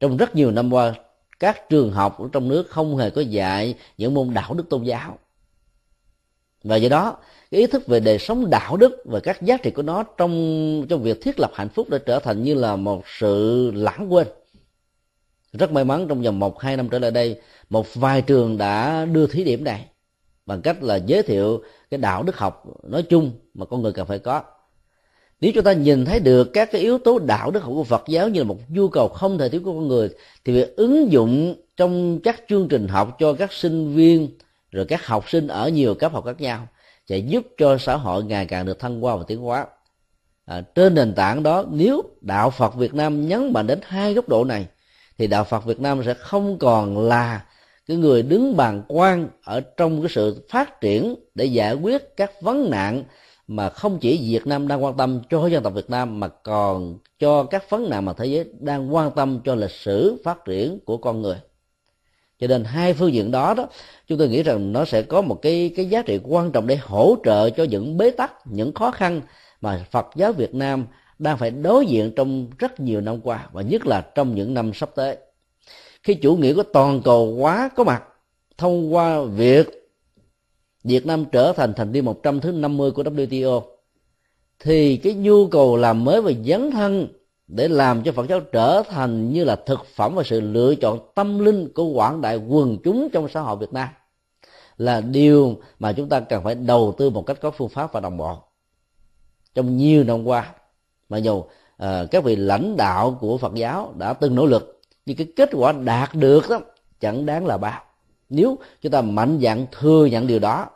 trong 0.00 0.16
rất 0.16 0.36
nhiều 0.36 0.50
năm 0.50 0.72
qua, 0.72 0.94
các 1.40 1.68
trường 1.68 1.92
học 1.92 2.18
ở 2.18 2.28
trong 2.32 2.48
nước 2.48 2.70
không 2.70 2.96
hề 2.96 3.10
có 3.10 3.20
dạy 3.20 3.74
những 3.98 4.14
môn 4.14 4.34
đạo 4.34 4.54
đức 4.54 4.64
tôn 4.70 4.82
giáo. 4.82 5.18
Và 6.64 6.76
do 6.76 6.88
đó, 6.88 7.16
cái 7.50 7.60
ý 7.60 7.66
thức 7.66 7.86
về 7.86 8.00
đời 8.00 8.18
sống 8.18 8.50
đạo 8.50 8.76
đức 8.76 9.02
và 9.04 9.20
các 9.20 9.42
giá 9.42 9.56
trị 9.56 9.70
của 9.70 9.82
nó 9.82 10.02
trong 10.02 10.86
trong 10.88 11.02
việc 11.02 11.22
thiết 11.22 11.40
lập 11.40 11.50
hạnh 11.54 11.68
phúc 11.68 11.90
đã 11.90 11.98
trở 12.06 12.18
thành 12.18 12.42
như 12.42 12.54
là 12.54 12.76
một 12.76 13.02
sự 13.18 13.70
lãng 13.74 14.12
quên. 14.12 14.26
Rất 15.52 15.72
may 15.72 15.84
mắn 15.84 16.06
trong 16.08 16.22
vòng 16.22 16.38
một, 16.38 16.60
hai 16.60 16.76
năm 16.76 16.88
trở 16.88 16.98
lại 16.98 17.10
đây, 17.10 17.40
một 17.70 17.94
vài 17.94 18.22
trường 18.22 18.58
đã 18.58 19.04
đưa 19.04 19.26
thí 19.26 19.44
điểm 19.44 19.64
này 19.64 19.86
bằng 20.46 20.62
cách 20.62 20.82
là 20.82 20.96
giới 20.96 21.22
thiệu 21.22 21.62
cái 21.90 21.98
đạo 21.98 22.22
đức 22.22 22.36
học 22.36 22.64
nói 22.82 23.02
chung 23.02 23.32
mà 23.54 23.66
con 23.66 23.82
người 23.82 23.92
cần 23.92 24.06
phải 24.06 24.18
có 24.18 24.42
nếu 25.40 25.52
chúng 25.54 25.64
ta 25.64 25.72
nhìn 25.72 26.04
thấy 26.04 26.20
được 26.20 26.50
các 26.52 26.70
cái 26.72 26.80
yếu 26.80 26.98
tố 26.98 27.18
đạo 27.18 27.50
đức 27.50 27.62
của 27.66 27.84
Phật 27.84 28.04
giáo 28.08 28.28
như 28.28 28.40
là 28.40 28.44
một 28.44 28.58
nhu 28.68 28.88
cầu 28.88 29.08
không 29.08 29.38
thể 29.38 29.48
thiếu 29.48 29.60
của 29.64 29.72
con 29.72 29.88
người 29.88 30.08
thì 30.44 30.52
việc 30.52 30.76
ứng 30.76 31.12
dụng 31.12 31.54
trong 31.76 32.20
các 32.20 32.42
chương 32.48 32.68
trình 32.68 32.88
học 32.88 33.16
cho 33.18 33.32
các 33.32 33.52
sinh 33.52 33.94
viên 33.94 34.28
rồi 34.70 34.84
các 34.84 35.06
học 35.06 35.30
sinh 35.30 35.48
ở 35.48 35.68
nhiều 35.68 35.94
cấp 35.94 36.12
học 36.12 36.24
khác 36.24 36.40
nhau 36.40 36.68
sẽ 37.08 37.18
giúp 37.18 37.46
cho 37.58 37.78
xã 37.78 37.96
hội 37.96 38.24
ngày 38.24 38.46
càng 38.46 38.66
được 38.66 38.78
thăng 38.78 39.00
hoa 39.00 39.16
và 39.16 39.24
tiến 39.26 39.40
hóa. 39.40 39.66
À, 40.44 40.60
trên 40.74 40.94
nền 40.94 41.14
tảng 41.14 41.42
đó 41.42 41.64
nếu 41.70 42.02
đạo 42.20 42.50
Phật 42.50 42.74
Việt 42.74 42.94
Nam 42.94 43.28
nhấn 43.28 43.52
mạnh 43.52 43.66
đến 43.66 43.78
hai 43.82 44.14
góc 44.14 44.28
độ 44.28 44.44
này 44.44 44.66
thì 45.18 45.26
đạo 45.26 45.44
Phật 45.44 45.64
Việt 45.64 45.80
Nam 45.80 46.02
sẽ 46.06 46.14
không 46.14 46.58
còn 46.58 46.98
là 46.98 47.44
cái 47.86 47.96
người 47.96 48.22
đứng 48.22 48.56
bàn 48.56 48.82
quan 48.88 49.28
ở 49.44 49.60
trong 49.60 50.02
cái 50.02 50.10
sự 50.14 50.46
phát 50.50 50.80
triển 50.80 51.14
để 51.34 51.44
giải 51.44 51.74
quyết 51.74 52.16
các 52.16 52.42
vấn 52.42 52.70
nạn 52.70 53.04
mà 53.48 53.68
không 53.68 53.98
chỉ 54.00 54.32
Việt 54.32 54.46
Nam 54.46 54.68
đang 54.68 54.84
quan 54.84 54.96
tâm 54.96 55.20
cho 55.30 55.46
dân 55.46 55.62
tộc 55.62 55.74
Việt 55.74 55.90
Nam, 55.90 56.20
mà 56.20 56.28
còn 56.28 56.98
cho 57.18 57.44
các 57.44 57.68
phấn 57.68 57.90
nạn 57.90 58.04
mà 58.04 58.12
thế 58.12 58.26
giới 58.26 58.44
đang 58.58 58.94
quan 58.94 59.10
tâm 59.10 59.40
cho 59.44 59.54
lịch 59.54 59.70
sử 59.70 60.16
phát 60.24 60.44
triển 60.44 60.78
của 60.84 60.96
con 60.96 61.22
người. 61.22 61.36
Cho 62.38 62.46
nên 62.46 62.64
hai 62.64 62.94
phương 62.94 63.12
diện 63.12 63.30
đó 63.30 63.54
đó, 63.54 63.66
chúng 64.06 64.18
tôi 64.18 64.28
nghĩ 64.28 64.42
rằng 64.42 64.72
nó 64.72 64.84
sẽ 64.84 65.02
có 65.02 65.22
một 65.22 65.42
cái 65.42 65.72
cái 65.76 65.86
giá 65.86 66.02
trị 66.02 66.20
quan 66.24 66.52
trọng 66.52 66.66
để 66.66 66.76
hỗ 66.76 67.16
trợ 67.24 67.50
cho 67.50 67.64
những 67.64 67.96
bế 67.96 68.10
tắc, 68.10 68.32
những 68.44 68.74
khó 68.74 68.90
khăn 68.90 69.20
mà 69.60 69.86
Phật 69.90 70.06
giáo 70.16 70.32
Việt 70.32 70.54
Nam 70.54 70.86
đang 71.18 71.38
phải 71.38 71.50
đối 71.50 71.86
diện 71.86 72.12
trong 72.16 72.50
rất 72.58 72.80
nhiều 72.80 73.00
năm 73.00 73.20
qua, 73.20 73.48
và 73.52 73.62
nhất 73.62 73.86
là 73.86 74.00
trong 74.00 74.34
những 74.34 74.54
năm 74.54 74.72
sắp 74.74 74.90
tới. 74.94 75.16
Khi 76.02 76.14
chủ 76.14 76.36
nghĩa 76.36 76.54
của 76.54 76.62
toàn 76.62 77.02
cầu 77.02 77.36
hóa 77.40 77.70
có 77.76 77.84
mặt 77.84 78.02
thông 78.58 78.94
qua 78.94 79.22
việc 79.22 79.85
Việt 80.86 81.06
Nam 81.06 81.24
trở 81.32 81.52
thành 81.52 81.74
thành 81.74 81.92
viên 81.92 82.04
100 82.04 82.40
thứ 82.40 82.52
50 82.52 82.90
của 82.90 83.02
WTO 83.02 83.62
thì 84.58 84.96
cái 84.96 85.14
nhu 85.14 85.46
cầu 85.46 85.76
làm 85.76 86.04
mới 86.04 86.22
và 86.22 86.32
dấn 86.44 86.70
thân 86.70 87.08
để 87.46 87.68
làm 87.68 88.02
cho 88.02 88.12
Phật 88.12 88.28
giáo 88.28 88.40
trở 88.40 88.82
thành 88.88 89.32
như 89.32 89.44
là 89.44 89.56
thực 89.56 89.86
phẩm 89.94 90.14
và 90.14 90.22
sự 90.22 90.40
lựa 90.40 90.74
chọn 90.74 90.98
tâm 91.14 91.38
linh 91.38 91.72
của 91.74 91.84
quảng 91.84 92.20
đại 92.20 92.36
quần 92.36 92.78
chúng 92.84 93.08
trong 93.12 93.28
xã 93.28 93.40
hội 93.40 93.56
Việt 93.56 93.72
Nam 93.72 93.88
là 94.76 95.00
điều 95.00 95.56
mà 95.78 95.92
chúng 95.92 96.08
ta 96.08 96.20
cần 96.20 96.44
phải 96.44 96.54
đầu 96.54 96.94
tư 96.98 97.10
một 97.10 97.26
cách 97.26 97.38
có 97.40 97.50
phương 97.50 97.68
pháp 97.68 97.92
và 97.92 98.00
đồng 98.00 98.16
bộ. 98.16 98.38
Trong 99.54 99.76
nhiều 99.76 100.04
năm 100.04 100.24
qua 100.24 100.54
mà 101.08 101.18
dù 101.18 101.32
uh, 101.36 101.46
các 102.10 102.24
vị 102.24 102.36
lãnh 102.36 102.76
đạo 102.76 103.18
của 103.20 103.38
Phật 103.38 103.54
giáo 103.54 103.92
đã 103.98 104.12
từng 104.12 104.34
nỗ 104.34 104.46
lực 104.46 104.80
nhưng 105.06 105.16
cái 105.16 105.26
kết 105.36 105.50
quả 105.52 105.72
đạt 105.72 106.14
được 106.14 106.50
đó 106.50 106.60
chẳng 107.00 107.26
đáng 107.26 107.46
là 107.46 107.56
bao. 107.56 107.82
Nếu 108.28 108.58
chúng 108.80 108.92
ta 108.92 109.00
mạnh 109.02 109.38
dạn 109.42 109.66
thừa 109.72 110.06
nhận 110.06 110.26
điều 110.26 110.38
đó 110.38 110.66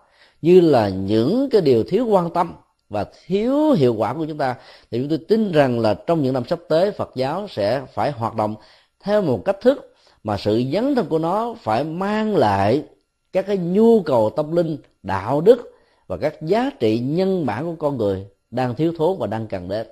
như 0.42 0.60
là 0.60 0.88
những 0.88 1.48
cái 1.50 1.60
điều 1.60 1.84
thiếu 1.84 2.06
quan 2.06 2.30
tâm 2.30 2.52
và 2.88 3.06
thiếu 3.26 3.72
hiệu 3.72 3.94
quả 3.94 4.14
của 4.14 4.24
chúng 4.24 4.38
ta, 4.38 4.54
thì 4.90 4.98
chúng 4.98 5.08
tôi 5.08 5.18
tin 5.28 5.52
rằng 5.52 5.80
là 5.80 5.94
trong 5.94 6.22
những 6.22 6.34
năm 6.34 6.42
sắp 6.48 6.58
tới, 6.68 6.90
Phật 6.90 7.10
giáo 7.14 7.46
sẽ 7.50 7.82
phải 7.94 8.10
hoạt 8.10 8.34
động 8.34 8.54
theo 9.00 9.22
một 9.22 9.44
cách 9.44 9.56
thức 9.60 9.94
mà 10.24 10.36
sự 10.36 10.62
dấn 10.72 10.94
thân 10.94 11.06
của 11.06 11.18
nó 11.18 11.54
phải 11.60 11.84
mang 11.84 12.36
lại 12.36 12.82
các 13.32 13.46
cái 13.46 13.56
nhu 13.56 14.02
cầu 14.02 14.30
tâm 14.30 14.56
linh, 14.56 14.76
đạo 15.02 15.40
đức 15.40 15.72
và 16.06 16.16
các 16.16 16.42
giá 16.42 16.70
trị 16.80 16.98
nhân 16.98 17.46
bản 17.46 17.64
của 17.64 17.74
con 17.78 17.96
người 17.96 18.26
đang 18.50 18.74
thiếu 18.74 18.92
thốn 18.98 19.18
và 19.18 19.26
đang 19.26 19.46
cần 19.46 19.68
đến. 19.68 19.86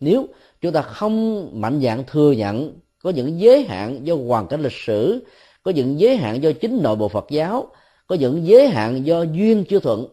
Nếu 0.00 0.26
chúng 0.60 0.72
ta 0.72 0.82
không 0.82 1.48
mạnh 1.60 1.80
dạng 1.82 2.04
thừa 2.06 2.32
nhận 2.32 2.78
có 3.02 3.10
những 3.10 3.40
giới 3.40 3.64
hạn 3.64 4.06
do 4.06 4.14
hoàn 4.26 4.46
cảnh 4.46 4.62
lịch 4.62 4.72
sử, 4.86 5.24
có 5.62 5.70
những 5.70 6.00
giới 6.00 6.16
hạn 6.16 6.42
do 6.42 6.50
chính 6.60 6.82
nội 6.82 6.96
bộ 6.96 7.08
phật 7.08 7.26
giáo 7.30 7.66
có 8.10 8.16
những 8.16 8.46
giới 8.46 8.68
hạn 8.68 9.06
do 9.06 9.22
duyên 9.22 9.64
chưa 9.68 9.80
thuận, 9.80 10.06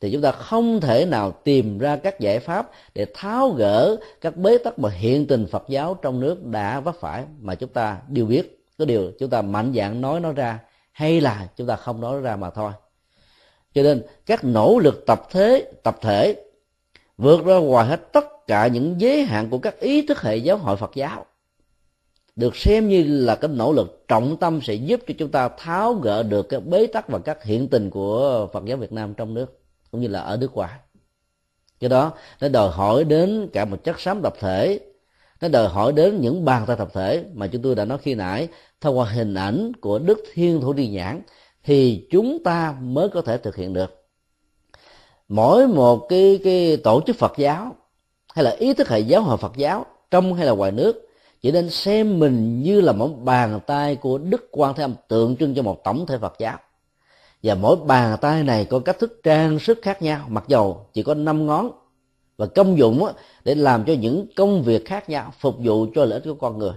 thì 0.00 0.12
chúng 0.12 0.22
ta 0.22 0.32
không 0.32 0.80
thể 0.80 1.06
nào 1.06 1.30
tìm 1.44 1.78
ra 1.78 1.96
các 1.96 2.20
giải 2.20 2.38
pháp 2.40 2.70
để 2.94 3.06
tháo 3.14 3.50
gỡ 3.50 3.96
các 4.20 4.36
bế 4.36 4.58
tắc 4.58 4.78
mà 4.78 4.90
hiện 4.90 5.26
tình 5.26 5.46
Phật 5.46 5.64
giáo 5.68 5.94
trong 6.02 6.20
nước 6.20 6.44
đã 6.44 6.80
vấp 6.80 6.96
phải 7.00 7.24
mà 7.40 7.54
chúng 7.54 7.68
ta 7.70 7.98
đều 8.08 8.26
biết. 8.26 8.64
Có 8.78 8.84
điều 8.84 9.12
chúng 9.18 9.30
ta 9.30 9.42
mạnh 9.42 9.72
dạng 9.76 10.00
nói 10.00 10.20
nó 10.20 10.32
ra 10.32 10.58
hay 10.92 11.20
là 11.20 11.48
chúng 11.56 11.66
ta 11.66 11.76
không 11.76 12.00
nói 12.00 12.14
nó 12.14 12.20
ra 12.20 12.36
mà 12.36 12.50
thôi. 12.50 12.72
Cho 13.74 13.82
nên 13.82 14.02
các 14.26 14.44
nỗ 14.44 14.78
lực 14.78 15.04
tập 15.06 15.22
thế, 15.30 15.72
tập 15.82 15.98
thể 16.00 16.34
vượt 17.18 17.44
ra 17.44 17.56
ngoài 17.56 17.86
hết 17.86 18.12
tất 18.12 18.46
cả 18.46 18.66
những 18.66 19.00
giới 19.00 19.22
hạn 19.22 19.50
của 19.50 19.58
các 19.58 19.80
ý 19.80 20.06
thức 20.06 20.22
hệ 20.22 20.36
giáo 20.36 20.56
hội 20.56 20.76
Phật 20.76 20.90
giáo 20.94 21.26
được 22.36 22.56
xem 22.56 22.88
như 22.88 23.04
là 23.06 23.36
cái 23.36 23.50
nỗ 23.54 23.72
lực 23.72 24.04
trọng 24.08 24.36
tâm 24.36 24.60
sẽ 24.62 24.74
giúp 24.74 25.00
cho 25.08 25.14
chúng 25.18 25.30
ta 25.30 25.48
tháo 25.48 25.94
gỡ 25.94 26.22
được 26.22 26.48
cái 26.48 26.60
bế 26.60 26.86
tắc 26.86 27.08
và 27.08 27.18
các 27.18 27.44
hiện 27.44 27.68
tình 27.68 27.90
của 27.90 28.48
Phật 28.52 28.64
giáo 28.64 28.76
Việt 28.76 28.92
Nam 28.92 29.14
trong 29.14 29.34
nước, 29.34 29.60
cũng 29.90 30.00
như 30.00 30.08
là 30.08 30.20
ở 30.20 30.36
nước 30.36 30.54
ngoài. 30.54 30.78
Cái 31.80 31.90
đó, 31.90 32.12
nó 32.40 32.48
đòi 32.48 32.70
hỏi 32.70 33.04
đến 33.04 33.48
cả 33.52 33.64
một 33.64 33.84
chất 33.84 34.00
xám 34.00 34.22
tập 34.22 34.34
thể, 34.40 34.80
nó 35.40 35.48
đòi 35.48 35.68
hỏi 35.68 35.92
đến 35.92 36.20
những 36.20 36.44
bàn 36.44 36.64
tay 36.66 36.76
tập 36.76 36.88
thể 36.92 37.24
mà 37.34 37.46
chúng 37.46 37.62
tôi 37.62 37.74
đã 37.74 37.84
nói 37.84 37.98
khi 37.98 38.14
nãy. 38.14 38.48
Thông 38.80 38.98
qua 38.98 39.10
hình 39.10 39.34
ảnh 39.34 39.72
của 39.80 39.98
đức 39.98 40.18
thiên 40.32 40.60
thủ 40.60 40.72
đi 40.72 40.88
nhãn 40.88 41.22
thì 41.64 42.06
chúng 42.10 42.44
ta 42.44 42.74
mới 42.80 43.08
có 43.08 43.22
thể 43.22 43.38
thực 43.38 43.56
hiện 43.56 43.72
được. 43.72 44.04
Mỗi 45.28 45.68
một 45.68 46.06
cái 46.08 46.40
cái 46.44 46.76
tổ 46.76 47.00
chức 47.06 47.16
Phật 47.16 47.32
giáo, 47.36 47.76
hay 48.34 48.44
là 48.44 48.50
ý 48.50 48.74
thức 48.74 48.88
hệ 48.88 49.00
giáo 49.00 49.22
hội 49.22 49.36
Phật 49.36 49.56
giáo 49.56 49.86
trong 50.10 50.34
hay 50.34 50.46
là 50.46 50.52
ngoài 50.52 50.72
nước 50.72 51.08
chỉ 51.42 51.52
nên 51.52 51.70
xem 51.70 52.18
mình 52.18 52.62
như 52.62 52.80
là 52.80 52.92
một 52.92 53.08
bàn 53.08 53.60
tay 53.66 53.96
của 53.96 54.18
Đức 54.18 54.48
Quan 54.50 54.74
Thế 54.74 54.84
Âm 54.84 54.94
tượng 55.08 55.36
trưng 55.36 55.54
cho 55.54 55.62
một 55.62 55.84
tổng 55.84 56.06
thể 56.06 56.18
Phật 56.18 56.34
giáo. 56.38 56.58
Và 57.42 57.54
mỗi 57.54 57.76
bàn 57.76 58.16
tay 58.20 58.42
này 58.42 58.64
có 58.64 58.78
cách 58.78 58.98
thức 58.98 59.20
trang 59.22 59.58
sức 59.58 59.78
khác 59.82 60.02
nhau, 60.02 60.26
mặc 60.28 60.44
dầu 60.48 60.86
chỉ 60.92 61.02
có 61.02 61.14
năm 61.14 61.46
ngón 61.46 61.70
và 62.36 62.46
công 62.46 62.78
dụng 62.78 63.06
để 63.44 63.54
làm 63.54 63.84
cho 63.84 63.92
những 63.92 64.26
công 64.36 64.62
việc 64.62 64.84
khác 64.84 65.08
nhau, 65.08 65.32
phục 65.38 65.56
vụ 65.58 65.86
cho 65.94 66.04
lợi 66.04 66.20
ích 66.20 66.24
của 66.24 66.34
con 66.34 66.58
người. 66.58 66.74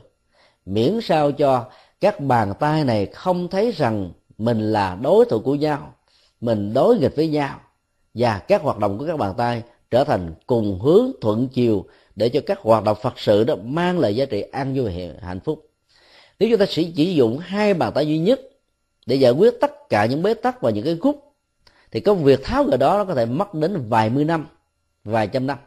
Miễn 0.65 0.99
sao 1.01 1.31
cho 1.31 1.65
các 2.01 2.19
bàn 2.19 2.53
tay 2.59 2.83
này 2.83 3.05
không 3.05 3.47
thấy 3.47 3.71
rằng 3.71 4.11
mình 4.37 4.71
là 4.71 4.97
đối 5.01 5.25
thủ 5.25 5.39
của 5.39 5.55
nhau, 5.55 5.93
mình 6.41 6.73
đối 6.73 6.97
nghịch 6.97 7.15
với 7.15 7.27
nhau, 7.27 7.59
và 8.13 8.39
các 8.39 8.61
hoạt 8.61 8.79
động 8.79 8.97
của 8.97 9.05
các 9.07 9.17
bàn 9.17 9.33
tay 9.37 9.63
trở 9.91 10.03
thành 10.03 10.33
cùng 10.47 10.79
hướng 10.79 11.11
thuận 11.21 11.47
chiều 11.47 11.85
để 12.15 12.29
cho 12.29 12.39
các 12.45 12.59
hoạt 12.59 12.83
động 12.83 12.97
phật 13.01 13.19
sự 13.19 13.43
đó 13.43 13.55
mang 13.63 13.99
lại 13.99 14.15
giá 14.15 14.25
trị 14.25 14.41
an 14.41 14.73
vui 14.75 14.91
và 14.91 15.27
hạnh 15.27 15.39
phúc. 15.39 15.69
Nếu 16.39 16.49
chúng 16.49 16.59
ta 16.59 16.65
chỉ 16.69 16.91
chỉ 16.95 17.13
dụng 17.13 17.37
hai 17.37 17.73
bàn 17.73 17.91
tay 17.95 18.07
duy 18.07 18.17
nhất 18.17 18.41
để 19.05 19.15
giải 19.15 19.31
quyết 19.31 19.53
tất 19.61 19.89
cả 19.89 20.05
những 20.05 20.23
bế 20.23 20.33
tắc 20.33 20.61
và 20.61 20.71
những 20.71 20.85
cái 20.85 20.97
khúc, 21.01 21.33
thì 21.91 21.99
công 21.99 22.23
việc 22.23 22.43
tháo 22.43 22.63
gỡ 22.63 22.77
đó 22.77 22.97
nó 22.97 23.05
có 23.05 23.13
thể 23.13 23.25
mất 23.25 23.53
đến 23.53 23.85
vài 23.89 24.09
mươi 24.09 24.25
năm, 24.25 24.47
vài 25.03 25.27
trăm 25.27 25.47
năm. 25.47 25.57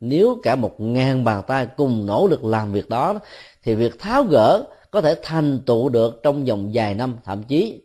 Nếu 0.00 0.40
cả 0.42 0.56
một 0.56 0.80
ngàn 0.80 1.24
bàn 1.24 1.42
tay 1.46 1.66
cùng 1.76 2.06
nỗ 2.06 2.26
lực 2.26 2.44
làm 2.44 2.72
việc 2.72 2.88
đó, 2.88 3.18
thì 3.62 3.74
việc 3.74 3.98
tháo 3.98 4.24
gỡ 4.24 4.64
có 4.90 5.00
thể 5.00 5.16
thành 5.22 5.60
tựu 5.66 5.88
được 5.88 6.20
trong 6.22 6.44
vòng 6.44 6.70
vài 6.74 6.94
năm, 6.94 7.16
thậm 7.24 7.42
chí 7.42 7.80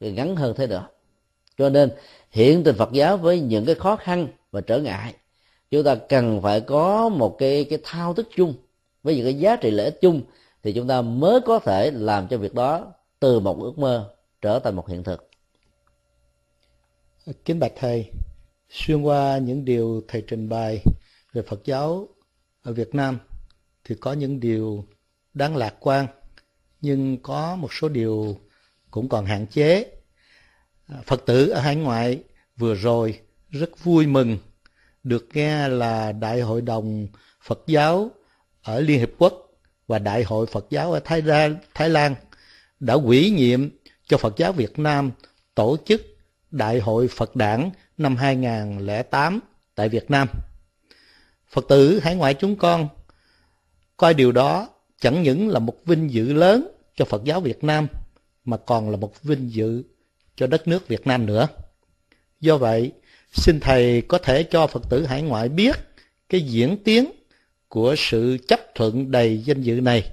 ngắn 0.00 0.36
hơn 0.36 0.54
thế 0.56 0.66
nữa. 0.66 0.86
Cho 1.58 1.68
nên, 1.68 1.90
hiện 2.30 2.64
tình 2.64 2.76
Phật 2.76 2.92
giáo 2.92 3.16
với 3.16 3.40
những 3.40 3.64
cái 3.64 3.74
khó 3.74 3.96
khăn 3.96 4.28
và 4.50 4.60
trở 4.60 4.78
ngại 4.78 5.14
chúng 5.70 5.84
ta 5.84 5.94
cần 5.94 6.42
phải 6.42 6.60
có 6.60 7.08
một 7.08 7.36
cái 7.38 7.64
cái 7.64 7.78
thao 7.82 8.14
thức 8.14 8.28
chung 8.36 8.54
với 9.02 9.16
những 9.16 9.24
cái 9.24 9.34
giá 9.34 9.56
trị 9.56 9.70
lợi 9.70 9.84
ích 9.84 9.98
chung 10.00 10.22
thì 10.62 10.72
chúng 10.72 10.88
ta 10.88 11.02
mới 11.02 11.40
có 11.40 11.58
thể 11.58 11.90
làm 11.90 12.28
cho 12.28 12.38
việc 12.38 12.54
đó 12.54 12.92
từ 13.20 13.40
một 13.40 13.60
ước 13.60 13.78
mơ 13.78 14.14
trở 14.42 14.58
thành 14.58 14.76
một 14.76 14.88
hiện 14.88 15.04
thực. 15.04 15.30
Kính 17.44 17.58
bạch 17.58 17.72
thầy, 17.76 18.10
xuyên 18.70 19.02
qua 19.02 19.38
những 19.38 19.64
điều 19.64 20.02
thầy 20.08 20.24
trình 20.26 20.48
bày 20.48 20.82
về 21.32 21.42
Phật 21.42 21.64
giáo 21.64 22.08
ở 22.62 22.72
Việt 22.72 22.94
Nam 22.94 23.18
thì 23.84 23.94
có 24.00 24.12
những 24.12 24.40
điều 24.40 24.84
đáng 25.34 25.56
lạc 25.56 25.74
quan, 25.80 26.06
nhưng 26.80 27.22
có 27.22 27.56
một 27.56 27.72
số 27.72 27.88
điều 27.88 28.36
cũng 28.90 29.08
còn 29.08 29.24
hạn 29.24 29.46
chế. 29.46 29.84
À, 30.86 30.96
Phật 31.06 31.26
tử 31.26 31.48
ở 31.48 31.60
hải 31.60 31.76
ngoại 31.76 32.22
vừa 32.56 32.74
rồi 32.74 33.20
rất 33.50 33.84
vui 33.84 34.06
mừng 34.06 34.38
được 35.02 35.28
nghe 35.34 35.68
là 35.68 36.12
Đại 36.12 36.40
hội 36.40 36.60
đồng 36.60 37.06
Phật 37.42 37.62
giáo 37.66 38.10
ở 38.62 38.80
Liên 38.80 38.98
Hiệp 38.98 39.10
Quốc 39.18 39.46
và 39.86 39.98
Đại 39.98 40.22
hội 40.22 40.46
Phật 40.46 40.66
giáo 40.70 40.92
ở 40.92 41.00
Thái 41.04 41.22
Lan, 41.22 41.56
Thái 41.74 41.88
Lan 41.88 42.14
đã 42.80 42.94
quỷ 42.94 43.30
nhiệm 43.30 43.68
cho 44.08 44.16
Phật 44.16 44.36
giáo 44.36 44.52
Việt 44.52 44.78
Nam 44.78 45.10
tổ 45.54 45.76
chức 45.84 46.02
Đại 46.50 46.80
hội 46.80 47.08
Phật 47.08 47.36
đảng 47.36 47.70
năm 47.98 48.16
2008 48.16 49.40
tại 49.74 49.88
Việt 49.88 50.10
Nam. 50.10 50.28
Phật 51.48 51.64
tử 51.68 52.00
hải 52.00 52.16
ngoại 52.16 52.34
chúng 52.34 52.56
con 52.56 52.88
coi 53.96 54.14
điều 54.14 54.32
đó 54.32 54.68
chẳng 55.00 55.22
những 55.22 55.48
là 55.48 55.58
một 55.58 55.76
vinh 55.84 56.10
dự 56.10 56.32
lớn 56.32 56.68
cho 56.96 57.04
Phật 57.04 57.24
giáo 57.24 57.40
Việt 57.40 57.64
Nam 57.64 57.86
mà 58.44 58.56
còn 58.56 58.90
là 58.90 58.96
một 58.96 59.22
vinh 59.22 59.52
dự 59.52 59.82
cho 60.36 60.46
đất 60.46 60.68
nước 60.68 60.88
Việt 60.88 61.06
Nam 61.06 61.26
nữa. 61.26 61.48
Do 62.40 62.56
vậy, 62.56 62.92
xin 63.32 63.60
Thầy 63.60 64.02
có 64.02 64.18
thể 64.18 64.42
cho 64.42 64.66
Phật 64.66 64.82
tử 64.90 65.06
hải 65.06 65.22
ngoại 65.22 65.48
biết 65.48 65.76
cái 66.28 66.40
diễn 66.40 66.76
tiến 66.84 67.10
của 67.68 67.94
sự 67.98 68.38
chấp 68.48 68.60
thuận 68.74 69.10
đầy 69.10 69.38
danh 69.38 69.62
dự 69.62 69.80
này 69.80 70.10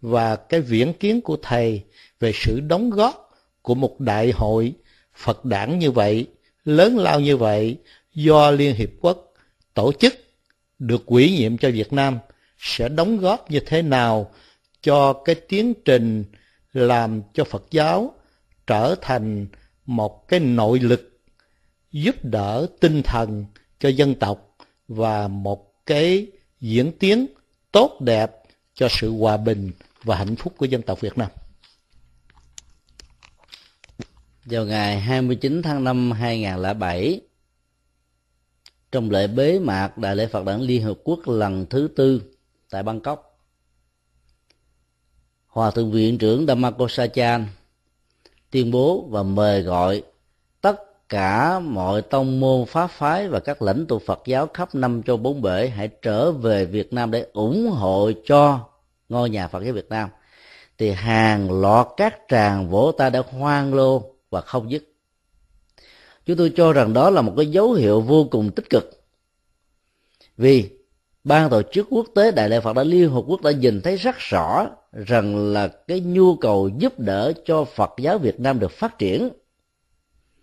và 0.00 0.36
cái 0.36 0.60
viễn 0.60 0.92
kiến 0.92 1.20
của 1.20 1.36
Thầy 1.42 1.82
về 2.20 2.32
sự 2.34 2.60
đóng 2.60 2.90
góp 2.90 3.30
của 3.62 3.74
một 3.74 4.00
đại 4.00 4.30
hội 4.30 4.72
Phật 5.16 5.44
đảng 5.44 5.78
như 5.78 5.90
vậy, 5.90 6.26
lớn 6.64 6.98
lao 6.98 7.20
như 7.20 7.36
vậy, 7.36 7.76
do 8.14 8.50
Liên 8.50 8.74
Hiệp 8.74 8.90
Quốc 9.00 9.34
tổ 9.74 9.92
chức 9.92 10.14
được 10.78 11.06
ủy 11.06 11.30
nhiệm 11.30 11.58
cho 11.58 11.70
Việt 11.70 11.92
Nam 11.92 12.18
sẽ 12.58 12.88
đóng 12.88 13.18
góp 13.18 13.50
như 13.50 13.60
thế 13.60 13.82
nào 13.82 14.30
cho 14.80 15.12
cái 15.12 15.34
tiến 15.34 15.74
trình 15.84 16.24
làm 16.72 17.22
cho 17.34 17.44
Phật 17.44 17.64
giáo 17.70 18.14
trở 18.66 18.94
thành 19.00 19.46
một 19.86 20.28
cái 20.28 20.40
nội 20.40 20.80
lực 20.80 21.15
giúp 22.02 22.16
đỡ 22.22 22.66
tinh 22.80 23.02
thần 23.02 23.44
cho 23.78 23.88
dân 23.88 24.14
tộc 24.14 24.56
và 24.88 25.28
một 25.28 25.86
cái 25.86 26.26
diễn 26.60 26.92
tiến 26.98 27.26
tốt 27.72 28.00
đẹp 28.00 28.32
cho 28.74 28.88
sự 28.90 29.10
hòa 29.10 29.36
bình 29.36 29.70
và 30.02 30.16
hạnh 30.16 30.36
phúc 30.36 30.54
của 30.56 30.66
dân 30.66 30.82
tộc 30.82 31.00
Việt 31.00 31.18
Nam 31.18 31.30
vào 34.44 34.64
ngày 34.64 35.00
29 35.00 35.62
tháng 35.62 35.84
5 35.84 36.10
2007 36.12 37.20
trong 38.92 39.10
lễ 39.10 39.26
bế 39.26 39.58
mạc 39.58 39.98
Đại 39.98 40.16
lễ 40.16 40.26
Phật 40.26 40.44
đản 40.44 40.60
Liên 40.60 40.82
Hợp 40.82 40.98
Quốc 41.04 41.20
lần 41.28 41.66
thứ 41.70 41.88
tư 41.96 42.22
tại 42.70 42.82
Bangkok. 42.82 43.40
Hòa 45.46 45.70
thượng 45.70 45.92
viện 45.92 46.18
trưởng 46.18 46.46
Damakosachan 46.46 47.46
tuyên 48.50 48.70
bố 48.70 49.08
và 49.10 49.22
mời 49.22 49.62
gọi 49.62 50.02
cả 51.08 51.58
mọi 51.58 52.02
tông 52.02 52.40
môn 52.40 52.66
pháp 52.66 52.86
phái 52.86 53.28
và 53.28 53.40
các 53.40 53.62
lãnh 53.62 53.86
tụ 53.86 53.98
Phật 53.98 54.22
giáo 54.26 54.48
khắp 54.54 54.74
năm 54.74 55.02
châu 55.02 55.16
bốn 55.16 55.42
bể 55.42 55.72
hãy 55.76 55.88
trở 56.02 56.32
về 56.32 56.64
Việt 56.64 56.92
Nam 56.92 57.10
để 57.10 57.26
ủng 57.32 57.70
hộ 57.70 58.10
cho 58.26 58.60
ngôi 59.08 59.30
nhà 59.30 59.48
Phật 59.48 59.62
giáo 59.64 59.72
Việt 59.72 59.88
Nam. 59.88 60.08
Thì 60.78 60.90
hàng 60.90 61.60
loạt 61.60 61.86
các 61.96 62.18
tràng 62.28 62.70
vỗ 62.70 62.92
tay 62.98 63.10
đã 63.10 63.22
hoang 63.30 63.74
lô 63.74 64.02
và 64.30 64.40
không 64.40 64.70
dứt. 64.70 64.84
Chúng 66.26 66.36
tôi 66.36 66.52
cho 66.56 66.72
rằng 66.72 66.92
đó 66.92 67.10
là 67.10 67.22
một 67.22 67.32
cái 67.36 67.46
dấu 67.46 67.72
hiệu 67.72 68.00
vô 68.00 68.28
cùng 68.30 68.50
tích 68.50 68.70
cực. 68.70 68.90
Vì 70.36 70.70
ban 71.24 71.50
tổ 71.50 71.62
chức 71.62 71.86
quốc 71.90 72.06
tế 72.14 72.32
đại 72.32 72.48
lễ 72.48 72.60
phật 72.60 72.72
đã 72.72 72.82
liên 72.84 73.10
hợp 73.10 73.22
quốc 73.26 73.42
đã 73.42 73.50
nhìn 73.50 73.80
thấy 73.80 73.96
rất 73.96 74.16
rõ 74.18 74.66
rằng 74.92 75.52
là 75.52 75.68
cái 75.68 76.00
nhu 76.00 76.36
cầu 76.36 76.70
giúp 76.78 76.98
đỡ 76.98 77.32
cho 77.44 77.64
phật 77.64 77.90
giáo 77.98 78.18
việt 78.18 78.40
nam 78.40 78.58
được 78.58 78.72
phát 78.72 78.98
triển 78.98 79.28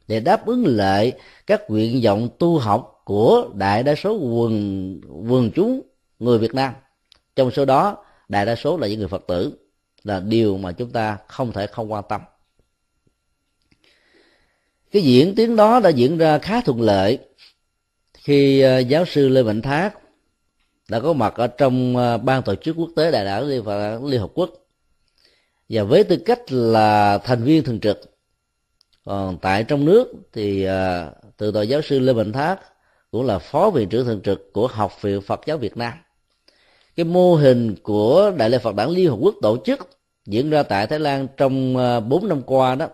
để 0.07 0.19
đáp 0.19 0.45
ứng 0.45 0.65
lại 0.65 1.13
các 1.47 1.69
nguyện 1.69 2.01
vọng 2.03 2.29
tu 2.39 2.57
học 2.57 3.01
của 3.05 3.49
đại 3.53 3.83
đa 3.83 3.95
số 3.95 4.17
quần 4.17 5.01
quần 5.29 5.51
chúng 5.55 5.81
người 6.19 6.37
việt 6.37 6.53
nam. 6.55 6.73
Trong 7.35 7.51
số 7.51 7.65
đó, 7.65 8.05
đại 8.29 8.45
đa 8.45 8.55
số 8.55 8.77
là 8.77 8.87
những 8.87 8.99
người 8.99 9.07
phật 9.07 9.27
tử, 9.27 9.57
là 10.03 10.19
điều 10.19 10.57
mà 10.57 10.71
chúng 10.71 10.89
ta 10.89 11.17
không 11.27 11.51
thể 11.51 11.67
không 11.67 11.91
quan 11.91 12.03
tâm. 12.09 12.21
Cái 14.91 15.01
diễn 15.01 15.35
tiến 15.35 15.55
đó 15.55 15.79
đã 15.79 15.89
diễn 15.89 16.17
ra 16.17 16.37
khá 16.37 16.61
thuận 16.61 16.81
lợi 16.81 17.19
khi 18.13 18.61
à, 18.61 18.79
giáo 18.79 19.05
sư 19.05 19.29
lê 19.29 19.43
mạnh 19.43 19.61
thác 19.61 19.93
đã 20.89 20.99
có 20.99 21.13
mặt 21.13 21.33
ở 21.35 21.47
trong 21.47 21.97
à, 21.97 22.17
ban 22.17 22.43
tổ 22.43 22.55
chức 22.55 22.75
quốc 22.75 22.89
tế 22.95 23.11
đại 23.11 23.25
đảo 23.25 23.43
liên 24.03 24.21
hợp 24.21 24.31
quốc. 24.33 24.49
Và 25.69 25.83
với 25.83 26.03
tư 26.03 26.17
cách 26.25 26.51
là 26.51 27.17
thành 27.17 27.43
viên 27.43 27.63
thường 27.63 27.79
trực 27.79 28.12
còn 29.05 29.37
tại 29.37 29.63
trong 29.63 29.85
nước 29.85 30.13
thì 30.33 30.63
à, 30.63 31.11
từ 31.37 31.51
tòa 31.51 31.63
giáo 31.63 31.81
sư 31.81 31.99
lê 31.99 32.13
bình 32.13 32.31
thác 32.31 32.59
cũng 33.11 33.25
là 33.25 33.39
phó 33.39 33.69
viện 33.69 33.89
trưởng 33.89 34.05
thường 34.05 34.21
trực 34.21 34.53
của 34.53 34.67
học 34.67 35.01
viện 35.01 35.21
phật 35.21 35.41
giáo 35.45 35.57
việt 35.57 35.77
nam. 35.77 35.93
Cái 36.95 37.03
mô 37.03 37.35
hình 37.35 37.75
của 37.83 38.31
đại 38.37 38.49
lễ 38.49 38.57
phật 38.57 38.75
đản 38.75 38.89
liên 38.89 39.09
hợp 39.09 39.17
quốc 39.21 39.35
tổ 39.41 39.57
chức 39.65 39.89
diễn 40.25 40.49
ra 40.49 40.63
tại 40.63 40.87
thái 40.87 40.99
lan 40.99 41.27
trong 41.37 41.77
à, 41.77 41.99
bốn 41.99 42.27
năm 42.27 42.41
qua 42.45 42.75
đó 42.75 42.87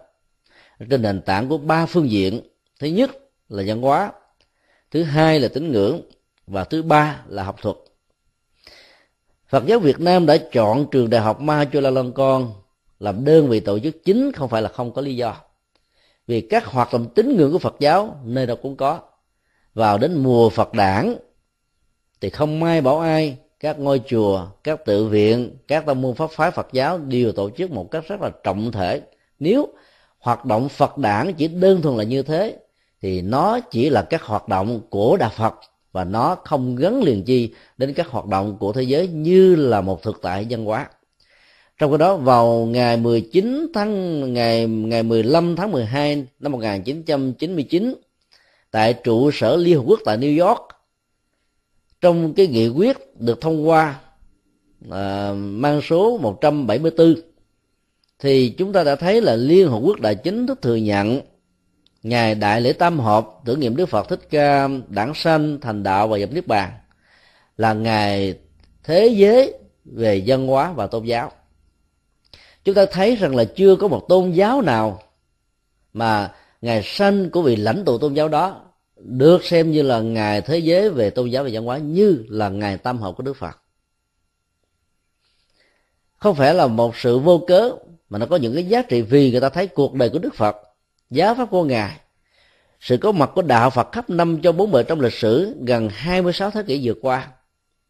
trên 0.89 1.01
nền 1.01 1.21
tảng 1.21 1.49
của 1.49 1.57
ba 1.57 1.85
phương 1.85 2.09
diện. 2.09 2.41
Thứ 2.79 2.87
nhất 2.87 3.11
là 3.49 3.63
văn 3.67 3.81
hóa 3.81 4.11
thứ 4.91 5.03
hai 5.03 5.39
là 5.39 5.47
tín 5.47 5.71
ngưỡng 5.71 6.01
và 6.47 6.63
thứ 6.63 6.81
ba 6.81 7.21
là 7.27 7.43
học 7.43 7.55
thuật. 7.61 7.75
Phật 9.49 9.65
giáo 9.65 9.79
Việt 9.79 9.99
Nam 9.99 10.25
đã 10.25 10.37
chọn 10.51 10.85
trường 10.91 11.09
đại 11.09 11.21
học 11.21 11.41
Ma 11.41 11.65
Chulalongkorn 11.73 12.47
làm 12.99 13.25
đơn 13.25 13.47
vị 13.47 13.59
tổ 13.59 13.79
chức 13.79 14.03
chính 14.05 14.31
không 14.31 14.49
phải 14.49 14.61
là 14.61 14.69
không 14.69 14.93
có 14.93 15.01
lý 15.01 15.15
do 15.15 15.35
vì 16.29 16.41
các 16.41 16.65
hoạt 16.65 16.93
động 16.93 17.05
tín 17.15 17.37
ngưỡng 17.37 17.51
của 17.51 17.59
Phật 17.59 17.75
giáo 17.79 18.15
nơi 18.25 18.45
đâu 18.45 18.57
cũng 18.61 18.75
có. 18.75 18.99
Vào 19.73 19.97
đến 19.97 20.23
mùa 20.23 20.49
Phật 20.49 20.73
đản, 20.73 21.15
thì 22.21 22.29
không 22.29 22.63
ai 22.63 22.81
bảo 22.81 22.99
ai, 22.99 23.37
các 23.59 23.79
ngôi 23.79 24.01
chùa, 24.07 24.47
các 24.63 24.85
tự 24.85 25.07
viện, 25.07 25.57
các 25.67 25.85
tâm 25.85 26.01
môn 26.01 26.15
pháp 26.15 26.31
phái 26.31 26.51
Phật 26.51 26.67
giáo 26.71 26.97
đều 26.97 27.31
tổ 27.31 27.49
chức 27.49 27.71
một 27.71 27.91
cách 27.91 28.03
rất 28.07 28.21
là 28.21 28.31
trọng 28.43 28.71
thể. 28.71 29.01
Nếu 29.39 29.67
hoạt 30.19 30.45
động 30.45 30.69
Phật 30.69 30.97
đản 30.97 31.33
chỉ 31.33 31.47
đơn 31.47 31.81
thuần 31.81 31.97
là 31.97 32.03
như 32.03 32.21
thế, 32.21 32.57
thì 33.01 33.21
nó 33.21 33.59
chỉ 33.59 33.89
là 33.89 34.01
các 34.01 34.23
hoạt 34.23 34.47
động 34.47 34.81
của 34.89 35.17
đạo 35.17 35.31
Phật 35.35 35.53
và 35.91 36.03
nó 36.03 36.35
không 36.35 36.75
gắn 36.75 37.03
liền 37.03 37.23
chi 37.23 37.53
đến 37.77 37.93
các 37.93 38.07
hoạt 38.07 38.25
động 38.25 38.57
của 38.59 38.73
thế 38.73 38.83
giới 38.83 39.07
như 39.07 39.55
là 39.55 39.81
một 39.81 40.03
thực 40.03 40.19
tại 40.21 40.47
văn 40.49 40.65
hóa 40.65 40.89
trong 41.79 41.91
khi 41.91 41.97
đó 41.97 42.15
vào 42.15 42.67
ngày 42.71 42.97
19 42.97 43.67
tháng 43.73 44.33
ngày 44.33 44.67
ngày 44.67 45.03
15 45.03 45.55
tháng 45.55 45.71
12 45.71 46.25
năm 46.39 46.51
1999 46.51 47.95
tại 48.71 48.93
trụ 48.93 49.31
sở 49.31 49.55
Liên 49.55 49.77
Hợp 49.77 49.83
Quốc 49.87 49.99
tại 50.05 50.17
New 50.17 50.47
York 50.47 50.61
trong 52.01 52.33
cái 52.33 52.47
nghị 52.47 52.67
quyết 52.67 52.97
được 53.19 53.41
thông 53.41 53.69
qua 53.69 53.99
à, 54.91 55.33
mang 55.33 55.81
số 55.81 56.17
174 56.17 57.15
thì 58.19 58.49
chúng 58.49 58.73
ta 58.73 58.83
đã 58.83 58.95
thấy 58.95 59.21
là 59.21 59.35
Liên 59.35 59.69
Hợp 59.69 59.79
Quốc 59.83 59.99
đã 59.99 60.13
chính 60.13 60.47
thức 60.47 60.61
thừa 60.61 60.75
nhận 60.75 61.21
ngày 62.03 62.35
đại 62.35 62.61
lễ 62.61 62.73
tam 62.73 62.99
hợp 62.99 63.27
tưởng 63.45 63.59
niệm 63.59 63.75
Đức 63.75 63.85
Phật 63.85 64.09
Thích 64.09 64.29
Ca 64.29 64.67
đản 64.87 65.11
sanh 65.15 65.57
thành 65.61 65.83
đạo 65.83 66.07
và 66.07 66.17
nhập 66.17 66.29
niết 66.33 66.47
bàn 66.47 66.71
là 67.57 67.73
ngày 67.73 68.37
thế 68.83 69.07
giới 69.07 69.53
về 69.85 70.23
văn 70.25 70.47
hóa 70.47 70.71
và 70.71 70.87
tôn 70.87 71.05
giáo 71.05 71.31
chúng 72.63 72.75
ta 72.75 72.85
thấy 72.91 73.15
rằng 73.15 73.35
là 73.35 73.43
chưa 73.43 73.75
có 73.75 73.87
một 73.87 74.05
tôn 74.09 74.31
giáo 74.31 74.61
nào 74.61 75.01
mà 75.93 76.33
ngày 76.61 76.81
sanh 76.83 77.29
của 77.29 77.41
vị 77.41 77.55
lãnh 77.55 77.85
tụ 77.85 77.97
tôn 77.97 78.13
giáo 78.13 78.27
đó 78.27 78.61
được 78.95 79.43
xem 79.43 79.71
như 79.71 79.81
là 79.81 80.01
ngày 80.01 80.41
thế 80.41 80.57
giới 80.57 80.89
về 80.89 81.09
tôn 81.09 81.29
giáo 81.29 81.43
và 81.43 81.49
văn 81.53 81.65
hóa 81.65 81.77
như 81.77 82.25
là 82.29 82.49
ngày 82.49 82.77
tam 82.77 82.97
hợp 82.97 83.11
của 83.17 83.23
đức 83.23 83.37
phật. 83.37 83.57
Không 86.17 86.35
phải 86.35 86.53
là 86.53 86.67
một 86.67 86.97
sự 86.97 87.19
vô 87.19 87.37
cớ 87.47 87.71
mà 88.09 88.19
nó 88.19 88.25
có 88.25 88.35
những 88.35 88.53
cái 88.53 88.63
giá 88.63 88.81
trị 88.81 89.01
vì 89.01 89.31
người 89.31 89.41
ta 89.41 89.49
thấy 89.49 89.67
cuộc 89.67 89.93
đời 89.93 90.09
của 90.09 90.19
đức 90.19 90.35
phật 90.35 90.57
giáo 91.09 91.35
pháp 91.35 91.45
của 91.51 91.63
ngài, 91.63 91.99
sự 92.81 92.97
có 92.97 93.11
mặt 93.11 93.31
của 93.35 93.41
đạo 93.41 93.69
phật 93.69 93.91
khắp 93.91 94.09
năm 94.09 94.41
cho 94.41 94.51
bốn 94.51 94.71
bề 94.71 94.83
trong 94.83 94.99
lịch 94.99 95.13
sử 95.13 95.55
gần 95.65 95.89
26 95.89 96.51
thế 96.51 96.63
kỷ 96.63 96.81
vừa 96.83 96.93
qua, 97.01 97.27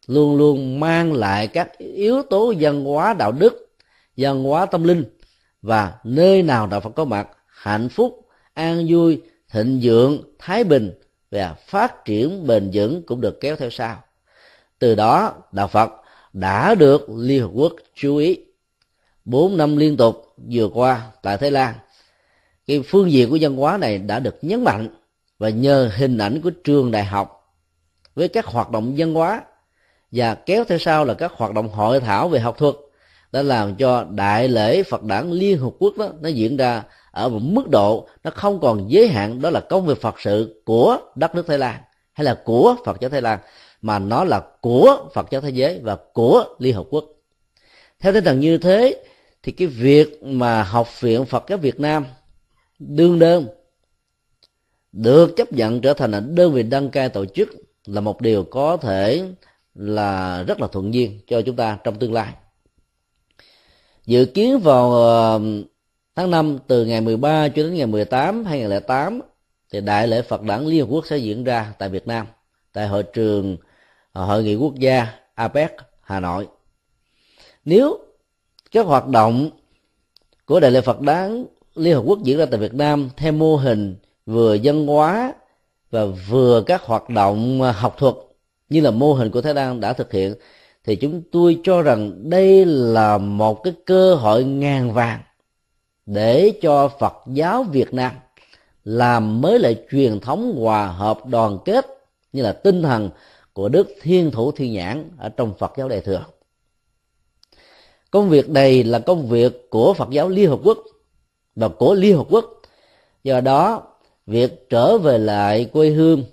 luôn 0.08 0.38
luôn 0.38 0.80
mang 0.80 1.14
lại 1.14 1.48
các 1.48 1.78
yếu 1.78 2.24
tố 2.24 2.54
văn 2.60 2.86
hóa 2.86 3.14
đạo 3.14 3.32
đức 3.32 3.69
văn 4.20 4.44
hóa 4.44 4.66
tâm 4.66 4.84
linh, 4.84 5.06
và 5.62 5.94
nơi 6.04 6.44
nào 6.44 6.68
đạo 6.68 6.82
phật 6.82 6.90
có 6.90 7.06
mặt, 7.06 7.28
hạnh 7.48 7.90
phúc, 7.90 8.28
an 8.54 8.86
vui, 8.90 9.22
thịnh 9.52 9.80
vượng, 9.84 10.24
thái 10.40 10.64
bình 10.64 10.92
và 11.32 11.54
phát 11.54 12.06
triển 12.06 12.48
bền 12.48 12.70
vững 12.74 13.04
cũng 13.08 13.22
được 13.22 13.40
kéo 13.42 13.56
theo 13.56 13.70
sau. 13.70 14.04
Từ 14.80 14.96
đó, 14.96 15.34
đạo 15.52 15.68
phật 15.68 15.92
đã 16.34 16.76
được 16.76 17.10
liên 17.10 17.42
hợp 17.42 17.50
quốc 17.54 17.74
chú 17.96 18.18
ý. 18.18 18.40
Bốn 19.26 19.58
năm 19.58 19.78
liên 19.78 19.98
tục 19.98 20.36
vừa 20.52 20.70
qua 20.74 21.12
tại 21.22 21.38
thái 21.38 21.52
lan, 21.52 21.76
cái 22.68 22.82
phương 22.86 23.12
diện 23.12 23.30
của 23.30 23.38
văn 23.42 23.56
hóa 23.56 23.78
này 23.78 23.98
đã 23.98 24.20
được 24.20 24.38
nhấn 24.42 24.64
mạnh 24.64 24.90
và 25.40 25.50
nhờ 25.50 25.92
hình 25.96 26.18
ảnh 26.18 26.42
của 26.42 26.50
trường 26.64 26.92
đại 26.92 27.04
học 27.04 27.56
với 28.16 28.28
các 28.28 28.46
hoạt 28.46 28.72
động 28.72 28.94
văn 28.98 29.14
hóa, 29.14 29.42
và 30.12 30.36
kéo 30.36 30.64
theo 30.64 30.78
sau 30.78 31.06
là 31.06 31.14
các 31.14 31.32
hoạt 31.32 31.54
động 31.54 31.70
hội 31.70 32.00
thảo 32.00 32.30
về 32.30 32.40
học 32.40 32.58
thuật 32.58 32.76
đã 33.32 33.42
làm 33.42 33.76
cho 33.76 34.06
đại 34.12 34.48
lễ 34.48 34.84
Phật 34.84 35.04
đản 35.04 35.32
Liên 35.32 35.60
Hợp 35.60 35.72
Quốc 35.80 35.98
đó, 35.98 36.10
nó 36.22 36.30
diễn 36.30 36.58
ra 36.58 36.84
ở 37.12 37.30
một 37.30 37.40
mức 37.42 37.70
độ 37.70 38.08
nó 38.24 38.32
không 38.32 38.60
còn 38.60 38.92
giới 38.92 39.08
hạn, 39.08 39.42
đó 39.42 39.50
là 39.50 39.60
công 39.60 39.86
việc 39.86 40.02
Phật 40.02 40.16
sự 40.20 40.62
của 40.66 40.98
đất 41.16 41.36
nước 41.36 41.48
Thái 41.48 41.58
Lan, 41.58 41.82
hay 42.14 42.26
là 42.26 42.42
của 42.46 42.76
Phật 42.86 42.98
giáo 43.02 43.10
Thái 43.10 43.22
Lan, 43.22 43.40
mà 43.82 44.00
nó 44.00 44.24
là 44.24 44.42
của 44.62 45.10
Phật 45.14 45.28
giáo 45.32 45.42
thế 45.42 45.50
giới 45.50 45.80
và 45.84 45.98
của 46.14 46.46
Liên 46.60 46.76
Hợp 46.76 46.86
Quốc. 46.90 47.06
Theo 48.00 48.14
tinh 48.14 48.24
thần 48.24 48.40
như 48.40 48.58
thế, 48.58 49.04
thì 49.44 49.52
cái 49.52 49.68
việc 49.68 50.24
mà 50.24 50.64
học 50.64 51.02
viện 51.02 51.26
Phật 51.26 51.46
giáo 51.50 51.58
Việt 51.58 51.80
Nam 51.80 52.06
đương 52.80 53.20
đơn 53.20 53.48
được 54.92 55.36
chấp 55.38 55.54
nhận 55.54 55.82
trở 55.82 55.94
thành 55.94 56.36
đơn 56.36 56.54
vị 56.54 56.64
đăng 56.64 56.90
cai 56.90 57.10
tổ 57.10 57.26
chức 57.26 57.50
là 57.86 58.02
một 58.02 58.22
điều 58.22 58.44
có 58.44 58.78
thể 58.78 59.24
là 59.76 60.44
rất 60.44 60.62
là 60.62 60.68
thuận 60.68 60.94
duyên 60.94 61.20
cho 61.28 61.42
chúng 61.42 61.56
ta 61.56 61.78
trong 61.84 62.00
tương 62.00 62.14
lai 62.14 62.34
dự 64.10 64.26
kiến 64.26 64.60
vào 64.60 64.92
ờ, 64.94 65.42
tháng 66.16 66.32
5 66.32 66.58
từ 66.68 66.86
ngày 66.86 67.02
13 67.02 67.48
cho 67.48 67.64
đến 67.64 67.74
ngày 67.74 67.88
18 67.88 68.46
2008 68.46 69.22
thì 69.72 69.82
đại 69.82 70.08
lễ 70.08 70.22
Phật 70.22 70.42
đản 70.42 70.66
Liên 70.66 70.80
Hợp 70.80 70.88
Quốc 70.90 71.06
sẽ 71.06 71.18
diễn 71.18 71.44
ra 71.44 71.74
tại 71.80 71.90
Việt 71.90 72.08
Nam, 72.08 72.28
tại 72.74 72.88
hội 72.88 73.04
trường 73.04 73.58
ờ, 74.12 74.26
hội 74.26 74.44
nghị 74.44 74.56
quốc 74.56 74.76
gia 74.76 75.08
APEC 75.36 75.72
Hà 76.02 76.20
Nội. 76.20 76.48
Nếu 77.66 77.98
các 78.72 78.86
hoạt 78.86 79.08
động 79.08 79.50
của 80.46 80.60
đại 80.60 80.72
lễ 80.72 80.82
Phật 80.82 81.02
đản 81.02 81.46
Liên 81.76 81.96
Hợp 81.96 82.04
Quốc 82.06 82.20
diễn 82.24 82.38
ra 82.38 82.46
tại 82.46 82.60
Việt 82.60 82.74
Nam 82.74 83.10
theo 83.18 83.32
mô 83.32 83.56
hình 83.56 83.96
vừa 84.26 84.54
dân 84.54 84.88
hóa 84.88 85.34
và 85.92 86.06
vừa 86.06 86.64
các 86.66 86.84
hoạt 86.84 87.10
động 87.10 87.62
ờ, 87.62 87.72
học 87.72 87.96
thuật 87.98 88.16
như 88.70 88.82
là 88.82 88.92
mô 88.92 89.14
hình 89.14 89.32
của 89.32 89.42
Thái 89.42 89.54
Lan 89.54 89.80
đã 89.80 89.94
thực 89.94 90.12
hiện 90.12 90.36
thì 90.84 90.96
chúng 90.96 91.22
tôi 91.32 91.60
cho 91.64 91.82
rằng 91.82 92.30
đây 92.30 92.66
là 92.66 93.18
một 93.18 93.64
cái 93.64 93.74
cơ 93.86 94.16
hội 94.16 94.44
ngàn 94.44 94.94
vàng 94.94 95.20
để 96.06 96.54
cho 96.62 96.88
Phật 96.88 97.14
giáo 97.28 97.64
Việt 97.64 97.94
Nam 97.94 98.12
làm 98.84 99.42
mới 99.42 99.60
lại 99.60 99.84
truyền 99.92 100.20
thống 100.20 100.56
hòa 100.60 100.88
hợp 100.88 101.26
đoàn 101.26 101.58
kết 101.66 101.86
như 102.34 102.42
là 102.44 102.52
tinh 102.52 102.82
thần 102.82 103.10
của 103.54 103.70
Đức 103.70 103.88
Thiên 104.02 104.32
Thủ 104.32 104.52
Thiên 104.52 104.74
Nhãn 104.74 105.12
ở 105.18 105.30
trong 105.30 105.54
Phật 105.60 105.74
giáo 105.78 105.90
Đại 105.90 106.02
thừa. 106.02 106.26
Công 108.12 108.30
việc 108.30 108.50
này 108.50 108.84
là 108.84 109.00
công 109.00 109.28
việc 109.28 109.70
của 109.70 109.94
Phật 109.94 110.10
giáo 110.10 110.30
Liên 110.30 110.50
Hợp 110.50 110.60
Quốc 110.64 110.78
và 111.56 111.68
của 111.68 111.94
Liên 111.94 112.18
Hợp 112.18 112.28
Quốc. 112.30 112.46
Do 113.24 113.42
đó, 113.42 113.84
việc 114.28 114.70
trở 114.70 114.98
về 114.98 115.18
lại 115.18 115.66
quê 115.66 115.90
hương 115.90 116.24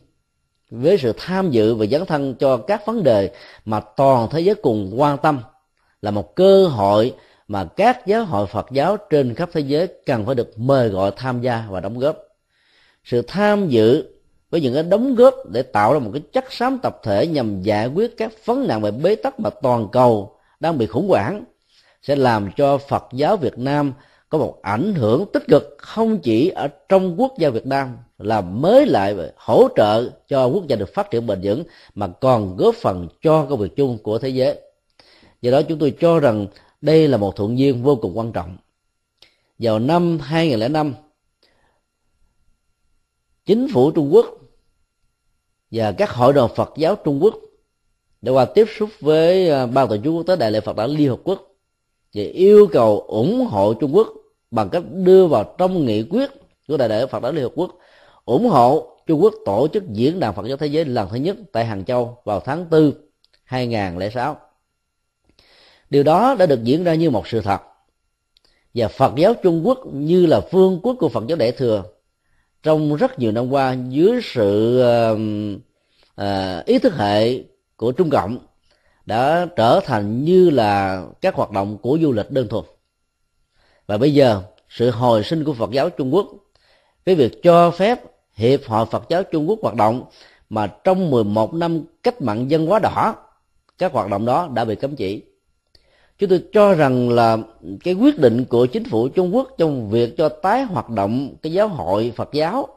với 0.70 0.98
sự 0.98 1.12
tham 1.16 1.50
dự 1.50 1.74
và 1.74 1.86
dấn 1.86 2.06
thân 2.06 2.34
cho 2.34 2.56
các 2.56 2.86
vấn 2.86 3.02
đề 3.02 3.30
mà 3.64 3.80
toàn 3.80 4.28
thế 4.30 4.40
giới 4.40 4.54
cùng 4.54 4.92
quan 4.96 5.18
tâm 5.18 5.40
là 6.02 6.10
một 6.10 6.34
cơ 6.34 6.66
hội 6.66 7.14
mà 7.48 7.64
các 7.64 8.06
giáo 8.06 8.24
hội 8.24 8.46
Phật 8.46 8.66
giáo 8.70 8.96
trên 9.10 9.34
khắp 9.34 9.48
thế 9.52 9.60
giới 9.60 9.86
cần 10.06 10.26
phải 10.26 10.34
được 10.34 10.58
mời 10.58 10.88
gọi 10.88 11.10
tham 11.16 11.40
gia 11.40 11.64
và 11.70 11.80
đóng 11.80 11.98
góp. 11.98 12.16
Sự 13.04 13.22
tham 13.22 13.68
dự 13.68 14.04
với 14.50 14.60
những 14.60 14.74
cái 14.74 14.82
đóng 14.82 15.14
góp 15.14 15.34
để 15.52 15.62
tạo 15.62 15.92
ra 15.92 15.98
một 15.98 16.10
cái 16.12 16.22
chất 16.32 16.52
xám 16.52 16.78
tập 16.78 17.00
thể 17.02 17.26
nhằm 17.26 17.62
giải 17.62 17.86
quyết 17.86 18.16
các 18.16 18.32
vấn 18.44 18.66
nạn 18.68 18.82
về 18.82 18.90
bế 18.90 19.14
tắc 19.14 19.40
mà 19.40 19.50
toàn 19.50 19.88
cầu 19.92 20.38
đang 20.60 20.78
bị 20.78 20.86
khủng 20.86 21.08
hoảng 21.08 21.44
sẽ 22.02 22.16
làm 22.16 22.50
cho 22.56 22.78
Phật 22.78 23.04
giáo 23.12 23.36
Việt 23.36 23.58
Nam 23.58 23.92
có 24.28 24.38
một 24.38 24.58
ảnh 24.62 24.94
hưởng 24.94 25.26
tích 25.32 25.42
cực 25.48 25.74
không 25.78 26.18
chỉ 26.18 26.48
ở 26.48 26.68
trong 26.88 27.20
quốc 27.20 27.34
gia 27.38 27.50
Việt 27.50 27.66
Nam 27.66 27.96
là 28.18 28.40
mới 28.40 28.86
lại 28.86 29.16
hỗ 29.36 29.68
trợ 29.76 30.10
cho 30.28 30.46
quốc 30.46 30.66
gia 30.66 30.76
được 30.76 30.94
phát 30.94 31.10
triển 31.10 31.26
bền 31.26 31.40
vững, 31.42 31.64
mà 31.94 32.06
còn 32.06 32.56
góp 32.56 32.74
phần 32.74 33.08
cho 33.22 33.46
công 33.50 33.58
việc 33.58 33.76
chung 33.76 33.98
của 34.02 34.18
thế 34.18 34.28
giới. 34.28 34.60
Do 35.42 35.50
đó 35.50 35.62
chúng 35.62 35.78
tôi 35.78 35.94
cho 36.00 36.20
rằng 36.20 36.46
đây 36.80 37.08
là 37.08 37.16
một 37.16 37.36
thuận 37.36 37.58
duyên 37.58 37.82
vô 37.82 37.96
cùng 37.96 38.18
quan 38.18 38.32
trọng. 38.32 38.56
Vào 39.58 39.78
năm 39.78 40.18
2005 40.18 40.94
chính 43.46 43.68
phủ 43.72 43.90
Trung 43.90 44.14
Quốc 44.14 44.26
và 45.70 45.92
các 45.92 46.10
hội 46.10 46.32
đoàn 46.32 46.50
Phật 46.54 46.72
giáo 46.76 46.96
Trung 46.96 47.22
Quốc 47.22 47.34
đã 48.22 48.32
qua 48.32 48.44
tiếp 48.44 48.64
xúc 48.78 48.90
với 49.00 49.50
à, 49.50 49.66
ban 49.66 49.88
tổ 49.88 49.96
chức 49.96 50.12
quốc 50.12 50.22
tế 50.26 50.36
đại 50.36 50.50
lễ 50.50 50.60
Phật 50.60 50.76
giáo 50.76 50.88
Liên 50.88 51.08
Hợp 51.08 51.20
Quốc 51.24 51.42
và 52.14 52.22
yêu 52.22 52.68
cầu 52.72 53.00
ủng 53.00 53.46
hộ 53.46 53.74
Trung 53.74 53.94
Quốc 53.94 54.08
bằng 54.50 54.68
cách 54.68 54.82
đưa 54.90 55.26
vào 55.26 55.54
trong 55.58 55.84
nghị 55.84 56.02
quyết 56.02 56.30
của 56.68 56.76
đại 56.76 56.88
lễ 56.88 57.06
Phật 57.06 57.22
giáo 57.22 57.32
Liên 57.32 57.44
Hợp 57.44 57.52
Quốc 57.54 57.78
ủng 58.24 58.48
hộ 58.48 58.96
Trung 59.06 59.22
Quốc 59.22 59.34
tổ 59.44 59.68
chức 59.72 59.92
diễn 59.92 60.20
đàn 60.20 60.34
Phật 60.34 60.46
giáo 60.46 60.56
thế 60.56 60.66
giới 60.66 60.84
lần 60.84 61.08
thứ 61.10 61.16
nhất 61.16 61.36
tại 61.52 61.64
Hàng 61.64 61.84
Châu 61.84 62.18
vào 62.24 62.40
tháng 62.40 62.70
4 62.70 62.92
2006. 63.44 64.36
Điều 65.90 66.02
đó 66.02 66.34
đã 66.38 66.46
được 66.46 66.64
diễn 66.64 66.84
ra 66.84 66.94
như 66.94 67.10
một 67.10 67.28
sự 67.28 67.40
thật. 67.40 67.60
và 68.74 68.88
Phật 68.88 69.12
giáo 69.16 69.34
Trung 69.34 69.66
Quốc 69.66 69.78
như 69.92 70.26
là 70.26 70.40
phương 70.40 70.80
quốc 70.82 70.96
của 71.00 71.08
Phật 71.08 71.24
giáo 71.28 71.38
Đại 71.38 71.52
thừa 71.52 71.84
trong 72.62 72.96
rất 72.96 73.18
nhiều 73.18 73.32
năm 73.32 73.52
qua 73.52 73.76
dưới 73.88 74.20
sự 74.22 74.80
uh, 74.82 75.18
uh, 76.20 76.66
ý 76.66 76.78
thức 76.78 76.94
hệ 76.96 77.44
của 77.76 77.92
Trung 77.92 78.10
Cộng 78.10 78.38
đã 79.06 79.46
trở 79.56 79.80
thành 79.84 80.24
như 80.24 80.50
là 80.50 81.02
các 81.20 81.34
hoạt 81.34 81.50
động 81.50 81.78
của 81.78 81.98
du 82.02 82.12
lịch 82.12 82.30
đơn 82.30 82.48
thuần 82.48 82.64
và 83.86 83.98
bây 83.98 84.14
giờ, 84.14 84.42
sự 84.68 84.90
hồi 84.90 85.24
sinh 85.24 85.44
của 85.44 85.52
Phật 85.52 85.70
giáo 85.70 85.90
Trung 85.90 86.14
Quốc 86.14 86.26
với 87.06 87.14
việc 87.14 87.42
cho 87.42 87.70
phép 87.70 88.00
Hiệp 88.34 88.60
hội 88.66 88.86
Phật 88.86 89.08
giáo 89.08 89.22
Trung 89.22 89.48
Quốc 89.48 89.58
hoạt 89.62 89.74
động 89.74 90.04
mà 90.50 90.66
trong 90.66 91.10
11 91.10 91.54
năm 91.54 91.84
cách 92.02 92.22
mạng 92.22 92.50
dân 92.50 92.66
hóa 92.66 92.78
đỏ, 92.78 93.14
các 93.78 93.92
hoạt 93.92 94.10
động 94.10 94.26
đó 94.26 94.48
đã 94.54 94.64
bị 94.64 94.74
cấm 94.74 94.96
chỉ. 94.96 95.22
Chúng 96.18 96.30
tôi 96.30 96.42
cho 96.52 96.74
rằng 96.74 97.08
là 97.10 97.38
cái 97.84 97.94
quyết 97.94 98.18
định 98.18 98.44
của 98.44 98.66
chính 98.66 98.84
phủ 98.84 99.08
Trung 99.08 99.36
Quốc 99.36 99.48
trong 99.58 99.90
việc 99.90 100.16
cho 100.16 100.28
tái 100.28 100.62
hoạt 100.62 100.90
động 100.90 101.34
cái 101.42 101.52
giáo 101.52 101.68
hội 101.68 102.12
Phật 102.16 102.32
giáo, 102.32 102.68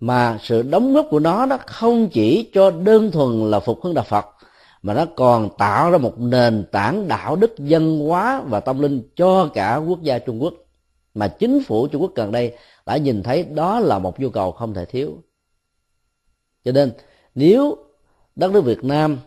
mà 0.00 0.38
sự 0.42 0.62
đóng 0.62 0.94
góp 0.94 1.06
của 1.10 1.18
nó 1.18 1.46
nó 1.46 1.58
không 1.66 2.08
chỉ 2.08 2.50
cho 2.54 2.70
đơn 2.70 3.10
thuần 3.10 3.50
là 3.50 3.60
phục 3.60 3.82
hưng 3.82 3.94
đạo 3.94 4.04
Phật 4.08 4.26
mà 4.84 4.94
nó 4.94 5.06
còn 5.16 5.48
tạo 5.58 5.90
ra 5.90 5.98
một 5.98 6.18
nền 6.18 6.64
tảng 6.72 7.08
đạo 7.08 7.36
đức 7.36 7.58
dân 7.58 8.00
hóa 8.00 8.42
và 8.46 8.60
tâm 8.60 8.78
linh 8.78 9.02
cho 9.16 9.50
cả 9.54 9.76
quốc 9.76 10.02
gia 10.02 10.18
Trung 10.18 10.42
Quốc. 10.42 10.54
Mà 11.14 11.28
chính 11.28 11.62
phủ 11.64 11.86
Trung 11.86 12.02
Quốc 12.02 12.12
gần 12.14 12.32
đây 12.32 12.52
đã 12.86 12.96
nhìn 12.96 13.22
thấy 13.22 13.42
đó 13.42 13.80
là 13.80 13.98
một 13.98 14.20
nhu 14.20 14.30
cầu 14.30 14.52
không 14.52 14.74
thể 14.74 14.84
thiếu. 14.84 15.18
Cho 16.64 16.72
nên, 16.72 16.92
nếu 17.34 17.76
đất 18.36 18.52
nước 18.52 18.60
Việt 18.60 18.84
Nam 18.84 19.18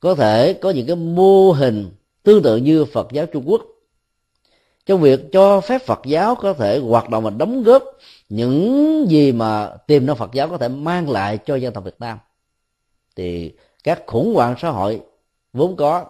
có 0.00 0.14
thể 0.14 0.52
có 0.52 0.70
những 0.70 0.86
cái 0.86 0.96
mô 0.96 1.52
hình 1.52 1.90
tương 2.22 2.42
tự 2.42 2.56
như 2.56 2.84
Phật 2.84 3.12
giáo 3.12 3.26
Trung 3.26 3.44
Quốc, 3.46 3.62
trong 4.86 5.00
việc 5.00 5.20
cho 5.32 5.60
phép 5.60 5.82
Phật 5.86 6.00
giáo 6.04 6.34
có 6.34 6.52
thể 6.52 6.78
hoạt 6.78 7.10
động 7.10 7.24
và 7.24 7.30
đóng 7.30 7.62
góp 7.62 7.84
những 8.28 9.06
gì 9.08 9.32
mà 9.32 9.76
tiềm 9.86 10.06
năng 10.06 10.16
Phật 10.16 10.32
giáo 10.32 10.48
có 10.48 10.58
thể 10.58 10.68
mang 10.68 11.10
lại 11.10 11.38
cho 11.46 11.56
dân 11.56 11.72
tộc 11.72 11.84
Việt 11.84 11.96
Nam, 12.00 12.18
thì 13.16 13.52
các 13.84 14.02
khủng 14.06 14.34
hoảng 14.34 14.54
xã 14.58 14.70
hội 14.70 15.00
vốn 15.52 15.76
có, 15.76 16.04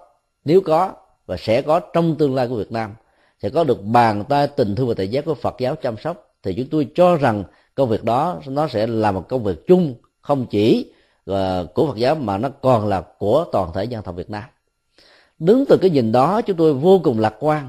nếu 0.44 0.60
có 0.60 0.92
và 1.26 1.36
sẽ 1.36 1.62
có 1.62 1.80
trong 1.80 2.16
tương 2.16 2.34
lai 2.34 2.48
của 2.48 2.56
Việt 2.56 2.72
Nam, 2.72 2.94
sẽ 3.42 3.50
có 3.50 3.64
được 3.64 3.84
bàn 3.84 4.24
tay 4.28 4.48
tình 4.48 4.74
thương 4.74 4.88
và 4.88 4.94
tự 4.94 5.04
giác 5.04 5.24
của 5.24 5.34
Phật 5.34 5.54
giáo 5.58 5.76
chăm 5.76 5.96
sóc, 5.96 6.34
thì 6.42 6.54
chúng 6.54 6.68
tôi 6.70 6.88
cho 6.94 7.16
rằng 7.16 7.44
công 7.74 7.88
việc 7.88 8.04
đó, 8.04 8.40
nó 8.46 8.68
sẽ 8.68 8.86
là 8.86 9.12
một 9.12 9.28
công 9.28 9.44
việc 9.44 9.66
chung, 9.66 9.94
không 10.20 10.46
chỉ 10.46 10.92
ờ, 11.26 11.66
của 11.74 11.86
Phật 11.86 11.96
giáo 11.96 12.14
mà 12.14 12.38
nó 12.38 12.48
còn 12.48 12.88
là 12.88 13.00
của 13.18 13.44
toàn 13.52 13.70
thể 13.74 13.84
dân 13.84 14.02
tộc 14.02 14.14
Việt 14.14 14.30
Nam. 14.30 14.42
Đứng 15.38 15.64
từ 15.68 15.76
cái 15.76 15.90
nhìn 15.90 16.12
đó, 16.12 16.40
chúng 16.42 16.56
tôi 16.56 16.74
vô 16.74 17.00
cùng 17.04 17.20
lạc 17.20 17.34
quan 17.40 17.68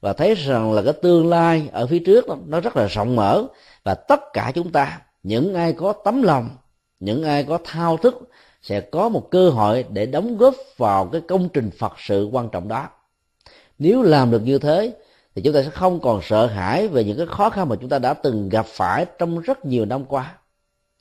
và 0.00 0.12
thấy 0.12 0.34
rằng 0.34 0.72
là 0.72 0.82
cái 0.82 0.92
tương 0.92 1.28
lai 1.28 1.68
ở 1.72 1.86
phía 1.86 1.98
trước 1.98 2.24
nó 2.46 2.60
rất 2.60 2.76
là 2.76 2.86
rộng 2.86 3.16
mở 3.16 3.44
và 3.84 3.94
tất 3.94 4.20
cả 4.32 4.52
chúng 4.54 4.72
ta, 4.72 5.00
những 5.22 5.54
ai 5.54 5.72
có 5.72 5.92
tấm 5.92 6.22
lòng 6.22 6.48
những 7.04 7.22
ai 7.22 7.44
có 7.44 7.58
thao 7.64 7.96
thức 7.96 8.30
sẽ 8.62 8.80
có 8.80 9.08
một 9.08 9.30
cơ 9.30 9.50
hội 9.50 9.84
để 9.90 10.06
đóng 10.06 10.36
góp 10.36 10.54
vào 10.76 11.06
cái 11.06 11.20
công 11.20 11.48
trình 11.48 11.70
phật 11.78 11.92
sự 11.98 12.28
quan 12.32 12.48
trọng 12.52 12.68
đó. 12.68 12.88
Nếu 13.78 14.02
làm 14.02 14.30
được 14.30 14.42
như 14.44 14.58
thế, 14.58 14.94
thì 15.34 15.42
chúng 15.42 15.54
ta 15.54 15.62
sẽ 15.62 15.70
không 15.70 16.00
còn 16.00 16.20
sợ 16.22 16.46
hãi 16.46 16.88
về 16.88 17.04
những 17.04 17.16
cái 17.16 17.26
khó 17.26 17.50
khăn 17.50 17.68
mà 17.68 17.76
chúng 17.80 17.88
ta 17.88 17.98
đã 17.98 18.14
từng 18.14 18.48
gặp 18.48 18.66
phải 18.66 19.06
trong 19.18 19.40
rất 19.40 19.64
nhiều 19.64 19.84
năm 19.84 20.04
qua. 20.04 20.38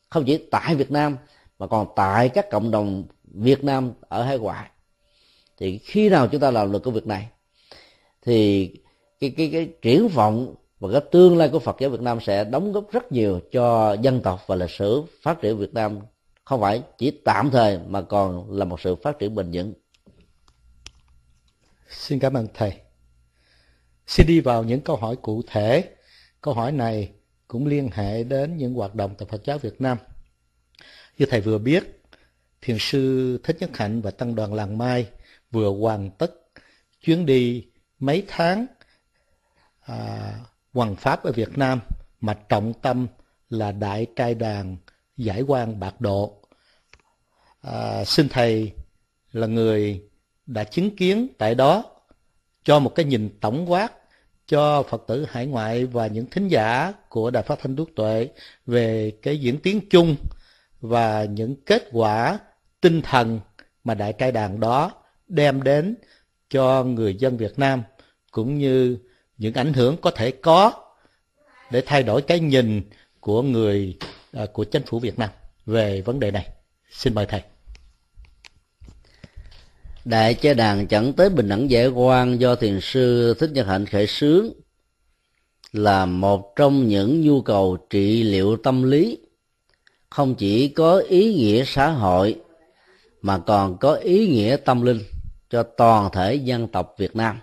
Không 0.10 0.24
chỉ 0.26 0.38
tại 0.38 0.76
việt 0.76 0.92
nam, 0.92 1.18
mà 1.60 1.68
còn 1.68 1.88
tại 1.96 2.30
các 2.30 2.50
cộng 2.50 2.72
đồng 2.72 3.04
việt 3.24 3.64
nam 3.64 3.92
ở 4.02 4.24
hải 4.24 4.38
ngoại. 4.38 4.70
Thì 5.58 5.78
khi 5.78 6.10
nào 6.10 6.28
chúng 6.28 6.42
ta 6.42 6.52
làm 6.52 6.72
được 6.72 6.84
công 6.84 6.94
việc 6.94 7.08
này, 7.08 7.28
thì 8.22 8.70
cái 9.20 9.34
cái 9.38 9.50
cái 9.54 9.70
triển 9.82 10.08
vọng 10.08 10.56
và 10.84 10.90
cái 10.92 11.02
tương 11.12 11.38
lai 11.38 11.50
của 11.50 11.60
Phật 11.60 11.76
giáo 11.80 11.90
Việt 11.90 12.02
Nam 12.02 12.20
sẽ 12.22 12.44
đóng 12.44 12.72
góp 12.72 12.92
rất 12.92 13.12
nhiều 13.12 13.40
cho 13.52 13.94
dân 14.02 14.22
tộc 14.22 14.44
và 14.48 14.56
lịch 14.56 14.70
sử 14.70 15.04
phát 15.22 15.42
triển 15.42 15.58
Việt 15.58 15.74
Nam 15.74 16.00
không 16.46 16.62
phải 16.62 16.84
chỉ 16.98 17.22
tạm 17.26 17.50
thời 17.52 17.80
mà 17.88 18.02
còn 18.02 18.52
là 18.52 18.66
một 18.66 18.82
sự 18.82 18.96
phát 18.96 19.20
triển 19.20 19.36
bền 19.36 19.52
vững. 19.54 19.74
Xin 21.90 22.20
cảm 22.20 22.34
ơn 22.34 22.48
thầy. 22.54 22.74
Xin 24.08 24.28
đi 24.28 24.40
vào 24.40 24.64
những 24.64 24.82
câu 24.82 24.96
hỏi 24.96 25.16
cụ 25.16 25.42
thể. 25.48 25.90
Câu 26.42 26.54
hỏi 26.54 26.72
này 26.72 27.12
cũng 27.48 27.68
liên 27.68 27.90
hệ 27.94 28.24
đến 28.24 28.58
những 28.58 28.74
hoạt 28.74 28.96
động 28.96 29.16
tại 29.18 29.28
Phật 29.32 29.46
giáo 29.46 29.58
Việt 29.58 29.82
Nam. 29.82 29.98
Như 31.18 31.26
thầy 31.26 31.42
vừa 31.42 31.58
biết, 31.58 32.02
Thiền 32.62 32.78
sư 32.80 33.38
Thích 33.44 33.58
Nhất 33.60 33.78
Hạnh 33.78 34.02
và 34.02 34.12
Tăng 34.12 34.36
đoàn 34.36 34.54
Làng 34.54 34.78
Mai 34.78 35.08
vừa 35.52 35.70
hoàn 35.70 36.12
tất 36.12 36.32
chuyến 37.02 37.26
đi 37.26 37.68
mấy 38.00 38.26
tháng 38.28 38.66
à, 39.82 40.34
hoàng 40.74 40.96
pháp 40.96 41.24
ở 41.24 41.32
Việt 41.32 41.58
Nam 41.58 41.80
mà 42.22 42.34
trọng 42.50 42.74
tâm 42.74 43.08
là 43.50 43.72
đại 43.72 44.08
trai 44.16 44.36
đàn 44.36 44.78
giải 45.18 45.42
quan 45.42 45.80
bạc 45.80 46.02
độ. 46.02 46.42
À, 47.62 48.06
xin 48.06 48.30
thầy 48.30 48.72
là 49.32 49.48
người 49.48 50.02
đã 50.46 50.64
chứng 50.64 50.96
kiến 50.96 51.28
tại 51.38 51.56
đó 51.56 51.84
cho 52.64 52.80
một 52.80 52.96
cái 52.96 53.06
nhìn 53.06 53.30
tổng 53.40 53.72
quát 53.72 53.92
cho 54.48 54.84
Phật 54.84 55.04
tử 55.08 55.26
hải 55.30 55.46
ngoại 55.48 55.86
và 55.86 56.08
những 56.08 56.26
thính 56.26 56.48
giả 56.48 56.94
của 57.10 57.32
Đài 57.32 57.44
Phát 57.44 57.60
Thanh 57.60 57.76
Đức 57.76 57.90
Tuệ 57.96 58.28
về 58.66 59.12
cái 59.22 59.38
diễn 59.38 59.60
tiến 59.62 59.80
chung 59.90 60.16
và 60.82 61.24
những 61.24 61.56
kết 61.66 61.84
quả 61.92 62.40
tinh 62.82 63.02
thần 63.02 63.40
mà 63.84 63.94
đại 63.94 64.14
trai 64.14 64.32
đàn 64.32 64.60
đó 64.60 64.92
đem 65.28 65.64
đến 65.64 65.96
cho 66.50 66.84
người 66.84 67.16
dân 67.16 67.38
Việt 67.38 67.60
Nam 67.60 67.84
cũng 68.32 68.58
như 68.58 68.98
những 69.44 69.54
ảnh 69.54 69.74
hưởng 69.74 69.98
có 69.98 70.12
thể 70.12 70.32
có 70.32 70.74
để 71.72 71.84
thay 71.86 72.04
đổi 72.04 72.22
cái 72.22 72.40
nhìn 72.40 72.82
của 73.20 73.42
người 73.42 73.98
à, 74.32 74.46
của 74.54 74.64
chính 74.64 74.84
phủ 74.86 75.00
Việt 75.00 75.20
Nam 75.20 75.30
về 75.66 76.02
vấn 76.02 76.20
đề 76.20 76.32
này. 76.32 76.50
Xin 76.92 77.16
mời 77.16 77.26
thầy. 77.26 77.42
Đại 80.06 80.34
chế 80.34 80.54
đàn 80.54 80.88
chẳng 80.88 81.14
tới 81.14 81.30
bình 81.30 81.50
đẳng 81.50 81.70
giải 81.70 81.88
quan 81.88 82.38
do 82.38 82.56
thiền 82.56 82.80
sư 82.82 83.34
Thích 83.40 83.50
Nhật 83.54 83.68
Hạnh 83.68 83.86
khởi 83.86 84.08
xướng 84.08 84.50
là 85.72 86.06
một 86.06 86.56
trong 86.56 86.88
những 86.88 87.22
nhu 87.22 87.42
cầu 87.42 87.78
trị 87.90 88.24
liệu 88.24 88.58
tâm 88.58 88.84
lý 88.84 89.18
không 90.10 90.36
chỉ 90.36 90.68
có 90.68 90.98
ý 90.98 91.34
nghĩa 91.34 91.64
xã 91.66 91.90
hội, 91.90 92.36
mà 93.22 93.38
còn 93.38 93.78
có 93.78 93.94
ý 93.94 94.28
nghĩa 94.28 94.58
tâm 94.66 94.82
linh 94.82 95.00
cho 95.50 95.64
toàn 95.64 96.10
thể 96.14 96.36
dân 96.36 96.68
tộc 96.68 96.96
Việt 96.98 97.16
Nam, 97.16 97.40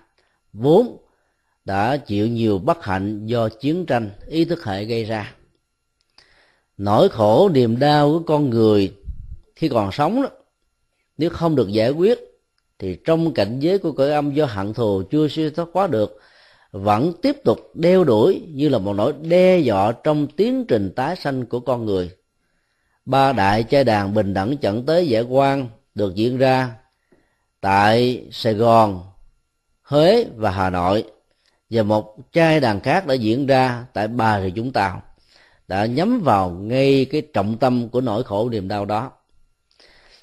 vốn 0.52 0.96
đã 1.64 1.96
chịu 1.96 2.28
nhiều 2.28 2.58
bất 2.58 2.84
hạnh 2.84 3.26
do 3.26 3.48
chiến 3.48 3.86
tranh 3.86 4.10
ý 4.26 4.44
thức 4.44 4.64
hệ 4.64 4.84
gây 4.84 5.04
ra. 5.04 5.34
Nỗi 6.78 7.08
khổ 7.08 7.48
niềm 7.48 7.78
đau 7.78 8.10
của 8.10 8.20
con 8.26 8.50
người 8.50 8.92
khi 9.54 9.68
còn 9.68 9.92
sống 9.92 10.22
đó, 10.22 10.28
nếu 11.18 11.30
không 11.30 11.56
được 11.56 11.72
giải 11.72 11.90
quyết, 11.90 12.18
thì 12.78 12.98
trong 13.04 13.34
cảnh 13.34 13.60
giới 13.60 13.78
của 13.78 13.92
cõi 13.92 14.10
âm 14.10 14.34
do 14.34 14.46
hận 14.46 14.74
thù 14.74 15.02
chưa 15.10 15.28
siêu 15.28 15.50
thoát 15.50 15.68
quá 15.72 15.86
được, 15.86 16.20
vẫn 16.72 17.12
tiếp 17.22 17.36
tục 17.44 17.70
đeo 17.74 18.04
đuổi 18.04 18.42
như 18.48 18.68
là 18.68 18.78
một 18.78 18.92
nỗi 18.92 19.12
đe 19.22 19.58
dọa 19.58 19.92
trong 19.92 20.26
tiến 20.26 20.64
trình 20.68 20.92
tái 20.96 21.16
sanh 21.16 21.46
của 21.46 21.60
con 21.60 21.86
người. 21.86 22.10
Ba 23.04 23.32
đại 23.32 23.62
trai 23.62 23.84
đàn 23.84 24.14
bình 24.14 24.34
đẳng 24.34 24.56
dẫn 24.60 24.86
tế 24.86 25.02
giải 25.02 25.22
quan 25.22 25.68
được 25.94 26.14
diễn 26.14 26.38
ra 26.38 26.72
tại 27.60 28.24
sài 28.30 28.54
gòn, 28.54 29.02
huế 29.82 30.26
và 30.36 30.50
hà 30.50 30.70
nội 30.70 31.04
và 31.70 31.82
một 31.82 32.32
trai 32.32 32.60
đàn 32.60 32.80
khác 32.80 33.06
đã 33.06 33.14
diễn 33.14 33.46
ra 33.46 33.84
tại 33.92 34.08
bà 34.08 34.40
rịa 34.40 34.50
vũng 34.56 34.72
tàu, 34.72 35.02
đã 35.68 35.86
nhắm 35.86 36.20
vào 36.20 36.50
ngay 36.50 37.04
cái 37.04 37.22
trọng 37.32 37.56
tâm 37.56 37.88
của 37.88 38.00
nỗi 38.00 38.22
khổ 38.24 38.48
niềm 38.48 38.68
đau 38.68 38.84
đó. 38.84 39.10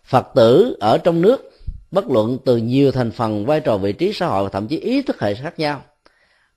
Phật 0.06 0.28
tử 0.36 0.78
ở 0.80 0.98
trong 0.98 1.22
nước 1.22 1.52
bất 1.92 2.10
luận 2.10 2.38
từ 2.46 2.58
nhiều 2.58 2.92
thành 2.92 3.12
phần, 3.12 3.46
vai 3.46 3.60
trò 3.60 3.78
vị 3.78 3.94
trí 3.94 4.14
xã 4.14 4.28
hội 4.28 4.44
và 4.44 4.50
thậm 4.50 4.68
chí 4.68 4.80
ý 4.80 5.02
thức 5.02 5.22
hệ 5.22 5.34
khác 5.34 5.60
nhau, 5.60 5.82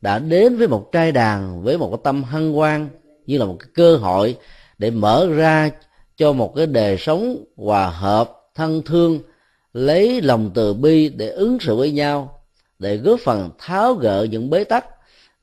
đã 0.00 0.18
đến 0.18 0.56
với 0.56 0.68
một 0.68 0.92
trai 0.92 1.12
đàn 1.12 1.62
với 1.62 1.78
một 1.78 1.88
cái 1.90 2.00
tâm 2.04 2.22
hân 2.22 2.52
hoan 2.52 2.88
như 3.26 3.38
là 3.38 3.44
một 3.44 3.56
cái 3.60 3.68
cơ 3.74 3.96
hội 3.96 4.36
để 4.78 4.90
mở 4.90 5.28
ra 5.36 5.70
cho 6.16 6.32
một 6.32 6.52
cái 6.56 6.66
đời 6.66 6.96
sống 6.98 7.44
hòa 7.56 7.90
hợp, 7.90 8.32
thân 8.54 8.82
thương, 8.82 9.20
lấy 9.72 10.20
lòng 10.22 10.50
từ 10.54 10.74
bi 10.74 11.08
để 11.08 11.28
ứng 11.28 11.58
xử 11.60 11.76
với 11.76 11.90
nhau 11.92 12.39
để 12.80 12.96
góp 12.96 13.20
phần 13.20 13.50
tháo 13.58 13.94
gỡ 13.94 14.26
những 14.30 14.50
bế 14.50 14.64
tắc 14.64 14.86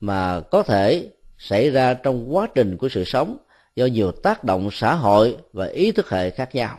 mà 0.00 0.40
có 0.40 0.62
thể 0.62 1.10
xảy 1.38 1.70
ra 1.70 1.94
trong 1.94 2.36
quá 2.36 2.48
trình 2.54 2.76
của 2.76 2.88
sự 2.88 3.04
sống 3.04 3.36
do 3.76 3.86
nhiều 3.86 4.12
tác 4.12 4.44
động 4.44 4.68
xã 4.72 4.94
hội 4.94 5.36
và 5.52 5.66
ý 5.66 5.92
thức 5.92 6.10
hệ 6.10 6.30
khác 6.30 6.54
nhau. 6.54 6.78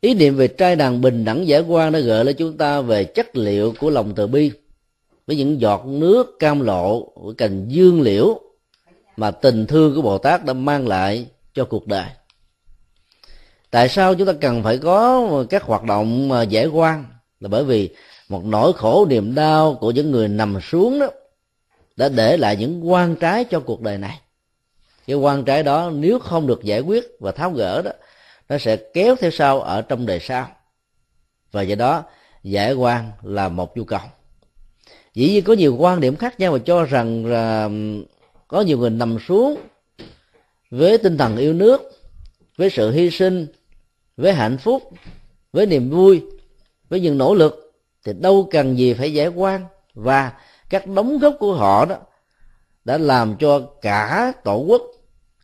Ý 0.00 0.14
niệm 0.14 0.36
về 0.36 0.48
trai 0.48 0.76
đàn 0.76 1.00
bình 1.00 1.24
đẳng 1.24 1.46
giải 1.46 1.60
quan 1.60 1.92
đã 1.92 1.98
gợi 1.98 2.24
lên 2.24 2.36
chúng 2.38 2.56
ta 2.56 2.80
về 2.80 3.04
chất 3.04 3.36
liệu 3.36 3.74
của 3.78 3.90
lòng 3.90 4.14
từ 4.14 4.26
bi, 4.26 4.52
với 5.26 5.36
những 5.36 5.60
giọt 5.60 5.86
nước 5.86 6.36
cam 6.38 6.60
lộ, 6.60 7.12
của 7.14 7.34
cành 7.38 7.68
dương 7.68 8.00
liễu 8.00 8.40
mà 9.16 9.30
tình 9.30 9.66
thương 9.66 9.94
của 9.94 10.02
bồ 10.02 10.18
tát 10.18 10.44
đã 10.44 10.52
mang 10.52 10.88
lại 10.88 11.26
cho 11.54 11.64
cuộc 11.64 11.86
đời. 11.86 12.06
Tại 13.70 13.88
sao 13.88 14.14
chúng 14.14 14.26
ta 14.26 14.32
cần 14.40 14.62
phải 14.62 14.78
có 14.78 15.28
các 15.50 15.62
hoạt 15.62 15.84
động 15.84 16.30
giải 16.48 16.66
quan? 16.66 17.04
Là 17.40 17.48
bởi 17.48 17.64
vì 17.64 17.90
một 18.30 18.44
nỗi 18.44 18.72
khổ 18.72 19.06
niềm 19.06 19.34
đau 19.34 19.74
của 19.74 19.90
những 19.90 20.10
người 20.10 20.28
nằm 20.28 20.60
xuống 20.60 20.98
đó 20.98 21.10
đã 21.96 22.08
để 22.08 22.36
lại 22.36 22.56
những 22.56 22.90
quan 22.90 23.16
trái 23.16 23.44
cho 23.44 23.60
cuộc 23.60 23.80
đời 23.80 23.98
này. 23.98 24.20
Cái 25.06 25.16
quan 25.16 25.44
trái 25.44 25.62
đó 25.62 25.90
nếu 25.94 26.18
không 26.18 26.46
được 26.46 26.62
giải 26.62 26.80
quyết 26.80 27.04
và 27.20 27.32
tháo 27.32 27.50
gỡ 27.50 27.82
đó, 27.82 27.90
nó 28.48 28.58
sẽ 28.58 28.76
kéo 28.76 29.16
theo 29.16 29.30
sau 29.30 29.60
ở 29.60 29.82
trong 29.82 30.06
đời 30.06 30.20
sau. 30.20 30.48
Và 31.52 31.62
do 31.62 31.74
đó, 31.74 32.04
giải 32.42 32.74
quan 32.74 33.10
là 33.22 33.48
một 33.48 33.76
nhu 33.76 33.84
cầu. 33.84 34.00
Dĩ 35.14 35.28
nhiên 35.28 35.44
có 35.44 35.52
nhiều 35.52 35.76
quan 35.76 36.00
điểm 36.00 36.16
khác 36.16 36.40
nhau 36.40 36.52
và 36.52 36.58
cho 36.58 36.84
rằng 36.84 37.26
là 37.26 37.70
có 38.48 38.60
nhiều 38.60 38.78
người 38.78 38.90
nằm 38.90 39.18
xuống 39.28 39.56
với 40.70 40.98
tinh 40.98 41.18
thần 41.18 41.36
yêu 41.36 41.52
nước, 41.52 42.00
với 42.56 42.70
sự 42.70 42.90
hy 42.90 43.10
sinh, 43.10 43.46
với 44.16 44.32
hạnh 44.32 44.58
phúc, 44.58 44.82
với 45.52 45.66
niềm 45.66 45.90
vui, 45.90 46.22
với 46.88 47.00
những 47.00 47.18
nỗ 47.18 47.34
lực 47.34 47.69
thì 48.04 48.12
đâu 48.20 48.48
cần 48.50 48.78
gì 48.78 48.94
phải 48.94 49.12
giải 49.12 49.28
quan. 49.28 49.64
Và 49.94 50.32
các 50.70 50.86
đóng 50.86 51.18
góp 51.18 51.36
của 51.38 51.54
họ 51.54 51.84
đó 51.84 51.96
đã 52.84 52.98
làm 52.98 53.36
cho 53.36 53.60
cả 53.82 54.32
tổ 54.44 54.56
quốc 54.56 54.82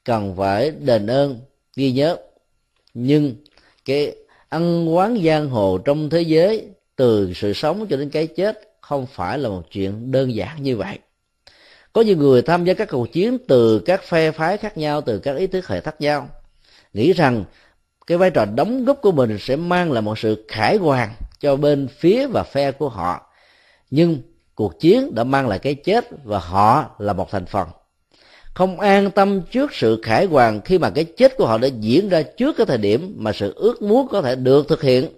cần 0.04 0.34
phải 0.36 0.70
đền 0.70 1.06
ơn, 1.06 1.40
ghi 1.76 1.92
nhớ. 1.92 2.16
Nhưng 2.94 3.34
cái 3.84 4.14
ăn 4.48 4.94
quán 4.94 5.18
giang 5.24 5.50
hồ 5.50 5.78
trong 5.78 6.10
thế 6.10 6.20
giới 6.20 6.68
từ 6.96 7.32
sự 7.34 7.52
sống 7.52 7.86
cho 7.90 7.96
đến 7.96 8.10
cái 8.10 8.26
chết 8.26 8.60
không 8.80 9.06
phải 9.06 9.38
là 9.38 9.48
một 9.48 9.62
chuyện 9.70 10.10
đơn 10.10 10.34
giản 10.34 10.62
như 10.62 10.76
vậy. 10.76 10.98
Có 11.92 12.02
nhiều 12.02 12.16
người 12.16 12.42
tham 12.42 12.64
gia 12.64 12.74
các 12.74 12.88
cuộc 12.90 13.12
chiến 13.12 13.38
từ 13.48 13.78
các 13.78 14.02
phe 14.02 14.30
phái 14.30 14.56
khác 14.56 14.78
nhau, 14.78 15.00
từ 15.00 15.18
các 15.18 15.36
ý 15.36 15.46
thức 15.46 15.68
hệ 15.68 15.80
khác 15.80 16.00
nhau, 16.00 16.28
nghĩ 16.92 17.12
rằng 17.12 17.44
cái 18.06 18.18
vai 18.18 18.30
trò 18.30 18.44
đóng 18.44 18.84
góp 18.84 19.02
của 19.02 19.12
mình 19.12 19.38
sẽ 19.40 19.56
mang 19.56 19.92
lại 19.92 20.02
một 20.02 20.18
sự 20.18 20.44
khải 20.48 20.76
hoàn 20.76 21.10
cho 21.40 21.56
bên 21.56 21.88
phía 21.88 22.26
và 22.26 22.42
phe 22.42 22.72
của 22.72 22.88
họ. 22.88 23.26
Nhưng 23.90 24.18
cuộc 24.54 24.80
chiến 24.80 25.14
đã 25.14 25.24
mang 25.24 25.48
lại 25.48 25.58
cái 25.58 25.74
chết 25.74 26.08
và 26.24 26.38
họ 26.38 26.84
là 26.98 27.12
một 27.12 27.30
thành 27.30 27.46
phần. 27.46 27.68
Không 28.54 28.80
an 28.80 29.10
tâm 29.10 29.42
trước 29.50 29.74
sự 29.74 30.00
khải 30.02 30.26
hoàn 30.26 30.60
khi 30.60 30.78
mà 30.78 30.90
cái 30.90 31.04
chết 31.04 31.36
của 31.36 31.46
họ 31.46 31.58
đã 31.58 31.68
diễn 31.80 32.08
ra 32.08 32.22
trước 32.22 32.56
cái 32.56 32.66
thời 32.66 32.78
điểm 32.78 33.14
mà 33.18 33.32
sự 33.32 33.52
ước 33.56 33.82
muốn 33.82 34.08
có 34.08 34.22
thể 34.22 34.36
được 34.36 34.68
thực 34.68 34.82
hiện. 34.82 35.08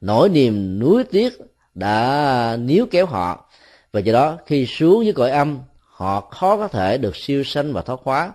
Nỗi 0.00 0.28
niềm 0.28 0.78
nuối 0.78 1.04
tiếc 1.04 1.38
đã 1.74 2.56
níu 2.60 2.86
kéo 2.90 3.06
họ, 3.06 3.50
và 3.92 4.00
do 4.00 4.12
đó 4.12 4.38
khi 4.46 4.66
xuống 4.66 4.98
với 4.98 5.12
cõi 5.12 5.30
âm, 5.30 5.58
họ 5.78 6.20
khó 6.20 6.56
có 6.56 6.68
thể 6.68 6.98
được 6.98 7.16
siêu 7.16 7.44
sanh 7.44 7.72
và 7.72 7.82
thoát 7.82 8.00
hóa 8.04 8.32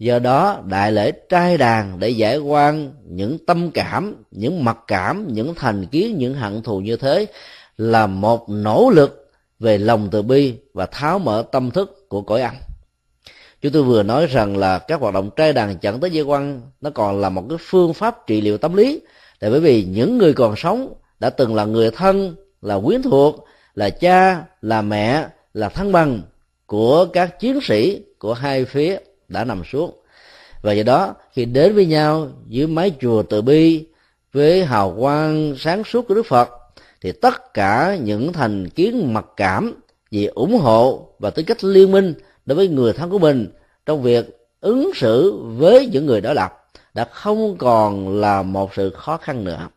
do 0.00 0.18
đó, 0.18 0.62
đại 0.66 0.92
lễ 0.92 1.12
trai 1.28 1.58
đàn 1.58 1.98
để 1.98 2.08
giải 2.08 2.38
quan 2.38 2.92
những 3.04 3.38
tâm 3.46 3.70
cảm, 3.70 4.14
những 4.30 4.64
mặc 4.64 4.78
cảm, 4.86 5.28
những 5.32 5.54
thành 5.54 5.86
kiến, 5.86 6.18
những 6.18 6.34
hận 6.34 6.62
thù 6.62 6.80
như 6.80 6.96
thế 6.96 7.26
là 7.78 8.06
một 8.06 8.48
nỗ 8.48 8.90
lực 8.94 9.30
về 9.58 9.78
lòng 9.78 10.08
từ 10.10 10.22
bi 10.22 10.54
và 10.74 10.86
tháo 10.86 11.18
mở 11.18 11.44
tâm 11.52 11.70
thức 11.70 12.08
của 12.08 12.22
cõi 12.22 12.40
ăn. 12.40 12.54
Chúng 13.62 13.72
tôi 13.72 13.82
vừa 13.82 14.02
nói 14.02 14.26
rằng 14.26 14.56
là 14.56 14.78
các 14.78 15.00
hoạt 15.00 15.14
động 15.14 15.30
trai 15.36 15.52
đàn 15.52 15.78
chẳng 15.78 16.00
tới 16.00 16.10
giải 16.10 16.22
quan, 16.22 16.60
nó 16.80 16.90
còn 16.90 17.20
là 17.20 17.28
một 17.28 17.44
cái 17.48 17.58
phương 17.60 17.94
pháp 17.94 18.26
trị 18.26 18.40
liệu 18.40 18.58
tâm 18.58 18.76
lý. 18.76 19.00
Tại 19.40 19.50
bởi 19.50 19.60
vì 19.60 19.84
những 19.84 20.18
người 20.18 20.32
còn 20.32 20.54
sống 20.56 20.94
đã 21.20 21.30
từng 21.30 21.54
là 21.54 21.64
người 21.64 21.90
thân, 21.90 22.36
là 22.62 22.78
quyến 22.84 23.02
thuộc, 23.02 23.44
là 23.74 23.90
cha, 23.90 24.42
là 24.62 24.82
mẹ, 24.82 25.26
là 25.54 25.68
thân 25.68 25.92
bằng 25.92 26.22
của 26.66 27.06
các 27.12 27.40
chiến 27.40 27.58
sĩ 27.62 28.02
của 28.18 28.34
hai 28.34 28.64
phía 28.64 28.98
đã 29.30 29.44
nằm 29.44 29.62
xuống. 29.72 29.90
Và 30.62 30.72
do 30.72 30.82
đó, 30.82 31.14
khi 31.32 31.44
đến 31.44 31.74
với 31.74 31.86
nhau 31.86 32.28
dưới 32.48 32.66
mái 32.66 32.92
chùa 33.00 33.22
từ 33.22 33.42
bi 33.42 33.84
với 34.32 34.64
hào 34.64 34.96
quang 35.00 35.54
sáng 35.58 35.84
suốt 35.84 36.08
của 36.08 36.14
đức 36.14 36.26
phật, 36.26 36.48
thì 37.00 37.12
tất 37.12 37.54
cả 37.54 37.98
những 38.02 38.32
thành 38.32 38.68
kiến 38.68 39.14
mặc 39.14 39.24
cảm 39.36 39.74
vì 40.10 40.26
ủng 40.26 40.58
hộ 40.58 41.08
và 41.18 41.30
tính 41.30 41.46
cách 41.46 41.64
liên 41.64 41.92
minh 41.92 42.14
đối 42.46 42.56
với 42.56 42.68
người 42.68 42.92
thân 42.92 43.10
của 43.10 43.18
mình 43.18 43.48
trong 43.86 44.02
việc 44.02 44.26
ứng 44.60 44.90
xử 44.94 45.32
với 45.42 45.86
những 45.86 46.06
người 46.06 46.20
đó 46.20 46.32
lập 46.32 46.52
đã 46.94 47.04
không 47.04 47.56
còn 47.58 48.20
là 48.20 48.42
một 48.42 48.74
sự 48.74 48.90
khó 48.90 49.16
khăn 49.16 49.44
nữa. 49.44 49.68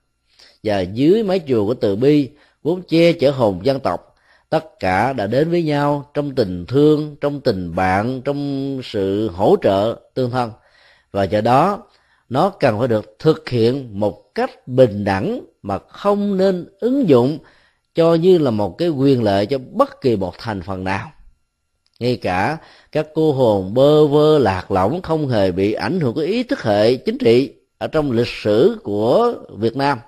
Và 0.64 0.82
dưới 0.82 1.24
mái 1.24 1.40
chùa 1.48 1.66
của 1.66 1.74
từ 1.74 1.96
bi 1.96 2.30
vốn 2.64 2.82
che 2.88 3.14
chở 3.14 3.32
hồn 3.32 3.60
dân 3.64 3.80
tộc 3.80 4.13
tất 4.54 4.80
cả 4.80 5.14
đã 5.14 5.28
đến 5.28 5.50
với 5.50 5.64
nhau 5.64 6.10
trong 6.14 6.36
tình 6.36 6.66
thương, 6.66 7.16
trong 7.22 7.42
tình 7.42 7.76
bạn, 7.76 8.22
trong 8.22 8.80
sự 8.84 9.30
hỗ 9.30 9.56
trợ 9.62 9.96
tương 10.14 10.32
thân. 10.32 10.52
Và 11.12 11.24
do 11.24 11.42
đó, 11.42 11.84
nó 12.30 12.50
cần 12.50 12.80
phải 12.80 12.88
được 12.88 13.16
thực 13.20 13.50
hiện 13.50 14.00
một 14.00 14.36
cách 14.36 14.68
bình 14.68 15.04
đẳng 15.04 15.42
mà 15.64 15.80
không 15.80 16.38
nên 16.38 16.66
ứng 16.80 17.10
dụng 17.10 17.38
cho 17.96 18.14
như 18.14 18.38
là 18.38 18.52
một 18.52 18.78
cái 18.78 18.90
quyền 18.90 19.24
lợi 19.24 19.46
cho 19.46 19.58
bất 19.72 20.02
kỳ 20.02 20.16
một 20.16 20.34
thành 20.38 20.62
phần 20.62 20.84
nào. 20.84 21.12
Ngay 22.00 22.18
cả 22.18 22.58
các 22.92 23.08
cô 23.14 23.34
hồn 23.34 23.74
bơ 23.74 24.08
vơ 24.08 24.40
lạc 24.40 24.72
lõng 24.72 25.02
không 25.02 25.28
hề 25.28 25.52
bị 25.52 25.74
ảnh 25.74 26.00
hưởng 26.00 26.14
của 26.14 26.22
ý 26.22 26.44
thức 26.44 26.64
hệ 26.64 26.96
chính 26.96 27.18
trị 27.18 27.54
ở 27.78 27.88
trong 27.88 28.12
lịch 28.12 28.28
sử 28.42 28.80
của 28.84 29.34
Việt 29.50 29.76
Nam, 29.76 30.00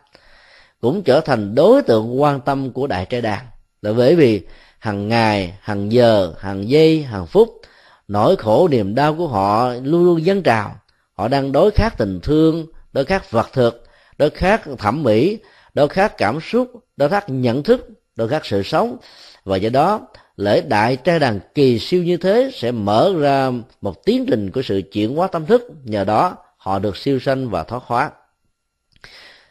cũng 0.81 1.03
trở 1.03 1.21
thành 1.21 1.55
đối 1.55 1.81
tượng 1.81 2.21
quan 2.21 2.41
tâm 2.41 2.71
của 2.71 2.87
đại 2.87 3.05
trai 3.05 3.21
đàn 3.21 3.45
là 3.85 3.93
bởi 3.93 4.15
vì 4.15 4.41
hàng 4.79 5.07
ngày, 5.07 5.53
hàng 5.61 5.91
giờ, 5.91 6.33
hàng 6.39 6.69
giây, 6.69 7.03
hàng 7.03 7.27
phút, 7.27 7.61
nỗi 8.07 8.35
khổ, 8.35 8.67
niềm 8.67 8.95
đau 8.95 9.15
của 9.15 9.27
họ 9.27 9.73
luôn 9.73 10.05
luôn 10.05 10.25
dâng 10.25 10.43
trào. 10.43 10.75
Họ 11.13 11.27
đang 11.27 11.51
đối 11.51 11.71
khát 11.71 11.97
tình 11.97 12.19
thương, 12.23 12.65
đối 12.93 13.05
khát 13.05 13.31
vật 13.31 13.49
thực, 13.53 13.83
đối 14.17 14.29
khát 14.29 14.61
thẩm 14.77 15.03
mỹ, 15.03 15.37
đối 15.73 15.87
khát 15.87 16.17
cảm 16.17 16.39
xúc, 16.41 16.71
đối 16.97 17.09
khát 17.09 17.29
nhận 17.29 17.63
thức, 17.63 17.89
đối 18.15 18.29
khát 18.29 18.45
sự 18.45 18.63
sống. 18.63 18.97
Và 19.43 19.57
do 19.57 19.69
đó, 19.69 20.01
lễ 20.37 20.61
đại 20.61 20.95
trai 20.95 21.19
đàn 21.19 21.39
kỳ 21.55 21.79
siêu 21.79 22.03
như 22.03 22.17
thế 22.17 22.51
sẽ 22.53 22.71
mở 22.71 23.13
ra 23.19 23.51
một 23.81 24.05
tiến 24.05 24.25
trình 24.29 24.51
của 24.51 24.61
sự 24.61 24.81
chuyển 24.91 25.15
hóa 25.15 25.27
tâm 25.27 25.45
thức. 25.45 25.61
Nhờ 25.83 26.03
đó, 26.03 26.37
họ 26.57 26.79
được 26.79 26.97
siêu 26.97 27.19
sanh 27.19 27.49
và 27.49 27.63
thoát 27.63 27.83
hóa 27.85 28.11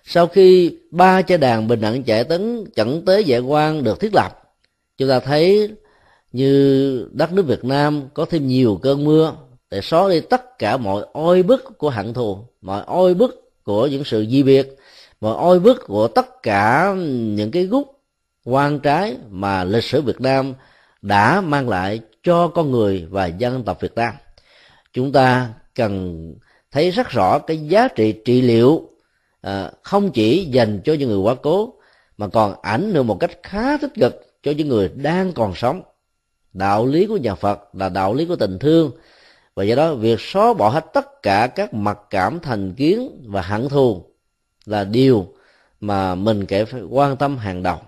sau 0.05 0.27
khi 0.27 0.77
ba 0.91 1.23
cha 1.23 1.37
đàn 1.37 1.69
bình 1.69 1.81
đẳng 1.81 2.03
chạy 2.03 2.25
tấn 2.25 2.65
chẩn 2.77 3.05
tế 3.05 3.21
giải 3.21 3.41
quan 3.41 3.85
được 3.85 4.01
thiết 4.01 4.15
lập, 4.15 4.43
chúng 4.99 5.09
ta 5.09 5.21
thấy 5.21 5.71
như 6.33 7.09
đất 7.13 7.33
nước 7.33 7.47
việt 7.47 7.65
nam 7.65 8.03
có 8.15 8.25
thêm 8.25 8.47
nhiều 8.47 8.79
cơn 8.83 9.05
mưa, 9.05 9.35
để 9.71 9.81
xóa 9.81 10.09
đi 10.09 10.21
tất 10.21 10.59
cả 10.59 10.77
mọi 10.77 11.07
oi 11.13 11.43
bức 11.43 11.79
của 11.79 11.91
hận 11.91 12.15
thù, 12.15 12.39
mọi 12.61 12.83
oi 12.87 13.15
bức 13.15 13.53
của 13.65 13.87
những 13.87 14.05
sự 14.05 14.27
di 14.31 14.43
biệt, 14.43 14.77
mọi 15.21 15.37
oi 15.37 15.61
bức 15.61 15.87
của 15.87 16.09
tất 16.09 16.43
cả 16.43 16.95
những 17.07 17.51
cái 17.51 17.63
gút 17.63 17.87
quan 18.45 18.81
trái 18.81 19.17
mà 19.31 19.65
lịch 19.65 19.85
sử 19.85 20.03
việt 20.03 20.21
nam 20.21 20.55
đã 21.03 21.41
mang 21.41 21.69
lại 21.69 22.01
cho 22.23 22.49
con 22.49 22.71
người 22.71 23.07
và 23.11 23.27
dân 23.27 23.65
tộc 23.65 23.81
việt 23.81 23.95
nam. 23.95 24.15
Chúng 24.93 25.13
ta 25.13 25.49
cần 25.75 26.35
thấy 26.71 26.91
rất 26.91 27.09
rõ 27.11 27.39
cái 27.39 27.59
giá 27.59 27.89
trị 27.89 28.15
trị 28.25 28.43
liệu 28.43 28.89
à, 29.45 29.71
không 29.83 30.11
chỉ 30.11 30.45
dành 30.45 30.81
cho 30.85 30.93
những 30.93 31.09
người 31.09 31.19
quá 31.19 31.35
cố 31.35 31.75
mà 32.19 32.29
còn 32.29 32.55
ảnh 32.63 32.95
hưởng 32.95 33.07
một 33.07 33.21
cách 33.21 33.31
khá 33.43 33.77
tích 33.77 33.95
cực 33.95 34.27
cho 34.43 34.51
những 34.51 34.69
người 34.69 34.91
đang 34.95 35.33
còn 35.33 35.55
sống. 35.55 35.83
Đạo 36.53 36.87
lý 36.87 37.07
của 37.07 37.17
nhà 37.17 37.35
phật 37.35 37.75
là 37.75 37.89
đạo 37.89 38.15
lý 38.15 38.27
của 38.27 38.37
tình 38.37 38.59
thương. 38.59 38.91
Và 39.55 39.65
do 39.65 39.77
đó 39.77 39.95
việc 39.95 40.21
xóa 40.21 40.55
bỏ 40.55 40.69
hết 40.69 40.85
tất 40.93 41.23
cả 41.23 41.47
các 41.47 41.75
mặc 41.75 41.99
cảm 42.11 42.41
thành 42.41 42.75
kiến 42.75 43.23
và 43.27 43.43
hận 43.43 43.69
thù 43.69 44.05
là 44.65 44.85
điều 44.85 45.27
mà 45.81 46.15
mình 46.15 46.47
kể 46.47 46.65
phải 46.65 46.83
quan 46.83 47.17
tâm 47.17 47.39
hàng 47.39 47.63
đầu. 47.63 47.79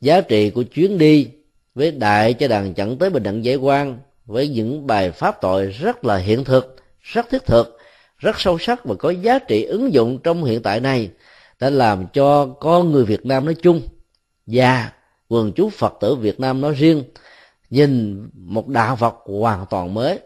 Giá 0.00 0.20
trị 0.20 0.50
của 0.50 0.62
chuyến 0.62 0.98
đi 0.98 1.28
với 1.74 1.90
đại 1.90 2.34
cho 2.34 2.48
đàn 2.48 2.74
chẳng 2.74 2.96
tới 2.96 3.10
bình 3.10 3.22
đẳng 3.22 3.44
giải 3.44 3.56
quan 3.56 3.98
với 4.26 4.48
những 4.48 4.86
bài 4.86 5.10
pháp 5.10 5.40
tội 5.40 5.66
rất 5.66 6.04
là 6.04 6.16
hiện 6.16 6.44
thực 6.44 6.76
rất 7.00 7.26
thiết 7.30 7.46
thực 7.46 7.75
rất 8.18 8.40
sâu 8.40 8.58
sắc 8.58 8.84
và 8.84 8.94
có 8.94 9.10
giá 9.10 9.38
trị 9.38 9.64
ứng 9.64 9.92
dụng 9.92 10.18
trong 10.24 10.44
hiện 10.44 10.62
tại 10.62 10.80
này, 10.80 11.10
đã 11.60 11.70
làm 11.70 12.06
cho 12.12 12.46
con 12.46 12.92
người 12.92 13.04
Việt 13.04 13.26
Nam 13.26 13.44
nói 13.44 13.54
chung 13.62 13.82
và 14.46 14.92
quần 15.28 15.52
chúng 15.52 15.70
Phật 15.70 15.94
tử 16.00 16.14
Việt 16.14 16.40
Nam 16.40 16.60
nói 16.60 16.74
riêng 16.74 17.04
nhìn 17.70 18.22
một 18.34 18.68
đạo 18.68 18.96
Phật 18.96 19.14
hoàn 19.24 19.66
toàn 19.70 19.94
mới. 19.94 20.18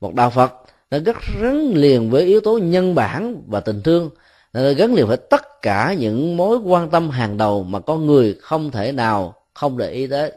Một 0.00 0.14
đạo 0.14 0.30
Phật 0.30 0.52
nó 0.90 0.98
rất 0.98 1.16
gắn 1.42 1.74
liền 1.74 2.10
với 2.10 2.24
yếu 2.24 2.40
tố 2.40 2.58
nhân 2.58 2.94
bản 2.94 3.42
và 3.46 3.60
tình 3.60 3.82
thương, 3.82 4.10
nó 4.52 4.60
gắn 4.76 4.94
liền 4.94 5.06
với 5.06 5.16
tất 5.16 5.62
cả 5.62 5.94
những 5.98 6.36
mối 6.36 6.58
quan 6.58 6.90
tâm 6.90 7.10
hàng 7.10 7.36
đầu 7.36 7.62
mà 7.62 7.80
con 7.80 8.06
người 8.06 8.36
không 8.40 8.70
thể 8.70 8.92
nào 8.92 9.34
không 9.54 9.78
để 9.78 9.90
ý 9.90 10.06
tới. 10.06 10.32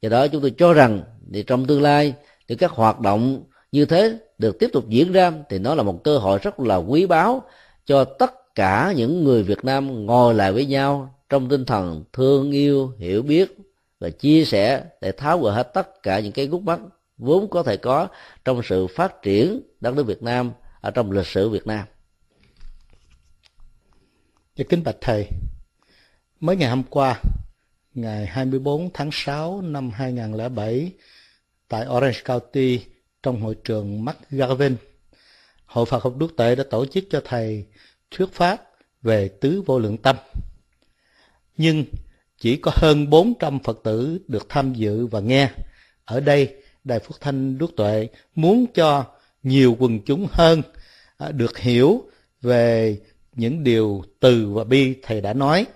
Do 0.00 0.08
đó 0.08 0.26
chúng 0.26 0.42
tôi 0.42 0.54
cho 0.58 0.72
rằng 0.72 1.02
thì 1.32 1.42
trong 1.42 1.66
tương 1.66 1.82
lai 1.82 2.14
thì 2.48 2.54
các 2.54 2.70
hoạt 2.70 3.00
động 3.00 3.44
như 3.72 3.84
thế 3.84 4.18
được 4.38 4.58
tiếp 4.58 4.70
tục 4.72 4.88
diễn 4.88 5.12
ra 5.12 5.32
thì 5.48 5.58
nó 5.58 5.74
là 5.74 5.82
một 5.82 6.04
cơ 6.04 6.18
hội 6.18 6.38
rất 6.42 6.60
là 6.60 6.76
quý 6.76 7.06
báu 7.06 7.42
cho 7.86 8.04
tất 8.04 8.54
cả 8.54 8.92
những 8.96 9.24
người 9.24 9.42
Việt 9.42 9.64
Nam 9.64 10.06
ngồi 10.06 10.34
lại 10.34 10.52
với 10.52 10.66
nhau 10.66 11.14
trong 11.28 11.48
tinh 11.48 11.64
thần 11.64 12.04
thương 12.12 12.50
yêu 12.50 12.92
hiểu 12.98 13.22
biết 13.22 13.58
và 14.00 14.10
chia 14.10 14.44
sẻ 14.44 14.84
để 15.00 15.12
tháo 15.12 15.40
gỡ 15.40 15.50
hết 15.50 15.74
tất 15.74 16.02
cả 16.02 16.20
những 16.20 16.32
cái 16.32 16.46
gút 16.46 16.62
mắt 16.62 16.80
vốn 17.18 17.50
có 17.50 17.62
thể 17.62 17.76
có 17.76 18.08
trong 18.44 18.62
sự 18.64 18.86
phát 18.86 19.22
triển 19.22 19.60
đất 19.80 19.94
nước 19.94 20.06
Việt 20.06 20.22
Nam 20.22 20.52
ở 20.80 20.90
trong 20.90 21.10
lịch 21.10 21.26
sử 21.26 21.48
Việt 21.48 21.66
Nam. 21.66 21.86
Dạ 24.56 24.64
kính 24.68 24.82
bạch 24.84 24.96
thầy, 25.00 25.28
mới 26.40 26.56
ngày 26.56 26.70
hôm 26.70 26.82
qua 26.90 27.20
ngày 27.94 28.26
24 28.26 28.90
tháng 28.94 29.10
6 29.12 29.60
năm 29.60 29.90
2007 29.90 30.92
tại 31.68 31.86
Orange 31.86 32.20
County 32.24 32.80
trong 33.24 33.40
hội 33.40 33.56
trường 33.64 34.04
McGarvin. 34.04 34.76
Hội 35.66 35.86
Phật 35.86 36.02
học 36.02 36.16
Đức 36.16 36.36
Tệ 36.36 36.54
đã 36.54 36.64
tổ 36.70 36.86
chức 36.86 37.04
cho 37.10 37.20
thầy 37.24 37.64
thuyết 38.10 38.32
pháp 38.32 38.62
về 39.02 39.28
tứ 39.28 39.62
vô 39.66 39.78
lượng 39.78 39.96
tâm. 39.96 40.16
Nhưng 41.56 41.84
chỉ 42.38 42.56
có 42.56 42.70
hơn 42.74 43.10
400 43.10 43.58
Phật 43.58 43.80
tử 43.84 44.18
được 44.28 44.46
tham 44.48 44.74
dự 44.74 45.06
và 45.06 45.20
nghe. 45.20 45.50
Ở 46.04 46.20
đây, 46.20 46.54
Đài 46.84 46.98
Phúc 46.98 47.16
Thanh 47.20 47.58
Đức 47.58 47.70
Tuệ 47.76 48.08
muốn 48.34 48.66
cho 48.74 49.04
nhiều 49.42 49.76
quần 49.78 50.00
chúng 50.00 50.26
hơn 50.30 50.62
à, 51.16 51.30
được 51.30 51.58
hiểu 51.58 52.02
về 52.42 52.98
những 53.32 53.64
điều 53.64 54.04
từ 54.20 54.50
và 54.50 54.64
bi 54.64 54.94
thầy 55.02 55.20
đã 55.20 55.32
nói. 55.32 55.66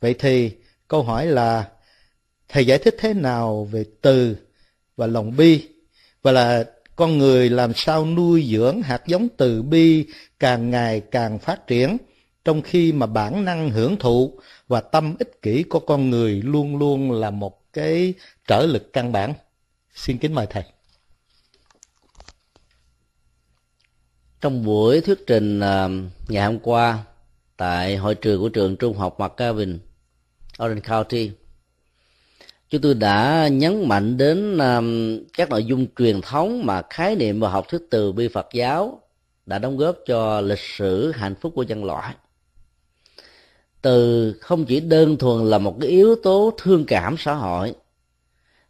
Vậy 0.00 0.14
thì 0.18 0.52
câu 0.88 1.02
hỏi 1.02 1.26
là 1.26 1.68
thầy 2.48 2.66
giải 2.66 2.78
thích 2.78 2.94
thế 2.98 3.14
nào 3.14 3.64
về 3.64 3.84
từ 4.02 4.36
và 4.96 5.06
lòng 5.06 5.36
bi 5.36 5.68
và 6.22 6.32
là 6.32 6.64
con 6.96 7.18
người 7.18 7.50
làm 7.50 7.72
sao 7.74 8.06
nuôi 8.06 8.48
dưỡng 8.52 8.82
hạt 8.82 9.06
giống 9.06 9.28
từ 9.36 9.62
bi 9.62 10.06
càng 10.38 10.70
ngày 10.70 11.00
càng 11.10 11.38
phát 11.38 11.66
triển 11.66 11.96
trong 12.44 12.62
khi 12.62 12.92
mà 12.92 13.06
bản 13.06 13.44
năng 13.44 13.70
hưởng 13.70 13.96
thụ 13.96 14.40
và 14.68 14.80
tâm 14.80 15.16
ích 15.18 15.42
kỷ 15.42 15.62
của 15.62 15.80
con 15.80 16.10
người 16.10 16.42
luôn 16.44 16.76
luôn 16.76 17.12
là 17.12 17.30
một 17.30 17.72
cái 17.72 18.14
trở 18.46 18.66
lực 18.66 18.92
căn 18.92 19.12
bản. 19.12 19.34
Xin 19.94 20.18
kính 20.18 20.34
mời 20.34 20.46
thầy. 20.50 20.64
Trong 24.40 24.64
buổi 24.64 25.00
thuyết 25.00 25.18
trình 25.26 25.60
à, 25.60 25.88
ngày 26.28 26.44
hôm 26.44 26.58
qua 26.58 27.04
tại 27.56 27.96
hội 27.96 28.14
trường 28.14 28.40
của 28.40 28.48
trường 28.48 28.76
trung 28.76 28.96
học 28.96 29.20
McGavin, 29.20 29.78
Orange 30.62 30.80
County, 30.88 31.30
chúng 32.72 32.80
tôi 32.80 32.94
đã 32.94 33.48
nhấn 33.48 33.88
mạnh 33.88 34.16
đến 34.16 34.58
um, 34.58 35.18
các 35.32 35.50
nội 35.50 35.64
dung 35.64 35.86
truyền 35.98 36.20
thống 36.20 36.66
mà 36.66 36.82
khái 36.90 37.16
niệm 37.16 37.40
và 37.40 37.48
học 37.48 37.68
thuyết 37.68 37.80
từ 37.90 38.12
bi 38.12 38.28
Phật 38.28 38.46
giáo 38.52 39.00
đã 39.46 39.58
đóng 39.58 39.76
góp 39.76 39.96
cho 40.06 40.40
lịch 40.40 40.58
sử 40.58 41.12
hạnh 41.12 41.34
phúc 41.34 41.52
của 41.56 41.62
nhân 41.62 41.84
loại. 41.84 42.14
Từ 43.82 44.32
không 44.40 44.64
chỉ 44.64 44.80
đơn 44.80 45.16
thuần 45.16 45.44
là 45.44 45.58
một 45.58 45.76
cái 45.80 45.90
yếu 45.90 46.16
tố 46.22 46.52
thương 46.58 46.84
cảm 46.86 47.16
xã 47.18 47.34
hội, 47.34 47.74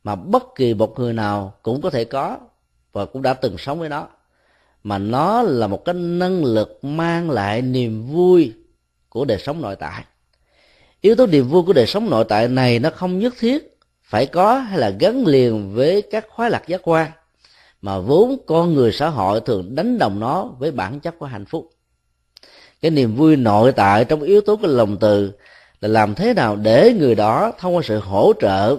mà 0.05 0.15
bất 0.15 0.45
kỳ 0.55 0.75
một 0.75 0.99
người 0.99 1.13
nào 1.13 1.55
cũng 1.63 1.81
có 1.83 1.91
thể 1.91 2.05
có 2.05 2.39
và 2.93 3.07
cũng 3.07 3.23
đã 3.23 3.35
từng 3.35 3.59
sống 3.59 3.79
với 3.79 3.89
nó, 3.89 4.09
mà 4.85 4.99
nó 4.99 5.43
là 5.43 5.67
một 5.67 5.85
cái 5.85 5.95
năng 5.95 6.45
lực 6.45 6.85
mang 6.85 7.31
lại 7.31 7.63
niềm 7.63 8.07
vui 8.07 8.53
của 9.09 9.25
đời 9.25 9.39
sống 9.39 9.63
nội 9.63 9.77
tại. 9.77 10.05
Yếu 11.01 11.15
tố 11.15 11.27
niềm 11.27 11.49
vui 11.49 11.63
của 11.63 11.73
đời 11.73 11.87
sống 11.87 12.11
nội 12.11 12.25
tại 12.29 12.49
này 12.49 12.79
nó 12.79 12.91
không 12.91 13.19
nhất 13.19 13.35
thiết 13.39 13.72
phải 14.13 14.27
có 14.27 14.59
hay 14.59 14.79
là 14.79 14.91
gắn 14.91 15.27
liền 15.27 15.75
với 15.75 16.03
các 16.03 16.27
khóa 16.29 16.49
lạc 16.49 16.69
giác 16.69 16.81
quan, 16.85 17.11
mà 17.83 17.99
vốn 17.99 18.37
con 18.47 18.75
người 18.75 18.93
xã 18.93 19.09
hội 19.09 19.41
thường 19.41 19.75
đánh 19.75 19.99
đồng 19.99 20.21
nó 20.21 20.51
với 20.59 20.71
bản 20.71 21.01
chất 21.01 21.19
của 21.19 21.27
hạnh 21.27 21.45
phúc. 21.45 21.71
Cái 22.83 22.91
niềm 22.91 23.17
vui 23.17 23.37
nội 23.37 23.73
tại 23.73 24.05
trong 24.05 24.23
yếu 24.23 24.41
tố 24.41 24.57
của 24.57 24.67
lòng 24.67 24.97
từ 25.01 25.33
là 25.81 25.89
làm 25.89 26.15
thế 26.15 26.35
nào 26.35 26.57
để 26.57 26.95
người 26.99 27.15
đó 27.15 27.53
thông 27.59 27.77
qua 27.77 27.83
sự 27.85 27.99
hỗ 27.99 28.33
trợ 28.41 28.77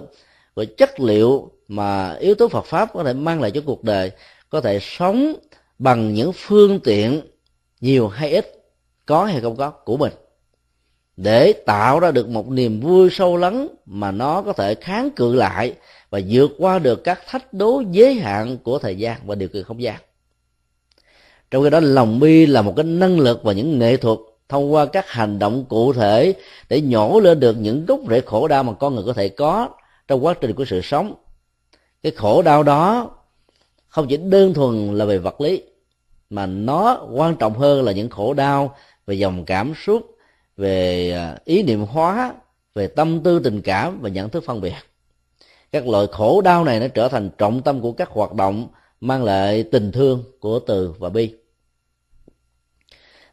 của 0.54 0.64
chất 0.76 1.00
liệu 1.00 1.50
mà 1.68 2.12
yếu 2.12 2.34
tố 2.34 2.48
Phật 2.48 2.64
pháp 2.64 2.92
có 2.92 3.04
thể 3.04 3.12
mang 3.12 3.40
lại 3.40 3.50
cho 3.50 3.60
cuộc 3.66 3.84
đời 3.84 4.10
có 4.50 4.60
thể 4.60 4.78
sống 4.82 5.34
bằng 5.78 6.14
những 6.14 6.32
phương 6.32 6.80
tiện 6.80 7.20
nhiều 7.80 8.08
hay 8.08 8.30
ít, 8.30 8.64
có 9.06 9.24
hay 9.24 9.40
không 9.40 9.56
có 9.56 9.70
của 9.70 9.96
mình 9.96 10.12
để 11.16 11.52
tạo 11.52 12.00
ra 12.00 12.10
được 12.10 12.28
một 12.28 12.48
niềm 12.48 12.80
vui 12.80 13.10
sâu 13.10 13.36
lắng 13.36 13.68
mà 13.86 14.10
nó 14.10 14.42
có 14.42 14.52
thể 14.52 14.74
kháng 14.74 15.10
cự 15.10 15.34
lại 15.34 15.74
và 16.10 16.20
vượt 16.28 16.50
qua 16.58 16.78
được 16.78 17.04
các 17.04 17.20
thách 17.26 17.52
đố 17.52 17.82
giới 17.90 18.14
hạn 18.14 18.58
của 18.58 18.78
thời 18.78 18.96
gian 18.96 19.20
và 19.26 19.34
điều 19.34 19.48
kiện 19.48 19.64
không 19.64 19.82
gian. 19.82 19.96
Trong 21.50 21.64
khi 21.64 21.70
đó, 21.70 21.80
lòng 21.80 22.20
bi 22.20 22.46
là 22.46 22.62
một 22.62 22.72
cái 22.76 22.84
năng 22.84 23.20
lực 23.20 23.42
và 23.42 23.52
những 23.52 23.78
nghệ 23.78 23.96
thuật 23.96 24.18
thông 24.48 24.72
qua 24.72 24.86
các 24.86 25.08
hành 25.08 25.38
động 25.38 25.64
cụ 25.68 25.92
thể 25.92 26.34
để 26.68 26.80
nhổ 26.80 27.20
lên 27.20 27.40
được 27.40 27.56
những 27.58 27.86
gốc 27.86 28.00
rễ 28.10 28.20
khổ 28.20 28.48
đau 28.48 28.62
mà 28.62 28.72
con 28.72 28.94
người 28.94 29.04
có 29.06 29.12
thể 29.12 29.28
có 29.28 29.68
trong 30.08 30.24
quá 30.24 30.34
trình 30.40 30.54
của 30.54 30.64
sự 30.64 30.80
sống. 30.80 31.14
Cái 32.02 32.12
khổ 32.12 32.42
đau 32.42 32.62
đó 32.62 33.10
không 33.88 34.06
chỉ 34.08 34.16
đơn 34.16 34.54
thuần 34.54 34.98
là 34.98 35.04
về 35.04 35.18
vật 35.18 35.40
lý, 35.40 35.62
mà 36.30 36.46
nó 36.46 37.06
quan 37.12 37.36
trọng 37.36 37.54
hơn 37.54 37.84
là 37.84 37.92
những 37.92 38.10
khổ 38.10 38.34
đau 38.34 38.76
về 39.06 39.14
dòng 39.14 39.44
cảm 39.44 39.72
xúc 39.84 40.13
về 40.56 41.10
à, 41.12 41.36
ý 41.44 41.62
niệm 41.62 41.84
hóa, 41.84 42.34
về 42.74 42.86
tâm 42.86 43.20
tư, 43.20 43.38
tình 43.38 43.62
cảm 43.62 43.98
và 44.00 44.08
nhận 44.08 44.28
thức 44.28 44.44
phân 44.46 44.60
biệt. 44.60 44.74
Các 45.72 45.86
loại 45.86 46.06
khổ 46.12 46.40
đau 46.40 46.64
này 46.64 46.80
nó 46.80 46.88
trở 46.88 47.08
thành 47.08 47.30
trọng 47.38 47.62
tâm 47.62 47.80
của 47.80 47.92
các 47.92 48.08
hoạt 48.08 48.34
động 48.34 48.68
mang 49.00 49.24
lại 49.24 49.62
tình 49.62 49.92
thương 49.92 50.24
của 50.40 50.58
từ 50.58 50.94
và 50.98 51.08
bi. 51.08 51.34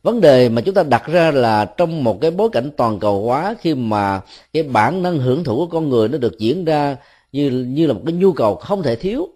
Vấn 0.04 0.22
đề 0.22 0.50
mà 0.50 0.62
chúng 0.62 0.76
ta 0.76 0.84
đặt 0.84 1.08
ra 1.08 1.32
là 1.32 1.66
trong 1.66 2.04
một 2.04 2.22
cái 2.22 2.32
bối 2.32 2.50
cảnh 2.52 2.72
toàn 2.78 3.00
cầu 3.00 3.26
hóa, 3.26 3.56
khi 3.60 3.76
mà 3.76 4.22
cái 4.54 4.64
bản 4.64 5.04
năng 5.04 5.18
hưởng 5.18 5.44
thụ 5.44 5.56
của 5.56 5.68
con 5.68 5.90
người 5.90 6.08
nó 6.08 6.18
được 6.18 6.40
diễn 6.40 6.66
ra 6.66 6.98
như 7.32 7.50
như 7.50 7.88
là 7.88 7.94
một 7.94 8.02
cái 8.06 8.14
nhu 8.14 8.34
cầu 8.34 8.56
không 8.56 8.84
thể 8.84 8.96
thiếu, 8.96 9.30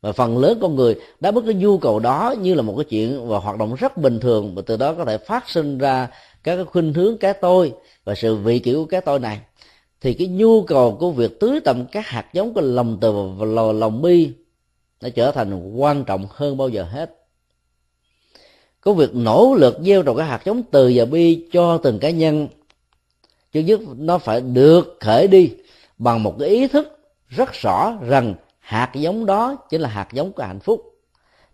và 0.00 0.12
phần 0.12 0.38
lớn 0.38 0.58
con 0.60 0.76
người 0.76 0.96
đã 1.20 1.30
mất 1.30 1.42
cái 1.44 1.54
nhu 1.54 1.78
cầu 1.78 1.98
đó 1.98 2.34
như 2.40 2.54
là 2.54 2.62
một 2.62 2.74
cái 2.76 2.84
chuyện 2.84 3.28
và 3.28 3.38
hoạt 3.38 3.58
động 3.58 3.74
rất 3.74 3.96
bình 3.96 4.20
thường, 4.20 4.54
và 4.54 4.62
từ 4.66 4.76
đó 4.76 4.94
có 4.94 5.04
thể 5.04 5.18
phát 5.18 5.48
sinh 5.48 5.78
ra 5.78 6.08
các 6.42 6.56
cái 6.56 6.64
khuynh 6.64 6.94
hướng 6.94 7.18
cá 7.18 7.32
tôi 7.32 7.72
và 8.04 8.14
sự 8.14 8.36
vị 8.36 8.58
kỷ 8.58 8.74
của 8.74 8.84
cá 8.84 9.00
tôi 9.00 9.18
này, 9.18 9.40
thì 10.00 10.14
cái 10.14 10.26
nhu 10.28 10.62
cầu 10.62 10.96
của 11.00 11.10
việc 11.10 11.40
tưới 11.40 11.60
tầm 11.60 11.86
các 11.92 12.06
hạt 12.06 12.26
giống 12.32 12.54
của 12.54 12.60
lòng 12.60 12.98
từ 13.00 13.12
và 13.36 13.72
lòng 13.72 14.02
bi 14.02 14.32
nó 15.00 15.08
trở 15.08 15.30
thành 15.30 15.72
quan 15.76 16.04
trọng 16.04 16.26
hơn 16.30 16.56
bao 16.56 16.68
giờ 16.68 16.84
hết. 16.84 17.14
Có 18.80 18.92
việc 18.92 19.14
nỗ 19.14 19.54
lực 19.54 19.78
gieo 19.84 20.02
trồng 20.02 20.16
các 20.16 20.24
hạt 20.24 20.40
giống 20.44 20.62
từ 20.62 20.92
và 20.94 21.04
bi 21.04 21.48
cho 21.52 21.78
từng 21.78 21.98
cá 21.98 22.10
nhân 22.10 22.48
chứ 23.52 23.60
nhất 23.60 23.80
nó 23.96 24.18
phải 24.18 24.40
được 24.40 24.96
khởi 25.00 25.28
đi 25.28 25.50
bằng 25.98 26.22
một 26.22 26.36
cái 26.38 26.48
ý 26.48 26.68
thức 26.68 26.98
rất 27.28 27.52
rõ 27.52 27.98
rằng 28.06 28.34
hạt 28.58 28.90
giống 28.94 29.26
đó 29.26 29.56
chính 29.70 29.80
là 29.80 29.88
hạt 29.88 30.08
giống 30.12 30.32
của 30.32 30.42
hạnh 30.42 30.60
phúc. 30.60 30.94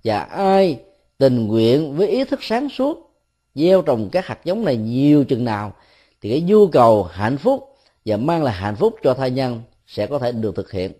Và 0.04 0.18
ai 0.20 0.78
tình 1.18 1.46
nguyện 1.46 1.96
với 1.96 2.08
ý 2.08 2.24
thức 2.24 2.42
sáng 2.42 2.68
suốt 2.68 3.13
gieo 3.54 3.82
trồng 3.82 4.08
các 4.12 4.26
hạt 4.26 4.44
giống 4.44 4.64
này 4.64 4.76
nhiều 4.76 5.24
chừng 5.24 5.44
nào 5.44 5.72
thì 6.20 6.30
cái 6.30 6.40
nhu 6.40 6.66
cầu 6.66 7.02
hạnh 7.02 7.38
phúc 7.38 7.74
và 8.04 8.16
mang 8.16 8.42
lại 8.42 8.54
hạnh 8.54 8.76
phúc 8.76 8.94
cho 9.02 9.14
thai 9.14 9.30
nhân 9.30 9.60
sẽ 9.86 10.06
có 10.06 10.18
thể 10.18 10.32
được 10.32 10.56
thực 10.56 10.72
hiện. 10.72 10.92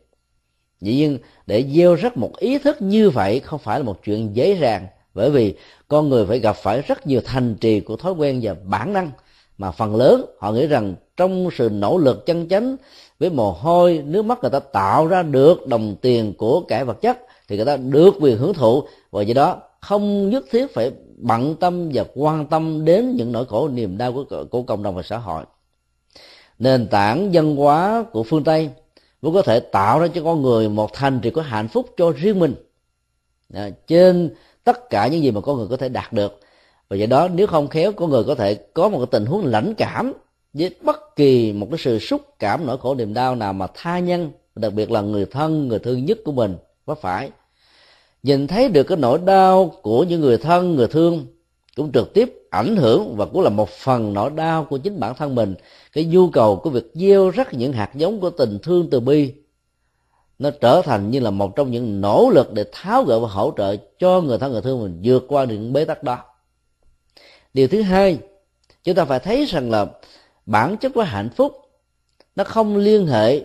Dĩ 0.81 0.95
nhiên, 0.95 1.19
để 1.47 1.65
gieo 1.75 1.95
rắc 1.95 2.17
một 2.17 2.37
ý 2.39 2.59
thức 2.59 2.83
như 2.83 3.11
vậy 3.11 3.41
không 3.41 3.59
phải 3.59 3.79
là 3.79 3.85
một 3.85 4.05
chuyện 4.05 4.37
dễ 4.37 4.59
dàng, 4.61 4.87
bởi 5.15 5.31
vì 5.31 5.55
con 5.89 6.09
người 6.09 6.27
phải 6.27 6.39
gặp 6.39 6.57
phải 6.57 6.83
rất 6.83 7.07
nhiều 7.07 7.21
thành 7.25 7.55
trì 7.55 7.81
của 7.81 7.97
thói 7.97 8.13
quen 8.13 8.41
và 8.43 8.55
bản 8.65 8.93
năng. 8.93 9.11
Mà 9.59 9.71
phần 9.71 9.97
lớn, 9.97 10.25
họ 10.41 10.53
nghĩ 10.53 10.67
rằng 10.67 10.95
trong 11.17 11.49
sự 11.57 11.69
nỗ 11.73 11.99
lực 11.99 12.27
chân 12.27 12.49
chánh 12.49 12.77
với 13.19 13.31
mồ 13.31 13.53
hôi, 13.53 14.03
nước 14.07 14.25
mắt 14.25 14.39
người 14.43 14.51
ta 14.51 14.61
tạo 14.61 15.07
ra 15.07 15.23
được 15.23 15.67
đồng 15.67 15.97
tiền 16.01 16.35
của 16.39 16.61
cải 16.61 16.85
vật 16.85 17.01
chất 17.01 17.19
thì 17.49 17.57
người 17.57 17.65
ta 17.67 17.77
được 17.77 18.15
quyền 18.21 18.39
hưởng 18.39 18.55
thụ 18.55 18.83
và 19.11 19.23
do 19.23 19.35
đó 19.35 19.63
không 19.81 20.31
nhất 20.31 20.45
thiết 20.51 20.75
phải 20.75 20.93
bận 21.25 21.57
tâm 21.57 21.91
và 21.95 22.05
quan 22.15 22.47
tâm 22.47 22.85
đến 22.85 23.17
những 23.17 23.33
nỗi 23.33 23.47
khổ 23.47 23.69
niềm 23.69 23.99
đau 23.99 24.13
của, 24.13 24.45
của 24.51 24.63
cộng 24.63 24.83
đồng 24.83 24.95
và 24.95 25.03
xã 25.03 25.19
hội. 25.19 25.45
Nền 26.59 26.89
tảng 26.89 27.31
văn 27.33 27.57
hóa 27.57 28.05
của 28.13 28.23
phương 28.23 28.45
tây 28.45 28.71
mới 29.23 29.33
có 29.33 29.43
thể 29.43 29.61
tạo 29.61 29.99
ra 29.99 30.07
cho 30.15 30.23
con 30.25 30.43
người 30.43 30.69
một 30.69 30.93
thành 30.93 31.21
trì 31.21 31.31
có 31.31 31.43
hạnh 31.43 31.69
phúc 31.69 31.95
cho 31.97 32.11
riêng 32.11 32.39
mình. 32.39 32.55
À, 33.55 33.71
trên 33.87 34.35
tất 34.65 34.91
cả 34.91 35.07
những 35.07 35.23
gì 35.23 35.31
mà 35.31 35.41
con 35.41 35.59
người 35.59 35.67
có 35.71 35.77
thể 35.77 35.89
đạt 35.89 36.13
được. 36.13 36.41
Và 36.89 36.97
do 36.97 37.07
đó 37.07 37.29
nếu 37.29 37.47
không 37.47 37.69
khéo 37.69 37.93
con 37.93 38.11
người 38.11 38.25
có 38.25 38.35
thể 38.35 38.55
có 38.55 38.89
một 38.89 38.99
cái 38.99 39.07
tình 39.11 39.27
huống 39.27 39.45
lãnh 39.45 39.75
cảm 39.75 40.13
với 40.53 40.75
bất 40.83 41.17
kỳ 41.17 41.53
một 41.53 41.67
cái 41.71 41.79
sự 41.79 41.99
xúc 41.99 42.21
cảm 42.39 42.67
nỗi 42.67 42.79
khổ 42.79 42.95
niềm 42.95 43.15
đau 43.15 43.37
nào 43.37 43.53
mà 43.53 43.67
tha 43.75 43.99
nhân 43.99 44.33
đặc 44.55 44.73
biệt 44.73 44.91
là 44.91 45.01
người 45.01 45.27
thân 45.27 45.69
người 45.69 45.79
thương 45.79 46.05
nhất 46.05 46.19
của 46.25 46.33
mình 46.33 46.57
có 46.87 46.95
phải 46.95 47.31
nhìn 48.25 48.47
thấy 48.47 48.69
được 48.69 48.83
cái 48.83 48.99
nỗi 48.99 49.19
đau 49.19 49.73
của 49.83 50.05
những 50.05 50.21
người 50.21 50.39
thân, 50.39 50.75
người 50.75 50.87
thương, 50.87 51.27
cũng 51.77 51.93
trực 51.93 52.15
tiếp 52.15 52.35
ảnh 52.51 52.77
hưởng 52.77 53.17
và 53.17 53.27
cũng 53.27 53.43
là 53.43 53.51
một 53.51 53.69
phần 53.69 54.13
nỗi 54.13 54.31
đau 54.31 54.65
của 54.65 54.79
chính 54.79 55.01
bản 55.01 55.15
thân 55.15 55.35
mình. 55.35 55.55
Cái 55.93 56.05
nhu 56.05 56.31
cầu 56.31 56.57
của 56.57 56.71
việc 56.71 56.91
gieo 56.95 57.31
rắc 57.31 57.55
những 57.55 57.73
hạt 57.73 57.91
giống 57.95 58.21
của 58.21 58.31
tình 58.31 58.59
thương 58.63 58.91
từ 58.91 59.01
bi, 59.01 59.33
nó 60.39 60.51
trở 60.51 60.83
thành 60.83 61.11
như 61.11 61.21
là 61.21 61.31
một 61.31 61.57
trong 61.57 61.71
những 61.71 62.01
nỗ 62.01 62.31
lực 62.35 62.53
để 62.53 62.65
tháo 62.73 63.05
gỡ 63.05 63.21
và 63.21 63.29
hỗ 63.29 63.53
trợ 63.57 63.77
cho 63.99 64.21
người 64.21 64.39
thân, 64.39 64.53
người 64.53 64.63
thương 64.63 64.83
mình 64.83 65.01
vượt 65.05 65.25
qua 65.29 65.45
những 65.45 65.73
bế 65.73 65.85
tắc 65.85 66.03
đó. 66.03 66.19
Điều 67.55 67.69
thứ 67.69 67.83
hai, 67.83 68.19
chúng 68.85 68.95
ta 68.95 69.05
phải 69.05 69.19
thấy 69.19 69.45
rằng 69.45 69.71
là 69.71 69.87
bản 70.47 70.77
chất 70.77 70.93
của 70.95 71.03
hạnh 71.03 71.29
phúc 71.37 71.53
nó 72.37 72.45
không 72.45 72.77
liên 72.77 73.07
hệ 73.07 73.41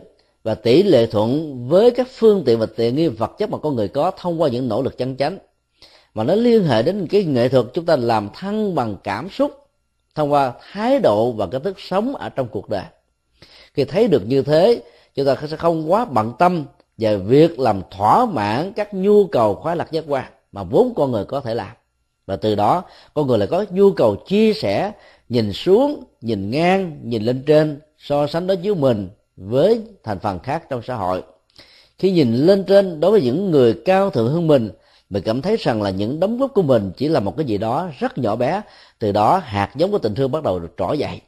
và 0.49 0.55
tỷ 0.55 0.83
lệ 0.83 1.05
thuận 1.05 1.57
với 1.67 1.91
các 1.91 2.07
phương 2.11 2.43
tiện 2.45 2.59
và 2.59 2.65
tiện 2.75 2.95
nghi 2.95 3.07
vật 3.07 3.31
chất 3.37 3.49
mà 3.49 3.57
con 3.57 3.75
người 3.75 3.87
có 3.87 4.11
thông 4.17 4.41
qua 4.41 4.49
những 4.49 4.67
nỗ 4.67 4.81
lực 4.81 4.97
chân 4.97 5.17
chánh. 5.17 5.37
Mà 6.13 6.23
nó 6.23 6.35
liên 6.35 6.63
hệ 6.63 6.83
đến 6.83 7.07
cái 7.07 7.23
nghệ 7.23 7.49
thuật 7.49 7.65
chúng 7.73 7.85
ta 7.85 7.95
làm 7.95 8.29
thăng 8.33 8.75
bằng 8.75 8.97
cảm 9.03 9.29
xúc, 9.29 9.67
thông 10.15 10.31
qua 10.31 10.53
thái 10.71 10.99
độ 10.99 11.31
và 11.31 11.47
cái 11.47 11.61
thức 11.61 11.79
sống 11.79 12.15
ở 12.15 12.29
trong 12.29 12.47
cuộc 12.47 12.69
đời. 12.69 12.83
Khi 13.73 13.85
thấy 13.85 14.07
được 14.07 14.27
như 14.27 14.41
thế, 14.41 14.81
chúng 15.15 15.25
ta 15.25 15.35
sẽ 15.47 15.57
không 15.57 15.91
quá 15.91 16.05
bận 16.05 16.33
tâm 16.39 16.65
về 16.97 17.17
việc 17.17 17.59
làm 17.59 17.81
thỏa 17.91 18.25
mãn 18.25 18.73
các 18.73 18.93
nhu 18.93 19.27
cầu 19.27 19.55
khoái 19.55 19.75
lạc 19.75 19.91
giác 19.91 20.03
quan 20.07 20.25
mà 20.51 20.63
vốn 20.63 20.93
con 20.95 21.11
người 21.11 21.25
có 21.25 21.39
thể 21.39 21.55
làm. 21.55 21.71
Và 22.25 22.35
từ 22.35 22.55
đó, 22.55 22.83
con 23.13 23.27
người 23.27 23.37
lại 23.37 23.47
có 23.47 23.65
nhu 23.69 23.91
cầu 23.91 24.15
chia 24.15 24.53
sẻ, 24.53 24.91
nhìn 25.29 25.53
xuống, 25.53 26.03
nhìn 26.21 26.51
ngang, 26.51 26.99
nhìn 27.03 27.23
lên 27.23 27.43
trên, 27.47 27.79
so 27.97 28.27
sánh 28.27 28.47
đối 28.47 28.57
với 28.57 28.75
mình 28.75 29.09
với 29.39 29.81
thành 30.03 30.19
phần 30.19 30.39
khác 30.39 30.63
trong 30.69 30.81
xã 30.83 30.95
hội. 30.95 31.23
Khi 31.97 32.11
nhìn 32.11 32.35
lên 32.35 32.63
trên 32.67 32.99
đối 32.99 33.11
với 33.11 33.21
những 33.21 33.51
người 33.51 33.81
cao 33.85 34.09
thượng 34.09 34.33
hơn 34.33 34.47
mình 34.47 34.69
mình 35.09 35.23
cảm 35.23 35.41
thấy 35.41 35.57
rằng 35.57 35.81
là 35.81 35.89
những 35.89 36.19
đóng 36.19 36.37
góp 36.37 36.53
của 36.53 36.61
mình 36.61 36.91
chỉ 36.97 37.07
là 37.07 37.19
một 37.19 37.37
cái 37.37 37.45
gì 37.45 37.57
đó 37.57 37.89
rất 37.99 38.17
nhỏ 38.17 38.35
bé, 38.35 38.61
từ 38.99 39.11
đó 39.11 39.37
hạt 39.37 39.71
giống 39.75 39.91
của 39.91 39.97
tình 39.97 40.15
thương 40.15 40.31
bắt 40.31 40.43
đầu 40.43 40.59
được 40.59 40.73
trỗi 40.77 40.97
dậy. 40.97 41.21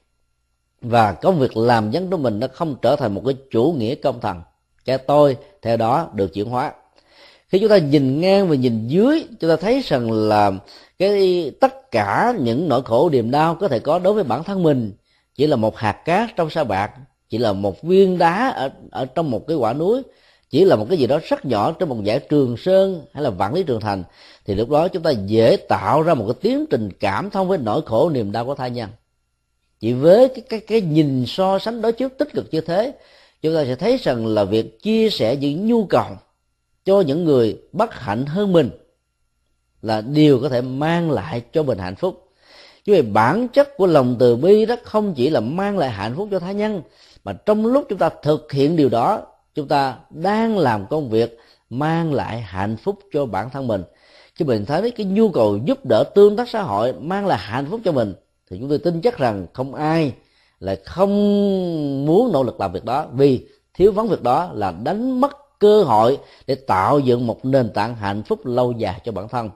Và 0.82 1.14
công 1.14 1.40
việc 1.40 1.58
làm 1.58 1.92
dân 1.92 2.10
của 2.10 2.18
mình 2.18 2.40
nó 2.40 2.48
không 2.54 2.76
trở 2.82 2.96
thành 2.96 3.14
một 3.14 3.22
cái 3.26 3.36
chủ 3.52 3.76
nghĩa 3.78 3.96
công 3.96 4.22
thần. 4.22 4.42
Cái 4.86 4.98
tôi, 4.98 5.38
theo 5.62 5.78
đó, 5.78 6.10
được 6.14 6.34
chuyển 6.34 6.50
hóa. 6.50 6.74
Khi 7.50 7.60
chúng 7.60 7.70
ta 7.70 7.78
nhìn 7.78 8.22
ngang 8.22 8.50
và 8.50 8.56
nhìn 8.56 8.88
dưới, 8.88 9.26
chúng 9.40 9.50
ta 9.50 9.56
thấy 9.56 9.82
rằng 9.86 10.12
là 10.12 10.52
cái 11.00 11.52
tất 11.62 11.92
cả 11.92 12.34
những 12.40 12.70
nỗi 12.70 12.82
khổ 12.82 13.10
niềm 13.10 13.32
đau 13.32 13.56
có 13.56 13.68
thể 13.68 13.80
có 13.80 14.00
đối 14.00 14.14
với 14.14 14.24
bản 14.24 14.44
thân 14.44 14.64
mình 14.64 14.92
chỉ 15.36 15.48
là 15.48 15.56
một 15.56 15.78
hạt 15.78 16.02
cát 16.06 16.30
trong 16.36 16.50
sa 16.50 16.64
bạc 16.64 16.92
chỉ 17.32 17.38
là 17.38 17.54
một 17.54 17.82
viên 17.82 18.18
đá 18.18 18.50
ở 18.50 18.70
ở 18.92 19.06
trong 19.06 19.32
một 19.32 19.48
cái 19.48 19.58
quả 19.58 19.74
núi. 19.74 20.02
Chỉ 20.50 20.66
là 20.66 20.76
một 20.76 20.86
cái 20.90 20.98
gì 20.98 21.08
đó 21.08 21.20
rất 21.30 21.46
nhỏ 21.46 21.72
trong 21.72 21.90
một 21.90 22.04
giải 22.04 22.20
trường 22.20 22.58
sơn 22.58 23.06
hay 23.14 23.24
là 23.24 23.30
vạn 23.30 23.54
lý 23.54 23.64
trường 23.64 23.80
thành. 23.80 24.04
Thì 24.46 24.56
lúc 24.56 24.70
đó 24.70 24.88
chúng 24.88 25.04
ta 25.04 25.12
dễ 25.12 25.58
tạo 25.70 26.02
ra 26.02 26.14
một 26.14 26.26
cái 26.28 26.36
tiến 26.42 26.66
trình 26.70 26.90
cảm 27.00 27.30
thông 27.30 27.48
với 27.48 27.58
nỗi 27.58 27.82
khổ 27.86 28.10
niềm 28.10 28.32
đau 28.32 28.46
của 28.46 28.56
thai 28.56 28.70
nhân. 28.72 28.90
Chỉ 29.80 29.94
với 29.94 30.28
cái 30.28 30.42
cái 30.50 30.60
cái 30.60 30.82
nhìn 30.82 31.26
so 31.28 31.60
sánh 31.60 31.82
đối 31.82 31.92
chiếu 31.92 32.10
tích 32.18 32.34
cực 32.34 32.48
như 32.52 32.62
thế, 32.62 32.94
chúng 33.42 33.56
ta 33.56 33.66
sẽ 33.66 33.76
thấy 33.76 33.98
rằng 33.98 34.28
là 34.28 34.44
việc 34.44 34.82
chia 34.82 35.10
sẻ 35.10 35.36
những 35.36 35.68
nhu 35.68 35.86
cầu 35.86 36.06
cho 36.86 37.02
những 37.02 37.26
người 37.26 37.58
bất 37.72 37.94
hạnh 37.94 38.26
hơn 38.26 38.54
mình 38.54 38.70
là 39.82 40.02
điều 40.02 40.40
có 40.40 40.50
thể 40.50 40.62
mang 40.62 41.12
lại 41.12 41.42
cho 41.54 41.64
mình 41.64 41.78
hạnh 41.78 41.96
phúc. 41.96 42.28
Chứ 42.86 42.94
về 42.94 43.02
bản 43.02 43.48
chất 43.48 43.78
của 43.78 43.88
lòng 43.88 44.16
từ 44.20 44.36
bi 44.36 44.66
đó 44.66 44.76
không 44.84 45.14
chỉ 45.14 45.30
là 45.30 45.40
mang 45.40 45.78
lại 45.78 45.90
hạnh 45.90 46.14
phúc 46.16 46.28
cho 46.32 46.40
tha 46.40 46.52
nhân 46.52 46.82
mà 47.24 47.34
trong 47.34 47.66
lúc 47.66 47.86
chúng 47.90 48.00
ta 48.00 48.10
thực 48.24 48.52
hiện 48.52 48.76
điều 48.76 48.90
đó, 48.90 49.22
chúng 49.56 49.68
ta 49.68 49.96
đang 50.10 50.58
làm 50.58 50.86
công 50.90 51.10
việc 51.10 51.38
mang 51.70 52.14
lại 52.14 52.42
hạnh 52.42 52.78
phúc 52.78 53.00
cho 53.14 53.26
bản 53.26 53.50
thân 53.50 53.68
mình. 53.68 53.84
Khi 54.36 54.46
mình 54.46 54.66
thấy 54.66 54.92
cái 54.92 55.06
nhu 55.06 55.30
cầu 55.30 55.58
giúp 55.66 55.86
đỡ 55.86 56.04
tương 56.16 56.36
tác 56.36 56.50
xã 56.50 56.62
hội 56.62 56.94
mang 56.94 57.26
lại 57.28 57.40
hạnh 57.42 57.66
phúc 57.70 57.82
cho 57.86 57.92
mình, 57.92 58.14
thì 58.50 58.58
chúng 58.60 58.70
tôi 58.70 58.78
tin 58.78 59.02
chắc 59.02 59.18
rằng 59.18 59.48
không 59.54 59.76
ai 59.76 60.14
là 60.60 60.76
không 60.86 61.10
muốn 62.06 62.32
nỗ 62.32 62.44
lực 62.44 62.60
làm 62.60 62.72
việc 62.72 62.86
đó, 62.86 63.06
vì 63.14 63.48
thiếu 63.74 63.92
vắng 63.92 64.08
việc 64.08 64.24
đó 64.24 64.52
là 64.54 64.74
đánh 64.84 65.22
mất 65.22 65.60
cơ 65.60 65.84
hội 65.84 66.18
để 66.48 66.56
tạo 66.56 67.00
dựng 67.00 67.28
một 67.28 67.46
nền 67.46 67.74
tảng 67.74 67.96
hạnh 67.96 68.24
phúc 68.24 68.46
lâu 68.46 68.72
dài 68.72 69.02
cho 69.06 69.12
bản 69.12 69.28
thân 69.28 69.50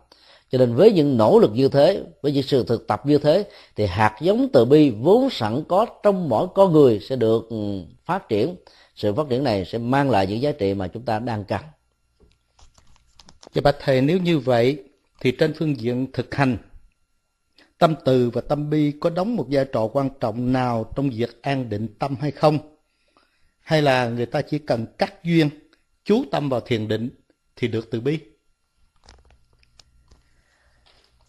cho 0.56 0.60
nên 0.60 0.76
với 0.76 0.92
những 0.92 1.18
nỗ 1.18 1.40
lực 1.40 1.52
như 1.54 1.68
thế 1.68 2.04
với 2.22 2.32
những 2.32 2.44
sự 2.44 2.64
thực 2.64 2.88
tập 2.88 3.06
như 3.06 3.18
thế 3.18 3.46
thì 3.76 3.86
hạt 3.86 4.16
giống 4.22 4.50
từ 4.54 4.66
bi 4.66 4.90
vốn 4.90 5.30
sẵn 5.30 5.64
có 5.68 5.86
trong 6.04 6.30
mỗi 6.30 6.48
con 6.56 6.74
người 6.74 7.00
sẽ 7.00 7.16
được 7.16 7.50
ừ, 7.50 7.82
phát 8.06 8.30
triển 8.30 8.56
sự 8.96 9.14
phát 9.14 9.24
triển 9.30 9.44
này 9.44 9.66
sẽ 9.66 9.78
mang 9.78 10.10
lại 10.10 10.28
những 10.28 10.42
giá 10.42 10.52
trị 10.52 10.74
mà 10.74 10.88
chúng 10.88 11.06
ta 11.06 11.20
đang 11.20 11.44
cần 11.44 11.62
Và 13.54 13.62
bạch 13.64 13.76
thầy 13.80 14.02
nếu 14.02 14.18
như 14.18 14.40
vậy 14.40 14.84
thì 15.22 15.32
trên 15.32 15.54
phương 15.54 15.80
diện 15.80 16.08
thực 16.14 16.36
hành 16.36 16.58
tâm 17.78 17.96
từ 18.06 18.30
và 18.30 18.42
tâm 18.42 18.70
bi 18.70 18.94
có 19.00 19.10
đóng 19.10 19.36
một 19.36 19.48
vai 19.50 19.66
trò 19.66 19.88
quan 19.88 20.10
trọng 20.20 20.54
nào 20.54 20.92
trong 20.96 21.10
việc 21.10 21.42
an 21.42 21.70
định 21.70 21.88
tâm 22.00 22.16
hay 22.22 22.32
không? 22.32 22.60
Hay 23.62 23.82
là 23.82 24.10
người 24.10 24.26
ta 24.26 24.42
chỉ 24.42 24.60
cần 24.60 24.86
cắt 24.98 25.24
duyên, 25.24 25.50
chú 26.04 26.24
tâm 26.32 26.50
vào 26.50 26.60
thiền 26.60 26.88
định 26.88 27.10
thì 27.56 27.68
được 27.68 27.92
từ 27.92 28.02
bi? 28.02 28.20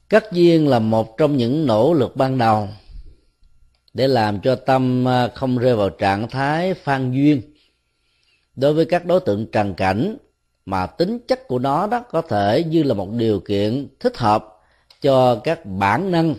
Cắt 0.08 0.32
duyên 0.32 0.68
là 0.68 0.78
một 0.78 1.18
trong 1.18 1.36
những 1.36 1.66
nỗ 1.66 1.92
lực 1.92 2.16
ban 2.16 2.38
đầu 2.38 2.68
để 3.94 4.08
làm 4.08 4.40
cho 4.40 4.54
tâm 4.54 5.08
à, 5.08 5.28
không 5.34 5.58
rơi 5.58 5.76
vào 5.76 5.90
trạng 5.90 6.28
thái 6.28 6.74
phan 6.74 7.12
duyên. 7.12 7.42
Đối 8.56 8.74
với 8.74 8.84
các 8.84 9.06
đối 9.06 9.20
tượng 9.20 9.46
trần 9.46 9.74
cảnh 9.74 10.16
mà 10.66 10.86
tính 10.86 11.18
chất 11.28 11.48
của 11.48 11.58
nó 11.58 11.86
đó 11.86 12.00
có 12.10 12.22
thể 12.22 12.64
như 12.64 12.82
là 12.82 12.94
một 12.94 13.10
điều 13.12 13.40
kiện 13.40 13.88
thích 14.00 14.16
hợp 14.16 14.56
cho 15.00 15.34
các 15.34 15.66
bản 15.66 16.10
năng 16.10 16.34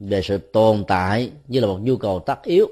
về 0.00 0.22
sự 0.22 0.38
tồn 0.38 0.84
tại 0.88 1.30
như 1.48 1.60
là 1.60 1.66
một 1.66 1.78
nhu 1.82 1.96
cầu 1.96 2.20
tất 2.26 2.42
yếu. 2.42 2.68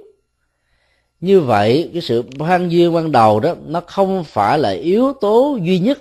Như 1.21 1.41
vậy, 1.41 1.91
cái 1.93 2.03
sự 2.03 2.23
phan 2.39 2.69
duyên 2.69 2.95
ban 2.95 3.13
đầu 3.13 3.41
đó 3.41 3.55
nó 3.67 3.81
không 3.81 4.25
phải 4.25 4.59
là 4.59 4.71
yếu 4.71 5.13
tố 5.21 5.59
duy 5.63 5.79
nhất 5.79 5.99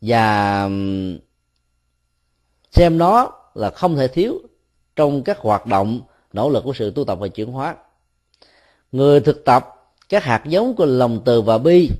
và 0.00 0.68
xem 2.72 2.98
nó 2.98 3.32
là 3.54 3.70
không 3.70 3.96
thể 3.96 4.08
thiếu 4.08 4.40
trong 4.96 5.22
các 5.22 5.38
hoạt 5.38 5.66
động 5.66 6.00
nỗ 6.32 6.50
lực 6.50 6.64
của 6.64 6.72
sự 6.72 6.90
tu 6.90 7.04
tập 7.04 7.18
và 7.20 7.28
chuyển 7.28 7.52
hóa. 7.52 7.74
Người 8.92 9.20
thực 9.20 9.44
tập 9.44 9.68
các 10.08 10.24
hạt 10.24 10.42
giống 10.46 10.74
của 10.74 10.86
lòng 10.86 11.20
từ 11.24 11.42
và 11.42 11.58
bi 11.58 11.90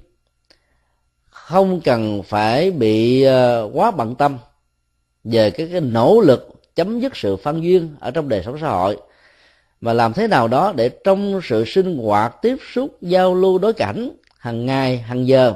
không 1.31 1.81
cần 1.81 2.23
phải 2.23 2.71
bị 2.71 3.23
ờ, 3.23 3.71
quá 3.73 3.91
bận 3.91 4.15
tâm 4.15 4.39
về 5.25 5.51
cái, 5.51 5.69
cái 5.73 5.81
nỗ 5.81 6.21
lực 6.21 6.49
chấm 6.75 7.01
dứt 7.01 7.17
sự 7.17 7.37
phân 7.37 7.63
duyên 7.63 7.97
ở 8.01 8.11
trong 8.11 8.29
đời 8.29 8.43
sống 8.45 8.59
xã 8.61 8.69
hội 8.69 8.97
mà 9.81 9.93
làm 9.93 10.13
thế 10.13 10.29
nào 10.29 10.49
đó 10.49 10.73
để 10.77 10.89
trong 10.89 11.41
sự 11.45 11.65
sinh 11.67 11.99
hoạt 11.99 12.43
tiếp 12.43 12.57
xúc 12.75 12.97
giao 13.01 13.35
lưu 13.35 13.59
đối 13.59 13.73
cảnh 13.73 14.11
hàng 14.39 14.67
ngày 14.67 14.99
hàng 14.99 15.27
giờ 15.27 15.55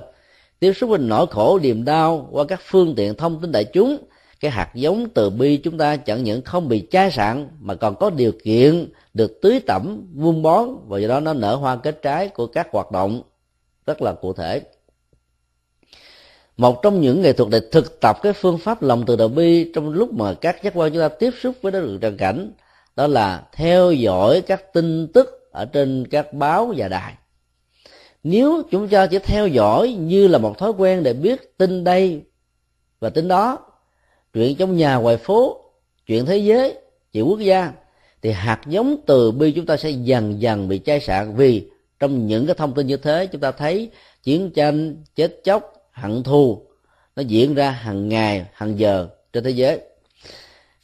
tiếp 0.59 0.73
xúc 0.73 0.91
với 0.91 0.99
nỗi 0.99 1.27
khổ 1.27 1.59
niềm 1.63 1.85
đau 1.85 2.29
qua 2.31 2.45
các 2.49 2.61
phương 2.63 2.95
tiện 2.97 3.15
thông 3.15 3.41
tin 3.41 3.53
đại 3.53 3.65
chúng 3.65 3.99
cái 4.41 4.51
hạt 4.51 4.71
giống 4.75 5.09
từ 5.09 5.31
bi 5.31 5.57
chúng 5.57 5.79
ta 5.79 5.97
chẳng 5.97 6.25
những 6.25 6.43
không 6.43 6.69
bị 6.69 6.87
chai 6.91 7.11
sạn, 7.11 7.49
mà 7.61 7.75
còn 7.75 7.97
có 7.97 8.11
điều 8.11 8.33
kiện 8.45 8.89
được 9.15 9.39
tưới 9.43 9.61
tẩm, 9.67 10.07
vun 10.15 10.43
bón, 10.43 10.69
và 10.87 10.99
do 10.99 11.09
đó 11.09 11.21
nó 11.21 11.33
nở 11.33 11.55
hoa 11.55 11.77
kết 11.77 12.03
trái 12.03 12.29
của 12.29 12.47
các 12.47 12.69
hoạt 12.73 12.93
động 12.93 13.23
rất 13.87 14.03
là 14.03 14.13
cụ 14.13 14.33
thể. 14.33 14.61
Một 16.57 16.83
trong 16.83 17.01
những 17.01 17.23
nghệ 17.23 17.33
thuật 17.33 17.51
để 17.51 17.61
thực 17.73 18.01
tập 18.01 18.19
cái 18.23 18.33
phương 18.33 18.59
pháp 18.59 18.83
lòng 18.83 19.05
từ 19.07 19.17
đầu 19.17 19.29
bi 19.29 19.73
trong 19.75 19.89
lúc 19.89 20.13
mà 20.13 20.35
các 20.35 20.63
giác 20.63 20.73
quan 20.77 20.93
chúng 20.93 21.01
ta 21.01 21.09
tiếp 21.09 21.31
xúc 21.41 21.55
với 21.63 21.73
đối 21.73 21.83
tượng 21.83 22.01
trần 22.01 22.17
cảnh, 22.17 22.53
đó 22.97 23.07
là 23.07 23.47
theo 23.53 23.93
dõi 23.93 24.41
các 24.41 24.73
tin 24.73 25.13
tức 25.13 25.49
ở 25.53 25.65
trên 25.65 26.07
các 26.11 26.33
báo 26.33 26.75
và 26.77 26.89
đài. 26.89 27.15
Nếu 28.23 28.63
chúng 28.71 28.89
ta 28.89 29.07
chỉ 29.07 29.19
theo 29.19 29.47
dõi 29.49 29.93
như 29.93 30.29
là 30.29 30.39
một 30.39 30.59
thói 30.59 30.71
quen 30.71 31.03
để 31.03 31.13
biết 31.13 31.59
tin 31.59 31.85
đây 31.85 32.23
và 33.01 33.11
tin 33.11 33.29
đó 33.29 33.59
chuyện 34.37 34.57
trong 34.57 34.77
nhà 34.77 34.97
ngoài 34.97 35.17
phố, 35.17 35.61
chuyện 36.07 36.27
thế 36.27 36.37
giới, 36.37 36.75
chuyện 37.13 37.25
quốc 37.29 37.41
gia, 37.41 37.73
thì 38.23 38.31
hạt 38.31 38.61
giống 38.67 38.97
từ 39.07 39.31
bi 39.31 39.53
chúng 39.53 39.67
ta 39.67 39.77
sẽ 39.77 39.91
dần 39.91 40.43
dần 40.43 40.69
bị 40.69 40.81
chai 40.85 41.01
sạn. 41.01 41.37
Vì 41.37 41.65
trong 41.99 42.27
những 42.27 42.47
cái 42.47 42.55
thông 42.55 42.75
tin 42.75 42.87
như 42.87 42.97
thế, 42.97 43.27
chúng 43.27 43.41
ta 43.41 43.51
thấy 43.53 43.91
chiến 44.23 44.51
tranh, 44.51 44.97
chết 45.15 45.41
chóc, 45.45 45.73
hận 45.93 46.23
thù, 46.23 46.63
nó 47.17 47.23
diễn 47.23 47.55
ra 47.55 47.71
hàng 47.71 48.09
ngày, 48.09 48.47
hàng 48.53 48.79
giờ 48.79 49.09
trên 49.33 49.45
thế 49.45 49.51
giới. 49.51 49.81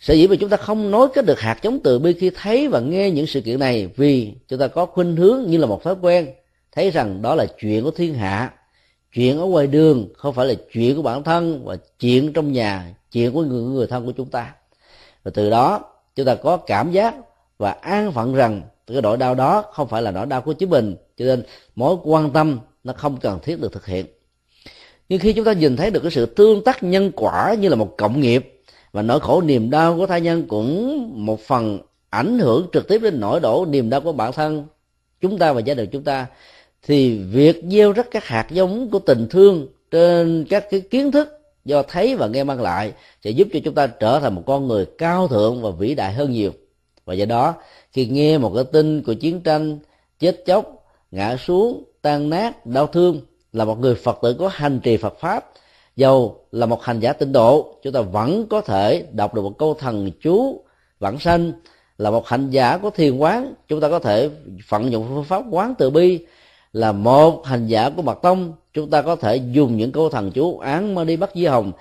Sở 0.01 0.15
dĩ 0.15 0.27
mà 0.27 0.37
chúng 0.41 0.51
ta 0.51 0.57
không 0.57 0.91
nói 0.91 1.09
kết 1.15 1.27
được 1.27 1.41
hạt 1.41 1.59
giống 1.63 1.81
từ 1.81 1.99
bi 1.99 2.13
khi 2.13 2.31
thấy 2.35 2.69
và 2.69 2.81
nghe 2.81 3.11
những 3.11 3.27
sự 3.27 3.41
kiện 3.41 3.59
này, 3.59 3.89
vì 3.97 4.33
chúng 4.49 4.59
ta 4.59 4.69
có 4.69 4.87
khuynh 4.87 5.17
hướng 5.17 5.45
như 5.47 5.59
là 5.59 5.67
một 5.67 5.83
thói 5.83 5.95
quen, 6.03 6.29
thấy 6.73 6.91
rằng 6.91 7.23
đó 7.23 7.35
là 7.35 7.47
chuyện 7.61 7.85
của 7.85 7.91
thiên 7.91 8.15
hạ 8.15 8.53
chuyện 9.13 9.39
ở 9.39 9.45
ngoài 9.45 9.67
đường 9.67 10.09
không 10.17 10.35
phải 10.35 10.47
là 10.47 10.55
chuyện 10.73 10.97
của 10.97 11.03
bản 11.03 11.23
thân 11.23 11.65
và 11.65 11.77
chuyện 11.99 12.33
trong 12.33 12.53
nhà 12.53 12.95
chuyện 13.13 13.33
của 13.33 13.43
người, 13.43 13.63
người 13.63 13.87
thân 13.87 14.07
của 14.07 14.13
chúng 14.13 14.31
ta. 14.31 14.55
Và 15.25 15.31
từ 15.35 15.51
đó 15.51 15.81
chúng 16.17 16.27
ta 16.27 16.35
có 16.35 16.57
cảm 16.57 16.93
giác 16.93 17.15
và 17.59 17.71
an 17.71 18.13
phận 18.13 18.35
rằng 18.35 18.63
cái 18.87 19.03
nỗi 19.03 19.17
đau 19.17 19.35
đó 19.35 19.65
không 19.73 19.89
phải 19.89 20.03
là 20.03 20.11
nỗi 20.11 20.27
đau 20.27 20.41
của 20.41 20.53
chính 20.53 20.71
mình 20.71 20.97
cho 21.17 21.25
nên 21.25 21.43
mối 21.77 21.97
quan 22.03 22.31
tâm 22.31 22.59
nó 22.85 22.93
không 22.93 23.17
cần 23.17 23.39
thiết 23.43 23.61
được 23.61 23.73
thực 23.73 23.87
hiện. 23.87 24.07
Nhưng 25.09 25.21
khi 25.21 25.33
chúng 25.33 25.45
ta 25.45 25.53
nhìn 25.53 25.77
thấy 25.77 25.91
được 25.91 26.01
cái 26.01 26.11
sự 26.11 26.27
tương 26.27 26.65
tác 26.65 26.83
nhân 26.83 27.11
quả 27.17 27.55
như 27.61 27.69
là 27.69 27.77
một 27.77 27.95
cộng 27.99 28.21
nghiệp 28.21 28.61
và 28.93 29.03
nỗi 29.03 29.21
khổ 29.21 29.41
niềm 29.41 29.71
đau 29.71 29.97
của 29.97 30.07
thai 30.07 30.21
nhân 30.21 30.47
cũng 30.49 31.27
một 31.27 31.41
phần 31.41 31.79
ảnh 32.11 32.39
hưởng 32.39 32.67
trực 32.73 32.89
tiếp 32.89 32.99
đến 33.03 33.21
nỗi 33.21 33.41
đổ 33.41 33.67
niềm 33.69 33.91
đau 33.91 34.01
của 34.01 34.13
bản 34.13 34.33
thân 34.33 34.67
chúng 35.21 35.39
ta 35.39 35.53
và 35.53 35.61
gia 35.61 35.75
đình 35.75 35.89
chúng 35.93 36.05
ta 36.05 36.27
thì 36.83 37.19
việc 37.19 37.63
gieo 37.71 37.93
rắc 37.93 38.07
các 38.11 38.25
hạt 38.25 38.47
giống 38.51 38.91
của 38.91 38.99
tình 38.99 39.27
thương 39.31 39.67
trên 39.91 40.47
các 40.51 40.71
cái 40.71 40.81
kiến 40.81 41.13
thức 41.13 41.29
do 41.65 41.83
thấy 41.83 42.17
và 42.17 42.27
nghe 42.27 42.45
mang 42.45 42.63
lại 42.63 42.93
sẽ 43.25 43.31
giúp 43.31 43.49
cho 43.53 43.61
chúng 43.65 43.75
ta 43.75 43.87
trở 43.87 44.21
thành 44.21 44.35
một 44.35 44.43
con 44.47 44.69
người 44.69 44.87
cao 44.99 45.29
thượng 45.29 45.63
và 45.63 45.71
vĩ 45.71 45.95
đại 45.95 46.13
hơn 46.13 46.33
nhiều. 46.33 46.53
Và 47.05 47.15
do 47.15 47.25
đó, 47.25 47.55
khi 47.93 48.07
nghe 48.07 48.39
một 48.39 48.53
cái 48.55 48.65
tin 48.65 49.03
của 49.03 49.15
chiến 49.15 49.41
tranh, 49.41 49.79
chết 50.19 50.43
chóc, 50.47 50.87
ngã 51.11 51.37
xuống, 51.37 51.85
tan 52.03 52.31
nát, 52.31 52.67
đau 52.67 52.87
thương 52.87 53.21
là 53.53 53.65
một 53.65 53.79
người 53.79 53.95
phật 53.95 54.19
tử 54.23 54.35
có 54.39 54.49
hành 54.53 54.81
trì 54.81 54.97
phật 54.97 55.21
pháp, 55.21 55.51
dầu 55.97 56.47
là 56.53 56.67
một 56.67 56.83
hành 56.83 57.01
giả 57.01 57.13
tinh 57.13 57.33
độ, 57.33 57.75
chúng 57.83 57.93
ta 57.93 58.01
vẫn 58.01 58.47
có 58.51 58.61
thể 58.61 59.07
đọc 59.13 59.35
được 59.35 59.43
một 59.43 59.59
câu 59.59 59.75
thần 59.75 60.11
chú 60.23 60.65
vãng 60.99 61.19
sanh, 61.19 61.53
là 61.99 62.11
một 62.11 62.27
hành 62.27 62.51
giả 62.51 62.79
có 62.79 62.91
thiền 62.91 63.17
quán, 63.17 63.55
chúng 63.69 63.81
ta 63.81 63.89
có 63.89 63.99
thể 63.99 64.31
vận 64.69 64.93
dụng 64.93 65.07
phương 65.09 65.25
pháp 65.25 65.45
quán 65.51 65.75
từ 65.79 65.91
bi 65.91 66.19
là 66.73 66.93
một 66.93 67.47
hành 67.47 67.67
giả 67.67 67.91
của 67.91 68.03
mật 68.03 68.19
tông. 68.23 68.53
Chúng 68.75 68.91
ta 68.91 69.03
có 69.03 69.17
thể 69.17 69.37
dùng 69.37 69.77
những 69.77 69.93
câu 69.93 70.09
thần 70.09 70.31
chú 70.33 70.59
án 70.59 70.95
mà 70.95 71.05
đi 71.05 71.17
bắt 71.17 71.31
di 71.35 71.47
hồng 71.47 71.73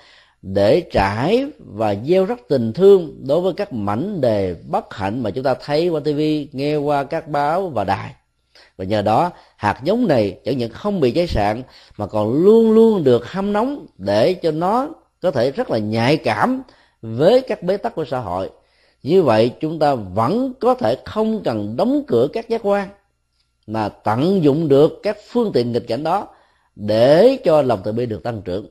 để 0.42 0.80
trải 0.80 1.46
và 1.58 1.94
gieo 2.06 2.24
rắc 2.24 2.48
tình 2.48 2.72
thương 2.72 3.16
đối 3.28 3.40
với 3.40 3.52
các 3.52 3.72
mảnh 3.72 4.20
đề 4.20 4.56
bất 4.68 4.94
hạnh 4.94 5.22
mà 5.22 5.30
chúng 5.30 5.44
ta 5.44 5.54
thấy 5.64 5.88
qua 5.88 6.00
tivi 6.04 6.48
nghe 6.52 6.76
qua 6.76 7.04
các 7.04 7.28
báo 7.28 7.68
và 7.68 7.84
đài. 7.84 8.14
Và 8.76 8.84
nhờ 8.84 9.02
đó, 9.02 9.30
hạt 9.56 9.80
giống 9.84 10.08
này 10.08 10.38
chẳng 10.44 10.58
những 10.58 10.72
không 10.72 11.00
bị 11.00 11.10
cháy 11.10 11.26
sạn, 11.26 11.62
mà 11.96 12.06
còn 12.06 12.32
luôn 12.32 12.72
luôn 12.72 13.04
được 13.04 13.26
hâm 13.26 13.52
nóng 13.52 13.86
để 13.98 14.34
cho 14.34 14.50
nó 14.50 14.88
có 15.22 15.30
thể 15.30 15.50
rất 15.50 15.70
là 15.70 15.78
nhạy 15.78 16.16
cảm 16.16 16.62
với 17.02 17.40
các 17.40 17.62
bế 17.62 17.76
tắc 17.76 17.94
của 17.94 18.04
xã 18.04 18.18
hội. 18.18 18.50
Như 19.02 19.22
vậy, 19.22 19.52
chúng 19.60 19.78
ta 19.78 19.94
vẫn 19.94 20.52
có 20.60 20.74
thể 20.74 20.96
không 21.04 21.42
cần 21.42 21.76
đóng 21.76 22.02
cửa 22.06 22.28
các 22.32 22.48
giác 22.48 22.60
quan 22.64 22.88
mà 23.72 23.88
tận 23.88 24.44
dụng 24.44 24.68
được 24.68 25.00
các 25.02 25.16
phương 25.28 25.52
tiện 25.52 25.72
nghịch 25.72 25.88
cảnh 25.88 26.02
đó 26.02 26.28
để 26.76 27.38
cho 27.44 27.62
lòng 27.62 27.80
từ 27.84 27.92
bi 27.92 28.06
được 28.06 28.22
tăng 28.22 28.42
trưởng. 28.42 28.68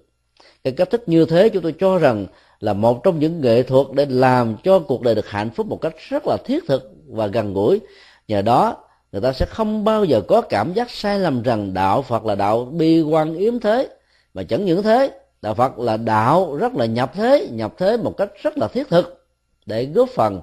Cái 0.64 0.74
cách 0.74 0.90
thức 0.90 1.04
như 1.06 1.26
thế 1.26 1.50
chúng 1.50 1.64
tôi 1.64 1.76
cho 1.80 1.98
rằng 1.98 2.26
là 2.60 2.74
một 2.74 3.04
trong 3.04 3.20
những 3.20 3.42
nghệ 3.42 3.64
thuật 3.64 3.88
để 3.94 4.06
làm 4.10 4.56
cho 4.64 4.80
cuộc 4.80 5.02
đời 5.02 5.16
được 5.16 5.30
hạnh 5.30 5.50
phúc 5.50 5.68
một 5.68 5.82
cách 5.82 5.94
rất 6.10 6.28
là 6.28 6.38
thiết 6.46 6.64
thực 6.68 6.92
và 7.08 7.28
gần 7.28 7.54
gũi. 7.54 7.80
Nhờ 8.28 8.42
đó, 8.42 8.78
người 9.12 9.22
ta 9.22 9.34
sẽ 9.34 9.46
không 9.46 9.84
bao 9.84 10.06
giờ 10.06 10.22
có 10.22 10.42
cảm 10.42 10.74
giác 10.74 10.92
sai 10.92 11.20
lầm 11.20 11.42
rằng 11.42 11.74
đạo 11.74 12.02
phật 12.02 12.26
là 12.26 12.36
đạo 12.36 12.66
bi 12.66 13.02
quan 13.02 13.36
yếm 13.36 13.60
thế, 13.60 13.90
mà 14.34 14.44
chẳng 14.44 14.66
những 14.66 14.84
thế, 14.84 15.12
đạo 15.42 15.54
phật 15.54 15.80
là 15.80 15.98
đạo 15.98 16.56
rất 16.56 16.74
là 16.74 16.86
nhập 16.86 17.12
thế 17.14 17.48
nhập 17.52 17.74
thế 17.78 17.98
một 17.98 18.18
cách 18.18 18.30
rất 18.42 18.58
là 18.58 18.68
thiết 18.68 18.90
thực 18.90 19.26
để 19.66 19.86
góp 19.86 20.10
phần 20.10 20.42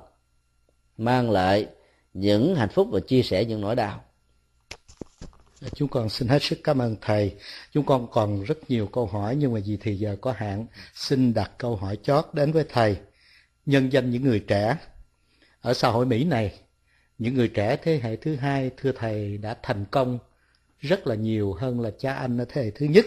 mang 0.97 1.31
lại 1.31 1.67
những 2.15 2.55
hạnh 2.55 2.69
phúc 2.69 2.89
và 2.91 3.01
chia 3.01 3.23
sẻ 3.23 3.45
những 3.45 3.61
nỗi 3.61 3.77
đau. 3.77 4.01
Dạ, 5.61 5.69
chúng 5.75 5.89
con 5.89 6.09
xin 6.09 6.29
hết 6.29 6.43
sức 6.43 6.59
cảm 6.65 6.79
ơn 6.79 6.97
thầy. 7.01 7.35
Chúng 7.73 7.87
con 7.87 8.11
còn 8.11 8.45
rất 8.45 8.71
nhiều 8.71 8.87
câu 8.87 9.07
hỏi 9.07 9.37
nhưng 9.37 9.55
mà 9.55 9.61
vì 9.67 9.77
thì 9.81 9.97
giờ 9.97 10.17
có 10.21 10.33
hạn, 10.33 10.67
xin 10.95 11.35
đặt 11.35 11.51
câu 11.59 11.77
hỏi 11.77 11.99
chót 12.03 12.25
đến 12.33 12.53
với 12.53 12.65
thầy. 12.69 12.97
Nhân 13.67 13.93
danh 13.93 14.11
những 14.11 14.23
người 14.23 14.41
trẻ. 14.41 14.77
Ở 15.61 15.75
xã 15.75 15.89
hội 15.89 16.07
mỹ 16.07 16.25
này, 16.25 16.53
những 17.19 17.35
người 17.35 17.49
trẻ 17.49 17.77
thế 17.83 18.01
hệ 18.03 18.17
thứ 18.17 18.37
hai, 18.37 18.71
thưa 18.77 18.93
thầy, 18.93 19.39
đã 19.39 19.57
thành 19.63 19.85
công 19.91 20.19
rất 20.79 21.07
là 21.07 21.15
nhiều 21.15 21.53
hơn 21.53 21.81
là 21.81 21.91
cha 21.99 22.15
anh 22.15 22.39
ở 22.39 22.45
thế 22.49 22.63
hệ 22.63 22.71
thứ 22.71 22.87
nhất. 22.87 23.07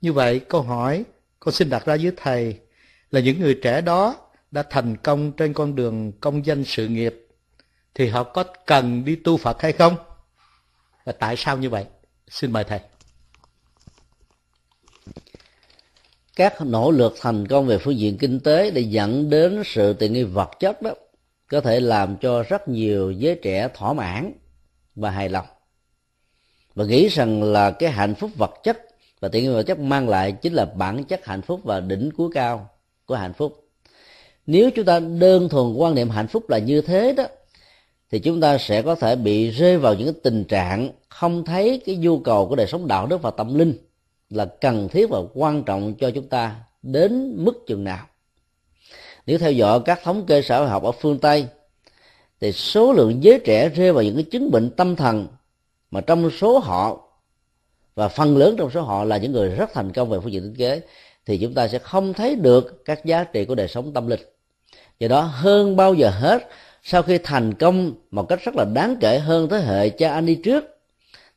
Như 0.00 0.12
vậy, 0.12 0.40
câu 0.40 0.62
hỏi 0.62 1.04
con 1.40 1.54
xin 1.54 1.70
đặt 1.70 1.86
ra 1.86 1.96
với 1.96 2.12
thầy 2.16 2.58
là 3.10 3.20
những 3.20 3.40
người 3.40 3.58
trẻ 3.62 3.80
đó 3.80 4.16
đã 4.50 4.62
thành 4.70 4.96
công 4.96 5.32
trên 5.32 5.52
con 5.52 5.74
đường 5.74 6.12
công 6.20 6.46
danh 6.46 6.64
sự 6.64 6.88
nghiệp 6.88 7.26
thì 7.94 8.08
họ 8.08 8.24
có 8.24 8.44
cần 8.66 9.04
đi 9.04 9.16
tu 9.16 9.36
Phật 9.36 9.62
hay 9.62 9.72
không? 9.72 9.96
Và 11.08 11.12
tại 11.12 11.36
sao 11.36 11.58
như 11.58 11.70
vậy? 11.70 11.84
Xin 12.28 12.52
mời 12.52 12.64
thầy. 12.64 12.80
Các 16.36 16.54
nỗ 16.60 16.90
lực 16.90 17.14
thành 17.20 17.48
công 17.48 17.66
về 17.66 17.78
phương 17.78 17.98
diện 17.98 18.18
kinh 18.18 18.40
tế 18.40 18.70
để 18.70 18.80
dẫn 18.80 19.30
đến 19.30 19.62
sự 19.66 19.92
tiện 19.92 20.12
nghi 20.12 20.22
vật 20.22 20.50
chất 20.60 20.82
đó, 20.82 20.90
có 21.50 21.60
thể 21.60 21.80
làm 21.80 22.16
cho 22.16 22.42
rất 22.42 22.68
nhiều 22.68 23.10
giới 23.10 23.34
trẻ 23.42 23.68
thỏa 23.74 23.92
mãn 23.92 24.32
và 24.94 25.10
hài 25.10 25.28
lòng 25.28 25.46
và 26.74 26.84
nghĩ 26.84 27.08
rằng 27.08 27.42
là 27.42 27.70
cái 27.70 27.90
hạnh 27.90 28.14
phúc 28.14 28.30
vật 28.36 28.54
chất 28.64 28.78
và 29.20 29.28
tiện 29.28 29.44
nghi 29.44 29.50
vật 29.50 29.62
chất 29.62 29.78
mang 29.78 30.08
lại 30.08 30.32
chính 30.32 30.52
là 30.52 30.64
bản 30.64 31.04
chất 31.04 31.24
hạnh 31.24 31.42
phúc 31.42 31.60
và 31.64 31.80
đỉnh 31.80 32.10
cuối 32.16 32.30
cao 32.34 32.70
của 33.06 33.14
hạnh 33.14 33.32
phúc 33.32 33.68
nếu 34.46 34.70
chúng 34.70 34.84
ta 34.84 35.00
đơn 35.00 35.48
thuần 35.48 35.74
quan 35.74 35.94
niệm 35.94 36.10
hạnh 36.10 36.28
phúc 36.28 36.50
là 36.50 36.58
như 36.58 36.80
thế 36.80 37.12
đó 37.12 37.24
thì 38.10 38.18
chúng 38.18 38.40
ta 38.40 38.58
sẽ 38.58 38.82
có 38.82 38.94
thể 38.94 39.16
bị 39.16 39.50
rơi 39.50 39.78
vào 39.78 39.94
những 39.94 40.14
tình 40.22 40.44
trạng 40.44 40.90
không 41.08 41.44
thấy 41.44 41.82
cái 41.86 41.96
nhu 41.96 42.18
cầu 42.18 42.48
của 42.48 42.56
đời 42.56 42.66
sống 42.66 42.88
đạo 42.88 43.06
đức 43.06 43.22
và 43.22 43.30
tâm 43.30 43.58
linh 43.58 43.74
là 44.30 44.44
cần 44.44 44.88
thiết 44.88 45.10
và 45.10 45.18
quan 45.34 45.62
trọng 45.62 45.94
cho 45.94 46.10
chúng 46.10 46.28
ta 46.28 46.56
đến 46.82 47.44
mức 47.44 47.66
chừng 47.66 47.84
nào. 47.84 48.06
Nếu 49.26 49.38
theo 49.38 49.52
dõi 49.52 49.80
các 49.84 50.00
thống 50.02 50.26
kê 50.26 50.42
xã 50.42 50.58
hội 50.58 50.68
học 50.68 50.82
ở 50.82 50.92
phương 50.92 51.18
tây, 51.18 51.46
thì 52.40 52.52
số 52.52 52.92
lượng 52.92 53.24
giới 53.24 53.40
trẻ 53.44 53.68
rơi 53.68 53.92
vào 53.92 54.04
những 54.04 54.14
cái 54.14 54.24
chứng 54.24 54.50
bệnh 54.50 54.70
tâm 54.70 54.96
thần 54.96 55.26
mà 55.90 56.00
trong 56.00 56.30
số 56.30 56.58
họ 56.58 57.08
và 57.94 58.08
phần 58.08 58.36
lớn 58.36 58.54
trong 58.58 58.70
số 58.70 58.80
họ 58.80 59.04
là 59.04 59.16
những 59.16 59.32
người 59.32 59.48
rất 59.48 59.70
thành 59.74 59.92
công 59.92 60.08
về 60.08 60.18
phương 60.22 60.32
diện 60.32 60.42
kinh 60.42 60.68
tế 60.68 60.80
thì 61.26 61.38
chúng 61.38 61.54
ta 61.54 61.68
sẽ 61.68 61.78
không 61.78 62.14
thấy 62.14 62.34
được 62.34 62.84
các 62.84 63.04
giá 63.04 63.24
trị 63.24 63.44
của 63.44 63.54
đời 63.54 63.68
sống 63.68 63.92
tâm 63.92 64.06
linh. 64.06 64.20
Do 64.98 65.08
đó, 65.08 65.20
hơn 65.20 65.76
bao 65.76 65.94
giờ 65.94 66.10
hết 66.10 66.48
sau 66.82 67.02
khi 67.02 67.18
thành 67.18 67.54
công 67.54 67.92
một 68.10 68.28
cách 68.28 68.40
rất 68.44 68.56
là 68.56 68.64
đáng 68.64 68.96
kể 69.00 69.18
hơn 69.18 69.48
thế 69.48 69.58
hệ 69.58 69.88
cha 69.88 70.14
anh 70.14 70.26
đi 70.26 70.34
trước, 70.34 70.64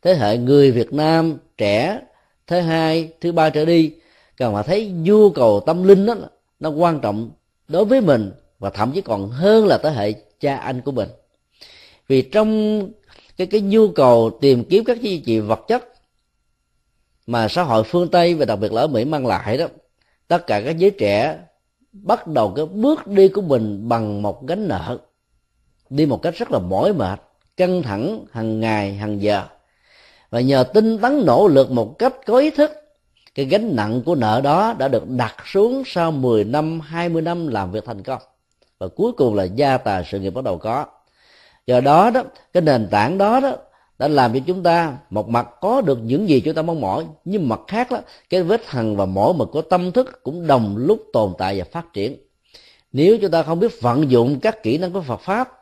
thế 0.01 0.13
hệ 0.13 0.37
người 0.37 0.71
việt 0.71 0.93
nam 0.93 1.37
trẻ 1.57 1.99
thứ 2.47 2.59
hai, 2.59 3.09
thứ 3.21 3.31
ba 3.31 3.49
trở 3.49 3.65
đi 3.65 3.93
cần 4.37 4.53
phải 4.53 4.63
thấy 4.63 4.91
nhu 4.91 5.29
cầu 5.29 5.63
tâm 5.65 5.83
linh 5.83 6.05
đó 6.05 6.15
nó 6.59 6.69
quan 6.69 6.99
trọng 6.99 7.31
đối 7.67 7.85
với 7.85 8.01
mình 8.01 8.31
và 8.59 8.69
thậm 8.69 8.91
chí 8.91 9.01
còn 9.01 9.29
hơn 9.29 9.67
là 9.67 9.77
thế 9.77 9.89
hệ 9.89 10.13
cha 10.39 10.57
anh 10.57 10.81
của 10.81 10.91
mình. 10.91 11.09
Vì 12.07 12.21
trong 12.21 12.81
cái 13.37 13.47
cái 13.47 13.61
nhu 13.61 13.87
cầu 13.87 14.37
tìm 14.41 14.63
kiếm 14.63 14.83
các 14.83 15.01
giá 15.01 15.11
trị 15.25 15.39
vật 15.39 15.59
chất 15.67 15.93
mà 17.27 17.47
xã 17.47 17.63
hội 17.63 17.83
phương 17.83 18.07
tây 18.07 18.33
và 18.33 18.45
đặc 18.45 18.59
biệt 18.59 18.73
là 18.73 18.81
ở 18.81 18.87
mỹ 18.87 19.05
mang 19.05 19.27
lại 19.27 19.57
đó, 19.57 19.65
tất 20.27 20.47
cả 20.47 20.61
các 20.61 20.77
giới 20.77 20.91
trẻ 20.91 21.39
bắt 21.91 22.27
đầu 22.27 22.53
cái 22.55 22.65
bước 22.65 23.07
đi 23.07 23.27
của 23.27 23.41
mình 23.41 23.89
bằng 23.89 24.21
một 24.21 24.47
gánh 24.47 24.67
nợ 24.67 24.97
đi 25.91 26.05
một 26.05 26.21
cách 26.21 26.35
rất 26.37 26.51
là 26.51 26.59
mỏi 26.59 26.93
mệt, 26.93 27.21
căng 27.57 27.83
thẳng 27.83 28.25
hàng 28.31 28.59
ngày, 28.59 28.93
hàng 28.93 29.21
giờ. 29.21 29.43
Và 30.29 30.41
nhờ 30.41 30.63
tinh 30.63 30.97
tấn 30.97 31.25
nỗ 31.25 31.47
lực 31.47 31.71
một 31.71 31.99
cách 31.99 32.13
có 32.25 32.37
ý 32.37 32.49
thức, 32.49 32.71
cái 33.35 33.45
gánh 33.45 33.75
nặng 33.75 34.01
của 34.05 34.15
nợ 34.15 34.41
đó 34.43 34.75
đã 34.77 34.87
được 34.87 35.09
đặt 35.09 35.35
xuống 35.45 35.83
sau 35.85 36.11
10 36.11 36.43
năm 36.43 36.79
20 36.79 37.21
năm 37.21 37.47
làm 37.47 37.71
việc 37.71 37.85
thành 37.85 38.03
công. 38.03 38.21
Và 38.79 38.87
cuối 38.87 39.11
cùng 39.11 39.35
là 39.35 39.43
gia 39.43 39.77
tài 39.77 40.03
sự 40.11 40.19
nghiệp 40.19 40.29
bắt 40.29 40.43
đầu 40.43 40.57
có. 40.57 40.85
Do 41.67 41.81
đó 41.81 42.09
đó, 42.09 42.23
cái 42.53 42.61
nền 42.61 42.87
tảng 42.91 43.17
đó 43.17 43.39
đó 43.39 43.55
đã 43.99 44.07
làm 44.07 44.33
cho 44.33 44.39
chúng 44.47 44.63
ta 44.63 44.97
một 45.09 45.29
mặt 45.29 45.47
có 45.61 45.81
được 45.81 45.99
những 46.03 46.29
gì 46.29 46.39
chúng 46.39 46.53
ta 46.53 46.61
mong 46.61 46.81
mỏi, 46.81 47.05
nhưng 47.25 47.49
mặt 47.49 47.59
khác 47.67 47.91
đó, 47.91 47.97
cái 48.29 48.43
vết 48.43 48.65
hằn 48.65 48.95
và 48.95 49.05
mỏi 49.05 49.33
mực 49.33 49.51
của 49.51 49.61
tâm 49.61 49.91
thức 49.91 50.23
cũng 50.23 50.47
đồng 50.47 50.77
lúc 50.77 51.05
tồn 51.13 51.33
tại 51.37 51.59
và 51.59 51.65
phát 51.71 51.93
triển. 51.93 52.17
Nếu 52.91 53.17
chúng 53.21 53.31
ta 53.31 53.43
không 53.43 53.59
biết 53.59 53.81
vận 53.81 54.11
dụng 54.11 54.39
các 54.39 54.63
kỹ 54.63 54.77
năng 54.77 54.91
của 54.91 55.01
Phật 55.01 55.19
pháp 55.19 55.60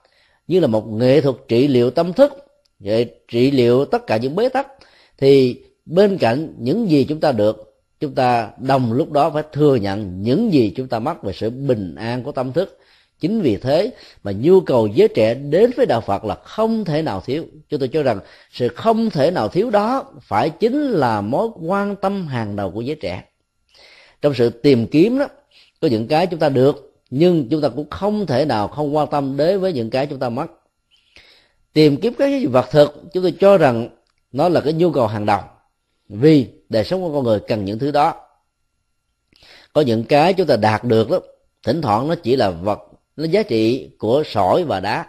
như 0.49 0.59
là 0.59 0.67
một 0.67 0.88
nghệ 0.88 1.21
thuật 1.21 1.35
trị 1.47 1.67
liệu 1.67 1.91
tâm 1.91 2.13
thức 2.13 2.34
để 2.80 3.05
trị 3.27 3.51
liệu 3.51 3.85
tất 3.85 4.07
cả 4.07 4.17
những 4.17 4.35
bế 4.35 4.49
tắc, 4.49 4.67
thì 5.17 5.61
bên 5.85 6.17
cạnh 6.17 6.53
những 6.59 6.89
gì 6.89 7.03
chúng 7.03 7.19
ta 7.19 7.31
được, 7.31 7.81
chúng 7.99 8.15
ta 8.15 8.49
đồng 8.57 8.93
lúc 8.93 9.11
đó 9.11 9.30
phải 9.30 9.43
thừa 9.51 9.76
nhận 9.76 10.21
những 10.21 10.53
gì 10.53 10.73
chúng 10.76 10.88
ta 10.88 10.99
mất 10.99 11.23
về 11.23 11.34
sự 11.34 11.49
bình 11.49 11.95
an 11.95 12.23
của 12.23 12.31
tâm 12.31 12.51
thức. 12.51 12.80
Chính 13.19 13.41
vì 13.41 13.57
thế 13.57 13.91
mà 14.23 14.31
nhu 14.31 14.61
cầu 14.61 14.88
giới 14.88 15.07
trẻ 15.07 15.34
đến 15.34 15.71
với 15.77 15.85
đạo 15.85 16.01
phật 16.01 16.26
là 16.26 16.35
không 16.35 16.85
thể 16.85 17.01
nào 17.01 17.21
thiếu. 17.26 17.45
Chúng 17.69 17.80
tôi 17.80 17.89
cho 17.89 18.03
rằng 18.03 18.19
sự 18.51 18.67
không 18.67 19.09
thể 19.09 19.31
nào 19.31 19.47
thiếu 19.47 19.69
đó 19.69 20.13
phải 20.21 20.49
chính 20.49 20.81
là 20.81 21.21
mối 21.21 21.47
quan 21.61 21.95
tâm 21.95 22.27
hàng 22.27 22.55
đầu 22.55 22.71
của 22.71 22.81
giới 22.81 22.95
trẻ. 22.95 23.23
Trong 24.21 24.34
sự 24.34 24.49
tìm 24.49 24.88
kiếm 24.88 25.19
đó, 25.19 25.27
có 25.81 25.88
những 25.88 26.07
cái 26.07 26.27
chúng 26.27 26.39
ta 26.39 26.49
được 26.49 26.89
nhưng 27.10 27.49
chúng 27.49 27.61
ta 27.61 27.69
cũng 27.69 27.90
không 27.90 28.26
thể 28.26 28.45
nào 28.45 28.68
không 28.68 28.95
quan 28.95 29.07
tâm 29.11 29.38
đến 29.38 29.60
với 29.60 29.73
những 29.73 29.90
cái 29.90 30.07
chúng 30.07 30.19
ta 30.19 30.30
mất 30.30 30.48
tìm 31.73 31.98
kiếm 31.98 32.14
các 32.18 32.41
vật 32.52 32.65
thực 32.72 33.03
chúng 33.14 33.23
tôi 33.23 33.34
cho 33.40 33.57
rằng 33.57 33.90
nó 34.31 34.49
là 34.49 34.61
cái 34.61 34.73
nhu 34.73 34.91
cầu 34.91 35.07
hàng 35.07 35.26
đầu. 35.26 35.41
Vì 36.10 36.48
đời 36.69 36.84
sống 36.84 37.02
của 37.02 37.14
con 37.14 37.23
người 37.23 37.40
cần 37.40 37.65
những 37.65 37.80
thứ 37.80 37.91
đó. 37.91 38.14
Có 39.73 39.81
những 39.81 40.03
cái 40.03 40.34
chúng 40.34 40.48
ta 40.48 40.56
đạt 40.56 40.84
được 40.84 41.10
đó 41.10 41.19
thỉnh 41.64 41.81
thoảng 41.81 42.07
nó 42.07 42.15
chỉ 42.15 42.36
là 42.36 42.49
vật 42.49 42.80
nó 43.15 43.26
giá 43.26 43.44
trị 43.44 43.90
của 43.99 44.23
sỏi 44.26 44.64
và 44.64 44.80
đá. 44.80 45.06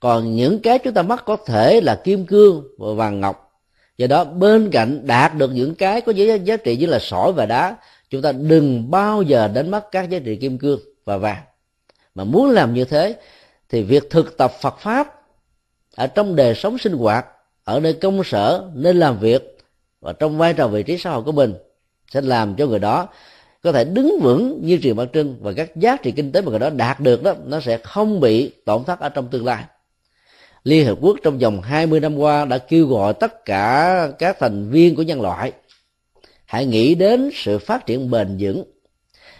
Còn 0.00 0.36
những 0.36 0.58
cái 0.62 0.78
chúng 0.78 0.94
ta 0.94 1.02
mất 1.02 1.24
có 1.24 1.36
thể 1.36 1.80
là 1.80 2.00
kim 2.04 2.26
cương 2.26 2.68
và 2.78 2.92
vàng 2.92 3.20
ngọc. 3.20 3.52
Do 3.98 4.06
đó 4.06 4.24
bên 4.24 4.70
cạnh 4.70 5.06
đạt 5.06 5.34
được 5.34 5.50
những 5.54 5.74
cái 5.74 6.00
có 6.00 6.12
giá, 6.12 6.34
giá 6.34 6.56
trị 6.56 6.76
như 6.76 6.86
là 6.86 6.98
sỏi 6.98 7.32
và 7.32 7.46
đá 7.46 7.76
chúng 8.10 8.22
ta 8.22 8.32
đừng 8.32 8.90
bao 8.90 9.22
giờ 9.22 9.48
đánh 9.48 9.70
mất 9.70 9.90
các 9.90 10.10
giá 10.10 10.18
trị 10.18 10.36
kim 10.36 10.58
cương 10.58 10.80
và 11.06 11.16
vàng. 11.16 11.42
Mà 12.14 12.24
muốn 12.24 12.50
làm 12.50 12.74
như 12.74 12.84
thế, 12.84 13.16
thì 13.68 13.82
việc 13.82 14.10
thực 14.10 14.36
tập 14.36 14.52
Phật 14.60 14.78
pháp 14.78 15.22
ở 15.94 16.06
trong 16.06 16.36
đời 16.36 16.54
sống 16.54 16.78
sinh 16.78 16.92
hoạt, 16.92 17.26
ở 17.64 17.80
nơi 17.80 17.92
công 17.92 18.24
sở 18.24 18.70
nơi 18.74 18.94
làm 18.94 19.18
việc, 19.18 19.58
và 20.00 20.12
trong 20.12 20.38
vai 20.38 20.54
trò 20.54 20.68
vị 20.68 20.82
trí 20.82 20.98
xã 20.98 21.10
hội 21.10 21.22
của 21.22 21.32
mình, 21.32 21.54
sẽ 22.10 22.20
làm 22.20 22.54
cho 22.56 22.66
người 22.66 22.78
đó 22.78 23.08
có 23.62 23.72
thể 23.72 23.84
đứng 23.84 24.18
vững 24.22 24.60
như 24.62 24.78
triều 24.82 24.94
bát 24.94 25.08
trưng 25.12 25.36
và 25.40 25.52
các 25.52 25.76
giá 25.76 25.96
trị 25.96 26.10
kinh 26.10 26.32
tế 26.32 26.40
mà 26.40 26.50
người 26.50 26.58
đó 26.58 26.70
đạt 26.70 27.00
được 27.00 27.22
đó, 27.22 27.34
nó 27.44 27.60
sẽ 27.60 27.78
không 27.78 28.20
bị 28.20 28.52
tổn 28.64 28.84
thất 28.84 29.00
ở 29.00 29.08
trong 29.08 29.28
tương 29.28 29.46
lai. 29.46 29.64
Liên 30.64 30.86
Hợp 30.86 30.98
Quốc 31.00 31.16
trong 31.22 31.38
vòng 31.38 31.62
20 31.62 32.00
năm 32.00 32.16
qua 32.16 32.44
đã 32.44 32.58
kêu 32.58 32.86
gọi 32.86 33.14
tất 33.14 33.44
cả 33.44 34.08
các 34.18 34.36
thành 34.40 34.70
viên 34.70 34.94
của 34.94 35.02
nhân 35.02 35.20
loại 35.20 35.52
hãy 36.44 36.66
nghĩ 36.66 36.94
đến 36.94 37.30
sự 37.34 37.58
phát 37.58 37.86
triển 37.86 38.10
bền 38.10 38.36
vững 38.40 38.64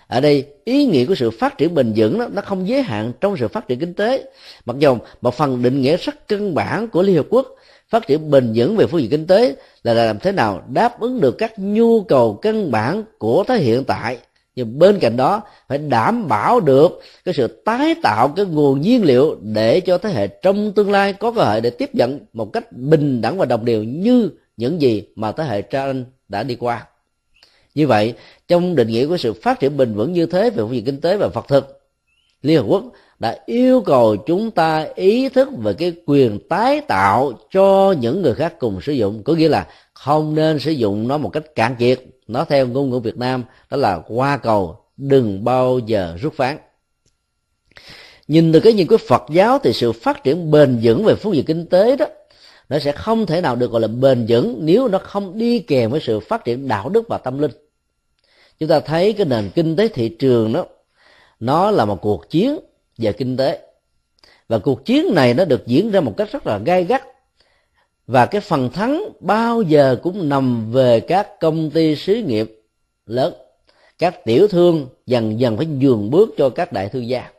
ở 0.06 0.20
đây 0.20 0.46
ý 0.64 0.86
nghĩa 0.86 1.04
của 1.04 1.14
sự 1.14 1.30
phát 1.30 1.58
triển 1.58 1.74
bền 1.74 1.92
vững 1.96 2.18
đó, 2.18 2.26
nó 2.32 2.42
không 2.42 2.68
giới 2.68 2.82
hạn 2.82 3.12
trong 3.20 3.36
sự 3.36 3.48
phát 3.48 3.68
triển 3.68 3.78
kinh 3.78 3.94
tế. 3.94 4.24
Mặc 4.66 4.76
dù 4.78 4.96
một 5.20 5.34
phần 5.34 5.62
định 5.62 5.80
nghĩa 5.80 5.96
rất 5.96 6.28
căn 6.28 6.54
bản 6.54 6.88
của 6.88 7.02
liên 7.02 7.16
hợp 7.16 7.26
quốc 7.30 7.46
phát 7.88 8.06
triển 8.06 8.30
bền 8.30 8.52
vững 8.54 8.76
về 8.76 8.86
phương 8.86 9.00
diện 9.00 9.10
kinh 9.10 9.26
tế 9.26 9.56
là 9.82 9.94
làm 9.94 10.18
thế 10.18 10.32
nào 10.32 10.62
đáp 10.72 11.00
ứng 11.00 11.20
được 11.20 11.38
các 11.38 11.52
nhu 11.58 12.02
cầu 12.02 12.38
căn 12.42 12.70
bản 12.70 13.04
của 13.18 13.44
thế 13.48 13.58
hiện 13.58 13.84
tại. 13.84 14.18
Nhưng 14.56 14.78
bên 14.78 14.98
cạnh 14.98 15.16
đó 15.16 15.42
phải 15.68 15.78
đảm 15.78 16.28
bảo 16.28 16.60
được 16.60 17.00
cái 17.24 17.34
sự 17.34 17.62
tái 17.64 17.94
tạo 18.02 18.28
cái 18.28 18.46
nguồn 18.46 18.80
nhiên 18.80 19.04
liệu 19.04 19.38
để 19.42 19.80
cho 19.80 19.98
thế 19.98 20.10
hệ 20.10 20.26
trong 20.26 20.72
tương 20.72 20.90
lai 20.90 21.12
có 21.12 21.32
cơ 21.32 21.42
hội 21.42 21.60
để 21.60 21.70
tiếp 21.70 21.94
nhận 21.94 22.20
một 22.32 22.52
cách 22.52 22.72
bình 22.72 23.20
đẳng 23.20 23.38
và 23.38 23.46
đồng 23.46 23.64
đều 23.64 23.82
như 23.82 24.30
những 24.56 24.80
gì 24.80 25.04
mà 25.16 25.32
thế 25.32 25.44
hệ 25.44 25.62
trên 25.62 26.06
đã 26.28 26.42
đi 26.42 26.54
qua. 26.54 26.86
Như 27.74 27.86
vậy 27.86 28.14
trong 28.48 28.76
định 28.76 28.88
nghĩa 28.88 29.06
của 29.06 29.16
sự 29.16 29.32
phát 29.32 29.60
triển 29.60 29.76
bền 29.76 29.94
vững 29.94 30.12
như 30.12 30.26
thế 30.26 30.50
về 30.50 30.56
phương 30.56 30.74
diện 30.74 30.84
kinh 30.84 31.00
tế 31.00 31.16
và 31.16 31.26
vật 31.26 31.44
thực, 31.48 31.80
liên 32.42 32.56
hợp 32.56 32.66
quốc 32.68 32.84
đã 33.18 33.38
yêu 33.46 33.80
cầu 33.80 34.16
chúng 34.16 34.50
ta 34.50 34.86
ý 34.94 35.28
thức 35.28 35.48
về 35.58 35.72
cái 35.72 35.92
quyền 36.06 36.38
tái 36.48 36.80
tạo 36.80 37.32
cho 37.50 37.94
những 38.00 38.22
người 38.22 38.34
khác 38.34 38.54
cùng 38.58 38.80
sử 38.80 38.92
dụng. 38.92 39.22
Có 39.22 39.34
nghĩa 39.34 39.48
là 39.48 39.66
không 39.92 40.34
nên 40.34 40.58
sử 40.58 40.70
dụng 40.70 41.08
nó 41.08 41.18
một 41.18 41.28
cách 41.28 41.54
cạn 41.54 41.76
kiệt. 41.78 42.00
Nó 42.28 42.44
theo 42.44 42.66
ngôn 42.66 42.90
ngữ 42.90 42.98
việt 42.98 43.16
nam, 43.16 43.44
đó 43.70 43.76
là 43.76 44.00
qua 44.08 44.36
cầu, 44.36 44.78
đừng 44.96 45.44
bao 45.44 45.78
giờ 45.78 46.16
rút 46.20 46.34
phán. 46.34 46.58
Nhìn 48.28 48.52
từ 48.52 48.60
cái 48.60 48.72
nhìn 48.72 48.86
của 48.86 48.96
phật 48.96 49.22
giáo 49.30 49.58
thì 49.58 49.72
sự 49.72 49.92
phát 49.92 50.24
triển 50.24 50.50
bền 50.50 50.78
vững 50.82 51.04
về 51.04 51.14
phương 51.14 51.34
diện 51.34 51.44
kinh 51.44 51.66
tế 51.66 51.96
đó, 51.96 52.06
nó 52.68 52.78
sẽ 52.78 52.92
không 52.92 53.26
thể 53.26 53.40
nào 53.40 53.56
được 53.56 53.70
gọi 53.70 53.80
là 53.80 53.88
bền 53.88 54.26
vững 54.28 54.58
nếu 54.60 54.88
nó 54.88 54.98
không 54.98 55.38
đi 55.38 55.58
kèm 55.58 55.90
với 55.90 56.00
sự 56.00 56.20
phát 56.20 56.44
triển 56.44 56.68
đạo 56.68 56.88
đức 56.88 57.08
và 57.08 57.18
tâm 57.18 57.38
linh 57.38 57.50
chúng 58.60 58.68
ta 58.68 58.80
thấy 58.80 59.12
cái 59.12 59.26
nền 59.26 59.50
kinh 59.54 59.76
tế 59.76 59.88
thị 59.88 60.08
trường 60.08 60.52
đó, 60.52 60.66
nó 61.40 61.70
là 61.70 61.84
một 61.84 62.00
cuộc 62.02 62.30
chiến 62.30 62.58
về 62.98 63.12
kinh 63.12 63.36
tế. 63.36 63.60
Và 64.48 64.58
cuộc 64.58 64.84
chiến 64.84 65.14
này 65.14 65.34
nó 65.34 65.44
được 65.44 65.66
diễn 65.66 65.90
ra 65.90 66.00
một 66.00 66.14
cách 66.16 66.32
rất 66.32 66.46
là 66.46 66.58
gai 66.58 66.84
gắt. 66.84 67.02
Và 68.06 68.26
cái 68.26 68.40
phần 68.40 68.70
thắng 68.70 69.08
bao 69.20 69.62
giờ 69.62 69.96
cũng 70.02 70.28
nằm 70.28 70.72
về 70.72 71.00
các 71.00 71.40
công 71.40 71.70
ty 71.70 71.96
xí 71.96 72.22
nghiệp 72.22 72.62
lớn. 73.06 73.34
Các 73.98 74.24
tiểu 74.24 74.48
thương 74.48 74.88
dần 75.06 75.40
dần 75.40 75.56
phải 75.56 75.66
nhường 75.66 76.10
bước 76.10 76.30
cho 76.36 76.48
các 76.48 76.72
đại 76.72 76.88
thương 76.88 77.08
gia. 77.08 77.30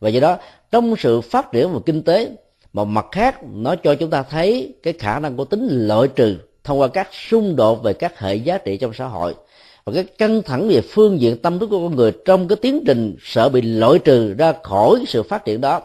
Và 0.00 0.08
do 0.08 0.20
đó, 0.20 0.38
trong 0.70 0.94
sự 0.98 1.20
phát 1.20 1.52
triển 1.52 1.72
về 1.72 1.78
kinh 1.86 2.02
tế, 2.02 2.30
một 2.72 2.84
mặt 2.84 3.06
khác, 3.12 3.36
nó 3.52 3.76
cho 3.76 3.94
chúng 3.94 4.10
ta 4.10 4.22
thấy 4.22 4.74
cái 4.82 4.92
khả 4.92 5.18
năng 5.18 5.36
của 5.36 5.44
tính 5.44 5.68
loại 5.70 6.08
trừ 6.08 6.36
thông 6.64 6.80
qua 6.80 6.88
các 6.88 7.08
xung 7.30 7.56
đột 7.56 7.82
về 7.82 7.92
các 7.92 8.18
hệ 8.18 8.34
giá 8.34 8.58
trị 8.58 8.76
trong 8.76 8.92
xã 8.94 9.06
hội 9.06 9.34
và 9.90 10.02
cái 10.02 10.04
căng 10.18 10.42
thẳng 10.42 10.68
về 10.68 10.80
phương 10.80 11.20
diện 11.20 11.36
tâm 11.42 11.58
thức 11.58 11.66
của 11.66 11.78
con 11.88 11.96
người 11.96 12.12
trong 12.24 12.48
cái 12.48 12.56
tiến 12.56 12.82
trình 12.86 13.16
sợ 13.22 13.48
bị 13.48 13.62
loại 13.62 13.98
trừ 13.98 14.34
ra 14.38 14.54
khỏi 14.62 15.04
sự 15.06 15.22
phát 15.22 15.44
triển 15.44 15.60
đó 15.60 15.80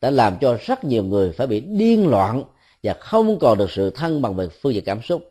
đã 0.00 0.10
làm 0.10 0.36
cho 0.40 0.58
rất 0.66 0.84
nhiều 0.84 1.04
người 1.04 1.32
phải 1.32 1.46
bị 1.46 1.60
điên 1.60 2.08
loạn 2.08 2.42
và 2.82 2.94
không 3.00 3.38
còn 3.38 3.58
được 3.58 3.70
sự 3.70 3.90
thăng 3.90 4.22
bằng 4.22 4.34
về 4.34 4.48
phương 4.62 4.74
diện 4.74 4.84
cảm 4.84 5.02
xúc. 5.02 5.30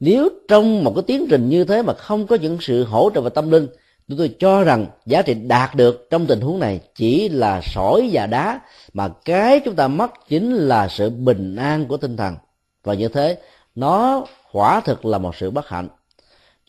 Nếu 0.00 0.28
trong 0.48 0.84
một 0.84 0.92
cái 0.94 1.02
tiến 1.06 1.26
trình 1.30 1.48
như 1.48 1.64
thế 1.64 1.82
mà 1.82 1.94
không 1.94 2.26
có 2.26 2.36
những 2.36 2.58
sự 2.60 2.84
hỗ 2.84 3.10
trợ 3.14 3.20
về 3.20 3.30
tâm 3.30 3.50
linh 3.50 3.66
chúng 4.08 4.18
tôi 4.18 4.34
cho 4.38 4.64
rằng 4.64 4.86
giá 5.06 5.22
trị 5.22 5.34
đạt 5.34 5.74
được 5.74 6.06
trong 6.10 6.26
tình 6.26 6.40
huống 6.40 6.58
này 6.58 6.80
chỉ 6.94 7.28
là 7.28 7.60
sỏi 7.64 8.10
và 8.12 8.26
đá, 8.26 8.60
mà 8.92 9.08
cái 9.24 9.60
chúng 9.64 9.74
ta 9.74 9.88
mất 9.88 10.10
chính 10.28 10.54
là 10.54 10.88
sự 10.88 11.10
bình 11.10 11.56
an 11.56 11.86
của 11.86 11.96
tinh 11.96 12.16
thần. 12.16 12.34
Và 12.84 12.94
như 12.94 13.08
thế, 13.08 13.38
nó 13.74 14.24
quả 14.52 14.80
thực 14.80 15.04
là 15.04 15.18
một 15.18 15.36
sự 15.36 15.50
bất 15.50 15.68
hạnh 15.68 15.88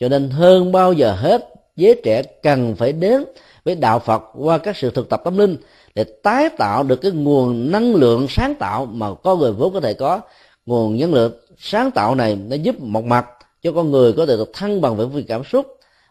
cho 0.00 0.08
nên 0.08 0.30
hơn 0.30 0.72
bao 0.72 0.92
giờ 0.92 1.12
hết, 1.12 1.48
giới 1.76 2.00
trẻ 2.04 2.22
cần 2.22 2.76
phải 2.76 2.92
đến 2.92 3.24
với 3.64 3.74
đạo 3.74 3.98
phật 3.98 4.22
qua 4.38 4.58
các 4.58 4.76
sự 4.76 4.90
thực 4.90 5.08
tập 5.08 5.20
tâm 5.24 5.38
linh 5.38 5.56
để 5.94 6.04
tái 6.04 6.48
tạo 6.48 6.82
được 6.82 6.96
cái 6.96 7.10
nguồn 7.10 7.70
năng 7.70 7.94
lượng 7.94 8.26
sáng 8.28 8.54
tạo 8.54 8.86
mà 8.86 9.14
con 9.14 9.38
người 9.38 9.52
vốn 9.52 9.72
có 9.74 9.80
thể 9.80 9.94
có. 9.94 10.20
Nguồn 10.66 10.96
nhân 10.96 11.14
lượng 11.14 11.32
sáng 11.58 11.90
tạo 11.90 12.14
này 12.14 12.36
nó 12.36 12.56
giúp 12.56 12.80
một 12.80 13.04
mặt 13.04 13.26
cho 13.62 13.72
con 13.72 13.90
người 13.90 14.12
có 14.12 14.26
thể 14.26 14.36
được 14.36 14.50
thăng 14.52 14.80
bằng 14.80 14.96
về 14.96 15.04
phương 15.12 15.24
cảm 15.28 15.44
xúc, 15.44 15.66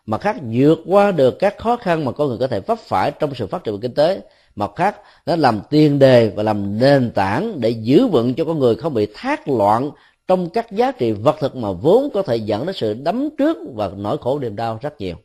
mà 0.05 0.17
khác 0.17 0.35
vượt 0.51 0.79
qua 0.85 1.11
được 1.11 1.39
các 1.39 1.57
khó 1.57 1.75
khăn 1.75 2.05
mà 2.05 2.11
con 2.11 2.27
người 2.27 2.37
có 2.37 2.47
thể 2.47 2.59
vấp 2.59 2.79
phải 2.79 3.11
trong 3.19 3.35
sự 3.35 3.47
phát 3.47 3.63
triển 3.63 3.79
kinh 3.79 3.93
tế. 3.93 4.21
Mặt 4.55 4.71
khác, 4.75 4.95
nó 5.25 5.35
làm 5.35 5.61
tiền 5.69 5.99
đề 5.99 6.31
và 6.35 6.43
làm 6.43 6.79
nền 6.79 7.11
tảng 7.11 7.61
để 7.61 7.69
giữ 7.69 8.07
vững 8.07 8.33
cho 8.33 8.45
con 8.45 8.59
người 8.59 8.75
không 8.75 8.93
bị 8.93 9.07
thác 9.15 9.47
loạn 9.47 9.91
trong 10.29 10.49
các 10.49 10.71
giá 10.71 10.91
trị 10.91 11.11
vật 11.11 11.35
thực 11.39 11.55
mà 11.55 11.71
vốn 11.71 12.09
có 12.13 12.21
thể 12.21 12.35
dẫn 12.35 12.65
đến 12.65 12.75
sự 12.75 12.93
đấm 12.93 13.29
trước 13.37 13.57
và 13.73 13.91
nỗi 13.95 14.17
khổ 14.17 14.39
niềm 14.39 14.55
đau 14.55 14.79
rất 14.81 15.01
nhiều. 15.01 15.15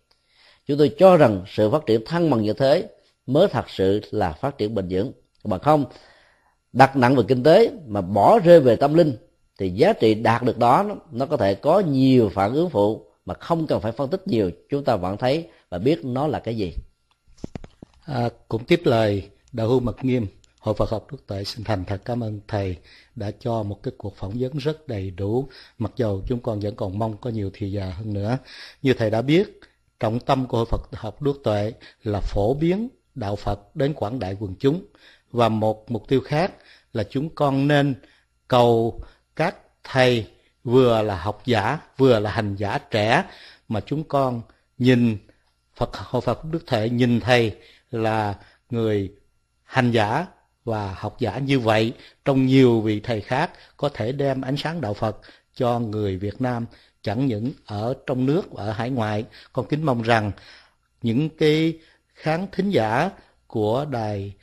Chúng 0.67 0.79
tôi 0.79 0.95
cho 0.99 1.17
rằng 1.17 1.45
sự 1.49 1.71
phát 1.71 1.87
triển 1.87 2.05
thăng 2.07 2.31
bằng 2.31 2.43
như 2.43 2.53
thế 2.53 2.89
mới 3.27 3.49
thật 3.49 3.71
sự 3.71 4.01
là 4.11 4.33
phát 4.33 4.59
triển 4.59 4.75
bền 4.75 4.89
vững. 4.91 5.13
Mà 5.45 5.59
không 5.59 5.85
đặt 6.73 6.97
nặng 6.97 7.17
về 7.17 7.23
kinh 7.29 7.43
tế 7.43 7.71
mà 7.87 8.01
bỏ 8.01 8.39
rơi 8.39 8.61
về 8.61 8.77
tâm 8.77 8.95
linh 8.95 9.17
thì 9.59 9.71
giá 9.71 9.93
trị 9.93 10.15
đạt 10.15 10.43
được 10.43 10.59
đó 10.59 10.85
nó 11.13 11.27
có 11.27 11.37
thể 11.37 11.55
có 11.55 11.81
nhiều 11.81 12.31
phản 12.35 12.53
ứng 12.53 12.71
phụ 12.71 13.07
mà 13.27 13.35
không 13.35 13.67
cần 13.67 13.81
phải 13.81 13.93
phân 13.93 14.11
tích 14.11 14.29
nhiều. 14.29 14.51
Chúng 14.69 14.85
ta 14.85 14.97
vẫn 14.97 15.17
thấy 15.17 15.49
và 15.69 15.79
biết 15.79 16.05
nó 16.05 16.27
là 16.27 16.39
cái 16.39 16.57
gì. 16.57 16.73
À, 18.05 18.29
cũng 18.49 18.65
tiếp 18.65 18.81
lời 18.85 19.29
đạo 19.53 19.69
hữu 19.69 19.81
mật 19.81 20.05
nghiêm 20.05 20.27
hội 20.65 20.75
phật 20.75 20.91
học 20.91 21.07
đức 21.13 21.27
tuệ 21.27 21.45
xin 21.45 21.65
thành 21.65 21.85
thật 21.85 22.03
cảm 22.05 22.23
ơn 22.23 22.41
thầy 22.49 22.77
đã 23.17 23.31
cho 23.41 23.63
một 23.63 23.83
cái 23.83 23.95
cuộc 23.99 24.17
phỏng 24.17 24.33
vấn 24.39 24.57
rất 24.59 24.89
đầy 24.89 25.11
đủ. 25.11 25.49
Mặc 25.79 25.93
dầu 25.97 26.23
chúng 26.27 26.41
con 26.41 26.61
vẫn 26.61 26.77
còn 26.77 26.99
mong 26.99 27.17
có 27.17 27.31
nhiều 27.31 27.51
thì 27.55 27.73
già 27.73 27.87
hơn 27.87 28.13
nữa. 28.13 28.39
Như 28.83 28.95
thầy 28.95 29.11
đã 29.11 29.23
biết, 29.23 29.61
trọng 30.01 30.21
tâm 30.21 30.47
của 30.47 30.57
hội 30.57 30.67
phật 30.71 30.81
học 30.93 31.23
đức 31.23 31.41
tuệ 31.45 31.73
là 32.03 32.21
phổ 32.21 32.55
biến 32.55 32.89
đạo 33.15 33.37
phật 33.37 33.77
đến 33.77 33.95
quảng 33.95 34.19
đại 34.19 34.37
quần 34.41 34.55
chúng. 34.59 34.85
Và 35.31 35.49
một 35.49 35.91
mục 35.91 36.09
tiêu 36.09 36.21
khác 36.21 36.53
là 36.93 37.05
chúng 37.11 37.31
con 37.35 37.69
nên 37.69 37.95
cầu 38.49 39.03
các 39.37 39.57
thầy 39.85 40.27
vừa 40.65 41.03
là 41.03 41.17
học 41.17 41.43
giả, 41.45 41.79
vừa 41.97 42.19
là 42.19 42.31
hành 42.31 42.57
giả 42.57 42.79
trẻ, 42.79 43.25
mà 43.69 43.81
chúng 43.81 44.05
con 44.05 44.43
nhìn 44.79 45.19
Phật 45.77 45.97
hội 45.97 46.23
Phật 46.23 46.45
Đức 46.45 46.65
Thể 46.67 46.91
nhìn 46.91 47.21
thầy 47.21 47.57
là 47.91 48.35
người 48.71 49.13
hành 49.65 49.91
giả 49.91 50.27
và 50.65 50.95
học 50.99 51.17
giả 51.19 51.39
như 51.39 51.59
vậy 51.59 51.93
trong 52.25 52.47
nhiều 52.47 52.81
vị 52.81 53.01
thầy 53.01 53.21
khác 53.21 53.51
có 53.77 53.89
thể 53.89 54.13
đem 54.13 54.41
ánh 54.41 54.57
sáng 54.57 54.81
đạo 54.81 54.95
Phật 54.95 55.21
cho 55.55 55.79
người 55.79 56.17
Việt 56.17 56.41
Nam, 56.41 56.67
chẳng 57.03 57.27
những 57.27 57.53
ở 57.67 57.95
trong 58.07 58.27
nước 58.27 58.53
và 58.53 58.65
ở 58.65 58.73
hải 58.73 58.91
ngoại. 58.91 59.25
Con 59.53 59.67
kính 59.67 59.87
mong 59.87 60.03
rằng 60.03 60.33
những 61.03 61.29
cái 61.29 61.79
khán 62.15 62.47
thính 62.53 62.71
giả 62.71 63.11
của 63.47 63.87
đài 63.91 64.35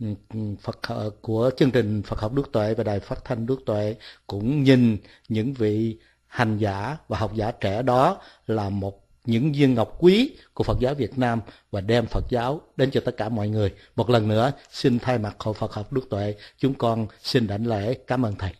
ừ, 0.00 0.06
ừ, 0.34 0.40
Phật 0.60 0.78
ờ, 0.82 1.10
của 1.22 1.50
chương 1.56 1.70
trình 1.70 2.02
Phật 2.02 2.20
học 2.20 2.32
Đức 2.32 2.52
Tuệ 2.52 2.74
và 2.74 2.84
đài 2.84 3.00
phát 3.00 3.24
thanh 3.24 3.46
Đức 3.46 3.60
Tuệ 3.66 3.94
cũng 4.26 4.62
nhìn 4.62 4.98
những 5.28 5.52
vị 5.52 5.98
hành 6.26 6.58
giả 6.58 6.96
và 7.08 7.18
học 7.18 7.32
giả 7.34 7.50
trẻ 7.50 7.82
đó 7.82 8.20
là 8.46 8.70
một 8.70 9.07
những 9.28 9.52
viên 9.52 9.74
ngọc 9.74 9.96
quý 9.98 10.30
của 10.54 10.64
Phật 10.64 10.78
giáo 10.80 10.94
Việt 10.94 11.18
Nam 11.18 11.40
và 11.70 11.80
đem 11.80 12.06
Phật 12.06 12.24
giáo 12.30 12.60
đến 12.76 12.90
cho 12.90 13.00
tất 13.04 13.16
cả 13.16 13.28
mọi 13.28 13.48
người. 13.48 13.72
Một 13.96 14.10
lần 14.10 14.28
nữa, 14.28 14.52
xin 14.70 14.98
thay 14.98 15.18
mặt 15.18 15.36
Hội 15.38 15.54
Phật 15.54 15.72
học 15.72 15.92
Đức 15.92 16.06
Tuệ, 16.10 16.34
chúng 16.58 16.74
con 16.74 17.06
xin 17.22 17.46
đảnh 17.46 17.66
lễ 17.66 17.94
cảm 18.06 18.26
ơn 18.26 18.34
Thầy. 18.38 18.52